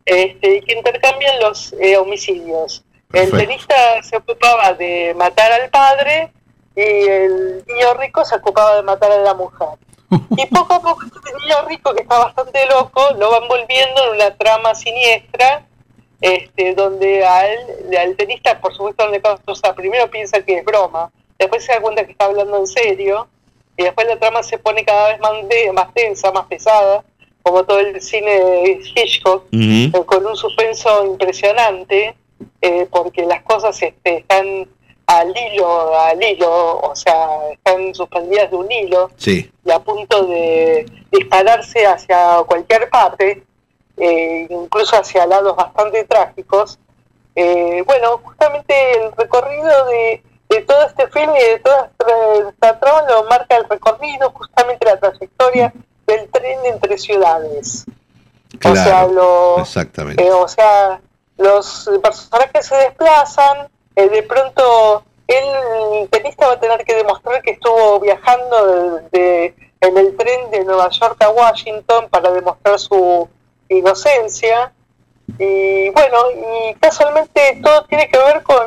este, 0.06 0.56
y 0.56 0.60
que 0.62 0.74
intercambian 0.74 1.40
los 1.40 1.72
eh, 1.74 1.96
homicidios. 1.96 2.84
El 3.12 3.30
tenista 3.30 4.02
se 4.02 4.16
ocupaba 4.16 4.72
de 4.72 5.14
matar 5.16 5.52
al 5.52 5.68
padre 5.70 6.32
y 6.74 6.80
el 6.80 7.64
niño 7.66 7.94
rico 7.94 8.24
se 8.24 8.34
ocupaba 8.36 8.76
de 8.76 8.82
matar 8.82 9.12
a 9.12 9.18
la 9.18 9.34
mujer. 9.34 9.68
Y 10.36 10.46
poco 10.46 10.74
a 10.74 10.80
poco 10.82 11.02
este 11.04 11.18
niño 11.40 11.56
rico 11.68 11.94
que 11.94 12.02
está 12.02 12.18
bastante 12.18 12.66
loco 12.66 13.02
lo 13.18 13.30
va 13.30 13.38
envolviendo 13.38 14.04
en 14.08 14.14
una 14.16 14.34
trama 14.36 14.74
siniestra 14.74 15.66
este, 16.20 16.74
donde 16.74 17.24
a 17.26 17.46
él, 17.52 17.96
al 17.98 18.16
tenista 18.16 18.60
por 18.60 18.72
supuesto 18.74 19.04
no 19.04 19.10
le 19.10 19.20
causa, 19.20 19.74
primero 19.74 20.08
piensa 20.10 20.40
que 20.42 20.58
es 20.58 20.64
broma, 20.64 21.10
después 21.38 21.64
se 21.64 21.72
da 21.72 21.80
cuenta 21.80 22.04
que 22.06 22.12
está 22.12 22.26
hablando 22.26 22.56
en 22.58 22.66
serio 22.66 23.28
y 23.76 23.82
después 23.82 24.06
la 24.06 24.18
trama 24.18 24.42
se 24.42 24.58
pone 24.58 24.84
cada 24.84 25.08
vez 25.08 25.20
más, 25.20 25.32
de- 25.48 25.72
más 25.72 25.92
tensa, 25.92 26.30
más 26.32 26.46
pesada, 26.46 27.04
como 27.42 27.64
todo 27.64 27.80
el 27.80 28.00
cine 28.00 28.30
de 28.30 28.80
Hitchcock, 28.94 29.44
eh, 29.52 30.04
con 30.06 30.24
un 30.24 30.36
suspenso 30.36 31.04
impresionante, 31.04 32.14
eh, 32.62 32.86
porque 32.90 33.26
las 33.26 33.42
cosas 33.42 33.82
este, 33.82 34.18
están 34.18 34.68
al 35.06 35.34
hilo, 35.36 35.98
al 35.98 36.22
hilo, 36.22 36.80
o 36.80 36.96
sea, 36.96 37.28
están 37.52 37.94
suspendidas 37.94 38.50
de 38.50 38.56
un 38.56 38.70
hilo 38.72 39.10
Sí. 39.16 39.50
y 39.64 39.70
a 39.70 39.78
punto 39.78 40.24
de 40.26 40.86
dispararse 41.10 41.86
hacia 41.86 42.38
cualquier 42.46 42.88
parte, 42.88 43.44
eh, 43.98 44.46
incluso 44.50 44.96
hacia 44.96 45.26
lados 45.26 45.54
bastante 45.56 46.04
trágicos. 46.04 46.78
Eh, 47.36 47.82
bueno, 47.86 48.18
justamente 48.24 48.74
el 48.98 49.12
recorrido 49.12 49.86
de, 49.86 50.22
de 50.48 50.60
todo 50.62 50.82
este 50.86 51.06
film 51.08 51.32
y 51.36 51.40
de 51.44 51.58
toda 51.58 51.90
esta, 51.90 52.48
esta 52.48 52.80
trama 52.80 53.02
lo 53.10 53.24
marca 53.24 53.56
el 53.56 53.68
recorrido, 53.68 54.30
justamente 54.30 54.86
la 54.86 54.98
trayectoria 55.00 55.72
del 56.06 56.28
tren 56.30 56.58
entre 56.64 56.96
ciudades. 56.98 57.84
Claro. 58.58 58.80
O 58.80 58.84
sea, 58.84 59.06
lo, 59.08 59.58
Exactamente. 59.60 60.24
eh, 60.24 60.32
o 60.32 60.46
sea, 60.48 61.00
los 61.36 61.90
personajes 62.02 62.66
se 62.66 62.76
desplazan, 62.76 63.68
eh, 63.96 64.08
de 64.08 64.22
pronto 64.22 65.04
el 65.26 66.08
tenista 66.10 66.46
va 66.46 66.54
a 66.54 66.60
tener 66.60 66.84
que 66.84 66.94
demostrar 66.94 67.40
que 67.42 67.52
estuvo 67.52 67.98
viajando 68.00 68.66
de- 69.10 69.18
de- 69.18 69.54
en 69.80 69.98
el 69.98 70.16
tren 70.16 70.50
de 70.50 70.64
Nueva 70.64 70.88
York 70.90 71.16
a 71.22 71.30
Washington 71.30 72.08
para 72.10 72.30
demostrar 72.30 72.78
su 72.78 73.28
inocencia. 73.68 74.72
Y 75.38 75.90
bueno, 75.90 76.18
y 76.70 76.74
casualmente 76.74 77.60
todo 77.62 77.84
tiene 77.84 78.08
que 78.08 78.18
ver 78.18 78.42
con, 78.42 78.66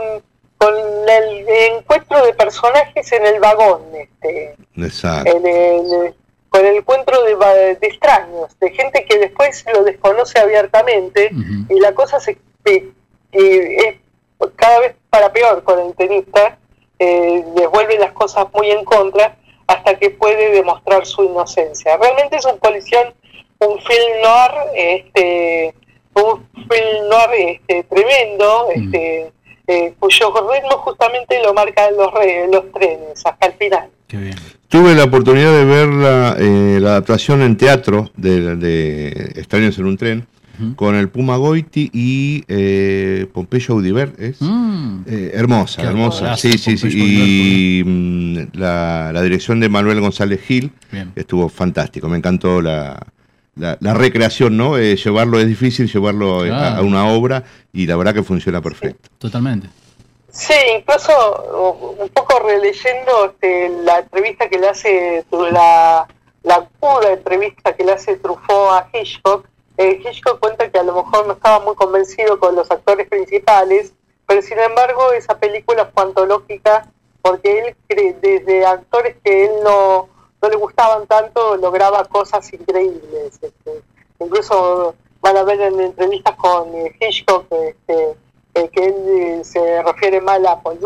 con 0.57 0.73
el 1.09 1.47
encuentro 1.47 2.25
de 2.25 2.33
personajes 2.33 3.11
en 3.11 3.25
el 3.25 3.39
vagón. 3.39 3.83
Este, 3.95 4.55
Exacto. 4.75 5.31
en 5.37 5.45
el- 5.47 6.15
con 6.49 6.65
el 6.65 6.77
encuentro 6.77 7.21
de, 7.23 7.35
de 7.75 7.87
extraños, 7.87 8.57
de 8.59 8.71
gente 8.71 9.05
que 9.05 9.19
después 9.19 9.63
lo 9.73 9.83
desconoce 9.83 10.39
abiertamente 10.39 11.29
y 11.69 11.79
la 11.79 11.93
cosa 11.93 12.19
se 12.19 12.37
que 12.63 12.89
es 13.31 13.95
cada 14.55 14.79
vez 14.79 14.95
para 15.09 15.31
peor 15.31 15.63
con 15.63 15.79
el 15.79 15.93
tenista, 15.95 16.57
eh, 16.99 17.43
les 17.55 17.69
vuelve 17.69 17.97
las 17.99 18.11
cosas 18.11 18.45
muy 18.53 18.69
en 18.71 18.83
contra 18.85 19.35
hasta 19.67 19.97
que 19.97 20.09
puede 20.11 20.51
demostrar 20.51 21.05
su 21.05 21.23
inocencia. 21.23 21.97
Realmente 21.97 22.37
es 22.37 22.45
un 22.45 22.57
policía, 22.59 23.13
un 23.59 23.79
film 23.79 24.21
noir, 24.23 24.51
este, 24.75 25.73
un 26.13 26.47
film 26.53 27.09
noir 27.09 27.59
este, 27.67 27.83
tremendo, 27.83 28.67
este, 28.73 29.31
eh, 29.67 29.93
cuyo 29.99 30.33
ritmo 30.51 30.77
justamente 30.77 31.41
lo 31.43 31.53
marcan 31.53 31.95
los, 31.97 32.13
re- 32.13 32.47
los 32.51 32.71
trenes 32.71 33.25
hasta 33.25 33.47
el 33.47 33.53
final. 33.53 33.89
Tuve 34.69 34.95
la 34.95 35.03
oportunidad 35.05 35.51
de 35.51 35.65
ver 35.65 35.87
la, 35.87 36.35
eh, 36.39 36.79
la 36.79 36.91
adaptación 36.91 37.41
en 37.41 37.57
teatro 37.57 38.09
de, 38.15 38.55
de 38.55 39.07
Extraños 39.35 39.77
en 39.77 39.85
un 39.85 39.97
tren 39.97 40.27
con 40.75 40.95
el 40.95 41.09
Puma 41.09 41.37
Goiti 41.37 41.89
y 41.93 42.43
eh, 42.47 43.27
Pompeyo 43.33 43.75
Audiver. 43.75 44.13
¿es? 44.17 44.37
Eh, 45.05 45.31
hermosa, 45.33 45.81
Qué 45.81 45.87
hermosa. 45.87 46.35
Sí, 46.37 46.57
sí, 46.57 46.77
sí. 46.77 46.87
Y 46.91 47.83
mm, 47.85 48.57
la, 48.57 49.11
la 49.13 49.21
dirección 49.21 49.59
de 49.59 49.69
Manuel 49.69 50.01
González 50.01 50.41
Gil 50.41 50.71
Bien. 50.91 51.11
estuvo 51.15 51.49
fantástico. 51.49 52.09
Me 52.09 52.17
encantó 52.17 52.61
la, 52.61 52.99
la, 53.55 53.77
la 53.79 53.93
recreación, 53.93 54.57
¿no? 54.57 54.77
Eh, 54.77 54.95
llevarlo 54.95 55.39
es 55.39 55.47
difícil, 55.47 55.91
llevarlo 55.91 56.45
eh, 56.45 56.51
a- 56.51 56.81
una 56.81 57.07
obra 57.07 57.43
y 57.73 57.85
la 57.87 57.95
verdad 57.95 58.13
que 58.13 58.23
funciona 58.23 58.61
perfecto. 58.61 59.09
Totalmente. 59.17 59.67
Sí, 60.31 60.53
incluso 60.79 61.95
un 61.99 62.09
poco 62.09 62.39
releyendo 62.47 63.31
este, 63.31 63.69
la 63.83 63.99
entrevista 63.99 64.47
que 64.47 64.59
le 64.59 64.67
hace, 64.69 65.25
la, 65.51 66.05
la 66.43 66.69
entrevista 67.11 67.75
que 67.75 67.83
le 67.83 67.93
hace 67.93 68.17
Truffaut 68.17 68.69
a 68.71 68.87
Hitchcock, 68.93 69.47
eh, 69.77 70.01
Hitchcock 70.03 70.39
cuenta 70.39 70.69
que 70.69 70.79
a 70.79 70.83
lo 70.83 70.95
mejor 71.03 71.27
no 71.27 71.33
estaba 71.33 71.63
muy 71.63 71.75
convencido 71.75 72.39
con 72.39 72.55
los 72.55 72.69
actores 72.71 73.07
principales, 73.07 73.93
pero 74.25 74.41
sin 74.41 74.59
embargo 74.59 75.11
esa 75.13 75.37
película 75.37 75.89
fue 75.93 76.03
antológica 76.03 76.91
porque 77.21 77.75
él, 77.89 78.17
desde 78.21 78.65
actores 78.65 79.15
que 79.23 79.45
él 79.45 79.51
no, 79.63 80.09
no 80.41 80.49
le 80.49 80.55
gustaban 80.55 81.07
tanto, 81.07 81.57
lograba 81.57 82.03
cosas 82.05 82.51
increíbles. 82.53 83.39
este. 83.41 83.83
Incluso 84.19 84.95
van 85.21 85.37
a 85.37 85.43
ver 85.43 85.59
en 85.61 85.79
entrevistas 85.79 86.35
con 86.35 86.73
eh, 86.75 86.95
Hitchcock 86.99 87.45
este, 87.51 88.15
eh, 88.53 88.69
que 88.69 88.85
él 88.85 88.95
eh, 89.07 89.41
se 89.43 89.83
refiere 89.83 90.21
mal 90.21 90.45
a 90.45 90.59
Paul 90.61 90.79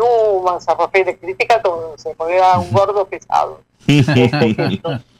se 0.58 0.74
refiere, 0.74 1.16
critica 1.16 1.62
todo, 1.62 1.96
se 1.96 2.14
porque 2.14 2.36
era 2.36 2.58
un 2.58 2.70
gordo 2.72 3.06
pesado. 3.06 3.60
Este, 3.86 4.30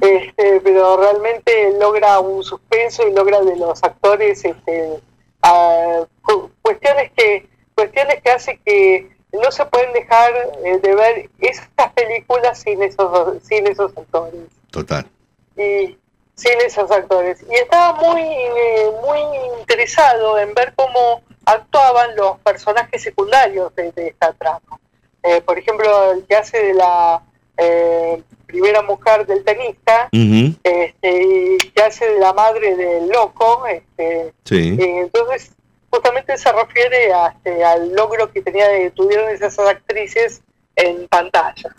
pero 0.00 0.96
realmente 0.96 1.72
logra 1.78 2.18
un 2.20 2.42
suspenso 2.42 3.06
y 3.06 3.12
logra 3.12 3.40
de 3.42 3.56
los 3.56 3.82
actores 3.82 4.44
este, 4.44 5.00
a- 5.42 6.04
cu- 6.22 6.50
cuestiones 6.62 7.12
que 7.16 7.48
cuestiones 7.74 8.20
que 8.22 8.30
hace 8.30 8.58
que 8.64 9.10
no 9.32 9.50
se 9.52 9.64
pueden 9.66 9.92
dejar 9.92 10.32
eh, 10.64 10.78
de 10.78 10.94
ver 10.94 11.30
estas 11.38 11.92
películas 11.92 12.58
sin 12.60 12.82
esos 12.82 13.42
sin 13.42 13.66
esos 13.66 13.96
actores. 13.96 14.40
Total. 14.70 15.06
y 15.56 15.96
sin 16.34 16.58
esos 16.64 16.90
actores. 16.90 17.42
Y 17.50 17.54
estaba 17.54 17.92
muy 18.00 18.20
eh, 18.22 18.90
muy 19.04 19.20
interesado 19.60 20.38
en 20.38 20.54
ver 20.54 20.72
cómo 20.74 21.22
actuaban 21.44 22.14
los 22.16 22.38
personajes 22.40 23.02
secundarios 23.02 23.74
de, 23.76 23.92
de 23.92 24.08
esta 24.08 24.32
trama. 24.32 24.78
Eh, 25.22 25.40
por 25.42 25.58
ejemplo 25.58 26.12
el 26.12 26.24
que 26.26 26.36
hace 26.36 26.62
de 26.62 26.74
la 26.74 27.22
eh, 27.60 28.22
primera 28.46 28.82
mujer 28.82 29.26
del 29.26 29.44
tenista 29.44 30.08
Ujú, 30.12 30.54
este, 30.64 31.22
y 31.22 31.56
que 31.58 31.82
hace 31.82 32.08
de 32.08 32.18
la 32.18 32.32
madre 32.32 32.74
del 32.76 33.08
loco 33.08 33.64
este, 33.66 34.32
Sí. 34.44 34.76
eh, 34.80 35.00
entonces, 35.02 35.52
justamente 35.90 36.36
se 36.38 36.50
refiere 36.52 37.12
a, 37.12 37.28
este, 37.28 37.62
al 37.64 37.92
logro 37.94 38.30
que 38.32 38.42
tenía 38.42 38.68
de, 38.68 38.90
tuvieron 38.90 39.28
esas 39.30 39.58
actrices 39.58 40.42
en 40.76 41.06
pantalla. 41.08 41.70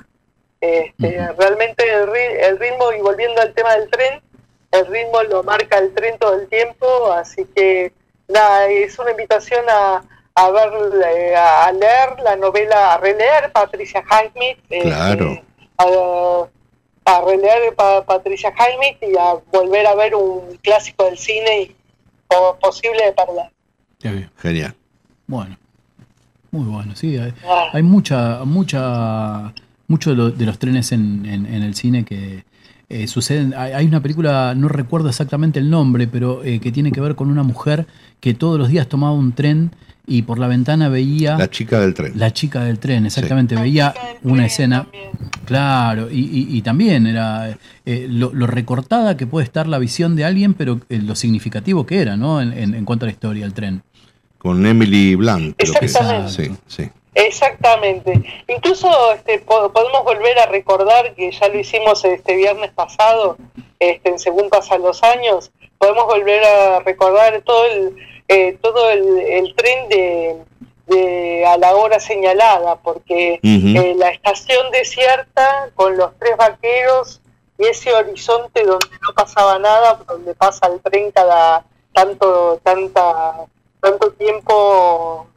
Este, 0.59 1.27
Realmente 1.37 1.83
el, 1.91 2.09
el 2.15 2.59
ritmo, 2.59 2.91
y 2.93 3.01
volviendo 3.01 3.41
al 3.41 3.53
tema 3.53 3.73
del 3.75 3.89
tren, 3.89 4.21
el 4.71 4.85
ritmo 4.87 5.23
lo 5.23 5.43
marca 5.43 5.77
el 5.77 5.93
tren 5.93 6.17
todo 6.19 6.39
el 6.39 6.47
tiempo, 6.47 7.11
así 7.11 7.45
que 7.55 7.91
nada, 8.27 8.67
es 8.67 8.97
una 8.99 9.11
invitación 9.11 9.65
a, 9.69 10.03
a 10.35 10.51
ver, 10.51 10.69
eh, 11.17 11.35
a, 11.35 11.65
a 11.65 11.71
leer 11.73 12.19
la 12.23 12.35
novela, 12.35 12.93
a 12.93 12.97
releer 12.97 13.51
Patricia 13.51 14.03
Highsmith, 14.09 14.59
este, 14.69 14.81
Claro. 14.81 15.41
A- 15.81 16.49
a 17.05 17.21
releer 17.25 17.73
pa- 17.75 18.05
Patricia 18.05 18.49
Highsmith 18.51 18.97
y 19.11 19.17
a 19.17 19.35
volver 19.51 19.85
a 19.87 19.95
ver 19.95 20.15
un 20.15 20.57
clásico 20.61 21.05
del 21.05 21.17
cine 21.17 21.61
y 21.63 21.75
po- 22.27 22.57
posible 22.61 23.03
de 23.05 23.11
perder. 23.13 24.29
Genial. 24.37 24.75
Bueno, 25.27 25.57
muy 26.51 26.65
bueno, 26.65 26.95
sí. 26.95 27.17
Hay, 27.17 27.33
Ah. 27.47 27.65
hay 27.73 27.83
mucha, 27.83 28.43
mucha, 28.45 29.53
mucho 29.87 30.09
de, 30.11 30.15
lo- 30.15 30.31
de 30.31 30.45
los 30.45 30.59
trenes 30.59 30.91
en, 30.91 31.25
en- 31.25 31.45
en 31.45 31.63
el 31.63 31.75
cine 31.75 32.03
que 32.05 32.43
eh, 32.89 33.07
suceden. 33.07 33.53
Hay, 33.55 33.71
hay 33.71 33.85
una 33.85 34.01
película, 34.01 34.53
no 34.53 34.67
recuerdo 34.67 35.07
exactamente 35.07 35.59
el 35.59 35.69
nombre, 35.69 36.07
pero 36.07 36.43
eh, 36.43 36.59
que 36.59 36.73
tiene 36.73 36.91
que 36.91 36.99
ver 36.99 37.15
con 37.15 37.29
una 37.31 37.41
mujer 37.43 37.85
que 38.19 38.33
todos 38.33 38.59
los 38.59 38.67
días 38.67 38.87
tomaba 38.87 39.13
un 39.13 39.31
tren 39.31 39.71
y 40.07 40.23
por 40.23 40.39
la 40.39 40.47
ventana 40.47 40.89
veía 40.89 41.37
La 41.37 41.49
chica 41.49 41.79
del 41.79 41.93
tren. 41.93 42.13
la 42.15 42.31
chica 42.31 42.63
del 42.63 42.79
tren, 42.79 43.05
exactamente, 43.05 43.55
veía 43.55 43.93
una 44.23 44.45
escena. 44.45 44.87
Claro, 45.45 46.09
y, 46.11 46.19
y- 46.19 46.57
y 46.57 46.61
también 46.61 47.07
era 47.07 47.57
eh, 47.85 48.07
lo, 48.09 48.31
lo 48.33 48.47
recortada 48.47 49.17
que 49.17 49.27
puede 49.27 49.45
estar 49.45 49.67
la 49.67 49.79
visión 49.79 50.15
de 50.15 50.25
alguien, 50.25 50.53
pero 50.53 50.79
eh, 50.89 50.99
lo 51.01 51.15
significativo 51.15 51.85
que 51.85 52.01
era, 52.01 52.15
¿no? 52.17 52.41
En, 52.41 52.53
en- 52.53 52.73
en 52.73 52.85
cuanto 52.85 53.05
a 53.05 53.07
la 53.07 53.11
historia, 53.11 53.45
el 53.45 53.53
tren. 53.53 53.83
Con 54.37 54.65
Emily 54.65 55.15
Blunt, 55.15 55.55
creo 55.57 55.73
que 55.73 55.85
es. 55.85 55.97
Sí, 56.33 56.51
sí. 56.67 56.89
Exactamente. 57.13 58.23
Incluso 58.47 58.87
este, 59.13 59.39
po- 59.39 59.71
podemos 59.71 60.03
volver 60.03 60.37
a 60.39 60.45
recordar 60.47 61.13
que 61.15 61.31
ya 61.31 61.47
lo 61.49 61.59
hicimos 61.59 62.03
este 62.05 62.35
viernes 62.35 62.71
pasado, 62.71 63.37
este, 63.79 64.09
en 64.09 64.19
Según 64.19 64.49
pasan 64.49 64.81
los 64.81 65.01
años, 65.03 65.51
podemos 65.77 66.05
volver 66.05 66.41
a 66.43 66.79
recordar 66.79 67.41
todo 67.45 67.65
el, 67.65 67.95
eh, 68.31 68.57
todo 68.61 68.89
el, 68.89 69.19
el 69.19 69.55
tren 69.55 69.89
de, 69.89 70.37
de 70.87 71.45
a 71.45 71.57
la 71.57 71.75
hora 71.75 71.99
señalada, 71.99 72.77
porque 72.77 73.39
eh, 73.43 73.95
la 73.97 74.09
estación 74.09 74.71
desierta 74.71 75.69
con 75.75 75.97
los 75.97 76.17
tres 76.17 76.37
vaqueros 76.37 77.21
y 77.57 77.65
ese 77.65 77.93
horizonte 77.93 78.63
donde 78.63 78.87
no 79.05 79.13
pasaba 79.13 79.59
nada, 79.59 79.99
donde 80.07 80.33
pasa 80.33 80.67
el 80.67 80.79
tren 80.79 81.11
cada 81.11 81.65
tanto, 81.93 82.59
tanta, 82.63 83.45
tanto 83.81 84.11
tiempo 84.13 85.27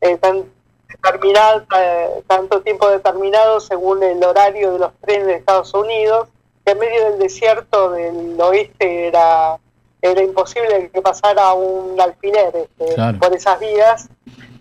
eh, 0.00 0.16
tan 0.18 0.44
determinado, 0.88 1.64
eh, 1.76 2.22
tanto 2.28 2.60
tiempo 2.62 2.88
determinado 2.88 3.58
según 3.58 4.02
el 4.04 4.22
horario 4.22 4.72
de 4.74 4.78
los 4.78 4.92
trenes 5.00 5.26
de 5.26 5.34
Estados 5.34 5.74
Unidos, 5.74 6.28
que 6.64 6.72
en 6.72 6.78
medio 6.78 7.10
del 7.10 7.18
desierto 7.18 7.90
del 7.90 8.40
oeste 8.40 9.08
era, 9.08 9.58
era 10.02 10.22
imposible 10.22 10.90
que 10.92 11.02
pasara 11.02 11.52
un 11.54 12.00
alfiler 12.00 12.52
este, 12.54 12.94
Claro. 12.94 13.18
por 13.18 13.34
esas 13.34 13.58
vías. 13.60 14.08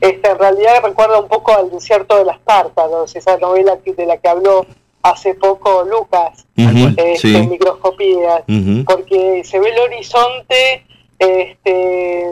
Este, 0.01 0.29
en 0.29 0.37
realidad 0.39 0.81
recuerda 0.83 1.19
un 1.19 1.27
poco 1.27 1.51
al 1.53 1.69
desierto 1.71 2.17
de 2.17 2.25
las 2.25 2.39
Tártaros, 2.45 3.15
esa 3.15 3.37
novela 3.37 3.77
que- 3.83 3.93
de 3.93 4.05
la 4.05 4.17
que 4.17 4.29
habló 4.29 4.65
hace 5.01 5.33
poco 5.35 5.83
Lucas, 5.83 6.45
Ujú, 6.57 6.87
este, 6.89 7.17
sí. 7.17 7.35
en 7.35 7.49
microscopías 7.49 8.43
porque 8.85 9.43
se 9.45 9.59
ve 9.59 9.69
el 9.69 9.79
horizonte 9.79 10.85
este, 11.19 12.25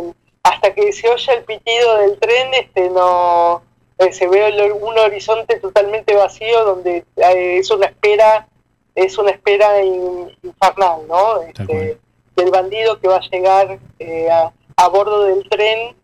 hasta 0.43 0.73
que 0.73 0.91
se 0.93 1.09
oye 1.09 1.33
el 1.33 1.43
pitido 1.43 1.97
del 1.97 2.17
tren 2.19 2.53
este 2.53 2.89
no 2.89 3.61
eh, 3.99 4.11
se 4.13 4.27
ve 4.27 4.47
el- 4.47 4.71
un 4.73 4.97
horizonte 4.97 5.59
totalmente 5.59 6.15
vacío 6.15 6.63
donde 6.65 7.05
eh, 7.17 7.57
es 7.57 7.69
una 7.71 7.87
espera 7.87 8.47
es 8.95 9.17
una 9.17 9.31
espera 9.31 9.81
in- 9.83 10.29
infernal 10.43 11.01
no 11.07 11.41
este, 11.41 11.97
del 12.37 12.51
bandido 12.51 12.99
que 13.01 13.09
va 13.09 13.17
a 13.17 13.29
llegar 13.29 13.79
eh, 13.99 14.29
a, 14.31 14.53
a 14.77 14.87
bordo 14.87 15.25
del 15.25 15.47
tren 15.49 15.95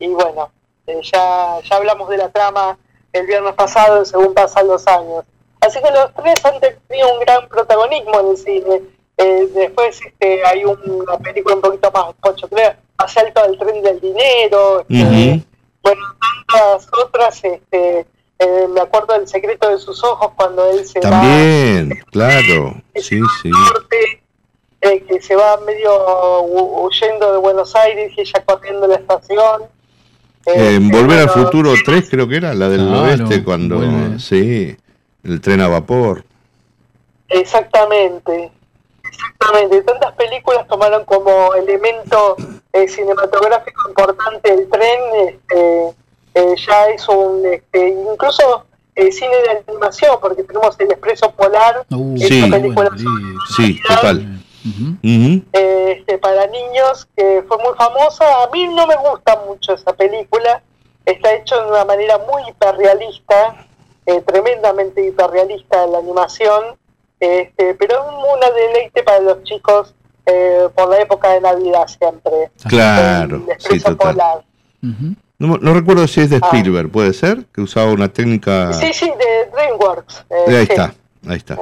y 0.00 0.08
bueno 0.08 0.50
eh, 0.88 1.00
ya 1.02 1.60
ya 1.62 1.76
hablamos 1.76 2.08
de 2.08 2.16
la 2.16 2.30
trama 2.30 2.76
el 3.12 3.26
viernes 3.26 3.54
pasado 3.54 4.04
según 4.04 4.34
pasan 4.34 4.66
los 4.66 4.84
años 4.88 5.24
Así 5.66 5.80
que 5.80 5.90
los 5.90 6.12
tres 6.14 6.44
han 6.44 6.60
tenido 6.60 7.14
un 7.14 7.20
gran 7.20 7.48
protagonismo 7.48 8.20
en 8.20 8.28
el 8.28 8.36
cine. 8.36 8.82
Eh, 9.16 9.48
después 9.54 9.98
este, 10.04 10.44
hay 10.44 10.64
una 10.64 11.16
película 11.18 11.54
un 11.54 11.60
poquito 11.62 11.90
más 11.92 12.14
pochoclera, 12.20 12.78
Asalto 12.98 13.42
al 13.42 13.56
tren 13.58 13.80
del 13.82 14.00
dinero, 14.00 14.80
este, 14.88 15.44
bueno, 15.82 16.02
tantas 16.48 16.88
otras, 16.92 17.44
este, 17.44 18.06
eh, 18.40 18.68
me 18.68 18.80
acuerdo 18.80 19.14
del 19.14 19.28
secreto 19.28 19.70
de 19.70 19.78
sus 19.78 20.02
ojos 20.02 20.32
cuando 20.36 20.68
él 20.70 20.84
se 20.84 20.98
va 21.00 21.10
También, 21.10 22.02
claro. 22.10 22.74
Sí, 22.96 23.20
sí. 23.42 23.50
Eh, 24.84 25.02
que 25.08 25.20
se 25.20 25.34
va 25.34 25.56
medio 25.66 25.90
hu- 26.42 26.86
huyendo 26.86 27.32
de 27.32 27.38
Buenos 27.38 27.74
Aires 27.74 28.12
y 28.16 28.20
ella 28.20 28.44
corriendo 28.46 28.86
la 28.86 28.96
estación. 28.96 29.62
Eh, 30.46 30.76
Este, 30.76 30.78
Volver 30.78 31.20
al 31.20 31.26
bueno, 31.28 31.42
futuro 31.44 31.72
3 31.84 32.08
creo 32.10 32.28
que 32.28 32.36
era, 32.36 32.52
la 32.54 32.68
del 32.68 32.86
Claro, 32.86 33.02
oeste, 33.02 33.42
cuando... 33.44 33.80
Sí, 34.18 34.76
el 35.22 35.40
tren 35.40 35.60
a 35.62 35.68
vapor. 35.68 36.24
Exactamente, 37.28 38.50
exactamente. 39.04 39.82
Tantas 39.82 40.12
películas 40.12 40.66
tomaron 40.68 41.04
como 41.04 41.54
elemento 41.54 42.36
eh, 42.72 42.86
cinematográfico 42.88 43.88
importante 43.88 44.52
el 44.52 44.68
tren, 44.68 45.00
este, 45.28 45.88
eh, 46.34 46.54
ya 46.66 46.88
es 46.90 47.08
un, 47.08 47.42
este, 47.46 47.88
incluso 48.12 48.66
eh, 48.96 49.10
cine 49.10 49.34
de 49.36 49.62
animación, 49.66 50.18
porque 50.20 50.42
tenemos 50.44 50.78
el 50.78 50.90
Expreso 50.92 51.30
Polar, 51.32 51.84
esta 51.88 52.26
Sí, 52.28 52.50
película 52.50 52.90
sí, 53.56 53.80
total. 53.88 54.40
Este, 55.52 56.18
para 56.18 56.46
niños 56.46 57.06
que 57.16 57.44
fue 57.46 57.58
muy 57.58 57.74
famosa. 57.76 58.24
A 58.44 58.50
mí 58.50 58.66
no 58.68 58.86
me 58.86 58.96
gusta 58.96 59.40
mucho 59.46 59.74
esa 59.74 59.92
película, 59.92 60.62
está 61.04 61.34
hecho 61.34 61.60
de 61.62 61.70
una 61.70 61.84
manera 61.84 62.18
muy 62.18 62.42
hiperrealista, 62.48 63.66
eh, 64.06 64.20
tremendamente 64.22 65.06
hiperrealista 65.06 65.86
la 65.86 65.98
animación, 65.98 66.76
este, 67.20 67.74
pero 67.74 67.94
es 67.94 68.00
una 68.36 68.50
deleite 68.50 69.02
para 69.02 69.20
los 69.20 69.42
chicos 69.44 69.94
eh, 70.26 70.68
por 70.74 70.88
la 70.88 71.00
época 71.00 71.30
de 71.32 71.40
Navidad 71.42 71.86
siempre. 71.86 72.50
Claro, 72.68 73.42
El 73.48 73.60
sí, 73.60 73.80
total. 73.80 73.96
Polar. 74.14 74.44
No, 75.38 75.58
no 75.58 75.74
recuerdo 75.74 76.06
si 76.06 76.20
es 76.22 76.30
de 76.30 76.36
Ah. 76.40 76.46
Spielberg, 76.46 76.90
¿puede 76.90 77.12
ser? 77.12 77.44
Que 77.52 77.60
usaba 77.60 77.90
una 77.92 78.08
técnica... 78.10 78.72
Sí, 78.72 78.92
sí, 78.94 79.06
de 79.10 79.50
DreamWorks. 79.52 80.24
eh, 80.30 80.44
Ahí 80.48 80.66
sí, 80.66 80.72
está, 80.72 80.94
ahí 81.28 81.36
está. 81.36 81.54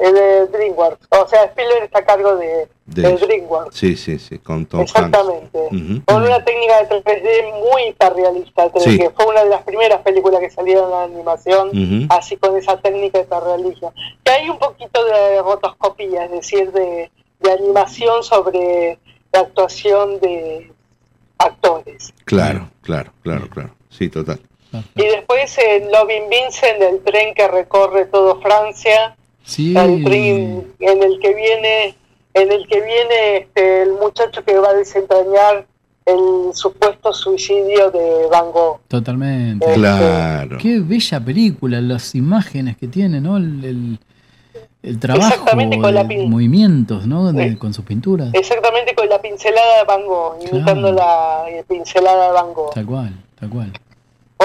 eh, 0.00 0.12
de 0.12 0.46
DreamWorks. 0.48 1.06
O 1.10 1.28
sea, 1.28 1.44
Spielberg 1.44 1.84
está 1.84 2.00
a 2.00 2.04
cargo 2.04 2.36
de, 2.36 2.68
De. 2.86 3.16
DreamWorks. 3.16 3.76
Sí, 3.76 3.96
sí, 3.96 4.18
sí, 4.18 4.38
con 4.38 4.66
Tom. 4.66 4.80
Exactamente. 4.80 5.58
Ujú. 5.58 6.02
Con 6.06 6.22
una 6.22 6.44
técnica 6.44 6.82
de 6.84 7.02
3D 7.02 7.52
muy 7.60 7.82
hiperrealista, 7.88 8.70
creo 8.70 8.82
Sí. 8.84 8.98
que 8.98 9.10
fue 9.10 9.26
una 9.26 9.44
de 9.44 9.50
las 9.50 9.62
primeras 9.62 10.00
películas 10.02 10.40
que 10.40 10.50
salieron 10.50 10.84
en 10.84 10.90
la 10.90 11.02
animación, 11.04 11.68
Ujú. 11.68 12.06
así 12.10 12.36
con 12.36 12.56
esa 12.56 12.78
técnica 12.80 13.20
hiperrealista. 13.20 13.92
Que 14.22 14.30
hay 14.32 14.48
un 14.50 14.58
poquito 14.58 15.04
de 15.04 15.40
rotoscopía, 15.42 16.24
es 16.26 16.30
decir, 16.32 16.72
de, 16.72 17.10
de 17.40 17.52
animación 17.52 18.22
sobre 18.22 18.98
la 19.32 19.40
actuación 19.40 20.20
de 20.20 20.70
actores. 21.38 22.12
Claro, 22.24 22.68
claro, 22.82 23.12
claro, 23.22 23.48
claro. 23.48 23.70
Sí, 23.90 24.08
total. 24.08 24.40
Y 24.94 25.02
después 25.04 25.56
en 25.58 25.90
Loving 25.92 26.28
Vincent, 26.30 26.80
el 26.82 27.00
tren 27.02 27.34
que 27.34 27.46
recorre 27.48 28.06
todo 28.06 28.40
Francia, 28.40 29.16
Sí. 29.44 29.76
el 29.76 30.02
tren 30.04 30.72
en 30.80 31.02
el 31.02 31.18
que 31.20 31.34
viene, 31.34 31.94
en 32.34 32.50
el 32.52 32.66
que 32.66 32.80
viene 32.80 33.36
este, 33.38 33.82
el 33.82 33.92
muchacho 33.92 34.42
que 34.44 34.56
va 34.58 34.70
a 34.70 34.74
desentrañar 34.74 35.66
el 36.06 36.52
supuesto 36.54 37.12
suicidio 37.12 37.90
de 37.90 38.26
Van 38.30 38.50
Gogh. 38.52 38.80
Totalmente. 38.88 39.66
Claro. 39.74 40.58
Qué 40.60 40.78
bella 40.80 41.20
película, 41.20 41.80
las 41.80 42.14
imágenes 42.14 42.76
que 42.76 42.88
tiene, 42.88 43.20
¿no? 43.20 43.36
El, 43.38 43.64
el- 43.64 43.98
el 44.82 44.98
trabajo, 45.00 45.28
Exactamente, 45.28 45.78
con 45.80 45.94
la 45.94 46.02
el- 46.02 46.08
pin- 46.08 46.28
movimientos, 46.28 47.06
¿no? 47.06 47.32
De- 47.32 47.50
Sí. 47.52 47.56
con 47.56 47.72
sus 47.72 47.86
pinturas. 47.86 48.28
Exactamente 48.34 48.94
con 48.94 49.08
la 49.08 49.18
pincelada 49.22 49.78
de 49.78 49.84
Van 49.84 50.04
Gogh, 50.04 50.36
imitando 50.52 50.92
la 50.92 51.44
eh, 51.48 51.64
pincelada 51.66 52.26
de 52.26 52.32
Van 52.32 52.52
Gogh. 52.52 52.74
Tal 52.74 52.84
cual, 52.84 53.12
tal 53.40 53.48
cual. 53.48 53.72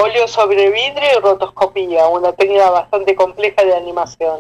Óleo 0.02 0.28
sobre 0.28 0.70
vidrio 0.70 1.04
y 1.18 1.22
rotoscopía, 1.22 2.08
una 2.08 2.32
técnica 2.34 2.70
bastante 2.70 3.16
compleja 3.16 3.64
de 3.64 3.76
animación. 3.76 4.40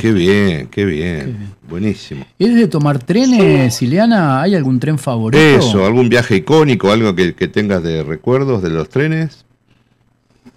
Qué 0.00 0.12
bien, 0.12 0.68
qué 0.68 0.84
bien. 0.84 1.54
Buenísimo. 1.62 2.24
¿Es 2.38 2.54
de 2.54 2.68
tomar 2.68 2.98
trenes, 2.98 3.80
Ileana? 3.82 4.42
¿Hay 4.42 4.54
algún 4.54 4.80
tren 4.80 4.98
favorito? 4.98 5.42
Eso, 5.42 5.84
algún 5.84 6.08
viaje 6.08 6.36
icónico, 6.36 6.90
algo 6.90 7.14
que, 7.14 7.34
que 7.34 7.48
tengas 7.48 7.82
de 7.82 8.02
recuerdos 8.02 8.62
de 8.62 8.70
los 8.70 8.88
trenes. 8.88 9.44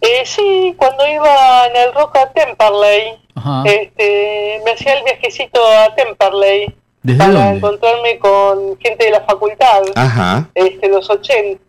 Eh, 0.02 0.24
sí, 0.26 0.74
cuando 0.78 1.04
iba 1.08 1.66
en 1.68 1.76
el 1.88 1.94
rock 1.94 2.18
a 2.18 2.32
Temperley, 2.32 3.16
Ajá. 3.36 3.64
este, 3.66 4.62
me 4.64 4.72
hacía 4.72 4.94
el 4.94 5.04
viajecito 5.04 5.60
a 5.66 5.96
Temperley 5.96 6.76
¿Desde 7.02 7.18
para 7.20 7.32
dónde? 7.34 7.58
encontrarme 7.58 8.20
con 8.20 8.78
gente 8.80 9.06
de 9.06 9.12
la 9.12 9.22
facultad, 9.22 9.82
Ajá. 9.96 10.50
este, 10.54 10.88
los 10.90 11.10
80. 11.10 11.60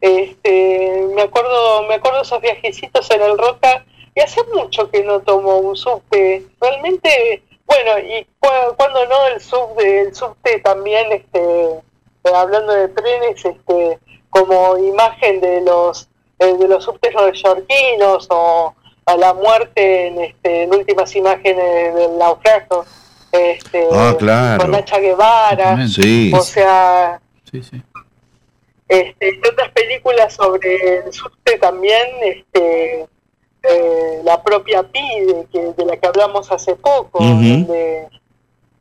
Este, 0.00 1.06
me 1.14 1.22
acuerdo, 1.22 1.82
me 1.84 1.94
acuerdo 1.94 2.22
esos 2.22 2.40
viajecitos 2.40 3.10
en 3.10 3.22
el 3.22 3.36
Roca 3.38 3.84
y 4.14 4.20
hace 4.20 4.40
mucho 4.54 4.90
que 4.90 5.02
no 5.04 5.20
tomo 5.20 5.58
un 5.58 5.76
subte. 5.76 6.44
Realmente, 6.60 7.42
bueno, 7.66 7.98
y 7.98 8.24
cu- 8.40 8.74
cuando 8.76 9.04
no 9.06 9.26
el 9.28 9.40
subte, 9.40 10.00
el 10.02 10.14
subte 10.14 10.58
también, 10.60 11.12
este, 11.12 11.40
eh, 11.42 11.80
hablando 12.34 12.72
de 12.72 12.88
trenes, 12.88 13.44
este, 13.44 13.98
como 14.30 14.78
imagen 14.78 15.40
de 15.40 15.60
los 15.62 16.08
eh, 16.38 16.54
de 16.56 16.68
los 16.68 16.84
subtes 16.84 17.14
neoyorquinos 17.14 18.26
o 18.30 18.74
a 19.04 19.16
la 19.16 19.34
muerte 19.34 20.06
en, 20.06 20.20
este, 20.22 20.62
en 20.62 20.74
últimas 20.74 21.14
imágenes 21.14 21.94
del 21.94 22.16
naufragio. 22.16 22.84
Este, 23.32 23.86
Ah, 23.92 24.14
claro. 24.18 24.62
Con 24.62 24.70
Nacha 24.70 24.98
Guevara. 24.98 25.86
Sí. 25.86 26.32
O 26.34 26.40
sea, 26.40 27.20
Sí, 27.50 27.62
sí. 27.62 27.82
Este, 28.90 29.36
y 29.36 29.48
otras 29.48 29.70
películas 29.70 30.34
sobre 30.34 30.98
el 30.98 31.12
subte 31.12 31.58
también, 31.58 32.08
este, 32.22 33.06
eh, 33.62 34.20
la 34.24 34.42
propia 34.42 34.82
PIDE, 34.82 35.46
que, 35.52 35.60
de 35.74 35.84
la 35.86 35.96
que 35.96 36.08
hablamos 36.08 36.50
hace 36.50 36.74
poco, 36.74 37.22
donde, 37.22 38.08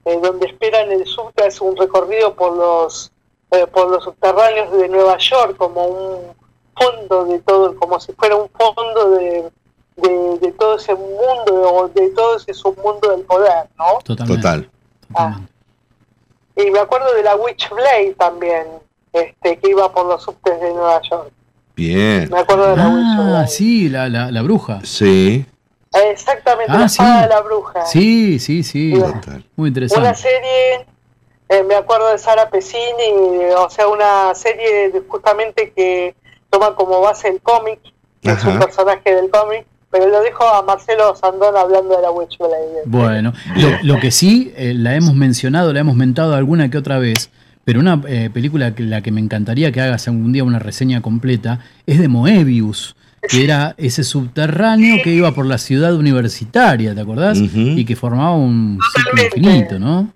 eh, 0.06 0.20
donde 0.20 0.48
esperan 0.48 0.92
el 0.92 1.06
subte, 1.06 1.46
es 1.46 1.62
un 1.62 1.78
recorrido 1.78 2.34
por 2.34 2.58
los, 2.58 3.12
eh, 3.52 3.68
por 3.68 3.92
los 3.92 4.04
subterráneos 4.04 4.72
de 4.72 4.90
Nueva 4.90 5.16
York, 5.20 5.56
como 5.58 5.86
un 5.86 6.36
fondo 6.76 7.26
de 7.26 7.40
todo, 7.42 7.76
como 7.76 8.00
si 8.00 8.12
fuera 8.14 8.36
un 8.36 8.50
fondo 8.50 9.12
de, 9.12 9.52
de, 9.98 10.40
de 10.40 10.52
todo 10.54 10.78
ese 10.78 10.96
mundo, 10.96 11.72
o 11.72 11.88
de 11.88 12.10
todo 12.10 12.36
ese 12.38 12.56
submundo 12.56 13.12
del 13.12 13.22
poder, 13.26 13.70
¿no? 13.78 14.00
Totalmente. 14.04 14.42
Total. 14.42 14.70
Ah. 15.14 15.40
Y 16.56 16.72
me 16.72 16.80
acuerdo 16.80 17.14
de 17.14 17.22
la 17.22 17.36
Witchblade 17.36 18.16
también, 18.18 18.66
este, 19.14 19.58
que 19.58 19.70
iba 19.70 19.92
por 19.92 20.06
los 20.06 20.22
subtes 20.24 20.60
de 20.60 20.70
Nueva 20.74 21.02
York. 21.10 21.32
Bien. 21.76 22.30
Me 22.32 22.40
acuerdo 22.40 22.72
de 22.72 22.76
la 22.78 23.40
Ah, 23.42 23.48
sí, 23.48 23.90
la, 23.90 24.10
la, 24.10 24.32
la 24.32 24.42
bruja. 24.42 24.80
Sí. 24.84 25.46
Exactamente, 26.12 26.72
Ah, 26.72 26.80
la 26.80 26.90
sí. 26.90 27.04
de 27.04 27.28
la 27.28 27.42
bruja. 27.42 27.86
Sí, 27.86 28.40
sí, 28.40 28.64
sí. 28.64 28.94
Muy 28.94 29.04
Una 29.58 29.68
interesante. 29.70 30.14
serie, 30.16 30.86
eh, 31.50 31.64
me 31.68 31.76
acuerdo 31.76 32.10
de 32.12 32.18
Sara 32.18 32.50
Pesini, 32.50 32.84
o 33.58 33.70
sea, 33.70 33.88
una 33.88 34.36
serie 34.36 34.92
justamente 35.08 35.72
que 35.76 36.16
toma 36.50 36.76
como 36.76 37.02
base 37.02 37.30
el 37.30 37.42
cómic, 37.42 37.80
que 38.22 38.32
es 38.32 38.44
un 38.44 38.60
personaje 38.60 39.16
del 39.16 39.30
cómic, 39.32 39.66
pero 39.90 40.08
lo 40.08 40.22
dejo 40.22 40.44
a 40.48 40.62
Marcelo 40.62 41.16
Sandón 41.16 41.58
hablando 41.58 41.96
de 41.96 42.02
la 42.04 42.12
Witchblade. 42.12 42.84
Bueno, 42.86 43.34
lo, 43.56 43.70
lo 43.94 44.00
que 44.00 44.12
sí, 44.12 44.54
eh, 44.56 44.74
la 44.76 44.96
hemos 44.96 45.16
mencionado, 45.16 45.74
la 45.74 45.80
hemos 45.80 45.96
mentado 45.96 46.36
alguna 46.36 46.70
que 46.70 46.78
otra 46.78 47.00
vez, 47.00 47.32
pero 47.70 47.82
una 47.82 48.02
eh, 48.08 48.32
película 48.34 48.74
que 48.74 48.82
la 48.82 49.04
que 49.04 49.12
me 49.12 49.22
encantaría 49.22 49.72
que 49.72 49.80
hagas 49.80 50.08
algún 50.08 50.34
día 50.34 50.44
una 50.44 50.58
reseña 50.58 51.04
completa 51.04 51.60
es 51.86 52.00
de 52.00 52.08
Moebius, 52.08 52.96
que 53.30 53.44
era 53.44 53.76
ese 53.78 54.04
subterráneo 54.04 55.04
que 55.04 55.12
iba 55.12 55.32
por 55.34 55.46
la 55.46 55.60
ciudad 55.60 55.94
universitaria, 55.94 56.96
¿te 56.96 57.02
acordás? 57.02 57.38
Y 57.38 57.86
que 57.86 57.96
formaba 57.96 58.34
un 58.34 58.80
ciclo 58.96 59.24
infinito, 59.24 59.78
¿no? 59.78 60.12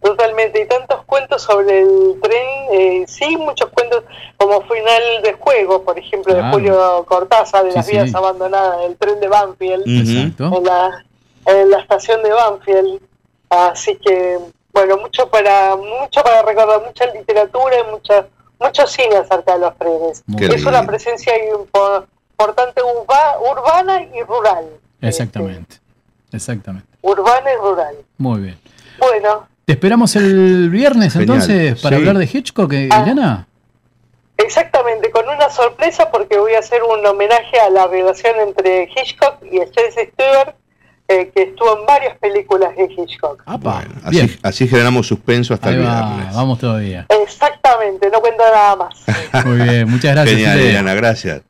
Totalmente, 0.00 0.62
y 0.62 0.66
tantos 0.66 1.04
cuentos 1.04 1.42
sobre 1.42 1.82
el 1.82 2.14
tren, 2.22 2.46
eh, 2.72 3.04
sí, 3.06 3.36
muchos 3.36 3.68
cuentos 3.68 4.02
como 4.38 4.62
final 4.62 5.02
de 5.22 5.34
juego, 5.34 5.82
por 5.82 5.98
ejemplo, 5.98 6.32
de. 6.32 6.42
Julio 6.50 7.04
Cortázar, 7.06 7.62
de 7.64 7.72
Sí, 7.72 7.76
las 7.76 7.86
sí. 7.86 7.92
vías 7.92 8.14
abandonadas, 8.14 8.78
el 8.88 8.96
tren 8.96 9.20
de 9.20 9.28
Banfield, 9.28 9.82
Exacto. 9.86 10.56
en, 10.56 10.64
la, 10.64 11.04
en 11.44 11.70
la 11.70 11.78
estación 11.80 12.22
de 12.22 12.30
Banfield. 12.30 13.00
Así 13.50 13.98
que, 14.02 14.38
bueno, 14.76 14.98
mucho 14.98 15.26
para 15.30 15.74
mucho 15.74 16.22
para 16.22 16.42
recordar, 16.42 16.82
mucha 16.84 17.06
literatura 17.06 17.76
y 17.80 17.90
mucha, 17.90 18.26
mucho 18.60 18.86
cine 18.86 19.16
acerca 19.16 19.54
de 19.54 19.60
los 19.60 19.76
trenes. 19.78 20.22
Es 20.28 20.36
bien. 20.36 20.68
una 20.68 20.84
presencia 20.84 21.32
impo- 21.50 22.04
importante 22.32 22.82
urba- 22.82 23.38
urbana 23.40 24.02
y 24.02 24.22
rural. 24.22 24.66
Exactamente. 25.00 25.76
Exactamente. 26.30 26.86
Urbana 27.00 27.52
y 27.52 27.56
rural. 27.56 27.94
Muy 28.18 28.40
bien. 28.40 28.58
Bueno, 28.98 29.48
Te 29.64 29.72
esperamos 29.72 30.14
el 30.16 30.68
viernes 30.70 31.14
Genial, 31.14 31.30
entonces 31.38 31.80
para 31.80 31.96
sí. 31.96 32.02
hablar 32.02 32.18
de 32.18 32.28
Hitchcock, 32.32 32.72
eh, 32.74 32.88
Ah. 32.92 33.02
Elena. 33.02 33.48
Exactamente, 34.38 35.10
con 35.10 35.26
una 35.28 35.48
sorpresa 35.48 36.10
porque 36.10 36.36
voy 36.38 36.52
a 36.54 36.58
hacer 36.58 36.82
un 36.82 37.04
homenaje 37.06 37.58
a 37.58 37.70
la 37.70 37.86
relación 37.86 38.38
entre 38.40 38.84
Hitchcock 38.94 39.42
y 39.50 39.56
Steven 39.62 39.90
Spielberg, 39.96 40.54
eh, 41.08 41.30
que 41.34 41.42
estuvo 41.42 41.78
en 41.78 41.86
varias 41.86 42.18
películas 42.18 42.74
de 42.76 42.84
Hitchcock. 42.84 43.42
Apa, 43.46 43.84
Así, 44.42 44.66
generamos 44.68 45.06
suspenso 45.06 45.54
hasta 45.54 45.68
Ahí 45.68 45.76
el 45.76 45.86
va, 45.86 46.14
viernes. 46.14 46.34
vamos 46.34 46.58
todavía. 46.58 47.06
Exactamente, 47.08 48.10
no 48.10 48.20
cuento 48.20 48.42
nada 48.42 48.76
más. 48.76 49.04
Muy 49.46 49.56
bien, 49.58 49.88
muchas 49.88 50.12
gracias. 50.14 50.36
Genial. 50.36 50.58
Eliana, 50.58 50.94
gracias. 50.94 51.42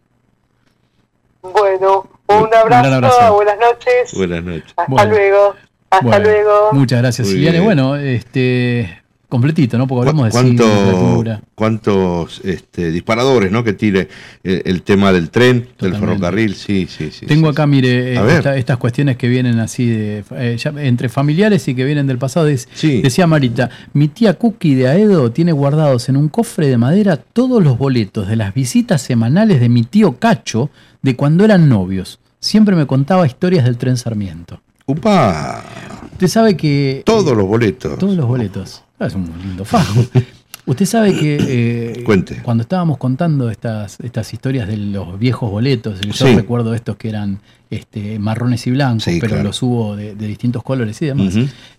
Bueno, 1.42 2.08
un 2.26 2.36
abrazo, 2.54 2.66
gran 2.66 2.92
abrazo. 2.92 3.34
buenas 3.34 3.58
noches, 3.58 4.12
Buenas 4.14 4.42
noches. 4.42 4.64
hasta 4.76 4.84
Bueno. 4.88 5.10
luego, 5.10 5.54
hasta 5.90 6.06
Bueno, 6.06 6.24
luego. 6.24 6.68
Muchas 6.72 6.98
gracias, 7.00 7.28
Muy 7.28 7.36
bien. 7.38 7.64
Bueno, 7.64 7.96
este 7.96 9.02
completito, 9.28 9.76
¿no? 9.78 9.86
Porque 9.86 10.08
hablamos 10.08 10.26
de 10.26 10.30
cine, 10.40 10.56
¿Cuánto- 10.56 10.84
literatura. 10.84 11.40
¿Cuántos 11.54 12.40
este, 12.44 12.90
disparadores 12.90 13.50
¿no? 13.50 13.64
que 13.64 13.72
tire 13.72 14.08
el, 14.44 14.62
el 14.64 14.82
tema 14.82 15.12
del 15.12 15.30
tren, 15.30 15.68
del 15.80 15.96
ferrocarril? 15.96 16.54
Sí, 16.54 16.86
sí, 16.88 17.10
sí. 17.10 17.26
Tengo 17.26 17.48
sí, 17.48 17.52
acá, 17.52 17.66
mire, 17.66 18.14
eh, 18.14 18.36
esta- 18.36 18.56
estas 18.56 18.76
cuestiones 18.76 19.16
que 19.16 19.28
vienen 19.28 19.58
así 19.58 19.86
de 19.86 20.24
eh, 20.32 20.56
ya 20.58 20.72
entre 20.78 21.08
familiares 21.08 21.66
y 21.68 21.74
que 21.74 21.84
vienen 21.84 22.06
del 22.06 22.18
pasado. 22.18 22.46
Es- 22.48 22.68
Sí. 22.74 23.00
Decía 23.02 23.26
Marita, 23.26 23.70
mi 23.94 24.08
tía 24.08 24.34
Cookie 24.34 24.74
de 24.74 24.88
Aedo 24.88 25.30
tiene 25.32 25.52
guardados 25.52 26.08
en 26.08 26.16
un 26.16 26.28
cofre 26.28 26.68
de 26.68 26.76
madera 26.78 27.16
todos 27.16 27.62
los 27.62 27.78
boletos 27.78 28.28
de 28.28 28.36
las 28.36 28.54
visitas 28.54 29.02
semanales 29.02 29.60
de 29.60 29.68
mi 29.68 29.82
tío 29.82 30.18
Cacho 30.18 30.70
de 31.02 31.16
cuando 31.16 31.44
eran 31.44 31.68
novios. 31.68 32.20
Siempre 32.38 32.76
me 32.76 32.86
contaba 32.86 33.26
historias 33.26 33.64
del 33.64 33.76
tren 33.76 33.96
Sarmiento. 33.96 34.60
¡Upa! 34.86 35.64
Usted 36.12 36.28
sabe 36.28 36.56
que... 36.56 37.02
Todos 37.04 37.36
los 37.36 37.46
boletos. 37.46 37.98
Todos 37.98 38.16
los 38.16 38.26
boletos. 38.26 38.82
Ah, 38.98 39.06
Es 39.06 39.14
un 39.14 39.30
lindo 39.44 39.64
fajo. 39.64 40.04
Usted 40.68 40.84
sabe 40.84 41.14
que 41.16 41.36
eh, 41.40 42.02
Cuente. 42.02 42.40
cuando 42.42 42.62
estábamos 42.62 42.98
contando 42.98 43.50
estas, 43.50 44.00
estas 44.00 44.32
historias 44.32 44.66
de 44.66 44.76
los 44.76 45.16
viejos 45.16 45.48
boletos, 45.48 46.00
yo 46.00 46.12
Sí. 46.12 46.34
recuerdo 46.34 46.74
estos 46.74 46.96
que 46.96 47.08
eran 47.08 47.38
este, 47.70 48.18
marrones 48.18 48.66
y 48.66 48.72
blancos, 48.72 49.04
Sí, 49.04 49.18
pero 49.20 49.34
claro. 49.34 49.44
los 49.44 49.62
hubo 49.62 49.94
de, 49.94 50.16
de 50.16 50.26
distintos 50.26 50.64
colores 50.64 51.00
y 51.02 51.06
demás. 51.06 51.34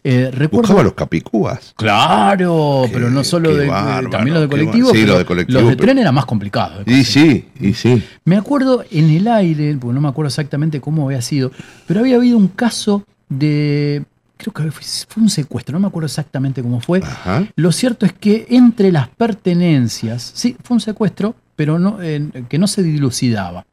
Eh, 0.06 0.30
recuerdo, 0.32 0.62
Buscaba 0.70 0.84
los 0.84 0.94
capicúas. 0.94 1.74
Claro, 1.76 2.84
Qué- 2.86 2.92
pero 2.94 3.10
no 3.10 3.26
solo 3.26 3.54
de, 3.54 3.68
bárbaro, 3.68 4.10
también 4.10 4.36
los 4.36 4.44
de 4.44 4.48
colectivo. 4.50 4.92
Sí, 4.94 5.06
los 5.06 5.18
de 5.18 5.26
colectivo, 5.26 5.60
los 5.60 5.70
de 5.72 5.76
tren 5.76 5.98
era 5.98 6.14
más 6.14 6.26
complicado. 6.26 6.86
de 6.86 6.94
Y 6.94 7.04
sí, 7.04 7.46
y 7.60 7.74
sí. 7.74 8.02
me 8.24 8.38
acuerdo 8.38 8.86
en 8.90 9.10
el 9.10 9.28
aire, 9.28 9.76
porque 9.82 9.96
no 9.96 10.00
me 10.02 10.08
acuerdo 10.08 10.28
exactamente 10.30 10.80
cómo 10.80 11.08
había 11.08 11.22
sido, 11.22 11.52
pero 11.88 12.00
había 12.00 12.16
habido 12.16 12.38
un 12.38 12.48
caso 12.48 13.04
de. 13.28 14.06
Creo 14.38 14.54
que 14.54 14.72
fue, 14.72 15.24
un 15.24 15.30
secuestro, 15.30 15.74
no 15.74 15.80
me 15.80 15.88
acuerdo 15.88 16.06
exactamente 16.06 16.62
cómo 16.62 16.80
fue. 16.80 17.00
Ajá. 17.04 17.46
Lo 17.56 17.72
cierto 17.72 18.06
es 18.06 18.14
que 18.14 18.46
entre 18.50 18.92
las 18.92 19.10
pertenencias, 19.10 20.32
sí, 20.36 20.56
fue 20.64 20.76
un 20.76 20.82
secuestro, 20.82 21.36
pero 21.56 21.80
no, 21.80 22.02
eh, 22.02 22.30
que 22.48 22.60
no 22.60 22.68
se 22.68 22.84
dilucidaba 22.84 23.66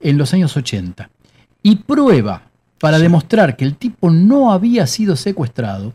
en 0.00 0.18
los 0.18 0.32
años 0.32 0.56
80. 0.56 1.10
Y 1.62 1.76
prueba 1.76 2.42
para 2.80 2.98
demostrar 2.98 3.56
que 3.56 3.64
el 3.64 3.76
tipo 3.76 4.10
no 4.10 4.52
había 4.52 4.86
sido 4.86 5.16
secuestrado, 5.16 5.94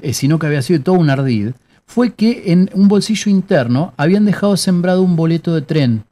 eh, 0.00 0.14
sino 0.14 0.38
que 0.38 0.46
había 0.46 0.62
sido 0.62 0.80
todo 0.80 0.94
un 0.96 1.10
ardid, 1.10 1.50
fue 1.86 2.14
que 2.14 2.52
en 2.52 2.70
un 2.72 2.88
bolsillo 2.88 3.30
interno 3.30 3.92
habían 3.98 4.24
dejado 4.24 4.56
sembrado 4.56 5.02
un 5.02 5.16
boleto 5.16 5.54
de 5.54 5.62
tren 5.62 6.04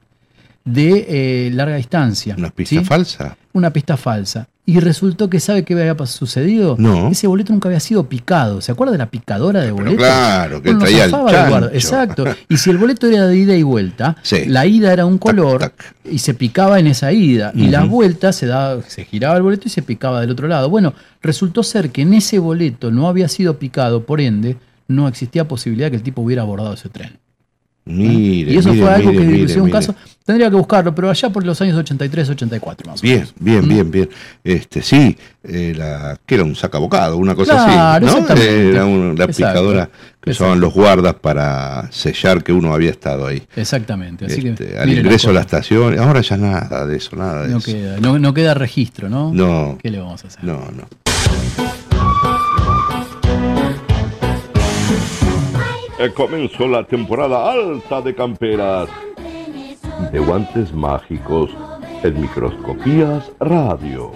de 0.64 1.06
eh, 1.09 1.51
larga 1.52 1.76
distancia. 1.76 2.34
Una 2.36 2.51
pista 2.51 2.80
¿sí? 2.80 2.84
falsa. 2.84 3.36
Una 3.52 3.72
pista 3.72 3.97
falsa. 3.97 4.47
Y 4.66 4.78
resultó 4.78 5.28
que, 5.28 5.41
¿sabe 5.41 5.65
qué 5.65 5.73
había 5.74 6.07
sucedido? 6.07 6.77
No. 6.78 7.09
Ese 7.09 7.27
boleto 7.27 7.53
nunca 7.53 7.69
había 7.69 7.81
sido 7.81 8.09
picado. 8.09 8.61
¿Se 8.61 8.70
acuerda 8.70 8.93
de 8.93 8.99
la 8.99 9.11
picadora 9.11 9.62
de 9.62 9.73
boletos? 9.73 9.99
claro, 9.99 10.62
que 10.62 10.74
traía 10.74 11.07
el 11.07 11.11
chancho. 11.11 11.70
Exacto. 11.73 12.24
Y 12.49 12.57
si 12.59 12.70
el 12.70 12.78
boleto 12.78 13.09
era 13.09 13.27
de 13.27 13.37
ida 13.37 13.57
y 13.57 13.65
vuelta, 13.65 14.16
Sí. 14.23 14.45
la 14.47 14.66
ida 14.66 14.93
era 14.93 15.07
un 15.07 15.19
color 15.19 15.73
y 16.09 16.19
se 16.19 16.35
picaba 16.35 16.78
en 16.78 16.87
esa 16.87 17.11
ida. 17.11 17.51
Y 17.55 17.66
la 17.69 17.85
vuelta 17.85 18.32
se, 18.32 18.47
daba, 18.47 18.82
se 18.87 19.05
giraba 19.07 19.37
el 19.37 19.43
boleto 19.43 19.65
y 19.66 19.70
se 19.70 19.82
picaba 19.82 20.20
del 20.20 20.31
otro 20.31 20.47
lado. 20.47 20.70
Bueno, 20.70 20.95
resultó 21.20 21.62
ser 21.65 21.91
que 21.91 22.03
en 22.03 22.15
ese 22.15 22.39
boleto 22.39 22.93
no 22.93 23.09
había 23.09 23.27
sido 23.28 23.59
picado, 23.59 24.05
por 24.05 24.20
ende, 24.20 24.57
no 24.87 25.09
existía 25.09 25.49
posibilidad 25.49 25.91
que 25.91 25.97
el 25.97 26.03
tipo 26.03 26.23
hubiera 26.23 26.43
abordado 26.43 26.74
ese 26.74 26.89
tren. 26.89 27.19
Mire, 27.90 28.52
y 28.52 28.56
eso 28.56 28.70
mire, 28.70 28.82
fue 28.84 28.94
algo 28.94 29.10
mire, 29.12 29.24
que 29.26 29.32
dilució 29.32 29.64
un 29.64 29.70
caso. 29.70 29.94
Tendría 30.24 30.48
que 30.50 30.56
buscarlo, 30.56 30.94
pero 30.94 31.10
allá 31.10 31.30
por 31.30 31.44
los 31.44 31.60
años 31.60 31.76
83, 31.76 32.28
84 32.30 32.90
más 32.90 33.00
o 33.00 33.02
Bien, 33.02 33.18
menos. 33.20 33.34
bien, 33.40 33.64
¿Mm? 33.64 33.68
bien, 33.68 33.90
bien. 33.90 34.10
Este, 34.44 34.80
sí, 34.82 35.16
eh, 35.42 35.74
la, 35.76 36.18
que 36.24 36.34
era 36.36 36.44
un 36.44 36.54
sacabocado, 36.54 37.16
una 37.16 37.34
cosa 37.34 37.54
Claro, 37.54 38.06
así. 38.28 38.42
Era 38.42 38.84
un- 38.84 39.16
la 39.18 39.24
Exacto. 39.24 39.36
picadora 39.36 39.86
que 39.86 40.30
Exacto. 40.30 40.30
usaban 40.30 40.60
los 40.60 40.72
guardas 40.74 41.14
para 41.14 41.90
sellar 41.90 42.44
que 42.44 42.52
uno 42.52 42.72
había 42.74 42.90
estado 42.90 43.26
ahí. 43.26 43.42
Exactamente. 43.56 44.26
Así 44.26 44.46
Este, 44.46 44.66
que 44.68 44.78
al 44.78 44.86
mire 44.86 44.96
las 45.02 45.04
ingreso 45.06 45.30
a 45.30 45.32
la 45.32 45.40
estación, 45.40 45.98
ahora 45.98 46.20
ya 46.20 46.36
nada 46.36 46.86
de 46.86 46.96
eso, 46.96 47.16
nada 47.16 47.42
de 47.42 47.48
no 47.48 47.58
eso. 47.58 47.72
queda, 47.72 47.98
no, 47.98 48.18
no 48.18 48.32
queda 48.34 48.54
registro, 48.54 49.08
¿no? 49.08 49.32
No. 49.32 49.78
¿Qué 49.82 49.90
le 49.90 49.98
vamos 49.98 50.22
a 50.24 50.28
hacer? 50.28 50.44
No, 50.44 50.58
no. 50.76 50.84
Comenzó 56.09 56.66
la 56.66 56.85
temporada 56.85 57.52
alta 57.52 58.01
de 58.01 58.14
camperas, 58.14 58.89
de 60.10 60.18
guantes 60.18 60.72
mágicos, 60.72 61.51
en 62.02 62.22
microscopías 62.22 63.31
radio. 63.39 64.10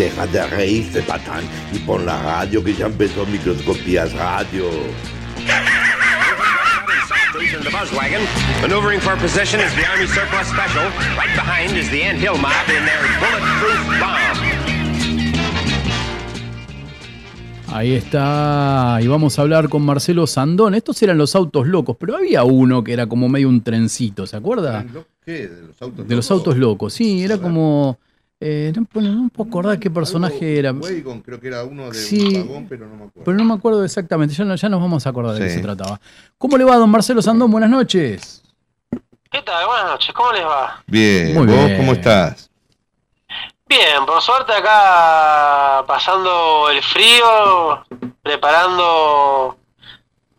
De 0.00 0.46
reírse, 0.46 1.02
patán, 1.02 1.44
y 1.74 1.78
pon 1.80 2.06
la 2.06 2.16
radio 2.22 2.64
que 2.64 2.72
ya 2.72 2.86
empezó 2.86 3.26
Microscopías 3.26 4.14
Radio. 4.14 4.64
in 7.40 7.62
the 7.62 7.70
buzz 7.70 7.92
wagon. 7.92 8.22
Maneuvering 8.62 9.00
for 9.00 9.14
position 9.16 9.60
is 9.60 9.74
the 9.74 9.86
Army 9.86 10.06
Surplus 10.06 10.48
Special. 10.48 10.84
Right 11.18 11.34
behind 11.36 11.76
is 11.76 11.90
the 11.90 12.02
Ant 12.02 12.18
Hill 12.18 12.38
Mob 12.38 12.68
in 12.68 12.84
their 12.86 13.02
bulletproof 13.20 14.00
bomb. 14.00 14.40
Ahí 17.72 17.92
está, 17.92 18.98
y 19.02 19.06
vamos 19.06 19.38
a 19.38 19.42
hablar 19.42 19.68
con 19.68 19.82
Marcelo 19.82 20.26
Sandón. 20.26 20.74
Estos 20.74 21.02
eran 21.02 21.18
los 21.18 21.36
autos 21.36 21.66
locos, 21.66 21.96
pero 22.00 22.16
había 22.16 22.42
uno 22.42 22.82
que 22.82 22.94
era 22.94 23.06
como 23.06 23.28
medio 23.28 23.50
un 23.50 23.60
trencito, 23.62 24.26
¿se 24.26 24.36
acuerda? 24.36 24.86
¿Qué? 25.24 25.46
¿De 25.46 25.62
los 25.66 25.82
autos 25.82 26.08
De 26.08 26.16
los 26.16 26.30
autos 26.30 26.56
locos, 26.56 26.94
sí, 26.94 27.22
era 27.22 27.36
como... 27.36 27.98
Eh, 28.42 28.72
no, 28.74 28.86
no 29.02 29.28
puedo 29.28 29.48
acordar 29.50 29.78
qué 29.78 29.90
personaje 29.90 30.58
era. 30.58 30.72
Wagon, 30.72 31.20
creo 31.20 31.38
que 31.38 31.48
era 31.48 31.62
uno 31.64 31.88
de 31.90 31.94
Sí. 31.94 32.36
un 32.38 32.48
vagón, 32.48 32.66
pero 32.68 32.86
no 32.86 32.92
me 32.96 33.04
acuerdo. 33.04 33.22
Pero 33.24 33.36
no 33.36 33.44
me 33.44 33.52
acuerdo 33.54 33.84
exactamente, 33.84 34.34
ya, 34.34 34.44
no- 34.46 34.56
ya 34.56 34.68
nos 34.70 34.80
vamos 34.80 35.06
a 35.06 35.10
acordar 35.10 35.34
de 35.34 35.40
qué 35.40 35.50
se 35.50 35.60
trataba. 35.60 36.00
¿Cómo 36.38 36.56
le 36.56 36.64
va, 36.64 36.76
don 36.76 36.88
Marcelo 36.90 37.20
Sandón? 37.20 37.50
Buenas 37.50 37.68
noches. 37.68 38.42
¿Qué 39.30 39.42
tal? 39.42 39.66
Buenas 39.66 39.86
noches, 39.90 40.14
¿cómo 40.14 40.32
les 40.32 40.44
va? 40.44 40.82
Bien, 40.86 41.34
Muy 41.34 41.46
¿vos 41.46 41.54
bien. 41.66 41.76
cómo 41.76 41.92
estás? 41.92 42.50
Bien, 43.68 44.04
por 44.06 44.20
suerte 44.22 44.52
acá 44.52 45.84
pasando 45.86 46.68
el 46.70 46.82
frío, 46.82 47.84
preparando 48.22 49.56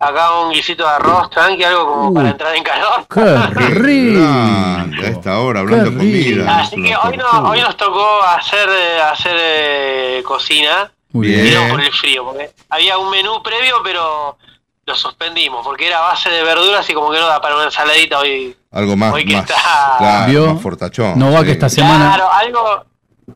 acá 0.01 0.39
un 0.39 0.51
guisito 0.51 0.83
de 0.83 0.89
arroz, 0.89 1.29
tranqui, 1.29 1.63
algo 1.63 1.85
como 1.87 2.09
Uh. 2.09 2.13
para 2.13 2.29
entrar 2.29 2.55
en 2.55 2.63
calor. 2.63 3.05
¡Qué 3.57 3.65
rico! 3.75 4.23
A 4.23 4.85
esta 5.07 5.39
hora, 5.39 5.59
hablando 5.61 5.91
de 5.91 5.97
comida. 5.97 6.57
Así 6.59 6.75
que 6.81 6.95
hoy, 6.95 7.17
no, 7.17 7.49
hoy 7.49 7.61
nos 7.61 7.77
tocó 7.77 8.23
hacer, 8.23 8.67
eh, 8.69 9.01
hacer 9.01 9.35
eh, 9.39 10.23
cocina, 10.25 10.91
Muy 11.11 11.27
bien. 11.27 11.69
por 11.69 11.81
el 11.81 11.91
frío, 11.93 12.25
porque 12.25 12.51
había 12.69 12.97
un 12.97 13.09
menú 13.09 13.41
previo, 13.43 13.77
pero 13.83 14.37
lo 14.85 14.95
suspendimos, 14.95 15.63
porque 15.63 15.87
era 15.87 15.99
base 16.01 16.29
de 16.29 16.43
verduras 16.43 16.89
y 16.89 16.93
como 16.93 17.11
que 17.11 17.19
no 17.19 17.27
da 17.27 17.39
para 17.39 17.55
una 17.55 17.65
ensaladita 17.65 18.19
hoy. 18.19 18.55
Algo 18.71 18.95
más, 18.95 19.13
Hoy 19.13 19.25
que 19.25 19.33
más, 19.35 19.49
está- 19.49 19.95
claro, 19.99 20.57
fortachón. 20.57 21.19
No 21.19 21.31
va 21.31 21.39
sí. 21.39 21.45
que 21.45 21.51
esta 21.51 21.69
semana, 21.69 22.07
Claro, 22.15 22.31
algo, 22.33 22.85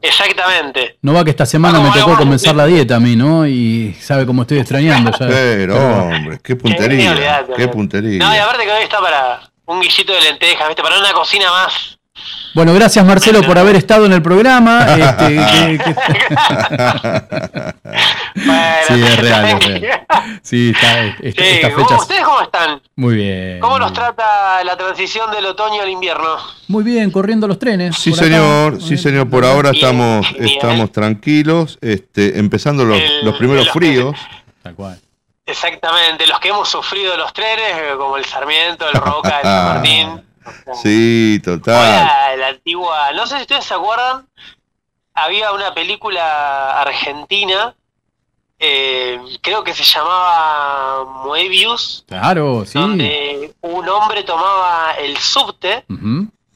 exactamente. 0.02 0.98
no 1.02 1.14
va 1.14 1.24
que 1.24 1.30
esta 1.32 1.46
semana 1.46 1.80
me 1.80 1.92
tocó 1.92 2.16
comenzar 2.18 2.56
la 2.56 2.66
dieta 2.66 2.98
a 2.98 3.00
mí, 3.00 3.16
¿no? 3.16 3.48
Y 3.48 3.96
sabe 4.00 4.26
cómo 4.26 4.44
estoy 4.44 4.60
extrañando 4.60 5.12
ya. 5.12 5.28
Pero, 5.28 5.78
hombre, 5.78 6.40
qué 6.44 6.56
puntería, 6.56 7.46
qué 7.56 7.68
puntería. 7.68 8.20
No, 8.20 8.34
y 8.34 8.38
aparte 8.38 8.66
que 8.66 8.72
hoy 8.72 8.84
está 8.84 9.00
para 9.00 9.50
un 9.66 9.82
guisito 9.82 10.14
de 10.14 10.22
lentejas, 10.22 10.68
¿viste? 10.68 10.84
Para 10.84 11.00
una 11.00 11.14
cocina 11.14 11.50
más. 11.50 11.95
Bueno, 12.54 12.74
gracias 12.74 13.06
Marcelo 13.06 13.42
por 13.44 13.58
haber 13.58 13.76
estado 13.76 14.06
en 14.06 14.14
el 14.14 14.22
programa. 14.22 14.86
Este, 14.96 15.36
que- 15.36 15.78
que- 15.84 15.96
Bueno, 18.36 18.64
Sí, 18.88 18.94
es 19.04 19.18
real, 19.22 19.46
es 19.46 19.66
real. 19.82 20.08
Sí, 20.42 20.72
está, 20.76 21.06
esta, 21.22 21.44
Sí, 21.44 21.50
esta 21.50 21.72
¿cómo- 21.74 21.88
fecha. 21.88 22.02
¿Ustedes 22.02 22.22
cómo 22.24 22.42
están? 22.42 22.82
Muy 22.96 23.16
bien. 23.16 23.60
¿Cómo 23.60 23.80
nos 23.80 23.92
trata 23.94 24.64
la 24.64 24.78
transición 24.78 25.32
del 25.32 25.46
otoño 25.48 25.82
al 25.82 25.90
invierno? 25.90 26.38
Muy 26.68 26.84
bien, 26.84 27.12
corriendo 27.12 27.48
los 27.48 27.60
trenes. 27.60 27.96
Sí, 27.98 28.12
acá. 28.14 28.24
señor, 28.24 28.82
sí, 28.82 28.98
señor. 28.98 29.30
Por 29.30 29.44
ahora 29.46 29.72
Bien, 29.72 29.84
estamos, 29.84 30.32
bien. 30.34 30.46
estamos 30.46 30.92
tranquilos, 30.92 31.78
este, 31.82 32.40
empezando 32.40 32.86
los, 32.86 33.00
El- 33.00 33.26
los 33.26 33.36
primeros 33.36 33.66
los- 33.66 33.74
fríos. 33.74 34.16
Tal 34.64 34.76
cual. 34.76 35.00
Exactamente, 35.46 36.26
los 36.26 36.40
que 36.40 36.48
hemos 36.50 36.68
sufrido 36.70 37.16
los 37.18 37.32
trenes, 37.34 37.96
como 37.98 38.18
el 38.18 38.26
Sarmiento, 38.26 38.88
el 38.90 38.96
Roca, 38.96 39.38
el 39.40 39.44
San 39.44 39.66
Martín. 39.76 40.22
Sí, 40.82 41.42
total. 41.44 42.08
La 42.40 42.48
antigua. 42.50 43.12
No 43.14 43.26
sé 43.28 43.36
si 43.38 43.42
ustedes 43.42 43.66
se 43.66 43.74
acuerdan, 43.74 44.28
había 45.14 45.52
una 45.54 45.74
película 45.74 46.80
argentina, 46.82 47.76
eh, 48.60 49.20
creo 49.42 49.64
que 49.64 49.74
se 49.74 49.84
llamaba 49.84 51.06
Moebius, 51.24 52.06
Claro, 52.08 52.64
sí. 52.66 52.80
donde 52.80 53.54
un 53.62 53.88
hombre 53.90 54.24
tomaba 54.24 54.94
el 55.00 55.18
subte. 55.18 55.86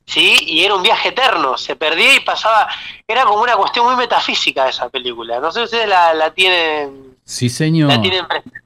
¿sí? 0.06 0.38
Y 0.48 0.64
era 0.64 0.76
un 0.76 0.82
viaje 0.84 1.10
eterno, 1.10 1.57
se 1.57 1.76
perdía 1.76 2.16
y 2.16 2.20
pasaba. 2.22 2.68
Era 3.07 3.26
como 3.26 3.41
una 3.44 3.56
cuestión 3.56 3.86
muy 3.86 3.95
metafísica 3.95 4.68
esa 4.70 4.90
película. 4.90 5.40
No 5.40 5.52
sé 5.52 5.60
si 5.60 5.66
ustedes 5.66 5.88
la, 5.90 6.14
la 6.14 6.32
tienen. 6.34 7.18
Sí, 7.24 7.49
señor. 7.49 7.90
La 7.90 8.02
tienen 8.02 8.28
presente. 8.28 8.60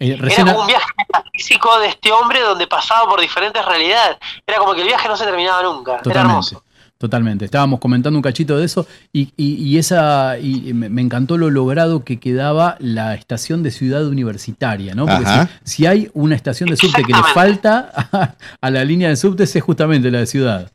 Eh, 0.00 0.16
Era 0.20 0.44
como 0.44 0.60
un 0.60 0.66
viaje 0.66 0.86
metafísico 0.96 1.78
de 1.80 1.88
este 1.88 2.12
hombre 2.12 2.40
donde 2.40 2.66
pasaba 2.66 3.08
por 3.08 3.20
diferentes 3.20 3.64
realidades. 3.64 4.16
Era 4.46 4.58
como 4.58 4.74
que 4.74 4.82
el 4.82 4.86
viaje 4.88 5.08
no 5.08 5.16
se 5.16 5.24
terminaba 5.24 5.62
nunca. 5.62 5.92
Era 5.94 6.02
Totalmente. 6.02 6.30
hermoso. 6.30 6.64
Totalmente. 6.98 7.44
Estábamos 7.44 7.78
comentando 7.78 8.18
un 8.18 8.22
cachito 8.22 8.58
de 8.58 8.64
eso 8.64 8.84
y, 9.12 9.32
y- 9.36 9.54
y 9.54 9.78
esa 9.78 10.36
y 10.38 10.72
me, 10.74 11.00
encantó 11.00 11.38
lo 11.38 11.48
logrado 11.48 12.02
que 12.02 12.18
quedaba 12.18 12.76
la 12.80 13.14
estación 13.14 13.62
de 13.62 13.70
ciudad 13.70 14.04
universitaria, 14.06 14.96
¿no? 14.96 15.06
Porque 15.06 15.24
Ajá. 15.24 15.48
si, 15.62 15.74
si 15.74 15.86
hay 15.86 16.10
una 16.14 16.34
estación 16.34 16.68
de 16.70 16.76
subte 16.76 17.04
que 17.04 17.12
le 17.12 17.22
falta 17.32 17.90
a, 18.12 18.34
a 18.60 18.70
la 18.70 18.84
línea 18.84 19.08
de 19.10 19.16
subte 19.16 19.44
es 19.44 19.62
justamente 19.62 20.10
la 20.10 20.18
de 20.18 20.26
ciudad. 20.26 20.72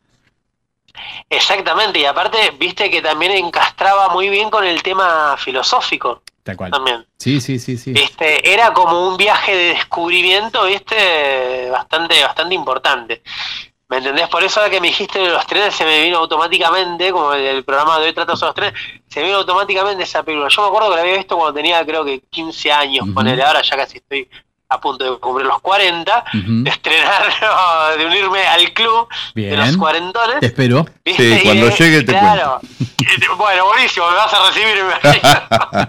Exactamente, 1.28 1.98
y 1.98 2.04
aparte, 2.04 2.52
viste 2.58 2.90
que 2.90 3.02
también 3.02 3.32
encastraba 3.32 4.08
muy 4.08 4.28
bien 4.28 4.50
con 4.50 4.64
el 4.64 4.82
tema 4.82 5.36
filosófico 5.38 6.22
Tal 6.42 6.56
cual. 6.56 6.70
también. 6.70 7.06
Sí, 7.18 7.40
sí, 7.40 7.58
sí, 7.58 7.76
sí. 7.76 7.92
Viste, 7.92 8.52
era 8.52 8.72
como 8.72 9.08
un 9.08 9.16
viaje 9.16 9.56
de 9.56 9.64
descubrimiento, 9.74 10.64
viste, 10.64 11.68
bastante, 11.70 12.22
bastante 12.22 12.54
importante. 12.54 13.22
¿Me 13.88 13.98
entendés? 13.98 14.28
Por 14.28 14.42
eso 14.42 14.60
ahora 14.60 14.70
que 14.70 14.80
me 14.80 14.88
dijiste 14.88 15.18
de 15.18 15.28
los 15.28 15.46
trenes 15.46 15.74
se 15.74 15.84
me 15.84 16.02
vino 16.02 16.18
automáticamente, 16.18 17.12
como 17.12 17.32
el, 17.34 17.42
el 17.42 17.64
programa 17.64 17.98
de 17.98 18.06
hoy 18.06 18.12
trata 18.14 18.34
sobre 18.34 18.48
los 18.48 18.54
trenes, 18.54 18.74
se 19.08 19.20
me 19.20 19.26
vino 19.26 19.38
automáticamente 19.38 20.02
esa 20.04 20.22
película. 20.22 20.48
Yo 20.48 20.62
me 20.62 20.68
acuerdo 20.68 20.90
que 20.90 20.96
la 20.96 21.02
había 21.02 21.16
visto 21.16 21.36
cuando 21.36 21.54
tenía 21.54 21.84
creo 21.84 22.04
que 22.04 22.20
15 22.30 22.72
años, 22.72 23.04
Ujú. 23.04 23.14
ponele, 23.14 23.42
ahora 23.42 23.62
ya 23.62 23.76
casi 23.76 23.98
estoy 23.98 24.28
a 24.74 24.80
punto 24.80 25.04
de 25.12 25.18
cumplir 25.18 25.46
los 25.46 25.60
40, 25.60 26.24
Ujú. 26.28 26.42
de 26.64 26.70
estrenar, 26.70 27.22
no, 27.42 27.96
de 27.96 28.06
unirme 28.06 28.46
al 28.46 28.72
club 28.72 29.08
de 29.34 29.56
los 29.56 29.76
cuarentones. 29.76 30.40
Te 30.40 30.46
espero. 30.46 30.86
¿Viste? 31.04 31.38
Sí, 31.38 31.44
cuando 31.44 31.66
Y, 31.66 31.68
eh, 31.70 31.74
llegue 31.78 32.02
te 32.02 32.12
claro. 32.12 32.60
Bueno, 33.36 33.66
buenísimo, 33.66 34.08
me 34.10 34.16
vas 34.16 34.32
a 34.32 34.46
recibir. 34.48 34.74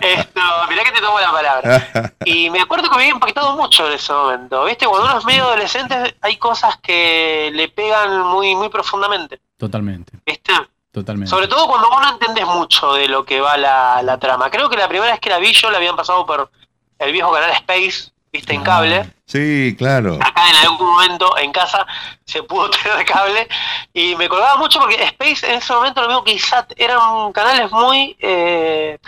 Esto, 0.00 0.40
mirá 0.68 0.84
que 0.84 0.92
te 0.92 1.00
tomo 1.00 1.18
la 1.20 1.32
palabra. 1.32 2.14
Y 2.24 2.50
me 2.50 2.60
acuerdo 2.60 2.84
que 2.88 2.96
me 2.96 3.02
había 3.02 3.14
impactado 3.14 3.56
mucho 3.56 3.86
en 3.86 3.94
ese 3.94 4.12
momento. 4.12 4.64
¿Viste? 4.64 4.86
Cuando 4.86 5.06
uno 5.08 5.18
es 5.18 5.24
medio 5.24 5.44
adolescente 5.44 6.16
hay 6.20 6.36
cosas 6.36 6.76
que 6.78 7.50
le 7.52 7.68
pegan 7.68 8.22
muy, 8.22 8.54
muy 8.54 8.68
profundamente. 8.68 9.40
Totalmente, 9.58 10.12
¿Viste? 10.24 10.52
totalmente. 10.92 11.30
Sobre 11.30 11.48
todo 11.48 11.66
cuando 11.66 11.90
vos 11.90 12.00
no 12.00 12.10
entendés 12.10 12.46
mucho 12.46 12.92
de 12.94 13.08
lo 13.08 13.24
que 13.24 13.40
va 13.40 13.56
la, 13.56 14.00
la 14.02 14.18
trama. 14.18 14.50
Creo 14.50 14.68
que 14.68 14.76
la 14.76 14.88
primera 14.88 15.12
vez 15.12 15.20
que 15.20 15.30
la 15.30 15.38
vi 15.38 15.52
yo 15.52 15.70
la 15.70 15.78
habían 15.78 15.96
pasado 15.96 16.24
por 16.26 16.50
el 16.98 17.12
viejo 17.12 17.32
canal 17.32 17.50
Space, 17.50 18.10
¿viste? 18.32 18.54
En 18.54 18.62
cable 18.62 19.10
Sí, 19.26 19.74
claro. 19.76 20.14
acá 20.14 20.48
en 20.48 20.56
algún 20.56 20.86
momento 20.88 21.36
en 21.36 21.52
casa 21.52 21.86
se 22.24 22.42
pudo 22.42 22.70
tener 22.82 23.04
cable 23.04 23.46
y 23.92 24.16
me 24.16 24.26
colgaba 24.28 24.56
mucho 24.56 24.80
porque 24.80 25.02
Space 25.02 25.46
en 25.46 25.56
ese 25.58 25.72
momento 25.72 26.00
lo 26.00 26.08
mismo 26.08 26.24
que 26.24 26.32
ISAT 26.32 26.72
eran 26.76 27.32
canales 27.32 27.70
muy 27.70 28.16
eh, 28.20 28.98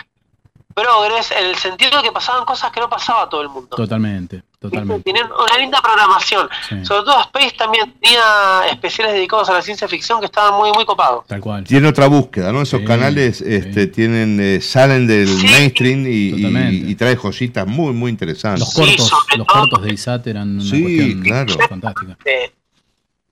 progres 0.75 1.31
en 1.31 1.45
el 1.47 1.55
sentido 1.55 1.97
de 1.97 2.03
que 2.03 2.11
pasaban 2.11 2.45
cosas 2.45 2.71
que 2.71 2.79
no 2.79 2.87
pasaba 2.89 3.23
a 3.23 3.29
todo 3.29 3.41
el 3.41 3.49
mundo. 3.49 3.75
Totalmente, 3.75 4.43
totalmente. 4.61 5.03
Tenían 5.11 5.27
una 5.31 5.57
linda 5.57 5.81
programación. 5.81 6.47
Sí. 6.69 6.85
Sobre 6.85 7.03
todo 7.03 7.19
Space 7.21 7.55
también 7.57 7.91
tenía 7.99 8.21
especiales 8.69 9.13
dedicados 9.13 9.49
a 9.49 9.53
la 9.53 9.61
ciencia 9.61 9.87
ficción 9.87 10.19
que 10.19 10.27
estaban 10.27 10.53
muy 10.59 10.71
muy 10.71 10.85
copados. 10.85 11.25
Tal 11.27 11.41
cual. 11.41 11.63
Tiene 11.63 11.87
otra 11.87 12.07
búsqueda, 12.07 12.51
¿no? 12.51 12.61
Esos 12.61 12.81
canales 12.81 13.41
este, 13.41 13.87
tienen, 13.87 14.39
eh, 14.39 14.61
salen 14.61 15.07
del 15.07 15.27
mainstream 15.43 16.05
y, 16.05 16.33
y, 16.35 16.91
y 16.91 16.95
trae 16.95 17.15
joyitas 17.15 17.65
muy, 17.67 17.91
muy 17.93 18.11
interesantes. 18.11 18.59
Los 18.61 18.73
cortos, 18.73 19.11
los 19.35 19.47
cortos 19.47 19.81
de 19.81 19.93
ISAT 19.93 20.27
eran 20.27 20.55
una 20.55 20.63
Sí, 20.63 20.81
cuestión 20.81 21.21
claro. 21.23 21.53
fantástica. 21.67 22.17
Eh, 22.25 22.53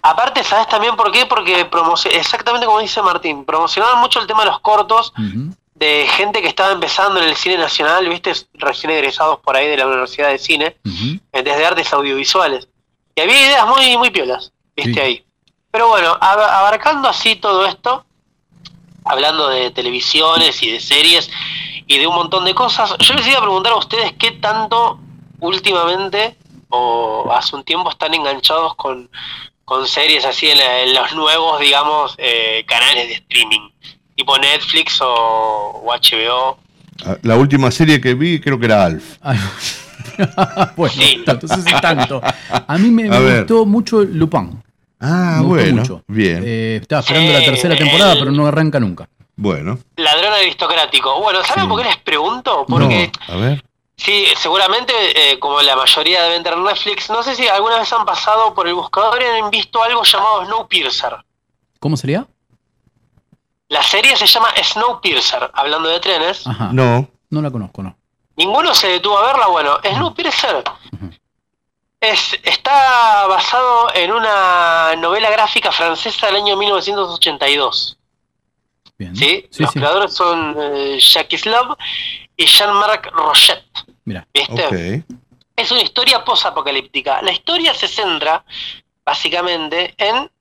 aparte, 0.01 0.43
¿sabes 0.43 0.67
también 0.67 0.95
por 0.95 1.11
qué? 1.11 1.25
Porque 1.27 1.67
exactamente 2.15 2.65
como 2.65 2.79
dice 2.79 3.01
Martín, 3.03 3.45
promocionaban 3.45 3.99
mucho 4.01 4.19
el 4.19 4.25
tema 4.27 4.41
de 4.41 4.47
los 4.47 4.59
cortos. 4.61 5.13
De 5.79 6.07
gente 6.09 6.41
que 6.41 6.47
estaba 6.49 6.73
empezando 6.73 7.21
en 7.21 7.29
el 7.29 7.35
cine 7.37 7.57
nacional, 7.57 8.07
viste, 8.09 8.33
recién 8.55 8.91
egresados 8.91 9.39
por 9.39 9.55
ahí 9.55 9.67
de 9.67 9.77
la 9.77 9.87
Universidad 9.87 10.29
de 10.29 10.37
Cine, 10.37 10.75
eh, 11.31 11.41
desde 11.43 11.65
artes 11.65 11.93
audiovisuales. 11.93 12.67
Y 13.15 13.21
había 13.21 13.39
ideas 13.47 13.65
muy, 13.67 13.95
muy 13.97 14.09
piolas, 14.09 14.51
viste 14.75 14.93
Sí. 14.93 14.99
ahí. 14.99 15.25
Pero 15.71 15.87
bueno, 15.87 16.17
ab- 16.19 16.49
abarcando 16.49 17.07
así 17.07 17.35
todo 17.37 17.65
esto, 17.65 18.05
hablando 19.05 19.47
de 19.49 19.71
televisiones 19.71 20.61
y 20.63 20.71
de 20.71 20.79
series 20.81 21.29
y 21.87 21.97
de 21.97 22.07
un 22.07 22.15
montón 22.15 22.43
de 22.45 22.53
cosas, 22.53 22.95
yo 22.99 23.13
les 23.13 23.25
iba 23.27 23.37
a 23.37 23.41
preguntar 23.41 23.71
a 23.73 23.77
ustedes 23.77 24.13
qué 24.19 24.31
tanto 24.31 24.99
últimamente 25.39 26.35
o 26.69 27.31
hace 27.31 27.55
un 27.55 27.63
tiempo 27.63 27.89
están 27.89 28.13
enganchados 28.13 28.75
con, 28.75 29.09
con 29.65 29.87
series 29.87 30.25
así 30.25 30.49
en, 30.49 30.57
la- 30.57 30.79
en 30.81 30.93
los 30.93 31.13
nuevos, 31.13 31.59
digamos, 31.61 32.15
eh, 32.17 32.65
canales 32.67 33.07
de 33.07 33.13
streaming, 33.15 33.69
tipo 34.19 34.37
Netflix 34.37 34.99
o, 35.01 35.81
o 35.85 35.91
HBO. 35.93 36.57
Ah, 37.05 37.15
La 37.23 37.37
última 37.37 37.71
serie 37.71 38.01
que 38.01 38.13
vi 38.13 38.39
creo 38.41 38.59
que 38.59 38.65
era 38.65 38.83
Alf. 38.85 39.17
bueno, 40.75 40.93
entonces 41.25 41.65
es 41.65 41.81
tanto. 41.81 42.21
A 42.67 42.77
mí 42.77 42.89
me, 42.89 43.03
A 43.07 43.19
me 43.19 43.25
ver. 43.25 43.37
gustó 43.39 43.65
mucho 43.65 44.01
Lupin. 44.03 44.61
Ah, 44.99 45.37
Me 45.37 45.43
gustó 45.43 45.47
bueno, 45.63 45.81
mucho. 45.81 46.03
bien. 46.07 46.43
Eh, 46.45 46.79
estaba 46.81 46.99
esperando 47.01 47.31
la 47.31 47.39
tercera 47.45 47.75
temporada, 47.77 48.15
pero 48.19 48.31
no 48.31 48.45
arranca 48.45 48.79
nunca. 48.79 49.07
Bueno, 49.37 49.79
Ladrón 49.95 50.33
aristocrático. 50.33 51.21
Bueno, 51.21 51.39
¿saben 51.45 51.69
por 51.69 51.81
qué 51.81 51.87
les 51.87 51.97
pregunto? 51.97 52.65
Porque 52.67 53.09
no, 53.29 53.33
a 53.33 53.37
ver. 53.37 53.63
sí, 53.95 54.25
seguramente, 54.37 54.91
eh, 55.15 55.39
como 55.39 55.61
la 55.61 55.77
mayoría 55.77 56.23
deben 56.23 56.43
tener 56.43 56.59
Netflix, 56.59 57.09
no 57.09 57.23
sé 57.23 57.33
si 57.35 57.47
alguna 57.47 57.79
vez 57.79 57.93
han 57.93 58.05
pasado 58.05 58.53
por 58.53 58.67
el 58.67 58.73
buscador 58.73 59.17
y 59.21 59.41
han 59.41 59.49
visto 59.49 59.81
algo 59.81 60.03
llamado 60.03 60.45
Snowpiercer. 60.45 61.13
¿Cómo 61.79 61.95
sería? 61.95 62.27
La 63.69 63.83
serie 63.83 64.15
se 64.15 64.25
llama 64.27 64.49
Snowpiercer, 64.61 65.49
hablando 65.53 65.89
de 65.89 65.99
trenes. 65.99 66.45
Ajá. 66.45 66.69
No. 66.73 67.07
No 67.29 67.41
la 67.41 67.51
conozco, 67.51 67.83
no. 67.83 67.95
Ninguno 68.35 68.73
se 68.73 68.87
detuvo 68.87 69.17
a 69.19 69.27
verla. 69.27 69.47
Bueno, 69.47 69.77
Snowpiercer 69.83 70.63
es, 72.01 72.39
está 72.43 73.27
basado 73.27 73.93
en 73.93 74.11
una 74.11 74.95
novela 74.97 75.29
gráfica 75.29 75.71
francesa 75.71 76.27
del 76.27 76.37
año 76.37 76.57
1982. 76.57 77.97
Bien. 78.97 79.15
¿sí? 79.15 79.47
Sí, 79.51 79.61
Los 79.63 79.71
sí. 79.71 79.79
creadores 79.79 80.13
son 80.13 80.55
eh, 80.59 80.97
Jacques 80.99 81.45
Love 81.45 81.77
y 82.35 82.45
Jean-Marc 82.45 83.11
Rochet. 83.11 83.63
Mira. 84.05 84.27
¿Viste? 84.33 84.65
Ok. 85.05 85.17
Es 85.55 85.71
una 85.71 85.81
historia 85.81 86.23
posapocalíptica. 86.25 87.21
La 87.21 87.31
historia 87.31 87.73
se 87.73 87.87
centra 87.87 88.43
básicamente 89.05 89.93
en 89.97 90.31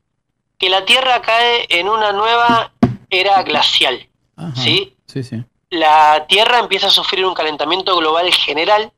que 0.58 0.70
la 0.70 0.84
Tierra 0.84 1.20
cae 1.20 1.66
en 1.68 1.88
una 1.88 2.12
nueva 2.12 2.72
era 3.10 3.42
glacial. 3.42 4.08
Ajá. 4.36 4.54
¿sí? 4.56 4.96
Sí, 5.06 5.22
sí. 5.22 5.44
La 5.70 6.26
Tierra 6.28 6.58
empieza 6.58 6.86
a 6.86 6.90
sufrir 6.90 7.24
un 7.24 7.34
calentamiento 7.34 7.96
global 7.96 8.32
general. 8.32 8.92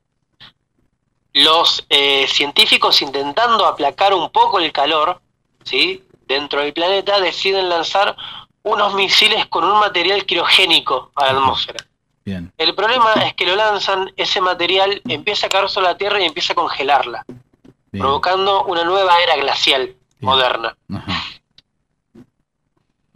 Los 1.33 1.85
eh, 1.89 2.27
científicos 2.29 3.03
intentando 3.03 3.67
aplacar 3.67 4.15
un 4.15 4.31
poco 4.31 4.59
el 4.59 4.73
calor, 4.73 5.21
¿sí? 5.65 6.05
dentro 6.27 6.61
del 6.61 6.73
planeta, 6.73 7.21
deciden 7.21 7.69
lanzar 7.69 8.17
unos 8.63 8.95
misiles 8.95 9.47
con 9.47 9.65
un 9.65 9.79
material 9.81 10.25
criogénico 10.27 11.11
a 11.15 11.27
la 11.27 11.31
atmósfera. 11.33 11.85
Bien. 12.25 12.53
El 12.57 12.75
problema 12.75 13.13
es 13.25 13.35
que 13.35 13.47
lo 13.47 13.57
lanzan, 13.57 14.13
ese 14.17 14.41
material 14.41 15.01
empieza 15.09 15.47
a 15.47 15.49
caer 15.49 15.69
sobre 15.69 15.89
la 15.89 15.97
Tierra 15.97 16.21
y 16.21 16.27
empieza 16.27 16.53
a 16.53 16.57
congelarla, 16.57 17.25
Bien. 17.27 18.03
provocando 18.03 18.65
una 18.65 18.85
nueva 18.85 19.21
era 19.21 19.37
glacial 19.37 19.95
moderna. 20.21 20.77
Ajá. 20.95 21.25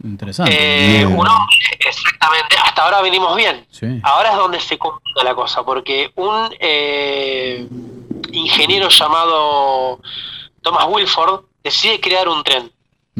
Interesante. 0.05 1.01
Eh, 1.01 1.05
un 1.05 1.27
hombre, 1.27 1.55
exactamente, 1.79 2.55
hasta 2.63 2.83
ahora 2.83 3.01
venimos 3.01 3.35
bien. 3.35 3.65
Sí. 3.71 3.99
Ahora 4.03 4.31
es 4.31 4.37
donde 4.37 4.59
se 4.59 4.77
complica 4.77 5.23
la 5.23 5.33
cosa, 5.33 5.63
porque 5.63 6.11
un 6.15 6.53
eh, 6.59 7.67
ingeniero 8.31 8.89
llamado 8.89 9.99
Thomas 10.61 10.85
Wilford 10.87 11.45
decide 11.63 11.99
crear 11.99 12.29
un 12.29 12.43
tren, 12.43 12.71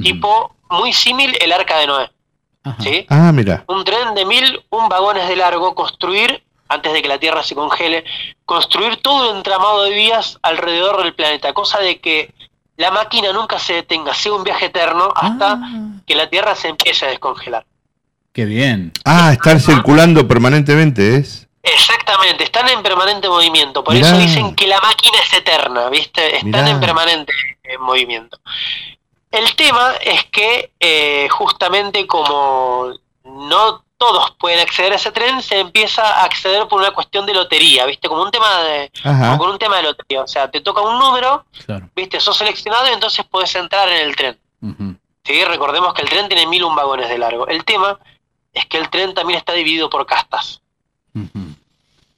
tipo 0.02 0.56
muy 0.70 0.94
símil 0.94 1.36
el 1.42 1.52
arca 1.52 1.80
de 1.80 1.88
Noé. 1.88 2.12
¿sí? 2.80 3.06
Ah, 3.10 3.32
mira. 3.32 3.64
Un 3.68 3.84
tren 3.84 4.14
de 4.14 4.26
mil, 4.26 4.64
un 4.70 4.88
vagones 4.88 5.28
de 5.28 5.36
largo, 5.36 5.74
construir, 5.74 6.44
antes 6.68 6.94
de 6.94 7.02
que 7.02 7.08
la 7.08 7.18
Tierra 7.18 7.42
se 7.42 7.56
congele, 7.56 8.04
construir 8.46 8.98
todo 8.98 9.32
un 9.32 9.38
entramado 9.38 9.84
de 9.84 9.92
vías 9.92 10.38
alrededor 10.44 11.02
del 11.04 11.16
planeta, 11.16 11.54
cosa 11.54 11.80
de 11.80 12.00
que 12.00 12.34
la 12.78 12.92
máquina 12.92 13.32
nunca 13.32 13.58
se 13.58 13.74
detenga, 13.74 14.14
sea 14.14 14.34
un 14.34 14.44
viaje 14.44 14.66
eterno 14.66 15.12
hasta 15.16 15.60
que 16.06 16.16
la 16.16 16.30
Tierra 16.30 16.56
se 16.56 16.68
empiece 16.70 17.06
a 17.06 17.10
descongelar. 17.10 17.66
Qué 18.34 18.46
bien. 18.46 18.92
Ah, 19.06 19.32
estar 19.32 19.60
circulando 19.60 20.28
permanentemente 20.28 21.16
es. 21.18 21.48
Exactamente, 21.64 22.44
están 22.44 22.68
en 22.70 22.84
permanente 22.84 23.28
movimiento, 23.28 23.84
por 23.84 23.94
Mirá. 23.96 24.08
eso 24.10 24.18
dicen 24.18 24.56
que 24.56 24.68
la 24.68 24.80
máquina 24.82 25.18
es 25.24 25.34
eterna, 25.34 25.90
¿viste? 25.90 26.36
Están 26.36 26.52
Mirá. 26.52 26.70
en 26.70 26.80
permanente 26.80 27.34
eh, 27.64 27.78
movimiento. 27.80 28.40
El 29.32 29.56
tema 29.56 29.94
es 30.02 30.26
que 30.26 30.72
eh, 30.80 31.28
justamente 31.32 32.06
como 32.06 32.92
no 33.24 33.84
todos 33.98 34.32
pueden 34.38 34.60
acceder 34.60 34.92
a 34.94 34.98
ese 34.98 35.12
tren, 35.12 35.42
se 35.42 35.60
empieza 35.60 36.04
a 36.04 36.26
acceder 36.26 36.68
por 36.68 36.80
una 36.82 36.92
cuestión 36.92 37.26
de 37.26 37.34
lotería, 37.34 37.86
¿viste? 37.86 38.08
Como 38.08 38.22
un 38.22 38.30
tema 38.32 38.62
de 38.62 38.92
como 39.02 39.38
con 39.38 39.50
un 39.52 39.58
tema 39.58 39.78
de 39.78 39.84
lotería, 39.84 40.22
o 40.22 40.28
sea, 40.28 40.52
te 40.52 40.62
toca 40.62 40.82
un 40.82 41.00
número, 41.00 41.46
Claro. 41.66 41.90
¿viste? 41.96 42.20
Sos 42.20 42.38
seleccionado 42.38 42.88
y 42.90 42.94
entonces 42.94 43.26
puedes 43.30 43.56
entrar 43.56 43.90
en 43.90 44.08
el 44.08 44.16
tren. 44.16 44.38
¿Sí? 45.26 45.44
Recordemos 45.44 45.94
que 45.94 46.02
el 46.04 46.10
tren 46.10 46.28
tiene 46.30 46.48
mil 46.48 46.64
un 46.64 46.76
vagones 46.76 47.10
de 47.10 47.18
largo. 47.18 47.48
El 47.48 47.64
tema 47.66 48.00
es 48.54 48.66
que 48.68 48.78
el 48.78 48.90
tren 48.90 49.14
también 49.14 49.38
está 49.38 49.54
dividido 49.54 49.90
por 49.90 50.06
castas. 50.06 50.62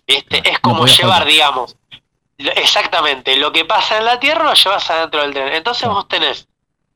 ¿viste? 0.07 0.49
Es 0.49 0.59
como 0.59 0.85
llevar, 0.85 1.25
digamos, 1.25 1.75
lo- 2.37 2.51
exactamente, 2.51 3.35
lo 3.37 3.51
que 3.51 3.65
pasa 3.65 3.97
en 3.97 4.05
la 4.05 4.19
Tierra 4.19 4.43
lo 4.45 4.53
llevas 4.53 4.89
adentro 4.89 5.21
del 5.21 5.33
tren. 5.33 5.53
Entonces 5.53 5.87
vos 5.89 6.07
tenés 6.07 6.47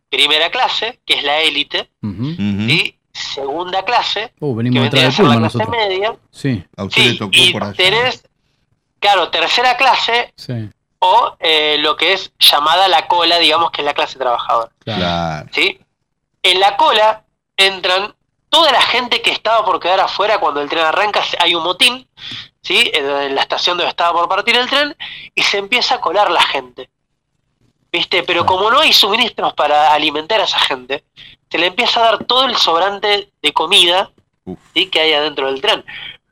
primera 0.10 0.50
clase, 0.52 1.00
que 1.06 1.16
es 1.16 1.24
la 1.24 1.40
élite, 1.42 1.90
Ujú. 2.02 2.24
y 2.38 2.96
segunda 3.14 3.84
clase, 3.84 4.34
Uh, 4.40 4.56
que 4.58 4.70
vendría 4.70 5.08
a 5.08 5.12
ser 5.12 5.26
la 5.26 5.38
clase 5.38 5.58
nosotros. 5.58 5.70
media, 5.70 6.16
Sí. 6.32 6.64
A 6.78 6.84
usted 6.86 7.04
le 7.12 7.18
tocó 7.18 7.32
y 7.34 7.52
por 7.52 7.64
allá. 7.64 7.74
tenés, 7.74 8.24
claro, 9.00 9.30
tercera 9.30 9.76
clase 9.78 10.34
Sí. 10.36 10.70
o 11.00 11.36
eh, 11.40 11.78
lo 11.80 11.96
que 11.98 12.14
es 12.14 12.32
llamada 12.40 12.88
la 12.88 13.08
cola, 13.08 13.38
digamos 13.40 13.72
que 13.72 13.82
es 13.82 13.86
la 13.86 13.94
clase 13.94 14.18
trabajadora. 14.18 14.72
Claro. 14.84 15.50
¿sí? 15.54 15.80
En 16.44 16.60
la 16.60 16.76
cola 16.78 17.26
entran 17.56 18.16
toda 18.50 18.72
la 18.72 18.82
gente 18.82 19.22
que 19.22 19.32
estaba 19.32 19.64
por 19.66 19.80
quedar 19.80 20.02
afuera 20.02 20.40
cuando 20.40 20.62
el 20.62 20.70
tren 20.70 20.84
arranca, 20.84 21.24
hay 21.40 21.56
un 21.56 21.64
motín, 21.64 22.08
¿sí? 22.62 22.92
En 22.94 23.10
en 23.10 23.36
la 23.36 23.42
estación 23.42 23.78
donde 23.78 23.90
estaba 23.90 24.20
por 24.20 24.30
partir 24.30 24.56
el 24.58 24.70
tren, 24.70 24.96
y 25.34 25.42
se 25.42 25.58
empieza 25.58 25.96
a 25.96 26.02
colar 26.02 26.30
la 26.30 26.42
gente. 26.42 26.90
¿Viste? 27.92 28.24
Pero 28.24 28.46
como 28.46 28.72
no 28.72 28.80
hay 28.80 28.94
suministros 28.94 29.54
para 29.54 29.94
alimentar 29.94 30.40
a 30.40 30.46
esa 30.46 30.60
gente, 30.60 31.04
se 31.50 31.58
le 31.58 31.68
empieza 31.68 32.00
a 32.00 32.04
dar 32.04 32.24
todo 32.26 32.46
el 32.46 32.56
sobrante 32.56 33.32
de 33.42 33.54
comida 33.54 34.12
¿sí? 34.74 34.88
que 34.88 35.02
hay 35.02 35.14
adentro 35.14 35.48
del 35.48 35.62
tren. 35.62 35.84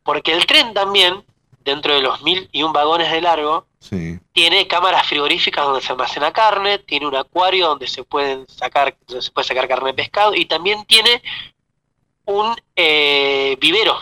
Porque 0.04 0.32
el 0.32 0.46
tren 0.46 0.74
también, 0.74 1.26
dentro 1.64 1.94
de 1.94 2.02
los 2.02 2.22
mil 2.24 2.50
y 2.52 2.64
un 2.64 2.74
vagones 2.74 3.12
de 3.12 3.22
largo, 3.22 3.66
Sí. 3.80 4.20
tiene 4.34 4.68
cámaras 4.68 5.08
frigoríficas 5.08 5.64
donde 5.66 5.82
se 5.82 5.92
almacena 5.94 6.32
carne, 6.34 6.80
tiene 6.80 7.08
un 7.08 7.16
acuario 7.16 7.68
donde 7.68 7.88
se 7.88 8.04
pueden 8.04 8.46
sacar, 8.50 8.96
donde 9.08 9.22
se 9.22 9.32
puede 9.32 9.48
sacar 9.48 9.68
carne 9.70 9.88
de 9.90 9.94
pescado 9.94 10.36
y 10.36 10.46
también 10.46 10.84
tiene 10.86 11.22
un 12.26 12.56
eh, 12.76 13.58
vivero 13.60 13.98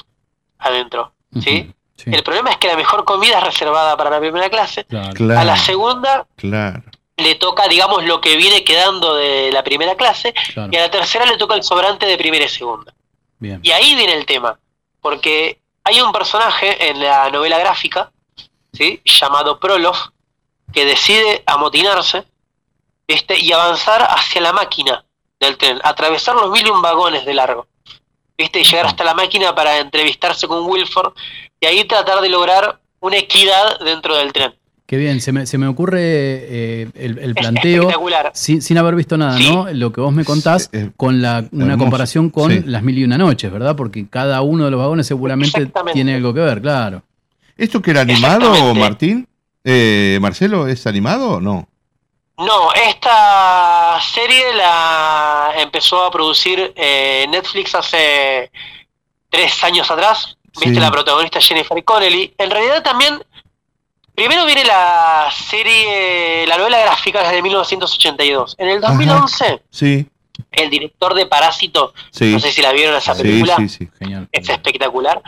adentro, 0.59 1.13
¿sí? 1.41 1.71
El 2.05 2.23
problema 2.23 2.51
es 2.51 2.57
que 2.57 2.67
la 2.67 2.75
mejor 2.75 3.05
comida 3.05 3.37
es 3.39 3.43
reservada 3.43 3.97
para 3.97 4.09
la 4.09 4.19
primera 4.19 4.49
clase. 4.49 4.85
Claro. 4.85 5.39
A 5.39 5.43
la 5.43 5.57
segunda 5.57 6.27
Claro. 6.35 6.83
le 7.17 7.35
toca, 7.35 7.67
digamos, 7.67 8.03
lo 8.05 8.21
que 8.21 8.35
viene 8.37 8.63
quedando 8.63 9.15
de 9.15 9.51
la 9.51 9.63
primera 9.63 9.95
clase 9.95 10.33
Claro. 10.53 10.69
y 10.71 10.75
a 10.75 10.81
la 10.81 10.91
tercera 10.91 11.25
le 11.25 11.37
toca 11.37 11.55
el 11.55 11.63
sobrante 11.63 12.05
de 12.05 12.17
primera 12.17 12.45
y 12.45 12.49
segunda. 12.49 12.93
Bien. 13.39 13.59
Y 13.63 13.71
ahí 13.71 13.95
viene 13.95 14.13
el 14.13 14.25
tema, 14.25 14.59
porque 15.01 15.59
hay 15.87 16.01
un 16.01 16.11
personaje 16.11 16.89
en 16.89 16.99
la 16.99 17.29
novela 17.29 17.57
gráfica, 17.59 18.11
¿sí? 18.73 19.01
llamado 19.05 19.57
Prolof, 19.57 19.97
que 20.73 20.83
decide 20.83 21.43
amotinarse 21.45 22.25
¿viste? 23.07 23.39
y 23.39 23.53
avanzar 23.53 24.01
hacia 24.01 24.41
la 24.41 24.51
máquina 24.51 25.05
del 25.39 25.57
tren, 25.57 25.79
atravesar 25.85 26.35
los 26.35 26.51
mil 26.51 26.67
y 26.67 26.69
un 26.69 26.81
vagones 26.81 27.25
de 27.25 27.33
largo, 27.33 27.67
¿viste? 28.37 28.59
y 28.59 28.65
llegar 28.65 28.87
hasta 28.87 29.05
la 29.05 29.13
máquina 29.13 29.55
para 29.55 29.77
entrevistarse 29.77 30.45
con 30.45 30.65
Wilford 30.65 31.13
y 31.61 31.65
ahí 31.65 31.85
tratar 31.85 32.19
de 32.19 32.27
lograr 32.27 32.81
una 32.99 33.15
equidad 33.15 33.79
dentro 33.79 34.17
del 34.17 34.33
tren. 34.33 34.59
Qué 34.87 34.95
bien, 34.97 35.19
se 35.21 35.31
me, 35.33 35.45
se 35.45 35.57
me 35.57 35.67
ocurre 35.67 35.99
eh, 36.01 36.87
el, 36.95 37.19
el 37.19 37.35
planteo, 37.35 37.81
espectacular. 37.83 38.31
sin, 38.33 38.61
sin 38.61 38.77
haber 38.77 38.95
visto 38.95 39.17
nada, 39.17 39.37
¿no? 39.37 39.67
Lo 39.73 39.91
que 39.91 40.01
vos 40.01 40.13
me 40.13 40.23
contás 40.25 40.71
con 40.95 41.21
la, 41.21 41.43
una 41.51 41.65
hermoso. 41.65 41.77
comparación 41.77 42.29
con 42.29 42.51
Sí. 42.51 42.63
las 42.65 42.81
mil 42.83 42.97
y 42.97 43.03
una 43.03 43.17
noches, 43.17 43.51
¿verdad? 43.51 43.75
Porque 43.75 44.07
cada 44.09 44.41
uno 44.41 44.65
de 44.65 44.71
los 44.71 44.79
vagones 44.79 45.05
seguramente 45.05 45.69
tiene 45.93 46.15
algo 46.15 46.33
que 46.33 46.39
ver, 46.39 46.61
claro. 46.61 47.03
¿Esto 47.57 47.81
que 47.81 47.91
era 47.91 48.01
animado, 48.01 48.73
Martín? 48.75 49.27
Eh, 49.65 50.17
Marcelo, 50.21 50.67
¿es 50.67 50.87
animado 50.87 51.31
o 51.31 51.41
no? 51.41 51.67
No, 52.37 52.71
esta 52.89 53.99
serie 54.13 54.53
la 54.55 55.49
empezó 55.57 56.05
a 56.05 56.11
producir 56.11 56.71
eh, 56.75 57.25
Netflix 57.29 57.73
hace 57.75 58.51
tres 59.29 59.61
años 59.63 59.89
atrás. 59.91 60.37
Viste 60.53 60.75
Sí. 60.75 60.79
la 60.79 60.91
protagonista 60.91 61.41
Jennifer 61.41 61.83
Connelly. 61.83 62.33
En 62.37 62.49
realidad 62.51 62.81
también, 62.83 63.15
primero 64.17 64.45
viene 64.47 64.65
la 64.65 65.29
serie, 65.31 66.47
la 66.47 66.57
novela 66.57 66.79
gráfica 66.79 67.21
desde 67.21 67.39
1982. 67.43 68.55
En 68.57 68.67
el 68.67 68.81
2011, 68.81 69.61
Sí. 69.69 70.07
el 70.51 70.69
director 70.71 71.13
de 71.13 71.27
Parásito, 71.27 71.93
Sí. 72.09 72.33
no 72.33 72.39
sé 72.39 72.51
si 72.51 72.63
la 72.63 72.71
vieron 72.71 72.95
esa 72.95 73.15
película, 73.15 73.55
sí, 73.57 73.69
sí. 73.69 73.87
Genial. 73.99 74.27
es 74.31 74.49
espectacular. 74.49 75.21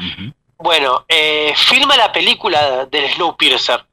Bueno, 0.58 1.06
eh, 1.08 1.54
filma 1.56 1.96
la 1.98 2.12
película 2.12 2.88
del 2.88 3.12
Snowpiercer 3.14 3.86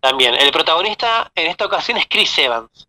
también. 0.00 0.34
El 0.36 0.52
protagonista 0.52 1.28
en 1.34 1.48
esta 1.48 1.66
ocasión 1.66 1.98
es 1.98 2.06
Chris 2.08 2.38
Evans. 2.38 2.86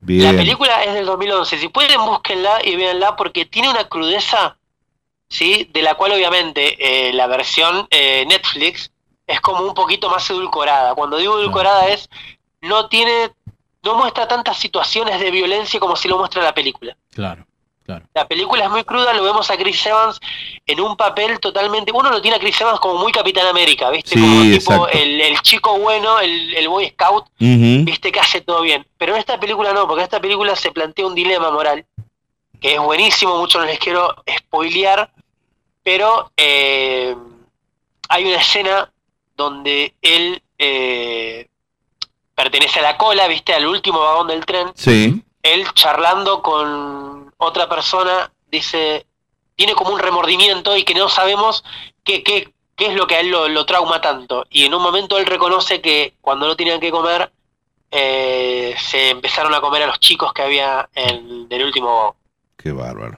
Bien. 0.00 0.32
La 0.34 0.40
película 0.42 0.82
es 0.82 0.94
del 0.94 1.04
2011. 1.04 1.58
Si 1.58 1.68
pueden, 1.68 2.00
búsquenla 2.00 2.60
y 2.64 2.74
véanla 2.74 3.16
porque 3.16 3.44
tiene 3.44 3.68
una 3.68 3.84
crudeza, 3.84 4.56
¿sí? 5.28 5.68
De 5.74 5.82
la 5.82 5.94
cual 5.96 6.12
obviamente 6.12 7.08
eh, 7.08 7.12
la 7.12 7.26
versión 7.26 7.86
eh, 7.90 8.24
Netflix 8.26 8.90
es 9.28 9.40
como 9.40 9.62
un 9.62 9.74
poquito 9.74 10.10
más 10.10 10.28
edulcorada. 10.28 10.94
Cuando 10.96 11.18
digo 11.18 11.38
edulcorada 11.38 11.86
es, 11.86 12.10
no 12.62 12.88
tiene, 12.88 13.30
no 13.84 13.94
muestra 13.94 14.26
tantas 14.26 14.58
situaciones 14.58 15.20
de 15.20 15.30
violencia 15.30 15.78
como 15.78 15.94
si 15.94 16.08
lo 16.08 16.18
muestra 16.18 16.42
la 16.42 16.52
película. 16.54 16.96
Claro. 17.12 17.44
La 18.12 18.28
película 18.28 18.64
es 18.64 18.70
muy 18.70 18.84
cruda, 18.84 19.14
lo 19.14 19.22
vemos 19.22 19.50
a 19.50 19.56
Chris 19.56 19.86
Evans 19.86 20.20
en 20.66 20.78
un 20.78 20.94
papel 20.94 21.40
totalmente. 21.40 21.90
Uno 21.90 22.10
lo 22.10 22.20
tiene 22.20 22.36
a 22.36 22.40
Chris 22.40 22.60
Evans 22.60 22.80
como 22.80 22.98
muy 22.98 23.12
Capitán 23.12 23.46
América, 23.46 23.88
¿viste? 23.88 24.10
Sí, 24.10 24.20
como 24.20 24.42
tipo 24.42 24.88
el, 24.88 25.20
el 25.20 25.40
chico 25.40 25.78
bueno, 25.78 26.20
el, 26.20 26.54
el 26.54 26.68
Boy 26.68 26.90
Scout. 26.90 27.26
¿viste? 27.38 28.12
Que 28.12 28.20
hace 28.20 28.42
todo 28.42 28.60
bien. 28.60 28.86
Pero 28.98 29.14
en 29.14 29.20
esta 29.20 29.40
película 29.40 29.72
no, 29.72 29.86
porque 29.86 30.00
en 30.00 30.04
esta 30.04 30.20
película 30.20 30.54
se 30.54 30.70
plantea 30.70 31.06
un 31.06 31.14
dilema 31.14 31.50
moral 31.50 31.86
que 32.60 32.74
es 32.74 32.80
buenísimo, 32.80 33.38
mucho 33.38 33.58
no 33.58 33.64
les 33.64 33.78
quiero 33.78 34.16
spoilear, 34.38 35.10
pero 35.82 36.30
eh, 36.36 37.16
hay 38.08 38.24
una 38.24 38.36
escena 38.36 38.92
donde 39.38 39.94
él 40.02 40.42
eh, 40.58 41.48
pertenece 42.34 42.80
a 42.80 42.82
la 42.82 42.96
cola, 42.98 43.26
¿viste? 43.28 43.54
Al 43.54 43.66
último 43.66 44.00
vagón 44.00 44.26
del 44.26 44.44
tren 44.44 44.72
Sí. 44.74 45.22
él 45.42 45.64
charlando 45.74 46.42
con 46.42 47.32
otra 47.38 47.68
persona 47.68 48.30
dice, 48.50 49.06
tiene 49.54 49.74
como 49.74 49.90
un 49.92 50.00
remordimiento 50.00 50.76
y 50.76 50.82
que 50.84 50.94
no 50.94 51.08
sabemos 51.08 51.64
qué, 52.04 52.22
qué, 52.24 52.52
qué 52.76 52.86
es 52.88 52.94
lo 52.94 53.06
que 53.06 53.14
a 53.14 53.20
él 53.20 53.28
lo, 53.30 53.48
lo 53.48 53.64
trauma 53.64 54.00
tanto. 54.00 54.44
Y 54.50 54.64
en 54.66 54.74
un 54.74 54.82
momento 54.82 55.16
él 55.18 55.26
reconoce 55.26 55.80
que 55.80 56.14
cuando 56.20 56.46
no 56.48 56.56
tenían 56.56 56.80
que 56.80 56.90
comer, 56.90 57.30
eh, 57.92 58.74
se 58.78 59.10
empezaron 59.10 59.54
a 59.54 59.60
comer 59.60 59.84
a 59.84 59.86
los 59.86 60.00
chicos 60.00 60.32
que 60.32 60.42
había 60.42 60.88
en 60.94 61.46
el 61.48 61.64
último 61.64 61.94
vagón, 61.96 62.14
Qué 62.56 62.72
bárbaro. 62.72 63.16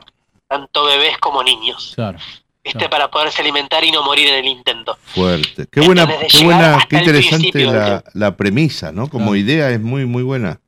tanto 0.48 0.84
bebés 0.84 1.16
como 1.18 1.42
niños, 1.42 1.92
Claro. 1.94 2.18
¿Viste? 2.65 2.89
Para 2.89 3.11
poderse 3.11 3.41
alimentar 3.43 3.82
y 3.85 3.91
no 3.93 4.03
morir 4.03 4.28
en 4.28 4.35
el 4.35 4.47
intento. 4.47 4.97
Fuerte. 5.15 5.66
Qué 5.70 5.81
buena, 5.81 6.07
qué 6.07 6.45
buena, 6.45 6.87
qué 6.89 6.97
interesante 6.99 7.65
la, 7.65 8.05
la 8.15 8.37
premisa, 8.37 8.93
¿no? 8.93 9.09
Como 9.09 9.35
idea 9.37 9.70
es 9.70 9.81
muy, 9.81 10.05
muy 10.07 10.23
buena. 10.23 10.61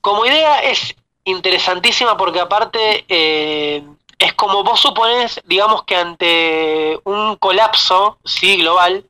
como 0.00 0.26
idea 0.26 0.60
es 0.60 0.94
interesantísima 1.24 2.16
porque 2.16 2.40
aparte 2.40 3.04
eh, 3.08 3.82
es 4.18 4.32
como 4.34 4.62
vos 4.64 4.80
suponés, 4.80 5.40
digamos 5.46 5.84
que 5.84 5.96
ante 5.96 6.98
un 7.04 7.36
colapso, 7.36 8.18
sí, 8.24 8.56
global, 8.56 9.04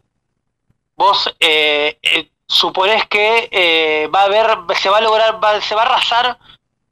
vos 0.97 1.35
eh, 1.41 1.99
eh, 2.03 2.29
suponés 2.47 3.07
que 3.09 3.49
eh, 3.51 4.09
va 4.15 4.21
a 4.21 4.25
haber, 4.25 4.47
se 4.81 4.89
va 4.91 4.99
a 4.99 5.01
lograr, 5.01 5.43
va- 5.43 5.61
se 5.63 5.75
va 5.75 5.83
a 5.83 5.87
arrasar, 5.87 6.39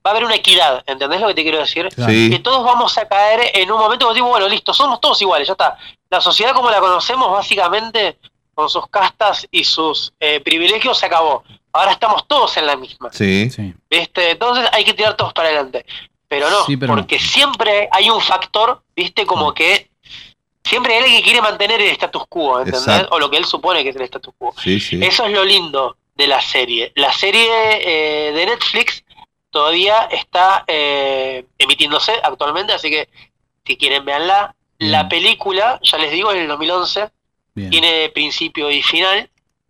va 0.04 0.10
a 0.10 0.12
haber 0.12 0.24
una 0.24 0.34
equidad, 0.36 0.82
¿entendés 0.86 1.20
lo 1.20 1.28
que 1.28 1.34
te 1.34 1.42
quiero 1.42 1.58
decir? 1.58 1.88
Sí. 1.94 2.30
Que 2.30 2.38
todos 2.38 2.64
vamos 2.64 2.96
a 2.98 3.06
caer 3.06 3.50
en 3.54 3.70
un 3.70 3.78
momento 3.78 4.06
que 4.06 4.14
decimos, 4.14 4.30
bueno, 4.30 4.48
listo, 4.48 4.72
somos 4.72 5.00
todos 5.00 5.20
iguales, 5.22 5.46
ya 5.48 5.52
está. 5.52 5.76
La 6.08 6.20
sociedad 6.20 6.54
como 6.54 6.70
la 6.70 6.80
conocemos, 6.80 7.30
básicamente, 7.30 8.18
con 8.54 8.68
sus 8.68 8.86
castas 8.88 9.46
y 9.50 9.64
sus 9.64 10.12
eh, 10.20 10.40
privilegios, 10.40 10.98
se 10.98 11.06
acabó. 11.06 11.44
Ahora 11.72 11.92
estamos 11.92 12.26
todos 12.26 12.56
en 12.56 12.66
la 12.66 12.76
misma. 12.76 13.10
Sí. 13.12 13.48
¿Viste? 13.88 14.30
Entonces 14.30 14.68
hay 14.72 14.84
que 14.84 14.94
tirar 14.94 15.16
todos 15.16 15.32
para 15.32 15.48
adelante. 15.48 15.84
Pero 16.26 16.48
no, 16.50 16.64
Sí, 16.64 16.76
pero 16.76 16.94
no. 16.94 17.02
porque 17.02 17.18
siempre 17.18 17.88
hay 17.92 18.08
un 18.10 18.20
factor, 18.20 18.82
¿viste? 18.94 19.26
Como 19.26 19.52
que 19.52 19.90
siempre 20.64 20.94
hay 20.94 21.02
alguien 21.02 21.18
que 21.18 21.24
quiere 21.24 21.42
mantener 21.42 21.80
el 21.80 21.88
status 21.90 22.24
quo, 22.28 22.58
¿entendés? 22.58 22.82
Exacto. 22.86 23.14
O 23.14 23.18
lo 23.18 23.30
que 23.30 23.36
él 23.36 23.44
supone 23.44 23.82
que 23.82 23.90
es 23.90 23.96
el 23.96 24.02
status 24.02 24.34
quo. 24.38 24.54
Sí, 24.62 24.78
sí. 24.80 24.98
Eso 25.02 25.24
es 25.26 25.32
lo 25.32 25.44
lindo 25.44 25.96
de 26.14 26.26
la 26.26 26.40
serie. 26.40 26.92
La 26.96 27.12
serie 27.12 27.46
eh, 27.48 28.32
de 28.32 28.46
Netflix 28.46 29.02
todavía 29.50 30.08
está 30.10 30.64
eh, 30.66 31.46
emitiéndose 31.58 32.12
actualmente, 32.22 32.72
así 32.72 32.90
que 32.90 33.08
si 33.66 33.76
quieren 33.76 34.04
véanla. 34.04 34.54
La 34.78 35.10
película, 35.10 35.78
ya 35.82 35.98
les 35.98 36.10
digo, 36.10 36.32
es 36.32 36.38
del 36.38 36.48
2011, 36.48 37.10
tiene 37.68 38.08
principio 38.14 38.70
y 38.70 38.82
final. 38.82 39.28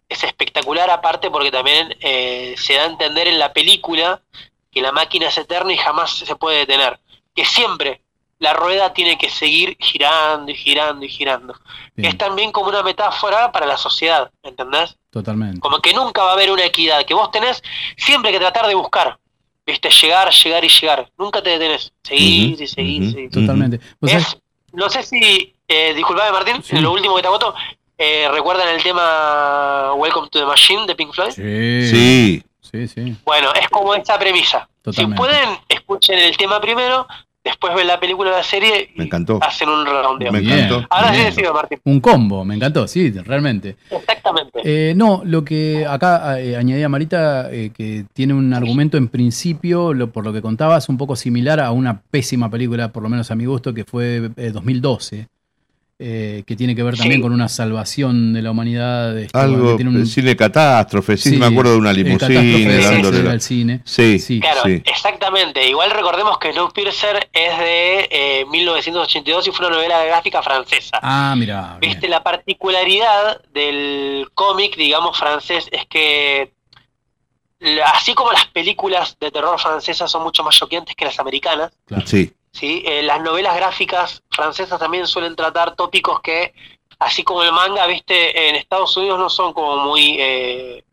Es 0.08 0.22
espectacular 0.22 0.88
aparte 0.88 1.30
porque 1.30 1.50
también 1.50 1.96
eh, 2.00 2.54
se 2.56 2.74
da 2.74 2.82
a 2.82 2.86
entender 2.86 3.26
en 3.26 3.38
la 3.38 3.52
película 3.52 4.22
que 4.70 4.80
la 4.80 4.92
máquina 4.92 5.26
es 5.26 5.36
eterna 5.36 5.72
y 5.72 5.76
jamás 5.76 6.12
se 6.12 6.36
puede 6.36 6.58
detener. 6.58 7.00
Que 7.34 7.44
siempre 7.44 8.02
la 8.38 8.54
rueda 8.54 8.92
tiene 8.92 9.18
que 9.18 9.28
seguir 9.28 9.76
girando 9.80 10.50
y 10.50 10.54
girando 10.54 11.04
y 11.04 11.08
girando. 11.08 11.54
Es 11.96 12.16
también 12.16 12.52
como 12.52 12.68
una 12.68 12.82
metáfora 12.82 13.52
para 13.52 13.66
la 13.66 13.76
sociedad, 13.76 14.30
¿entendés? 14.42 14.96
Totalmente. 15.10 15.60
Como 15.60 15.80
que 15.80 15.92
nunca 15.92 16.22
va 16.22 16.30
a 16.30 16.32
haber 16.34 16.50
una 16.50 16.64
equidad, 16.64 17.04
que 17.04 17.14
vos 17.14 17.30
tenés 17.30 17.62
siempre 17.96 18.32
que 18.32 18.38
tratar 18.38 18.66
de 18.66 18.74
buscar, 18.74 19.18
¿viste? 19.70 19.88
Llegar, 19.90 20.30
llegar 20.32 20.64
y 20.64 20.68
llegar. 20.68 21.10
Nunca 21.18 21.42
te 21.42 21.50
detenés. 21.50 21.92
Seguir 22.02 22.60
y 22.60 22.66
seguir, 22.66 23.02
y 23.02 23.12
seguir. 23.12 23.30
Totalmente. 23.30 23.80
Vos 24.00 24.10
Es- 24.12 24.22
sabés- 24.24 24.40
no 24.72 24.88
sé 24.90 25.02
si, 25.02 25.54
eh, 25.68 25.94
disculpame 25.94 26.30
Martín, 26.32 26.62
lo 26.82 26.92
último 26.92 27.16
que 27.16 27.22
te 27.22 27.28
agoto, 27.28 27.54
eh, 27.98 28.28
¿recuerdan 28.32 28.68
el 28.68 28.82
tema 28.82 29.92
Welcome 29.94 30.28
to 30.30 30.38
the 30.40 30.46
Machine 30.46 30.86
de 30.86 30.94
Pink 30.94 31.12
Floyd? 31.12 31.30
Sí. 31.32 32.42
Sí, 32.60 32.86
sí. 32.86 33.16
Bueno, 33.24 33.52
es 33.60 33.68
como 33.68 33.94
esta 33.96 34.16
premisa. 34.18 34.68
Totalmente. 34.82 35.16
Si 35.16 35.28
pueden, 35.28 35.58
escuchen 35.68 36.18
el 36.20 36.36
tema 36.36 36.60
primero, 36.60 37.06
después 37.44 37.74
ven 37.74 37.86
la 37.86 37.98
película 37.98 38.30
o 38.30 38.32
la 38.36 38.42
serie 38.42 38.90
Me 38.96 39.04
encantó. 39.04 39.38
hacen 39.42 39.68
un 39.68 39.84
redondeo. 39.86 40.30
Me 40.32 40.38
encantó. 40.40 40.86
Ahora 40.90 41.08
sí 41.10 41.14
Bien. 41.20 41.26
decido, 41.26 41.54
Martín. 41.54 41.78
Un 41.84 42.00
combo, 42.00 42.44
me 42.44 42.54
encantó, 42.54 42.86
sí, 42.86 43.10
realmente. 43.10 43.76
Exactamente. 43.90 44.60
Eh, 44.64 44.94
no, 44.94 45.22
lo 45.24 45.44
que 45.44 45.86
acá 45.86 46.40
eh, 46.40 46.56
añadía 46.56 46.88
Marita, 46.88 47.50
eh, 47.52 47.70
que 47.74 48.04
tiene 48.12 48.34
un 48.34 48.52
argumento 48.54 48.96
en 48.96 49.08
principio, 49.08 49.94
lo- 49.94 50.10
por 50.10 50.24
lo 50.24 50.32
que 50.32 50.42
contabas, 50.42 50.88
un 50.88 50.96
poco 50.98 51.16
similar 51.16 51.60
a 51.60 51.70
una 51.72 52.00
pésima 52.02 52.50
película, 52.50 52.92
por 52.92 53.02
lo 53.02 53.08
menos 53.08 53.30
a 53.30 53.34
mi 53.34 53.46
gusto, 53.46 53.72
que 53.74 53.84
fue 53.84 54.30
eh, 54.36 54.50
2012, 54.52 55.28
eh, 56.02 56.44
que 56.46 56.56
tiene 56.56 56.74
que 56.74 56.82
ver 56.82 56.96
también 56.96 57.18
Sí. 57.18 57.22
con 57.22 57.32
una 57.34 57.46
salvación 57.48 58.32
de 58.32 58.40
la 58.40 58.50
humanidad. 58.52 59.18
este, 59.18 59.36
Algo, 59.38 59.72
que 59.76 59.84
tiene 59.84 59.90
un- 59.98 60.06
cine 60.06 60.34
catástrofe, 60.34 61.18
sí, 61.18 61.30
Sí, 61.30 61.36
me 61.36 61.44
acuerdo 61.44 61.72
de 61.72 61.76
una 61.78 61.92
limusina 61.92 62.34
dándole 62.40 62.86
acceder 62.86 63.24
la- 63.24 63.30
al 63.32 63.40
cine. 63.42 63.82
Sí, 63.84 64.18
sí. 64.18 64.40
Claro, 64.40 64.62
exactamente. 64.64 65.68
Igual 65.68 65.90
recordemos 65.90 66.38
que 66.38 66.52
Snowpiercer 66.52 67.28
es 67.34 67.58
de 67.58 68.08
eh, 68.10 68.46
1982 68.50 69.46
y 69.48 69.50
fue 69.50 69.66
una 69.66 69.76
novela 69.76 70.02
gráfica 70.06 70.42
francesa. 70.42 70.98
Ah, 71.02 71.34
mira. 71.36 71.76
Viste, 71.82 72.08
la 72.08 72.22
particularidad 72.22 73.42
del 73.52 74.26
cómic, 74.32 74.76
digamos, 74.76 75.18
francés 75.18 75.68
es 75.70 75.84
que 75.86 76.52
así 77.94 78.14
como 78.14 78.32
las 78.32 78.46
películas 78.46 79.16
de 79.20 79.30
terror 79.30 79.58
francesas 79.60 80.10
son 80.10 80.22
mucho 80.22 80.42
más 80.42 80.56
choqueantes 80.56 80.94
que 80.96 81.04
las 81.04 81.18
americanas, 81.18 81.70
Sí. 82.06 82.32
¿Sí? 82.52 82.82
Eh, 82.86 83.02
las 83.02 83.20
novelas 83.20 83.56
gráficas 83.56 84.22
francesas 84.30 84.78
también 84.78 85.06
suelen 85.06 85.36
tratar 85.36 85.74
tópicos 85.74 86.20
que, 86.20 86.54
así 86.98 87.22
como 87.22 87.42
el 87.42 87.52
manga, 87.52 87.86
viste, 87.86 88.48
en 88.48 88.56
Estados 88.56 88.96
Unidos 88.96 89.18
no 89.18 89.30
son 89.30 89.52
como 89.52 89.76
muy 89.78 90.16
eh, 90.18 90.84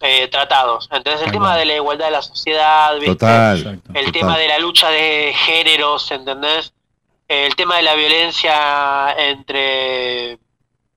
eh, 0.00 0.28
tratados. 0.28 0.88
Entonces 0.92 1.26
el 1.26 1.32
tema 1.32 1.56
de 1.56 1.64
la 1.64 1.76
igualdad 1.76 2.06
de 2.06 2.12
la 2.12 2.22
sociedad, 2.22 2.94
¿viste? 2.94 3.14
Total, 3.14 3.58
el 3.58 3.80
total. 3.80 4.12
tema 4.12 4.38
de 4.38 4.48
la 4.48 4.58
lucha 4.58 4.90
de 4.90 5.32
géneros, 5.34 6.10
¿entendés? 6.10 6.72
El 7.26 7.54
tema 7.56 7.76
de 7.76 7.82
la 7.82 7.94
violencia 7.94 9.14
entre 9.16 10.38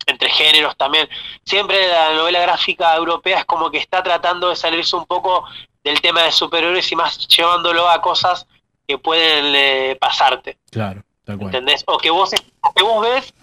entre 0.08 0.30
géneros 0.30 0.76
también. 0.78 1.08
Siempre 1.44 1.88
la 1.90 2.14
novela 2.14 2.42
gráfica 2.42 2.96
europea 2.96 3.40
es 3.40 3.46
como 3.46 3.70
que 3.70 3.78
está 3.78 4.02
tratando 4.02 4.50
de 4.50 4.56
salirse 4.56 4.96
un 4.96 5.06
poco 5.06 5.44
del 5.84 6.02
tema 6.02 6.24
de 6.24 6.32
superhéroes 6.32 6.92
y 6.92 6.96
más 6.96 7.28
llevándolo 7.28 7.88
a 7.88 8.02
cosas 8.02 8.48
que 8.88 8.98
pueden 8.98 9.54
eh, 9.56 9.98
pasarte, 10.00 10.58
Claro, 10.72 11.04
tal 11.26 11.38
cual. 11.38 11.48
¿entendés? 11.54 11.84
O 11.88 11.98
que 11.98 12.10
vos, 12.10 12.32
que 12.32 12.84
vos 12.84 13.02
ves, 13.02 13.34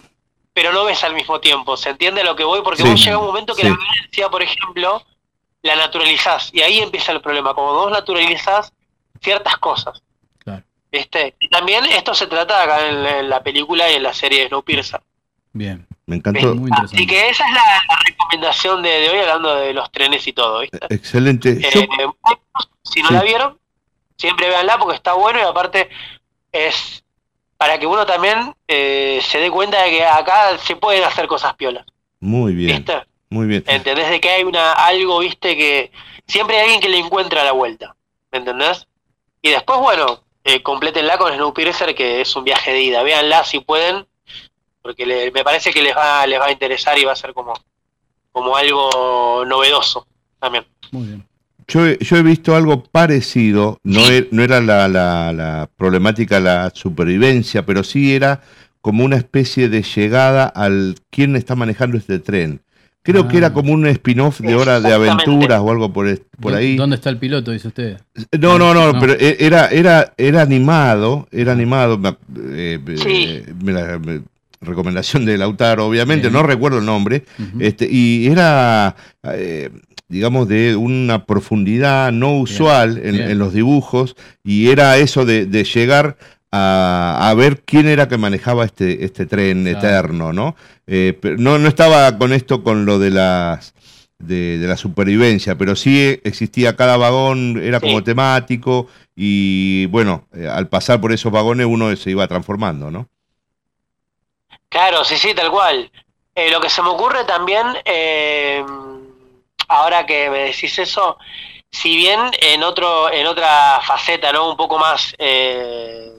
pero 0.55 0.73
no 0.73 0.85
ves 0.85 1.05
al 1.05 1.15
mismo 1.15 1.41
tiempo. 1.41 1.77
¿Se 1.77 1.91
entiende 1.91 2.23
a 2.23 2.25
lo 2.25 2.35
que 2.35 2.45
voy? 2.45 2.63
Porque 2.63 2.83
Sí. 2.83 2.89
vos 2.89 3.05
llega 3.05 3.19
un 3.19 3.27
momento 3.27 3.55
que 3.55 3.63
Sí. 3.63 3.69
la 3.69 3.77
violencia, 3.77 4.29
por 4.31 4.43
ejemplo, 4.43 5.05
la 5.63 5.77
naturalizás. 5.77 6.51
Y 6.55 6.63
ahí 6.63 6.79
empieza 6.81 7.13
el 7.13 7.21
problema. 7.21 7.55
Como 7.55 7.73
vos 7.75 7.91
naturalizás 7.93 8.73
ciertas 9.21 9.57
cosas. 9.59 10.01
¿Viste? 10.93 11.35
Y 11.41 11.49
también 11.49 11.85
esto 11.87 12.15
se 12.15 12.29
trata 12.29 12.63
acá 12.63 12.87
en, 12.87 13.03
la- 13.03 13.19
en 13.19 13.29
la 13.29 13.43
película 13.43 13.91
y 13.91 13.95
en 13.97 14.05
la 14.05 14.15
serie 14.15 14.43
de 14.43 14.49
Snowpiercer. 14.49 15.01
Bien. 15.53 15.85
Me 16.07 16.15
encantó. 16.17 16.55
Muy 16.55 16.71
Así 16.73 17.05
que 17.05 17.31
esa 17.31 17.45
es 17.49 17.53
la, 17.53 17.63
la 17.89 17.97
recomendación 18.07 18.81
de, 18.81 18.91
de 18.91 19.11
hoy 19.11 19.19
hablando 19.19 19.57
de 19.57 19.75
los 19.75 19.91
trenes 19.91 20.25
y 20.29 20.33
todo, 20.33 20.61
¿viste? 20.61 20.79
Excelente. 20.91 21.61
Yo- 21.61 21.81
Eh, 21.81 21.89
si 22.85 23.03
no 23.03 23.09
Sí. 23.09 23.15
la 23.15 23.23
vieron, 23.23 23.59
siempre 24.17 24.49
véanla 24.49 24.79
porque 24.79 24.97
está 24.97 25.15
bueno 25.15 25.39
y 25.39 25.43
aparte 25.43 25.89
es 26.53 27.05
para 27.57 27.79
que 27.79 27.87
uno 27.87 28.05
también 28.07 28.55
eh, 28.69 29.21
se 29.27 29.39
dé 29.39 29.51
cuenta 29.51 29.83
de 29.83 29.91
que 29.91 30.05
acá 30.05 30.59
se 30.59 30.77
pueden 30.77 31.05
hacer 31.05 31.27
cosas 31.27 31.55
piolas, 31.55 31.85
muy 32.21 32.53
bien. 32.55 32.77
¿viste? 32.77 33.03
Muy 33.31 33.47
bien. 33.47 33.65
¿Entendés? 33.67 34.11
De 34.11 34.21
que 34.21 34.31
hay 34.31 34.45
una 34.45 34.73
algo, 34.73 35.19
¿viste? 35.21 35.57
Que 35.57 35.91
siempre 36.27 36.57
hay 36.57 36.63
alguien 36.65 36.81
que 36.81 36.89
le 36.89 36.99
encuentra 36.99 37.43
la 37.45 37.53
vuelta, 37.53 37.97
¿me 38.33 38.39
entendés? 38.39 38.87
Y 39.43 39.51
después, 39.51 39.79
bueno, 39.81 40.23
eh, 40.45 40.63
complétenla 40.63 41.17
con 41.19 41.33
Snowpiercer 41.33 41.95
que 41.95 42.21
es 42.21 42.37
un 42.37 42.45
viaje 42.45 42.73
de 42.73 42.83
ida, 42.83 43.03
véanla 43.03 43.45
si 43.45 43.61
pueden, 43.61 44.07
porque 44.83 45.07
le- 45.07 45.31
me 45.33 45.43
parece 45.43 45.73
que 45.73 45.83
les 45.83 45.97
va, 45.97 46.27
les 46.27 46.39
va 46.41 46.47
a 46.47 46.53
interesar 46.53 46.99
y 46.99 47.05
va 47.05 47.13
a 47.13 47.17
ser 47.17 47.33
como, 47.35 47.55
como 48.31 48.57
algo 48.57 49.45
novedoso 49.47 50.07
también. 50.39 50.67
Muy 50.93 51.07
bien. 51.07 51.29
Yo, 51.67 51.87
he- 51.87 51.99
yo 52.01 52.17
he 52.17 52.23
visto 52.23 52.55
algo 52.55 52.83
parecido, 52.85 53.79
no, 53.85 54.01
e- 54.11 54.29
no 54.31 54.43
era 54.43 54.61
la, 54.61 54.87
la- 54.89 55.33
la 55.33 55.71
problemática 55.77 56.41
la 56.41 56.71
supervivencia, 56.75 57.65
pero 57.65 57.83
sí 57.85 58.15
era 58.15 58.43
como 58.81 59.05
una 59.05 59.17
especie 59.17 59.69
de 59.69 59.83
llegada 59.83 60.45
al 60.47 60.97
quién 61.11 61.37
está 61.37 61.55
manejando 61.55 61.97
este 61.97 62.19
tren. 62.19 62.61
Creo 63.03 63.29
que 63.29 63.37
era 63.37 63.53
como 63.53 63.73
un 63.75 63.87
spin-off 63.87 64.41
de 64.41 64.55
Hora 64.55 64.81
de 64.81 64.91
Aventuras 64.91 65.61
o 65.61 65.71
algo 65.71 65.93
por, 65.93 66.07
por 66.41 66.53
¿Dó- 66.53 66.57
ahí. 66.57 66.75
¿Dónde 66.77 66.97
está 66.97 67.11
el 67.11 67.19
piloto, 67.19 67.51
dice 67.51 67.69
usted? 67.69 67.99
No, 68.41 68.59
no, 68.59 68.73
no, 68.73 68.99
pero 68.99 69.13
e- 69.13 69.37
era, 69.41 69.69
era, 69.69 70.15
era 70.17 70.41
animado, 70.41 71.29
era 71.31 71.53
animado. 71.53 72.01
eh, 72.53 72.79
eh, 73.07 73.53
me 73.63 73.73
la- 73.73 73.99
me- 73.99 74.23
recomendación 74.65 75.25
de 75.25 75.39
Lautaro, 75.39 75.87
obviamente, 75.87 76.31
no 76.31 76.43
recuerdo 76.43 76.79
el 76.79 76.87
nombre. 76.87 77.25
este, 77.61 77.89
y 77.91 78.27
era, 78.27 78.97
eh, 79.25 79.71
digamos, 80.09 80.49
de 80.49 80.77
una 80.77 81.25
profundidad 81.27 82.13
no 82.13 82.39
usual 82.39 82.99
en, 83.03 83.13
bien. 83.17 83.31
en 83.31 83.39
los 83.39 83.53
dibujos. 83.53 84.17
Y 84.43 84.69
era 84.69 84.97
eso 84.99 85.25
de, 85.25 85.47
de 85.47 85.65
llegar 85.65 86.17
a, 86.53 87.29
a 87.31 87.35
ver 87.35 87.63
quién 87.65 87.87
era 87.89 88.07
que 88.09 88.17
manejaba 88.19 88.65
este, 88.65 89.05
este 89.05 89.27
tren 89.27 89.65
Claro. 89.65 89.79
eterno, 89.79 90.33
¿no? 90.33 90.57
Eh, 90.87 91.19
pero 91.21 91.37
no, 91.39 91.59
no 91.59 91.67
estaba 91.69 92.17
con 92.19 92.33
esto, 92.33 92.63
con 92.63 92.85
lo 92.87 92.99
de 92.99 93.11
las 93.11 93.75
de, 94.21 94.59
de 94.59 94.67
la 94.69 94.77
supervivencia, 94.77 95.59
pero 95.59 95.75
sí 95.77 96.21
existía 96.23 96.77
cada 96.77 96.97
vagón, 96.97 97.61
era 97.63 97.81
como 97.81 98.03
temático 98.05 98.87
y 99.17 99.87
bueno, 99.87 100.27
eh, 100.33 100.47
al 100.49 100.69
pasar 100.69 101.01
por 101.01 101.13
esos 101.13 101.31
vagones 101.33 101.67
uno 101.69 101.95
se 101.97 102.11
iba 102.11 102.27
transformando, 102.29 102.91
¿no? 102.91 103.09
Claro, 104.75 105.05
sí, 105.05 105.17
sí, 105.17 105.33
tal 105.35 105.53
cual. 105.53 105.89
Eh, 106.35 106.51
lo 106.51 106.61
que 106.61 106.69
se 106.69 106.83
me 106.83 106.89
ocurre 106.89 107.23
también, 107.23 107.65
eh, 107.85 108.65
ahora 109.69 110.05
que 110.05 110.29
me 110.29 110.39
decís 110.47 110.77
eso, 110.81 111.17
si 111.71 111.95
bien 111.95 112.19
en 112.41 112.65
otro, 112.65 113.09
en 113.09 113.25
otra 113.29 113.81
faceta, 113.85 114.33
¿no? 114.33 114.51
Un 114.51 114.57
poco 114.57 114.77
más 114.77 115.15
eh, 115.19 116.11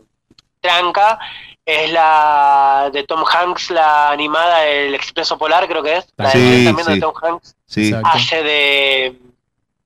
tranca, 0.62 1.20
es 1.66 1.92
la 1.92 2.90
de 2.94 3.04
Tom 3.04 3.26
Hanks, 3.30 3.72
la 3.72 4.12
animada 4.12 4.66
El 4.66 4.96
Expreso 4.96 5.38
Polar, 5.38 5.68
creo 5.68 5.84
que 5.84 5.98
es. 5.98 6.08
La 6.16 6.32
Sí, 6.32 6.40
de 6.40 6.64
también 6.64 6.88
sí. 6.88 6.94
de 6.94 7.02
Tom 7.02 7.14
Hanks. 7.22 7.56
Sí. 7.66 7.94
Hace 8.06 8.42
de, 8.42 9.20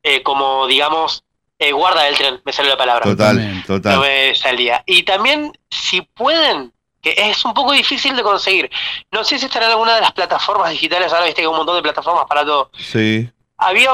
eh, 0.03 0.21
como 0.21 0.67
digamos, 0.67 1.23
eh, 1.57 1.71
guarda 1.71 2.03
del 2.03 2.15
tren, 2.15 2.39
me 2.45 2.53
salió 2.53 2.69
la 2.69 2.77
palabra. 2.77 3.03
Total, 3.03 3.63
total. 3.65 3.95
No 3.95 4.01
me 4.01 4.35
salía. 4.35 4.83
Y 4.85 5.01
también, 5.01 5.57
si 5.71 6.01
pueden, 6.01 6.71
que 7.01 7.13
es 7.17 7.43
un 7.45 7.53
poco 7.53 7.71
difícil 7.71 8.15
de 8.15 8.23
conseguir. 8.23 8.69
No 9.11 9.23
sé 9.23 9.39
si 9.39 9.45
estará 9.45 9.65
en 9.67 9.71
alguna 9.71 9.95
de 9.95 10.01
las 10.01 10.11
plataformas 10.11 10.71
digitales, 10.71 11.11
ahora 11.11 11.26
viste 11.26 11.41
que 11.41 11.47
hay 11.47 11.51
un 11.51 11.57
montón 11.57 11.76
de 11.76 11.81
plataformas 11.81 12.26
para 12.27 12.43
todo. 12.45 12.71
Sí. 12.77 13.30
Había 13.57 13.91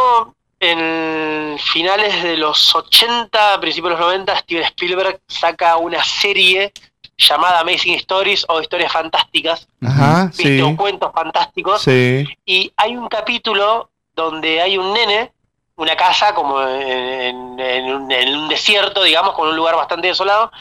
en 0.60 1.58
finales 1.60 2.24
de 2.24 2.38
los 2.38 2.74
80, 2.74 3.60
principios 3.60 3.92
de 3.94 3.98
los 4.00 4.06
90, 4.08 4.38
Steven 4.40 4.64
Spielberg 4.64 5.20
saca 5.28 5.78
una 5.78 6.04
serie 6.04 6.72
llamada 7.18 7.60
Amazing 7.62 7.96
Stories 7.96 8.46
o 8.50 8.62
Historias 8.62 8.92
Fantásticas, 8.92 9.68
Ajá, 9.86 10.26
¿viste? 10.28 10.44
sí. 10.58 10.62
o 10.62 10.76
cuentos 10.76 11.12
fantásticos. 11.14 11.82
Sí. 11.82 12.26
Y 12.46 12.72
hay 12.78 12.96
un 12.96 13.08
capítulo 13.08 13.90
donde 14.14 14.62
hay 14.62 14.78
un 14.78 14.94
nene, 14.94 15.32
una 15.76 15.96
casa 15.96 16.34
como 16.34 16.62
en, 16.62 17.60
en 17.60 17.94
un, 17.94 18.12
en 18.12 18.36
un 18.38 18.48
desierto, 18.48 19.04
digamos, 19.04 19.34
con 19.34 19.50
un 19.50 19.56
lugar 19.56 19.76
bastante 19.76 20.08
desolado, 20.08 20.52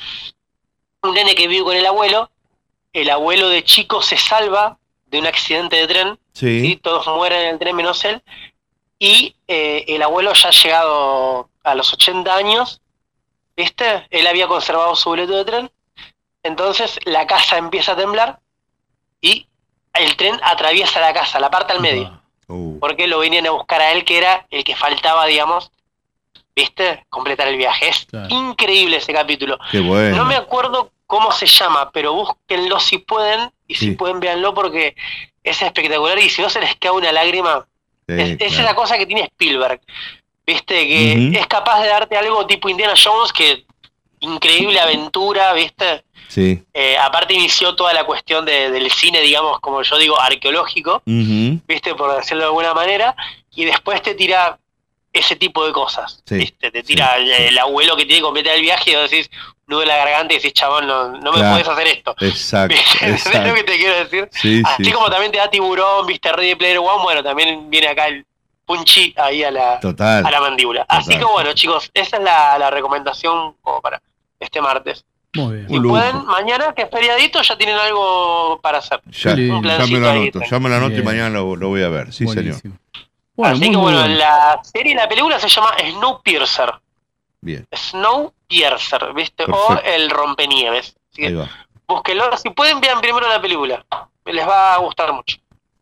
un 1.02 1.14
nene 1.14 1.34
que 1.34 1.48
vive 1.48 1.64
con 1.64 1.76
el 1.76 1.86
abuelo, 1.86 2.30
el 2.94 3.10
abuelo 3.10 3.48
de 3.50 3.62
chico 3.62 4.00
se 4.00 4.16
salva 4.16 4.78
de 5.06 5.18
un 5.18 5.26
accidente 5.26 5.76
de 5.76 5.86
tren, 5.86 6.18
Sí. 6.32 6.60
¿sí? 6.62 6.76
todos 6.76 7.06
mueren 7.08 7.40
en 7.42 7.48
el 7.50 7.58
tren 7.58 7.76
menos 7.76 8.04
él, 8.06 8.22
y 8.98 9.36
eh, 9.46 9.84
el 9.88 10.02
abuelo 10.02 10.32
ya 10.32 10.48
ha 10.48 10.52
llegado 10.52 11.50
a 11.62 11.74
los 11.74 11.92
80 11.92 12.34
años, 12.34 12.80
¿viste? 13.56 14.06
Él 14.10 14.26
había 14.26 14.48
conservado 14.48 14.96
su 14.96 15.10
boleto 15.10 15.36
de 15.36 15.44
tren, 15.44 15.70
entonces 16.42 16.98
la 17.04 17.26
casa 17.26 17.56
empieza 17.58 17.92
a 17.92 17.96
temblar 17.96 18.40
y 19.20 19.46
el 19.92 20.16
tren 20.16 20.38
atraviesa 20.42 21.00
la 21.00 21.12
casa, 21.12 21.38
la 21.38 21.50
parte 21.50 21.72
al 21.72 21.80
medio, 21.80 22.20
Uh, 22.46 22.78
porque 22.78 23.06
lo 23.06 23.20
venían 23.20 23.46
a 23.46 23.52
buscar 23.52 23.80
a 23.80 23.92
él, 23.92 24.04
que 24.04 24.18
era 24.18 24.46
el 24.50 24.64
que 24.64 24.76
faltaba, 24.76 25.24
digamos, 25.24 25.70
¿viste? 26.54 27.02
Completar 27.08 27.48
el 27.48 27.56
viaje. 27.56 27.88
Es 27.88 28.06
increíble 28.28 28.98
ese 28.98 29.14
capítulo. 29.14 29.58
Qué 29.72 29.80
bueno. 29.80 30.14
No 30.18 30.24
me 30.26 30.34
acuerdo 30.36 30.90
cómo 31.06 31.32
se 31.32 31.46
llama, 31.46 31.90
pero 31.90 32.12
búsquenlo 32.14 32.80
si 32.80 32.98
pueden, 32.98 33.50
y 33.66 33.74
si 33.74 33.86
Sí. 33.86 33.90
pueden, 33.92 34.20
véanlo 34.20 34.54
porque 34.54 34.94
es 35.42 35.60
espectacular 35.62 36.18
y 36.18 36.28
si 36.30 36.42
no 36.42 36.48
se 36.50 36.60
les 36.60 36.74
cae 36.76 36.90
una 36.90 37.12
lágrima, 37.12 37.66
Sí, 38.06 38.36
es, 38.38 38.58
la 38.58 38.74
cosa 38.74 38.98
que 38.98 39.06
tiene 39.06 39.22
Spielberg. 39.22 39.80
Viste, 40.46 40.86
que 40.86 41.38
es 41.38 41.46
capaz 41.46 41.80
de 41.80 41.88
darte 41.88 42.16
algo 42.18 42.46
tipo 42.46 42.68
Indiana 42.68 42.92
Jones, 43.02 43.32
que 43.32 43.64
increíble 44.20 44.78
aventura, 44.80 45.52
viste. 45.54 46.04
Sí. 46.28 46.62
Eh, 46.74 46.96
aparte 46.98 47.32
inició 47.34 47.74
toda 47.76 47.92
la 47.94 48.04
cuestión 48.04 48.44
de- 48.44 48.70
del 48.70 48.90
cine, 48.90 49.20
digamos, 49.20 49.58
como 49.60 49.82
yo 49.82 49.96
digo, 49.98 50.20
arqueológico, 50.20 51.02
viste, 51.06 51.94
por 51.94 52.14
decirlo 52.16 52.42
de 52.42 52.46
alguna 52.48 52.74
manera, 52.74 53.14
y 53.54 53.64
después 53.64 54.02
te 54.02 54.14
tira 54.14 54.58
ese 55.14 55.36
tipo 55.36 55.64
de 55.66 55.72
cosas. 55.72 56.22
Sí. 56.26 56.34
¿viste? 56.36 56.70
Te 56.70 56.82
tira 56.82 57.16
el, 57.16 57.30
el 57.30 57.58
abuelo 57.58 57.96
que 57.96 58.04
tiene 58.04 58.18
que 58.18 58.24
completar 58.24 58.56
el 58.56 58.60
viaje 58.62 58.90
y 58.90 58.94
decís, 58.96 59.30
nudo 59.66 59.82
en 59.82 59.88
la 59.88 59.96
garganta 59.96 60.34
y 60.34 60.36
decís, 60.36 60.52
chabón, 60.52 60.86
no, 60.86 61.08
no 61.08 61.32
me 61.32 61.38
Claro. 61.38 61.50
puedes 61.52 61.68
hacer 61.68 61.86
esto. 61.86 62.14
Exacto, 62.20 62.76
¿Entendés 63.00 63.48
lo 63.48 63.54
que 63.54 63.62
te 63.64 63.76
quiero 63.78 63.94
decir? 63.96 64.28
Sí, 64.32 64.60
Así 64.66 64.84
sí, 64.84 64.92
como 64.92 65.08
también 65.08 65.32
te 65.32 65.38
da 65.38 65.48
tiburón, 65.48 66.04
viste, 66.06 66.30
Ready 66.30 66.56
Player 66.56 66.78
One, 66.78 67.02
bueno, 67.02 67.22
también 67.22 67.70
viene 67.70 67.86
acá 67.88 68.08
el 68.08 68.26
punchi 68.66 69.14
ahí 69.16 69.44
a 69.44 69.50
la, 69.50 69.78
Total. 69.80 70.26
a 70.26 70.30
la 70.30 70.40
mandíbula. 70.40 70.84
Así 70.88 71.12
Total. 71.12 71.18
que 71.20 71.32
bueno, 71.32 71.52
chicos, 71.54 71.90
esa 71.94 72.16
es 72.16 72.22
la, 72.22 72.58
la 72.58 72.70
recomendación 72.70 73.54
como 73.62 73.80
para 73.80 74.02
este 74.40 74.60
martes. 74.60 75.04
Muy 75.34 75.56
bien. 75.58 75.68
Si 75.68 75.80
pueden, 75.80 76.24
mañana 76.26 76.72
que 76.74 76.82
es 76.82 76.90
feriadito, 76.90 77.40
ya 77.42 77.56
tienen 77.58 77.76
algo 77.76 78.58
para 78.62 78.78
hacer. 78.78 79.00
Ya, 79.10 79.32
Un 79.32 79.62
ya 79.64 79.78
me 79.86 79.98
lo 79.98 80.10
ahí, 80.10 80.22
anoto, 80.30 80.40
ya 80.48 80.58
me 80.60 80.68
lo 80.68 80.74
anoto 80.76 80.96
y 80.96 81.02
mañana 81.02 81.28
lo, 81.30 81.56
lo 81.56 81.68
voy 81.68 81.82
a 81.82 81.88
ver. 81.88 82.12
Sí, 82.12 82.24
Buenísimo. 82.24 82.58
señor. 82.58 82.78
Bueno, 83.36 83.54
Así 83.54 83.64
muy, 83.64 83.70
que 83.70 83.76
bueno, 83.76 83.98
bueno. 84.00 84.14
la 84.14 84.60
serie 84.62 84.92
y 84.92 84.94
la 84.94 85.08
película 85.08 85.38
se 85.40 85.48
llama 85.48 85.70
Snowpiercer. 85.90 86.70
Bien, 87.40 87.66
Snowpiercer, 87.74 89.12
¿viste? 89.14 89.44
O. 89.50 89.76
El 89.84 90.10
Rompenieves. 90.10 90.96
Así 91.12 91.22
que 91.22 91.26
ahí 91.28 91.34
va. 91.34 91.48
búsquenlo. 91.86 92.36
Si 92.36 92.50
pueden, 92.50 92.80
vean 92.80 93.00
primero 93.00 93.28
la 93.28 93.40
película. 93.40 93.84
Les 94.26 94.46
va 94.46 94.74
a 94.74 94.78
gustar 94.78 95.12
mucho. 95.12 95.36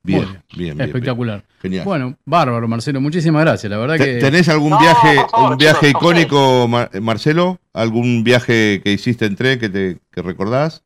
Bien, 0.04 0.22
bien, 0.22 0.42
bien. 0.56 0.76
bien. 0.78 0.88
Espectacular. 0.88 1.44
Genial. 1.60 1.84
Bueno, 1.84 2.16
bárbaro, 2.24 2.66
Marcelo. 2.66 3.00
Muchísimas 3.00 3.42
gracias. 3.44 3.70
La 3.70 3.76
verdad 3.78 3.96
que. 3.98 4.14
¿Tenés 4.18 4.48
algún 4.48 4.70
No, 4.70 4.80
viaje, 4.80 5.14
favor, 5.30 5.52
un 5.52 5.58
viaje 5.58 5.86
chicos, 5.88 6.02
icónico, 6.02 6.66
Mar- 6.68 6.90
Marcelo? 7.00 7.58
¿Algún 7.72 8.24
viaje 8.24 8.80
que 8.82 8.90
hiciste 8.92 9.26
en 9.26 9.36
tren 9.36 9.60
que 9.60 9.68
te 9.68 9.98
que 10.10 10.22
recordás? 10.22 10.82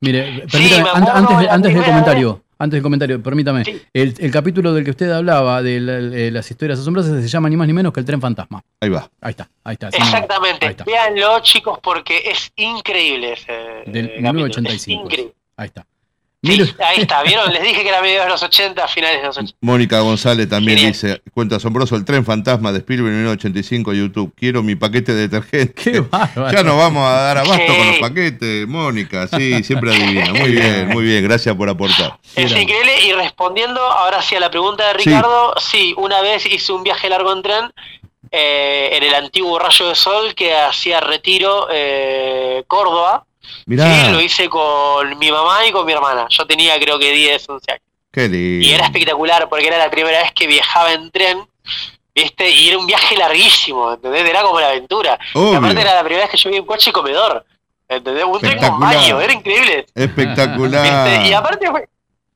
Mire, 0.00 0.46
permítame, 0.50 0.88
an- 0.94 1.08
antes, 1.12 1.38
de- 1.40 1.50
antes 1.50 1.74
del 1.74 1.84
comentario, 1.84 2.42
antes 2.58 2.76
del 2.76 2.82
comentario, 2.82 3.22
permítame. 3.22 3.62
El, 3.92 4.14
el 4.18 4.30
capítulo 4.30 4.72
del 4.72 4.84
que 4.84 4.90
usted 4.90 5.10
hablaba, 5.10 5.62
de 5.62 5.80
la- 5.80 5.98
eh, 6.16 6.30
las 6.30 6.50
historias 6.50 6.78
asombrosas, 6.80 7.22
se 7.22 7.28
llama 7.28 7.48
ni 7.48 7.56
más 7.56 7.66
ni 7.66 7.72
menos 7.72 7.92
que 7.92 8.00
el 8.00 8.06
tren 8.06 8.20
fantasma. 8.20 8.60
Ahí 8.80 8.88
va. 8.88 9.08
Ahí 9.20 9.30
está, 9.30 9.48
ahí 9.64 9.74
está. 9.74 9.90
sí, 9.90 9.98
ahí 10.00 10.08
Exactamente. 10.08 10.66
está. 10.66 10.84
Véanlo, 10.84 11.40
chicos, 11.40 11.78
porque 11.82 12.18
es 12.24 12.50
increíble 12.56 13.34
ese 13.34 13.52
Del 13.90 14.06
eh, 14.06 14.08
capítulo. 14.22 14.32
1985. 14.34 15.02
Es 15.02 15.04
increíble. 15.12 15.34
Ahí 15.56 15.66
está. 15.66 15.86
Sí, 16.56 16.74
ahí 16.84 17.00
está, 17.02 17.22
¿vieron? 17.24 17.52
Les 17.52 17.62
dije 17.62 17.82
que 17.82 17.88
era 17.88 18.00
mediados 18.02 18.26
de 18.26 18.30
los 18.32 18.42
80, 18.42 18.88
finales 18.88 19.20
de 19.20 19.26
los 19.26 19.36
80. 19.38 19.56
Mónica 19.60 20.00
González 20.00 20.48
también 20.48 20.78
Genial. 20.78 20.92
dice, 20.92 21.22
cuento 21.32 21.56
asombroso, 21.56 21.96
el 21.96 22.04
tren 22.04 22.24
fantasma 22.24 22.72
de 22.72 22.78
Spielberg 22.78 23.14
1985 23.14 23.92
YouTube, 23.94 24.32
quiero 24.36 24.62
mi 24.62 24.74
paquete 24.74 25.14
de 25.14 25.28
detergente. 25.28 25.74
Qué 25.74 26.00
bárbaro. 26.10 26.50
Ya 26.56 26.62
nos 26.62 26.76
vamos 26.76 27.04
a 27.06 27.12
dar 27.12 27.38
abasto 27.38 27.64
Sí. 27.72 27.76
con 27.78 27.86
los 27.88 27.98
paquetes, 27.98 28.66
Mónica, 28.68 29.28
sí, 29.28 29.62
siempre 29.64 29.92
adivina. 29.94 30.32
Muy 30.32 30.50
bien, 30.52 30.88
muy 30.88 31.04
bien, 31.04 31.24
gracias 31.24 31.54
por 31.54 31.68
aportar. 31.68 32.18
Es 32.36 32.50
increíble. 32.52 32.92
Y 33.06 33.12
respondiendo 33.12 33.80
ahora 33.80 34.22
sí 34.22 34.34
a 34.36 34.40
la 34.40 34.50
pregunta 34.50 34.86
de 34.92 34.98
Sí. 35.02 35.08
Ricardo, 35.10 35.54
sí, 35.58 35.94
una 35.96 36.20
vez 36.20 36.44
hice 36.46 36.72
un 36.72 36.82
viaje 36.82 37.08
largo 37.08 37.32
en 37.32 37.42
tren 37.42 37.72
eh, 38.30 38.90
en 38.92 39.02
el 39.04 39.14
antiguo 39.14 39.58
Rayo 39.58 39.88
de 39.88 39.94
Sol 39.94 40.34
que 40.34 40.54
hacía 40.54 41.00
retiro 41.00 41.66
eh, 41.72 42.62
Córdoba. 42.66 43.24
Mirá, 43.66 44.06
Sí, 44.06 44.12
lo 44.12 44.20
hice 44.20 44.48
con 44.48 45.18
mi 45.18 45.30
mamá 45.30 45.66
y 45.66 45.72
con 45.72 45.84
mi 45.86 45.92
hermana. 45.92 46.26
Yo 46.30 46.46
tenía 46.46 46.78
creo 46.78 46.98
que 46.98 47.12
10, 47.12 47.48
11 47.48 47.72
años. 47.72 47.82
qué 48.12 48.28
lindo. 48.28 48.66
Y 48.66 48.72
era 48.72 48.84
espectacular 48.86 49.48
porque 49.48 49.66
era 49.68 49.78
la 49.78 49.90
primera 49.90 50.22
vez 50.22 50.32
que 50.32 50.46
viajaba 50.46 50.92
en 50.92 51.10
tren, 51.10 51.46
¿viste? 52.14 52.50
Y 52.50 52.68
era 52.68 52.78
un 52.78 52.86
viaje 52.86 53.16
larguísimo, 53.16 53.92
¿entendés? 53.94 54.28
Era 54.28 54.42
como 54.42 54.58
la 54.60 54.68
aventura. 54.68 55.18
Obvio. 55.34 55.52
Y 55.52 55.56
aparte 55.56 55.80
era 55.80 55.94
la 55.94 56.02
primera 56.02 56.22
vez 56.24 56.30
que 56.30 56.36
yo 56.36 56.50
vi 56.50 56.58
un 56.58 56.66
coche 56.66 56.90
comedor, 56.92 57.44
¿entendés? 57.88 58.24
Un 58.24 58.40
tren 58.40 58.58
con 58.58 58.80
baño, 58.80 59.20
era 59.20 59.32
increíble. 59.32 59.86
Espectacular. 59.94 60.82
¿Viste? 61.14 61.28
Y 61.28 61.32
aparte 61.32 61.70
fue- 61.70 61.88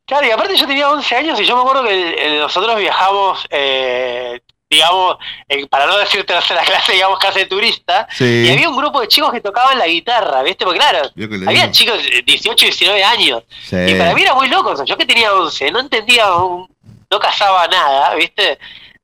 Claro, 0.05 0.27
y 0.27 0.31
aparte 0.31 0.57
yo 0.57 0.67
tenía 0.67 0.91
11 0.91 1.17
años 1.17 1.41
y 1.41 1.45
yo 1.45 1.55
me 1.57 1.63
acuerdo 1.63 1.85
que 1.85 2.39
nosotros 2.41 2.77
viajamos, 2.77 3.47
eh, 3.51 4.41
digamos, 4.73 5.17
eh, 5.49 5.67
para 5.69 5.87
no 5.87 5.97
decir 5.99 6.25
tercera 6.25 6.63
clase, 6.65 6.93
digamos, 6.93 7.19
casi 7.19 7.41
de 7.41 7.47
turista, 7.47 8.09
Sí. 8.11 8.45
y 8.47 8.51
había 8.51 8.69
un 8.71 8.77
grupo 8.77 9.01
de 9.01 9.09
chicos 9.09 9.31
que 9.31 9.41
tocaban 9.41 9.79
la 9.79 9.87
guitarra, 9.87 10.43
¿viste? 10.43 10.65
Porque 10.65 10.79
claro, 10.81 11.11
había 11.47 11.71
chicos 11.71 12.03
de 12.03 12.23
18, 12.23 12.67
19 12.67 13.05
años, 13.05 13.43
Sí. 13.65 13.77
y 13.77 13.95
para 13.95 14.15
mí 14.15 14.23
era 14.23 14.35
muy 14.35 14.49
loco, 14.49 14.71
o 14.71 14.77
sea, 14.77 14.85
yo 14.87 14.97
que 14.97 15.07
tenía 15.07 15.33
11, 15.35 15.71
no 15.71 15.81
entendía, 15.81 16.33
un- 16.35 16.69
no 17.11 17.19
cazaba 17.21 17.69
nada, 17.69 18.15
¿viste? 18.15 18.59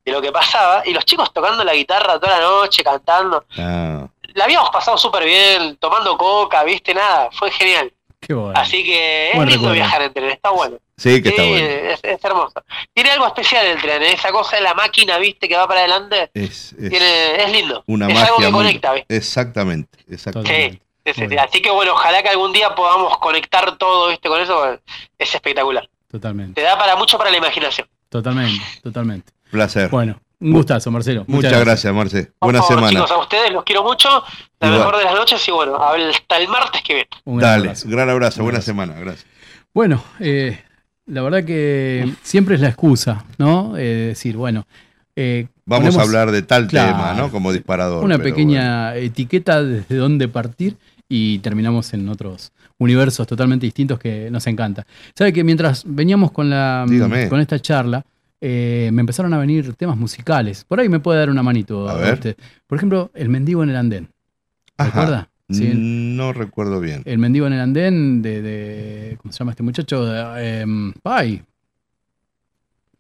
De 0.05 0.13
lo 0.13 0.23
que 0.23 0.33
pasaba, 0.33 0.83
y 0.87 0.93
los 0.95 1.05
chicos 1.05 1.31
tocando 1.33 1.63
la 1.63 1.75
guitarra 1.75 2.19
toda 2.19 2.39
la 2.39 2.41
noche, 2.41 2.83
cantando, 2.83 3.45
Ah, 3.59 4.07
la 4.35 4.45
habíamos 4.45 4.71
pasado 4.71 4.97
súper 4.97 5.25
bien, 5.25 5.77
tomando 5.77 6.17
coca, 6.17 6.65
¿viste? 6.65 6.95
Nada, 6.95 7.29
fue 7.33 7.51
genial. 7.51 7.93
Qué 8.21 8.35
bueno. 8.35 8.59
Así 8.59 8.83
que 8.85 9.31
es 9.31 9.37
Buen 9.37 9.49
lindo 9.49 9.63
recuerdo. 9.69 9.75
viajar 9.75 10.03
en 10.03 10.13
tren, 10.13 10.31
está 10.31 10.51
bueno. 10.51 10.79
Sí, 10.97 11.23
que 11.23 11.29
está 11.31 11.43
bueno. 11.45 11.67
es, 11.67 12.01
es 12.03 12.25
hermoso. 12.25 12.55
Tiene 12.93 13.11
algo 13.11 13.27
especial 13.27 13.65
el 13.67 13.81
tren, 13.81 14.03
¿eh? 14.03 14.13
esa 14.13 14.31
cosa 14.33 14.57
de 14.57 14.63
la 14.63 14.75
máquina, 14.75 15.19
viste, 15.19 15.49
que 15.49 15.57
va 15.57 15.67
para 15.69 15.81
adelante. 15.81 16.31
Es, 16.35 16.73
es 16.73 16.91
Tiene, 16.91 17.43
es 17.45 17.53
lindo. 17.53 17.85
una 17.87 18.09
es 18.09 18.15
magia. 18.15 18.27
algo 18.27 18.39
que 18.39 18.45
muy- 18.51 18.53
conecta, 18.65 18.93
¿viste? 18.93 19.17
Exactamente, 19.17 19.99
exactamente. 20.09 20.71
Sí, 20.73 21.13
sí, 21.15 21.21
sí, 21.23 21.29
sí. 21.29 21.37
Así 21.39 21.63
que 21.63 21.71
bueno, 21.71 21.93
ojalá 21.93 22.23
que 22.23 22.29
algún 22.29 22.53
día 22.53 22.75
podamos 22.75 23.17
conectar 23.19 23.79
todo 23.79 24.09
¿viste? 24.09 24.29
con 24.29 24.41
eso. 24.41 24.79
Es 25.19 25.35
espectacular. 25.35 25.89
Totalmente, 26.11 26.61
Te 26.61 26.67
da 26.67 26.77
para 26.77 26.97
mucho 26.97 27.17
para 27.19 27.31
la 27.31 27.37
imaginación. 27.37 27.87
totalmente, 28.09 28.65
totalmente. 28.83 29.33
Placer. 29.51 29.89
Bueno, 29.91 30.19
un 30.41 30.53
gustazo, 30.53 30.91
Marcelo. 30.91 31.25
Muchas, 31.27 31.61
gracias, 31.61 31.93
Marce. 31.95 32.33
Buena 32.41 32.61
favor, 32.61 32.75
semana. 32.77 32.91
chicos, 32.91 33.11
a 33.11 33.19
ustedes 33.19 33.53
los 33.53 33.65
quiero 33.65 33.83
mucho. 33.83 34.09
La 34.61 34.69
Igual. 34.69 34.79
mejor 34.81 34.99
de 34.99 35.05
las 35.05 35.15
noches 35.15 35.49
y 35.49 35.51
bueno, 35.51 35.77
hasta 35.77 36.37
el 36.39 36.49
martes 36.49 36.83
que 36.83 36.95
viene. 36.95 37.09
Un 37.25 37.39
gran 37.39 37.51
Dale, 37.51 37.63
abrazo. 37.69 37.89
gran 37.89 38.11
abrazo, 38.11 38.41
Un 38.41 38.45
buena 38.47 38.57
abrazo. 38.59 38.67
semana, 38.67 38.95
gracias. 39.01 39.27
Bueno, 39.75 40.03
eh, 40.21 40.59
la 41.07 41.23
verdad 41.23 41.45
que 41.45 42.13
siempre 42.23 42.55
es 42.57 42.61
la 42.61 42.69
excusa, 42.69 43.25
¿no? 43.39 43.77
Eh, 43.77 44.09
decir, 44.09 44.37
bueno. 44.37 44.67
eh, 45.17 45.49
Vamos 45.67 45.87
ponemos 45.95 45.99
a 45.99 46.03
hablar 46.09 46.31
de 46.31 46.43
tal 46.43 46.67
Claro. 46.69 46.93
tema, 46.93 47.15
¿no? 47.15 47.31
Como 47.31 47.53
disparador. 47.53 48.05
Una 48.05 48.19
pequeña 48.19 48.95
etiqueta 48.97 49.63
desde 49.63 49.97
dónde 49.97 50.29
partir 50.29 50.77
y 51.09 51.39
terminamos 51.41 51.93
en 51.95 52.09
otros 52.09 52.53
universos 52.79 53.27
totalmente 53.27 53.67
distintos 53.67 53.99
que 53.99 54.31
nos 54.31 54.47
encanta. 54.47 54.87
¿Sabe 55.15 55.33
que 55.33 55.43
mientras 55.45 55.83
veníamos 55.87 56.31
con, 56.31 56.49
la, 56.49 56.85
Dígame. 56.89 57.29
con 57.29 57.41
esta 57.41 57.59
charla, 57.59 58.05
eh, 58.41 58.91
me 58.93 59.01
empezaron 59.01 59.33
a 59.35 59.39
venir 59.39 59.75
temas 59.75 59.97
musicales? 59.97 60.65
Por 60.65 60.81
ahí 60.81 60.89
me 60.89 61.01
puede 61.01 61.19
dar 61.19 61.31
una 61.31 61.43
manito. 61.43 61.89
A 61.89 61.95
ver. 61.95 62.15
usted. 62.15 62.37
Por 62.67 62.77
ejemplo, 62.79 63.11
El 63.15 63.29
mendigo 63.29 63.63
en 63.63 63.71
el 63.71 63.77
andén. 63.77 64.09
¿Recuerda? 64.77 65.29
Sí, 65.51 65.73
No 65.75 66.33
recuerdo 66.35 66.79
bien. 66.79 67.03
El 67.07 67.19
mendigo 67.19 67.47
en 67.47 67.55
el 67.55 67.61
andén 67.61 68.21
de, 68.23 68.43
de- 68.43 69.19
¿cómo 69.21 69.33
se 69.33 69.39
llama 69.39 69.53
este 69.53 69.63
muchacho? 69.63 70.05
De, 70.05 70.61
em, 70.61 70.93
ay. 71.05 71.43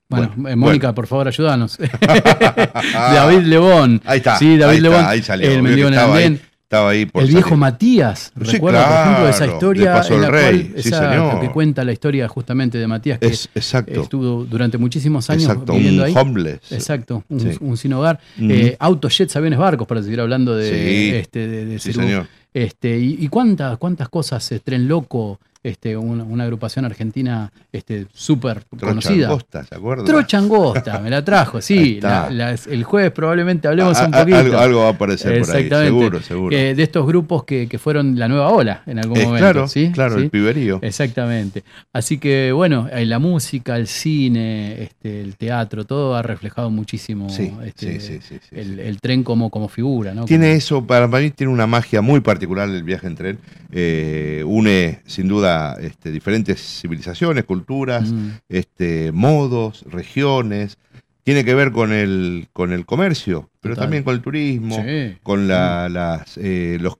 Bueno, 0.08 0.32
Bueno, 0.34 0.48
eh, 0.48 0.56
Mónica, 0.56 0.94
por 0.94 1.06
favor, 1.06 1.28
ayúdanos. 1.28 1.76
David 2.94 3.40
Lebón. 3.42 4.00
Ahí 4.06 4.18
está. 4.18 4.38
Sí, 4.38 4.56
David 4.56 4.86
ahí 4.86 4.92
está, 4.94 5.08
ahí 5.10 5.22
salió. 5.22 5.50
El 5.50 5.62
mendigo 5.62 5.88
en 5.88 5.94
el 5.94 6.00
ahí, 6.00 6.10
andén. 6.24 6.40
Estaba 6.68 6.90
ahí 6.90 7.06
por 7.06 7.22
el 7.22 7.28
viejo. 7.30 7.56
Matías, 7.56 8.30
Sí, 8.44 8.52
recuerda, 8.52 8.84
por 8.86 9.00
ejemplo, 9.06 9.28
esa 9.30 9.38
claro, 9.38 9.52
historia 9.54 9.90
de 9.90 9.96
Paso 9.96 10.14
en 10.14 10.20
la 10.20 10.28
Rey, 10.30 10.64
cual, 10.68 10.82
sí, 10.82 10.90
señor. 10.90 11.40
que 11.40 11.48
cuenta 11.50 11.82
la 11.84 11.92
historia 11.92 12.28
justamente 12.28 12.76
de 12.76 12.86
Matías 12.86 13.18
que 13.18 13.26
Es- 13.26 13.48
exacto. 13.54 14.02
estuvo 14.02 14.44
durante 14.44 14.76
muchísimos 14.76 15.30
años 15.30 15.44
Exacto, 15.44 15.72
viviendo 15.72 16.02
un 16.02 16.08
ahí. 16.08 16.14
homeless. 16.14 16.60
Exacto, 16.70 17.24
un, 17.30 17.40
Sí. 17.40 17.48
un 17.60 17.76
sin 17.78 17.94
hogar. 17.94 18.20
Ujú. 18.36 18.50
Eh, 18.50 18.76
autos, 18.78 19.16
jets, 19.16 19.34
aviones, 19.36 19.58
barcos, 19.58 19.88
para 19.88 20.02
seguir 20.02 20.20
hablando 20.20 20.54
de, 20.54 20.68
Sí. 20.68 21.16
este, 21.16 21.48
de, 21.48 21.64
de 21.64 21.78
Cerú. 21.78 22.02
señor. 22.02 22.26
Este, 22.64 22.98
y, 22.98 23.16
y 23.20 23.28
cuántas, 23.28 23.78
cuántas 23.78 24.08
cosas, 24.08 24.50
eh, 24.52 24.60
Tren 24.60 24.88
Loco, 24.88 25.38
este, 25.60 25.96
una, 25.96 26.22
una 26.22 26.44
agrupación 26.44 26.84
argentina 26.84 27.50
este, 27.72 28.06
súper 28.14 28.64
conocida. 28.78 29.26
Trochangosta, 29.26 29.64
¿se 29.64 29.74
acuerda? 29.74 30.04
Trochangosta, 30.04 31.00
me 31.00 31.10
la 31.10 31.24
trajo, 31.24 31.60
sí. 31.68 32.00
la- 32.00 32.54
el 32.70 32.84
jueves 32.84 33.10
probablemente 33.10 33.66
hablemos 33.66 33.98
Ah, 33.98 34.06
un 34.06 34.14
ah, 34.14 34.18
poquito. 34.20 34.38
algo- 34.38 34.58
algo 34.58 34.80
va 34.82 34.86
a 34.86 34.90
aparecer 34.92 35.40
por 35.40 35.50
ahí, 35.56 35.68
seguro, 35.68 36.22
seguro. 36.22 36.56
Eh, 36.56 36.74
de 36.76 36.82
estos 36.82 37.04
grupos 37.06 37.42
que, 37.44 37.66
que 37.68 37.76
fueron 37.78 38.16
la 38.18 38.28
nueva 38.28 38.50
ola 38.50 38.82
en 38.86 39.00
algún 39.00 39.18
Eh, 39.18 39.24
momento. 39.24 39.42
claro, 39.42 39.68
¿sí? 39.68 39.90
claro, 39.92 40.16
¿Sí? 40.16 40.22
el 40.24 40.30
piberío. 40.30 40.78
Exactamente. 40.80 41.64
Así 41.92 42.18
que 42.18 42.52
bueno, 42.52 42.88
eh, 42.92 43.04
la 43.04 43.18
música, 43.18 43.76
el 43.76 43.88
cine, 43.88 44.84
este, 44.84 45.20
el 45.20 45.36
teatro, 45.36 45.84
todo 45.84 46.14
ha 46.14 46.22
reflejado 46.22 46.70
muchísimo 46.70 47.28
Sí, 47.30 47.52
este, 47.64 48.20
el, 48.52 48.78
el 48.78 49.00
tren 49.00 49.24
como, 49.24 49.50
como 49.50 49.68
figura. 49.68 50.14
¿no? 50.14 50.24
Tiene 50.24 50.52
eso, 50.52 50.86
para 50.86 51.08
mí 51.08 51.30
tiene 51.30 51.52
una 51.52 51.66
magia 51.66 52.00
muy 52.00 52.20
particular 52.20 52.47
el 52.56 52.82
viaje 52.82 53.06
en 53.06 53.14
tren. 53.14 53.38
Eh, 53.72 54.42
une 54.46 55.00
sin 55.06 55.28
duda 55.28 55.76
este, 55.80 56.10
diferentes 56.10 56.60
civilizaciones, 56.80 57.44
culturas, 57.44 58.10
Mm. 58.12 58.28
este, 58.48 59.12
modos, 59.12 59.84
regiones. 59.88 60.78
Tiene 61.24 61.44
que 61.44 61.54
ver 61.54 61.72
con 61.72 61.92
el, 61.92 62.48
con 62.54 62.72
el 62.72 62.86
comercio, 62.86 63.50
pero 63.60 63.74
Total. 63.74 63.84
también 63.84 64.02
con 64.02 64.14
el 64.14 64.22
turismo, 64.22 64.76
Sí. 64.76 65.16
con 65.22 65.46
la- 65.46 65.88
las, 65.90 66.38
eh, 66.38 66.78
los 66.80 66.96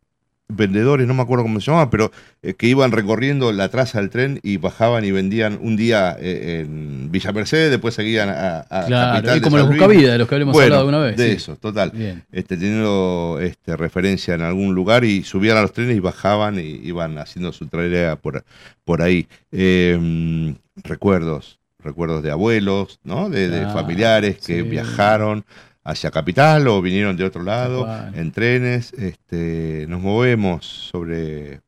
vendedores, 0.49 1.07
no 1.07 1.15
me 1.15 1.23
acuerdo 1.23 1.45
cómo 1.45 1.61
se 1.61 1.67
llamaba, 1.67 1.91
pero 1.91 2.11
eh, 2.43 2.55
que 2.55 2.67
iban 2.69 2.91
recorriendo 2.91 3.53
la 3.53 3.69
traza 3.69 4.01
del 4.01 4.09
tren 4.11 4.41
y 4.43 4.57
bajaban 4.57 5.05
y 5.05 5.11
vendían 5.11 5.59
un 5.61 5.77
día 5.77 6.17
eh, 6.19 6.61
en 6.67 7.11
Villa 7.13 7.33
Mercedes, 7.33 7.71
después 7.71 7.95
seguían 7.95 8.31
a, 8.31 8.61
a 8.71 8.87
Claro, 8.87 9.13
Capital 9.17 9.37
y 9.37 9.41
de 9.41 9.45
como 9.45 9.57
San 9.59 9.67
los 9.67 9.77
buscavidas, 9.77 10.13
de 10.13 10.19
los 10.19 10.29
que 10.29 10.35
habremos 10.35 10.53
Bueno, 10.55 10.65
hablado 10.67 10.81
alguna 10.89 10.99
vez, 11.01 11.17
De 11.17 11.31
sí. 11.31 11.37
eso, 11.37 11.57
total. 11.57 11.91
Bien. 11.95 12.25
Este, 12.33 12.57
teniendo 12.57 13.39
este, 13.43 13.77
referencia 13.77 14.35
en 14.35 14.43
algún 14.43 14.75
lugar 14.75 15.05
y 15.05 15.23
subían 15.23 15.57
a 15.59 15.63
los 15.63 15.73
trenes 15.73 15.97
y 15.97 16.01
bajaban 16.01 16.59
y 16.59 16.81
iban 16.83 17.19
haciendo 17.19 17.53
su 17.53 17.67
tarea 17.67 18.17
por, 18.17 18.43
por 18.85 19.03
ahí. 19.03 19.29
Eh, 19.53 20.55
recuerdos, 20.83 21.59
recuerdos 21.79 22.23
de 22.23 22.31
abuelos, 22.31 23.01
¿no? 23.05 23.29
de, 23.29 23.49
de 23.49 23.65
Ah, 23.65 23.71
familiares 23.73 24.37
que 24.39 24.57
sí. 24.57 24.63
viajaron 24.63 25.45
hacia 25.91 26.11
Capital 26.11 26.69
o 26.69 26.83
vinieron 26.83 27.17
de 27.17 27.25
otro 27.25 27.43
lado 27.43 27.85
cual. 27.85 28.13
en 28.15 28.31
trenes. 28.33 28.93
Este, 28.93 29.87
nos 29.89 30.01
movemos 30.03 30.67
sobre, 30.67 31.61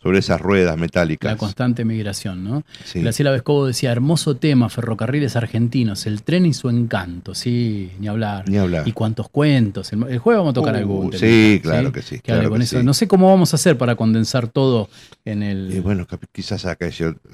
sobre 0.00 0.20
esas 0.20 0.40
ruedas 0.40 0.76
metálicas. 0.76 1.32
La 1.32 1.36
constante 1.36 1.84
migración, 1.84 2.44
¿no? 2.44 2.62
Sí. 2.84 3.00
Graciela 3.00 3.32
Vescovo 3.32 3.66
decía, 3.66 3.90
hermoso 3.90 4.36
tema, 4.36 4.68
ferrocarriles 4.68 5.34
argentinos, 5.34 6.06
el 6.06 6.22
tren 6.22 6.46
y 6.46 6.54
su 6.54 6.70
encanto, 6.70 7.34
sí, 7.34 7.90
ni 7.98 8.06
hablar. 8.06 8.48
Ni 8.48 8.56
hablar. 8.56 8.86
Y 8.86 8.92
cuántos 8.92 9.28
cuentos. 9.30 9.92
El, 9.92 10.04
el 10.08 10.18
jueves 10.18 10.38
vamos 10.38 10.52
a 10.52 10.54
tocar 10.54 10.74
Uh, 10.74 10.78
algún 10.78 11.12
sí, 11.12 11.18
temita, 11.18 11.62
claro 11.70 11.92
que 11.92 12.02
sí, 12.02 12.20
claro 12.20 12.48
con 12.50 12.58
que 12.58 12.64
eso. 12.64 12.78
sí. 12.78 12.84
No 12.84 12.94
sé 12.94 13.08
cómo 13.08 13.28
vamos 13.28 13.52
a 13.52 13.56
hacer 13.56 13.76
para 13.76 13.96
condensar 13.96 14.46
todo 14.46 14.88
en 15.24 15.42
el... 15.42 15.72
Y 15.74 15.80
bueno, 15.80 16.06
quizás 16.30 16.66
acá 16.66 16.88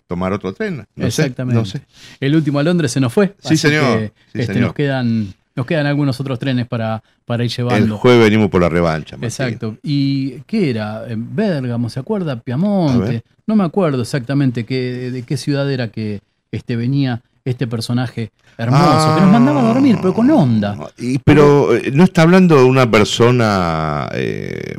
tomar 0.07 0.33
otro 0.33 0.55
tren. 0.55 0.87
No 0.97 1.11
sé, 1.11 1.23
Exactamente. 1.25 1.59
no 1.61 1.67
sé. 1.67 1.83
El 2.21 2.35
último 2.37 2.59
a 2.59 2.63
Londres 2.63 2.91
se 2.91 3.01
nos 3.01 3.13
fue. 3.13 3.35
Sí, 3.39 3.59
señor, 3.59 3.99
que, 3.99 4.07
sí, 4.33 4.41
este, 4.41 4.55
señor. 4.55 4.69
Nos, 4.69 4.75
quedan, 4.75 5.35
nos 5.55 5.67
quedan 5.67 5.87
algunos 5.87 6.19
otros 6.21 6.39
trenes 6.39 6.67
para, 6.67 7.03
para 7.25 7.45
ir 7.45 7.51
El 7.51 7.57
llevando. 7.57 7.99
jueves 7.99 8.25
venimos 8.25 8.49
por 8.51 8.63
la 8.63 8.69
revancha. 8.69 9.17
Martín. 9.17 9.25
Exacto. 9.27 9.77
¿Y 9.83 10.41
qué 10.47 10.71
era? 10.71 11.05
¿En 11.09 11.35
Bérgamo, 11.35 11.89
¿se 11.91 12.01
acuerda? 12.01 12.37
Piamonte. 12.41 13.23
No 13.47 13.57
me 13.57 13.65
acuerdo 13.65 14.03
exactamente 14.03 14.65
qué, 14.65 15.11
de 15.11 15.23
qué 15.25 15.37
ciudad 15.37 15.71
era 15.71 15.89
que 15.89 16.21
este, 16.51 16.77
venía 16.77 17.23
este 17.45 17.67
personaje 17.67 18.31
hermoso, 18.57 19.15
que 19.17 19.21
nos 19.23 19.31
mandaba 19.33 19.61
a 19.61 19.75
dormir, 19.75 19.97
pero 20.01 20.15
con 20.15 20.31
onda. 20.31 20.77
Y, 20.97 21.19
pero 21.19 21.75
eh, 21.75 21.91
no 21.93 22.05
está 22.05 22.23
hablando 22.23 22.57
de 22.57 22.65
una 22.65 22.89
persona, 22.89 24.09
eh, 24.15 24.77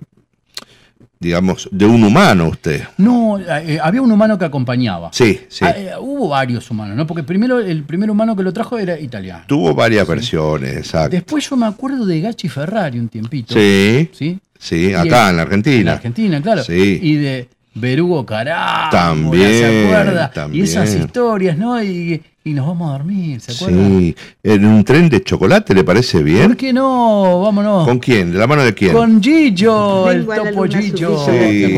digamos, 1.24 1.68
de 1.72 1.86
un 1.86 2.04
humano 2.04 2.50
usted. 2.50 2.84
No, 2.98 3.40
eh, 3.40 3.80
había 3.82 4.02
un 4.02 4.12
humano 4.12 4.38
que 4.38 4.46
acompañaba. 4.46 5.10
Sí, 5.14 5.40
sí. 5.48 5.64
Ah, 5.66 5.74
eh, 5.76 5.92
hubo 6.00 6.28
varios 6.30 6.70
humanos, 6.70 6.96
¿no? 6.96 7.08
Porque 7.08 7.24
primero 7.24 7.60
el 7.60 7.84
primer 7.84 8.12
humano 8.12 8.36
que 8.36 8.44
lo 8.44 8.52
trajo 8.54 8.78
era 8.78 9.00
italiano. 9.00 9.46
Tuvo 9.48 9.74
varias 9.74 10.08
versiones, 10.08 10.76
exacto. 10.78 11.10
Después 11.12 11.50
yo 11.50 11.56
me 11.56 11.66
acuerdo 11.66 12.06
de 12.06 12.22
Gachi 12.22 12.50
Ferrari 12.50 13.00
un 13.00 13.08
tiempito. 13.10 13.54
Sí, 13.54 14.10
¿Sí? 14.14 14.40
sí, 14.60 14.90
Y 14.90 14.94
acá 14.94 15.26
el- 15.26 15.30
en 15.32 15.38
la 15.38 15.42
Argentina. 15.44 15.78
En 15.80 15.86
la 15.86 15.94
Argentina, 15.94 16.42
claro. 16.42 16.64
Sí. 16.64 17.00
Y 17.02 17.16
de 17.16 17.48
Berugo 17.76 18.26
Cará. 18.26 18.90
También, 18.92 19.50
¿Se 19.50 19.86
acuerda? 19.86 20.30
también. 20.32 20.64
Y 20.66 20.68
esas 20.70 20.94
historias, 20.94 21.58
¿no? 21.58 21.82
Y, 21.82 22.22
y 22.46 22.54
nos 22.54 22.68
vamos 22.68 22.90
a 22.90 22.98
dormir, 22.98 23.40
¿se 23.40 23.54
acuerda? 23.54 23.88
Sí, 23.88 24.16
en 24.44 24.66
un 24.66 24.84
tren 24.84 25.08
de 25.08 25.24
chocolate, 25.24 25.74
¿le 25.74 25.84
parece 25.84 26.22
bien? 26.22 26.48
¿Por 26.48 26.58
qué 26.58 26.74
no? 26.74 27.42
Vámonos. 27.42 27.88
¿Con 27.88 28.00
quién? 28.00 28.32
¿De 28.34 28.38
la 28.38 28.48
mano 28.48 28.64
de 28.64 28.74
quién? 28.74 28.92
Con 28.92 29.22
Gillo, 29.24 30.12
el 30.12 30.26
topo 30.26 30.66
Gillo. 30.66 31.26
Sí. 31.26 31.78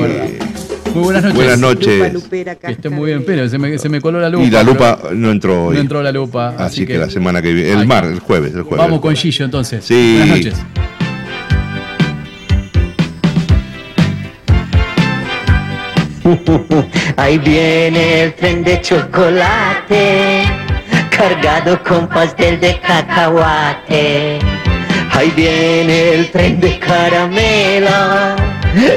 Muy 0.95 1.03
buenas 1.03 1.23
noches. 1.23 1.35
Buenas 1.35 1.59
noches. 1.59 2.13
Lupera, 2.13 2.55
Que 2.55 2.71
esté 2.71 2.89
muy 2.89 3.07
bien, 3.07 3.23
pero 3.25 3.47
se 3.47 3.57
me, 3.59 3.77
se 3.77 3.89
me 3.89 4.01
coló 4.01 4.19
la 4.19 4.29
lupa. 4.29 4.43
Y 4.43 4.49
la 4.49 4.61
pero 4.61 4.73
lupa 4.73 4.99
no 5.13 5.29
entró 5.29 5.65
hoy. 5.65 5.75
No 5.75 5.81
entró 5.81 6.01
la 6.01 6.11
lupa. 6.11 6.55
Así, 6.57 6.85
que, 6.85 6.97
la 6.97 7.09
semana 7.09 7.41
que 7.41 7.53
viene, 7.53 7.71
el 7.73 7.85
mar, 7.85 8.05
el 8.05 8.19
jueves, 8.19 8.55
el 8.55 8.63
jueves. 8.63 8.77
Vamos 8.77 9.01
con 9.01 9.15
Gillo 9.15 9.45
entonces. 9.45 9.85
Sí. 9.85 10.15
Buenas 10.17 10.37
noches. 10.37 10.55
Ahí 17.17 17.37
viene 17.37 18.23
el 18.23 18.33
tren 18.33 18.63
de 18.63 18.81
chocolate, 18.81 20.43
cargado 21.15 21.81
con 21.83 22.07
pastel 22.07 22.59
de 22.59 22.79
cacahuate. 22.79 24.39
Ahí 25.11 25.31
viene 25.35 26.13
el 26.15 26.31
tren 26.31 26.59
de 26.59 26.79
caramelo, 26.79 28.35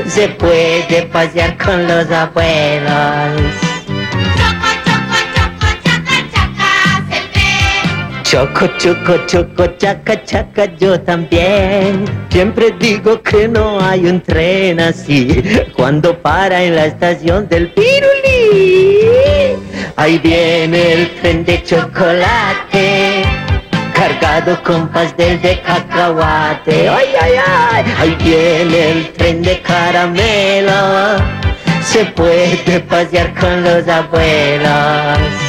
se 0.07 0.29
puede 0.29 1.03
pasear 1.13 1.57
con 1.59 1.87
los 1.87 2.11
abuelos. 2.11 3.68
Choco, 8.31 8.67
choco, 8.77 9.17
choco, 9.27 9.67
chaca, 9.79 10.23
chaca, 10.23 10.67
yo 10.77 11.01
también. 11.01 12.05
Siempre 12.29 12.75
digo 12.79 13.23
que 13.23 13.49
no 13.49 13.81
hay 13.81 14.05
un 14.05 14.21
tren 14.21 14.81
así. 14.81 15.43
Cuando 15.75 16.15
para 16.21 16.63
en 16.63 16.77
la 16.77 16.85
estación 16.85 17.49
del 17.49 17.73
Pirulí. 17.73 18.99
Ahí 19.97 20.19
viene 20.19 20.93
el 20.93 21.11
tren 21.23 21.43
de 21.47 21.63
chocolate. 21.63 23.23
Cargado 23.95 24.63
con 24.63 24.89
pastel 24.89 25.41
de 25.41 25.63
cacahuate. 25.63 26.87
Ay, 26.87 27.07
ay, 27.19 27.33
ay. 27.47 27.85
Ahí 27.99 28.17
viene 28.23 28.91
el 28.91 29.13
tren 29.15 29.41
de 29.41 29.59
caramelo. 29.63 31.17
se 31.81 32.05
puede 32.05 32.81
pasear 32.81 33.33
con 33.41 33.65
los 33.65 33.89
abuelos. 33.89 35.48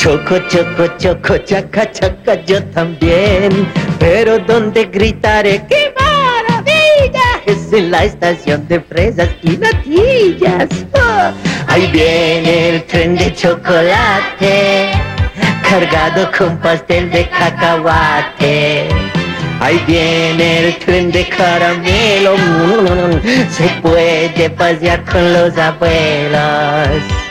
Choco, 0.00 0.38
choco, 0.48 0.86
choco, 0.96 1.36
chaca, 1.44 1.84
chaca, 1.92 2.34
yo 2.46 2.64
también. 2.72 3.68
Pero 3.98 4.38
donde 4.38 4.86
gritaré, 4.86 5.62
¡qué 5.68 5.92
maravilla! 5.94 7.42
Es 7.44 7.70
en 7.70 7.90
la 7.90 8.04
estación 8.04 8.66
de 8.66 8.80
fresas 8.80 9.28
y 9.42 9.58
natillas. 9.58 10.70
¡Ah! 10.94 11.34
Ahí 11.66 11.86
viene 11.92 12.70
el 12.70 12.84
tren 12.84 13.14
de 13.14 13.30
chocolate, 13.34 14.90
cargado 15.68 16.30
con 16.32 16.56
pastel 16.60 17.10
de 17.10 17.28
cacahuate. 17.28 18.88
Ahí 19.60 19.84
viene 19.86 20.60
el 20.60 20.78
tren 20.78 21.12
de 21.12 21.28
caramelo, 21.28 22.38
mm, 22.38 23.50
se 23.50 23.68
puede 23.82 24.48
pasear 24.48 25.04
con 25.04 25.30
los 25.30 25.58
abuelos. 25.58 27.29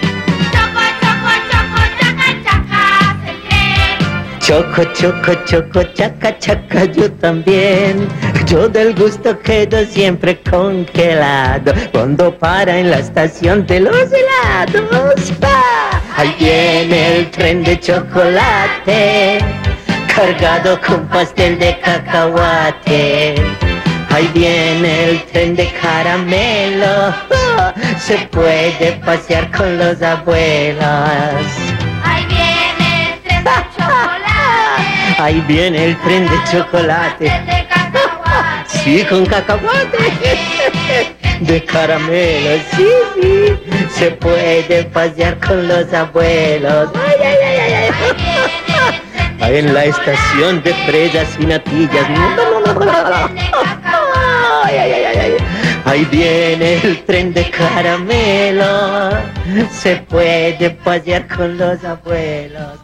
Choco, 4.50 4.84
choco, 4.96 5.36
choco, 5.46 5.84
chaca, 5.94 6.36
chaca, 6.40 6.86
yo 6.86 7.12
también. 7.22 8.08
Yo 8.48 8.68
del 8.68 8.96
gusto 8.96 9.40
quedo 9.42 9.86
siempre 9.86 10.42
congelado 10.42 11.72
cuando 11.92 12.36
para 12.36 12.80
en 12.80 12.90
la 12.90 12.98
estación 12.98 13.68
de 13.68 13.82
los 13.82 13.96
helados. 13.96 15.34
¡Ah! 15.44 16.02
Ahí 16.18 16.36
viene 16.40 17.18
el 17.18 17.30
tren 17.30 17.64
de 17.64 17.80
chocolate, 17.80 19.38
cargado 20.16 20.82
con 20.82 21.08
pastel 21.10 21.60
de 21.60 21.80
cacahuate. 21.82 23.36
Ahí 24.10 24.32
viene 24.34 25.10
el 25.12 25.24
tren 25.26 25.56
de 25.56 25.72
caramelo, 25.80 27.14
¡Ah! 27.32 27.76
se 28.00 28.18
puede 28.32 28.94
pasear 29.06 29.52
con 29.52 29.78
los 29.78 30.02
abuelos. 30.02 30.82
Ahí 32.04 32.26
viene 32.28 33.14
el 33.14 33.22
tren 33.22 33.44
de 33.44 33.52
chocolate. 33.52 33.79
Ahí 35.20 35.44
viene 35.50 35.84
el 35.84 35.98
tren 36.00 36.26
de 36.30 36.38
chocolate. 36.50 37.30
Sí, 38.68 39.04
con 39.10 39.26
cacahuate. 39.26 39.98
De 41.41 41.66
caramelo, 41.66 42.62
sí, 42.74 42.88
sí. 43.16 43.60
Se 43.91 44.12
puede 44.12 44.86
pasear 44.86 45.38
con 45.40 45.68
los 45.68 45.94
abuelos. 45.94 46.91
Ay, 46.96 47.16
ay, 47.22 47.38
ay, 47.46 47.60
ay, 47.60 47.91
ay. 49.41 49.58
En 49.58 49.74
la 49.74 49.84
estación 49.84 50.64
de 50.64 50.74
fresas 50.86 51.28
y 51.38 51.46
natillas. 51.48 52.08
Ahí 55.84 56.06
viene 56.06 56.76
el 56.82 57.04
tren 57.04 57.34
de 57.34 57.44
caramelo. 57.50 59.10
Se 59.70 59.98
puede 59.98 60.70
pasear 60.70 61.28
con 61.28 61.58
los 61.58 61.84
abuelos. 61.84 62.80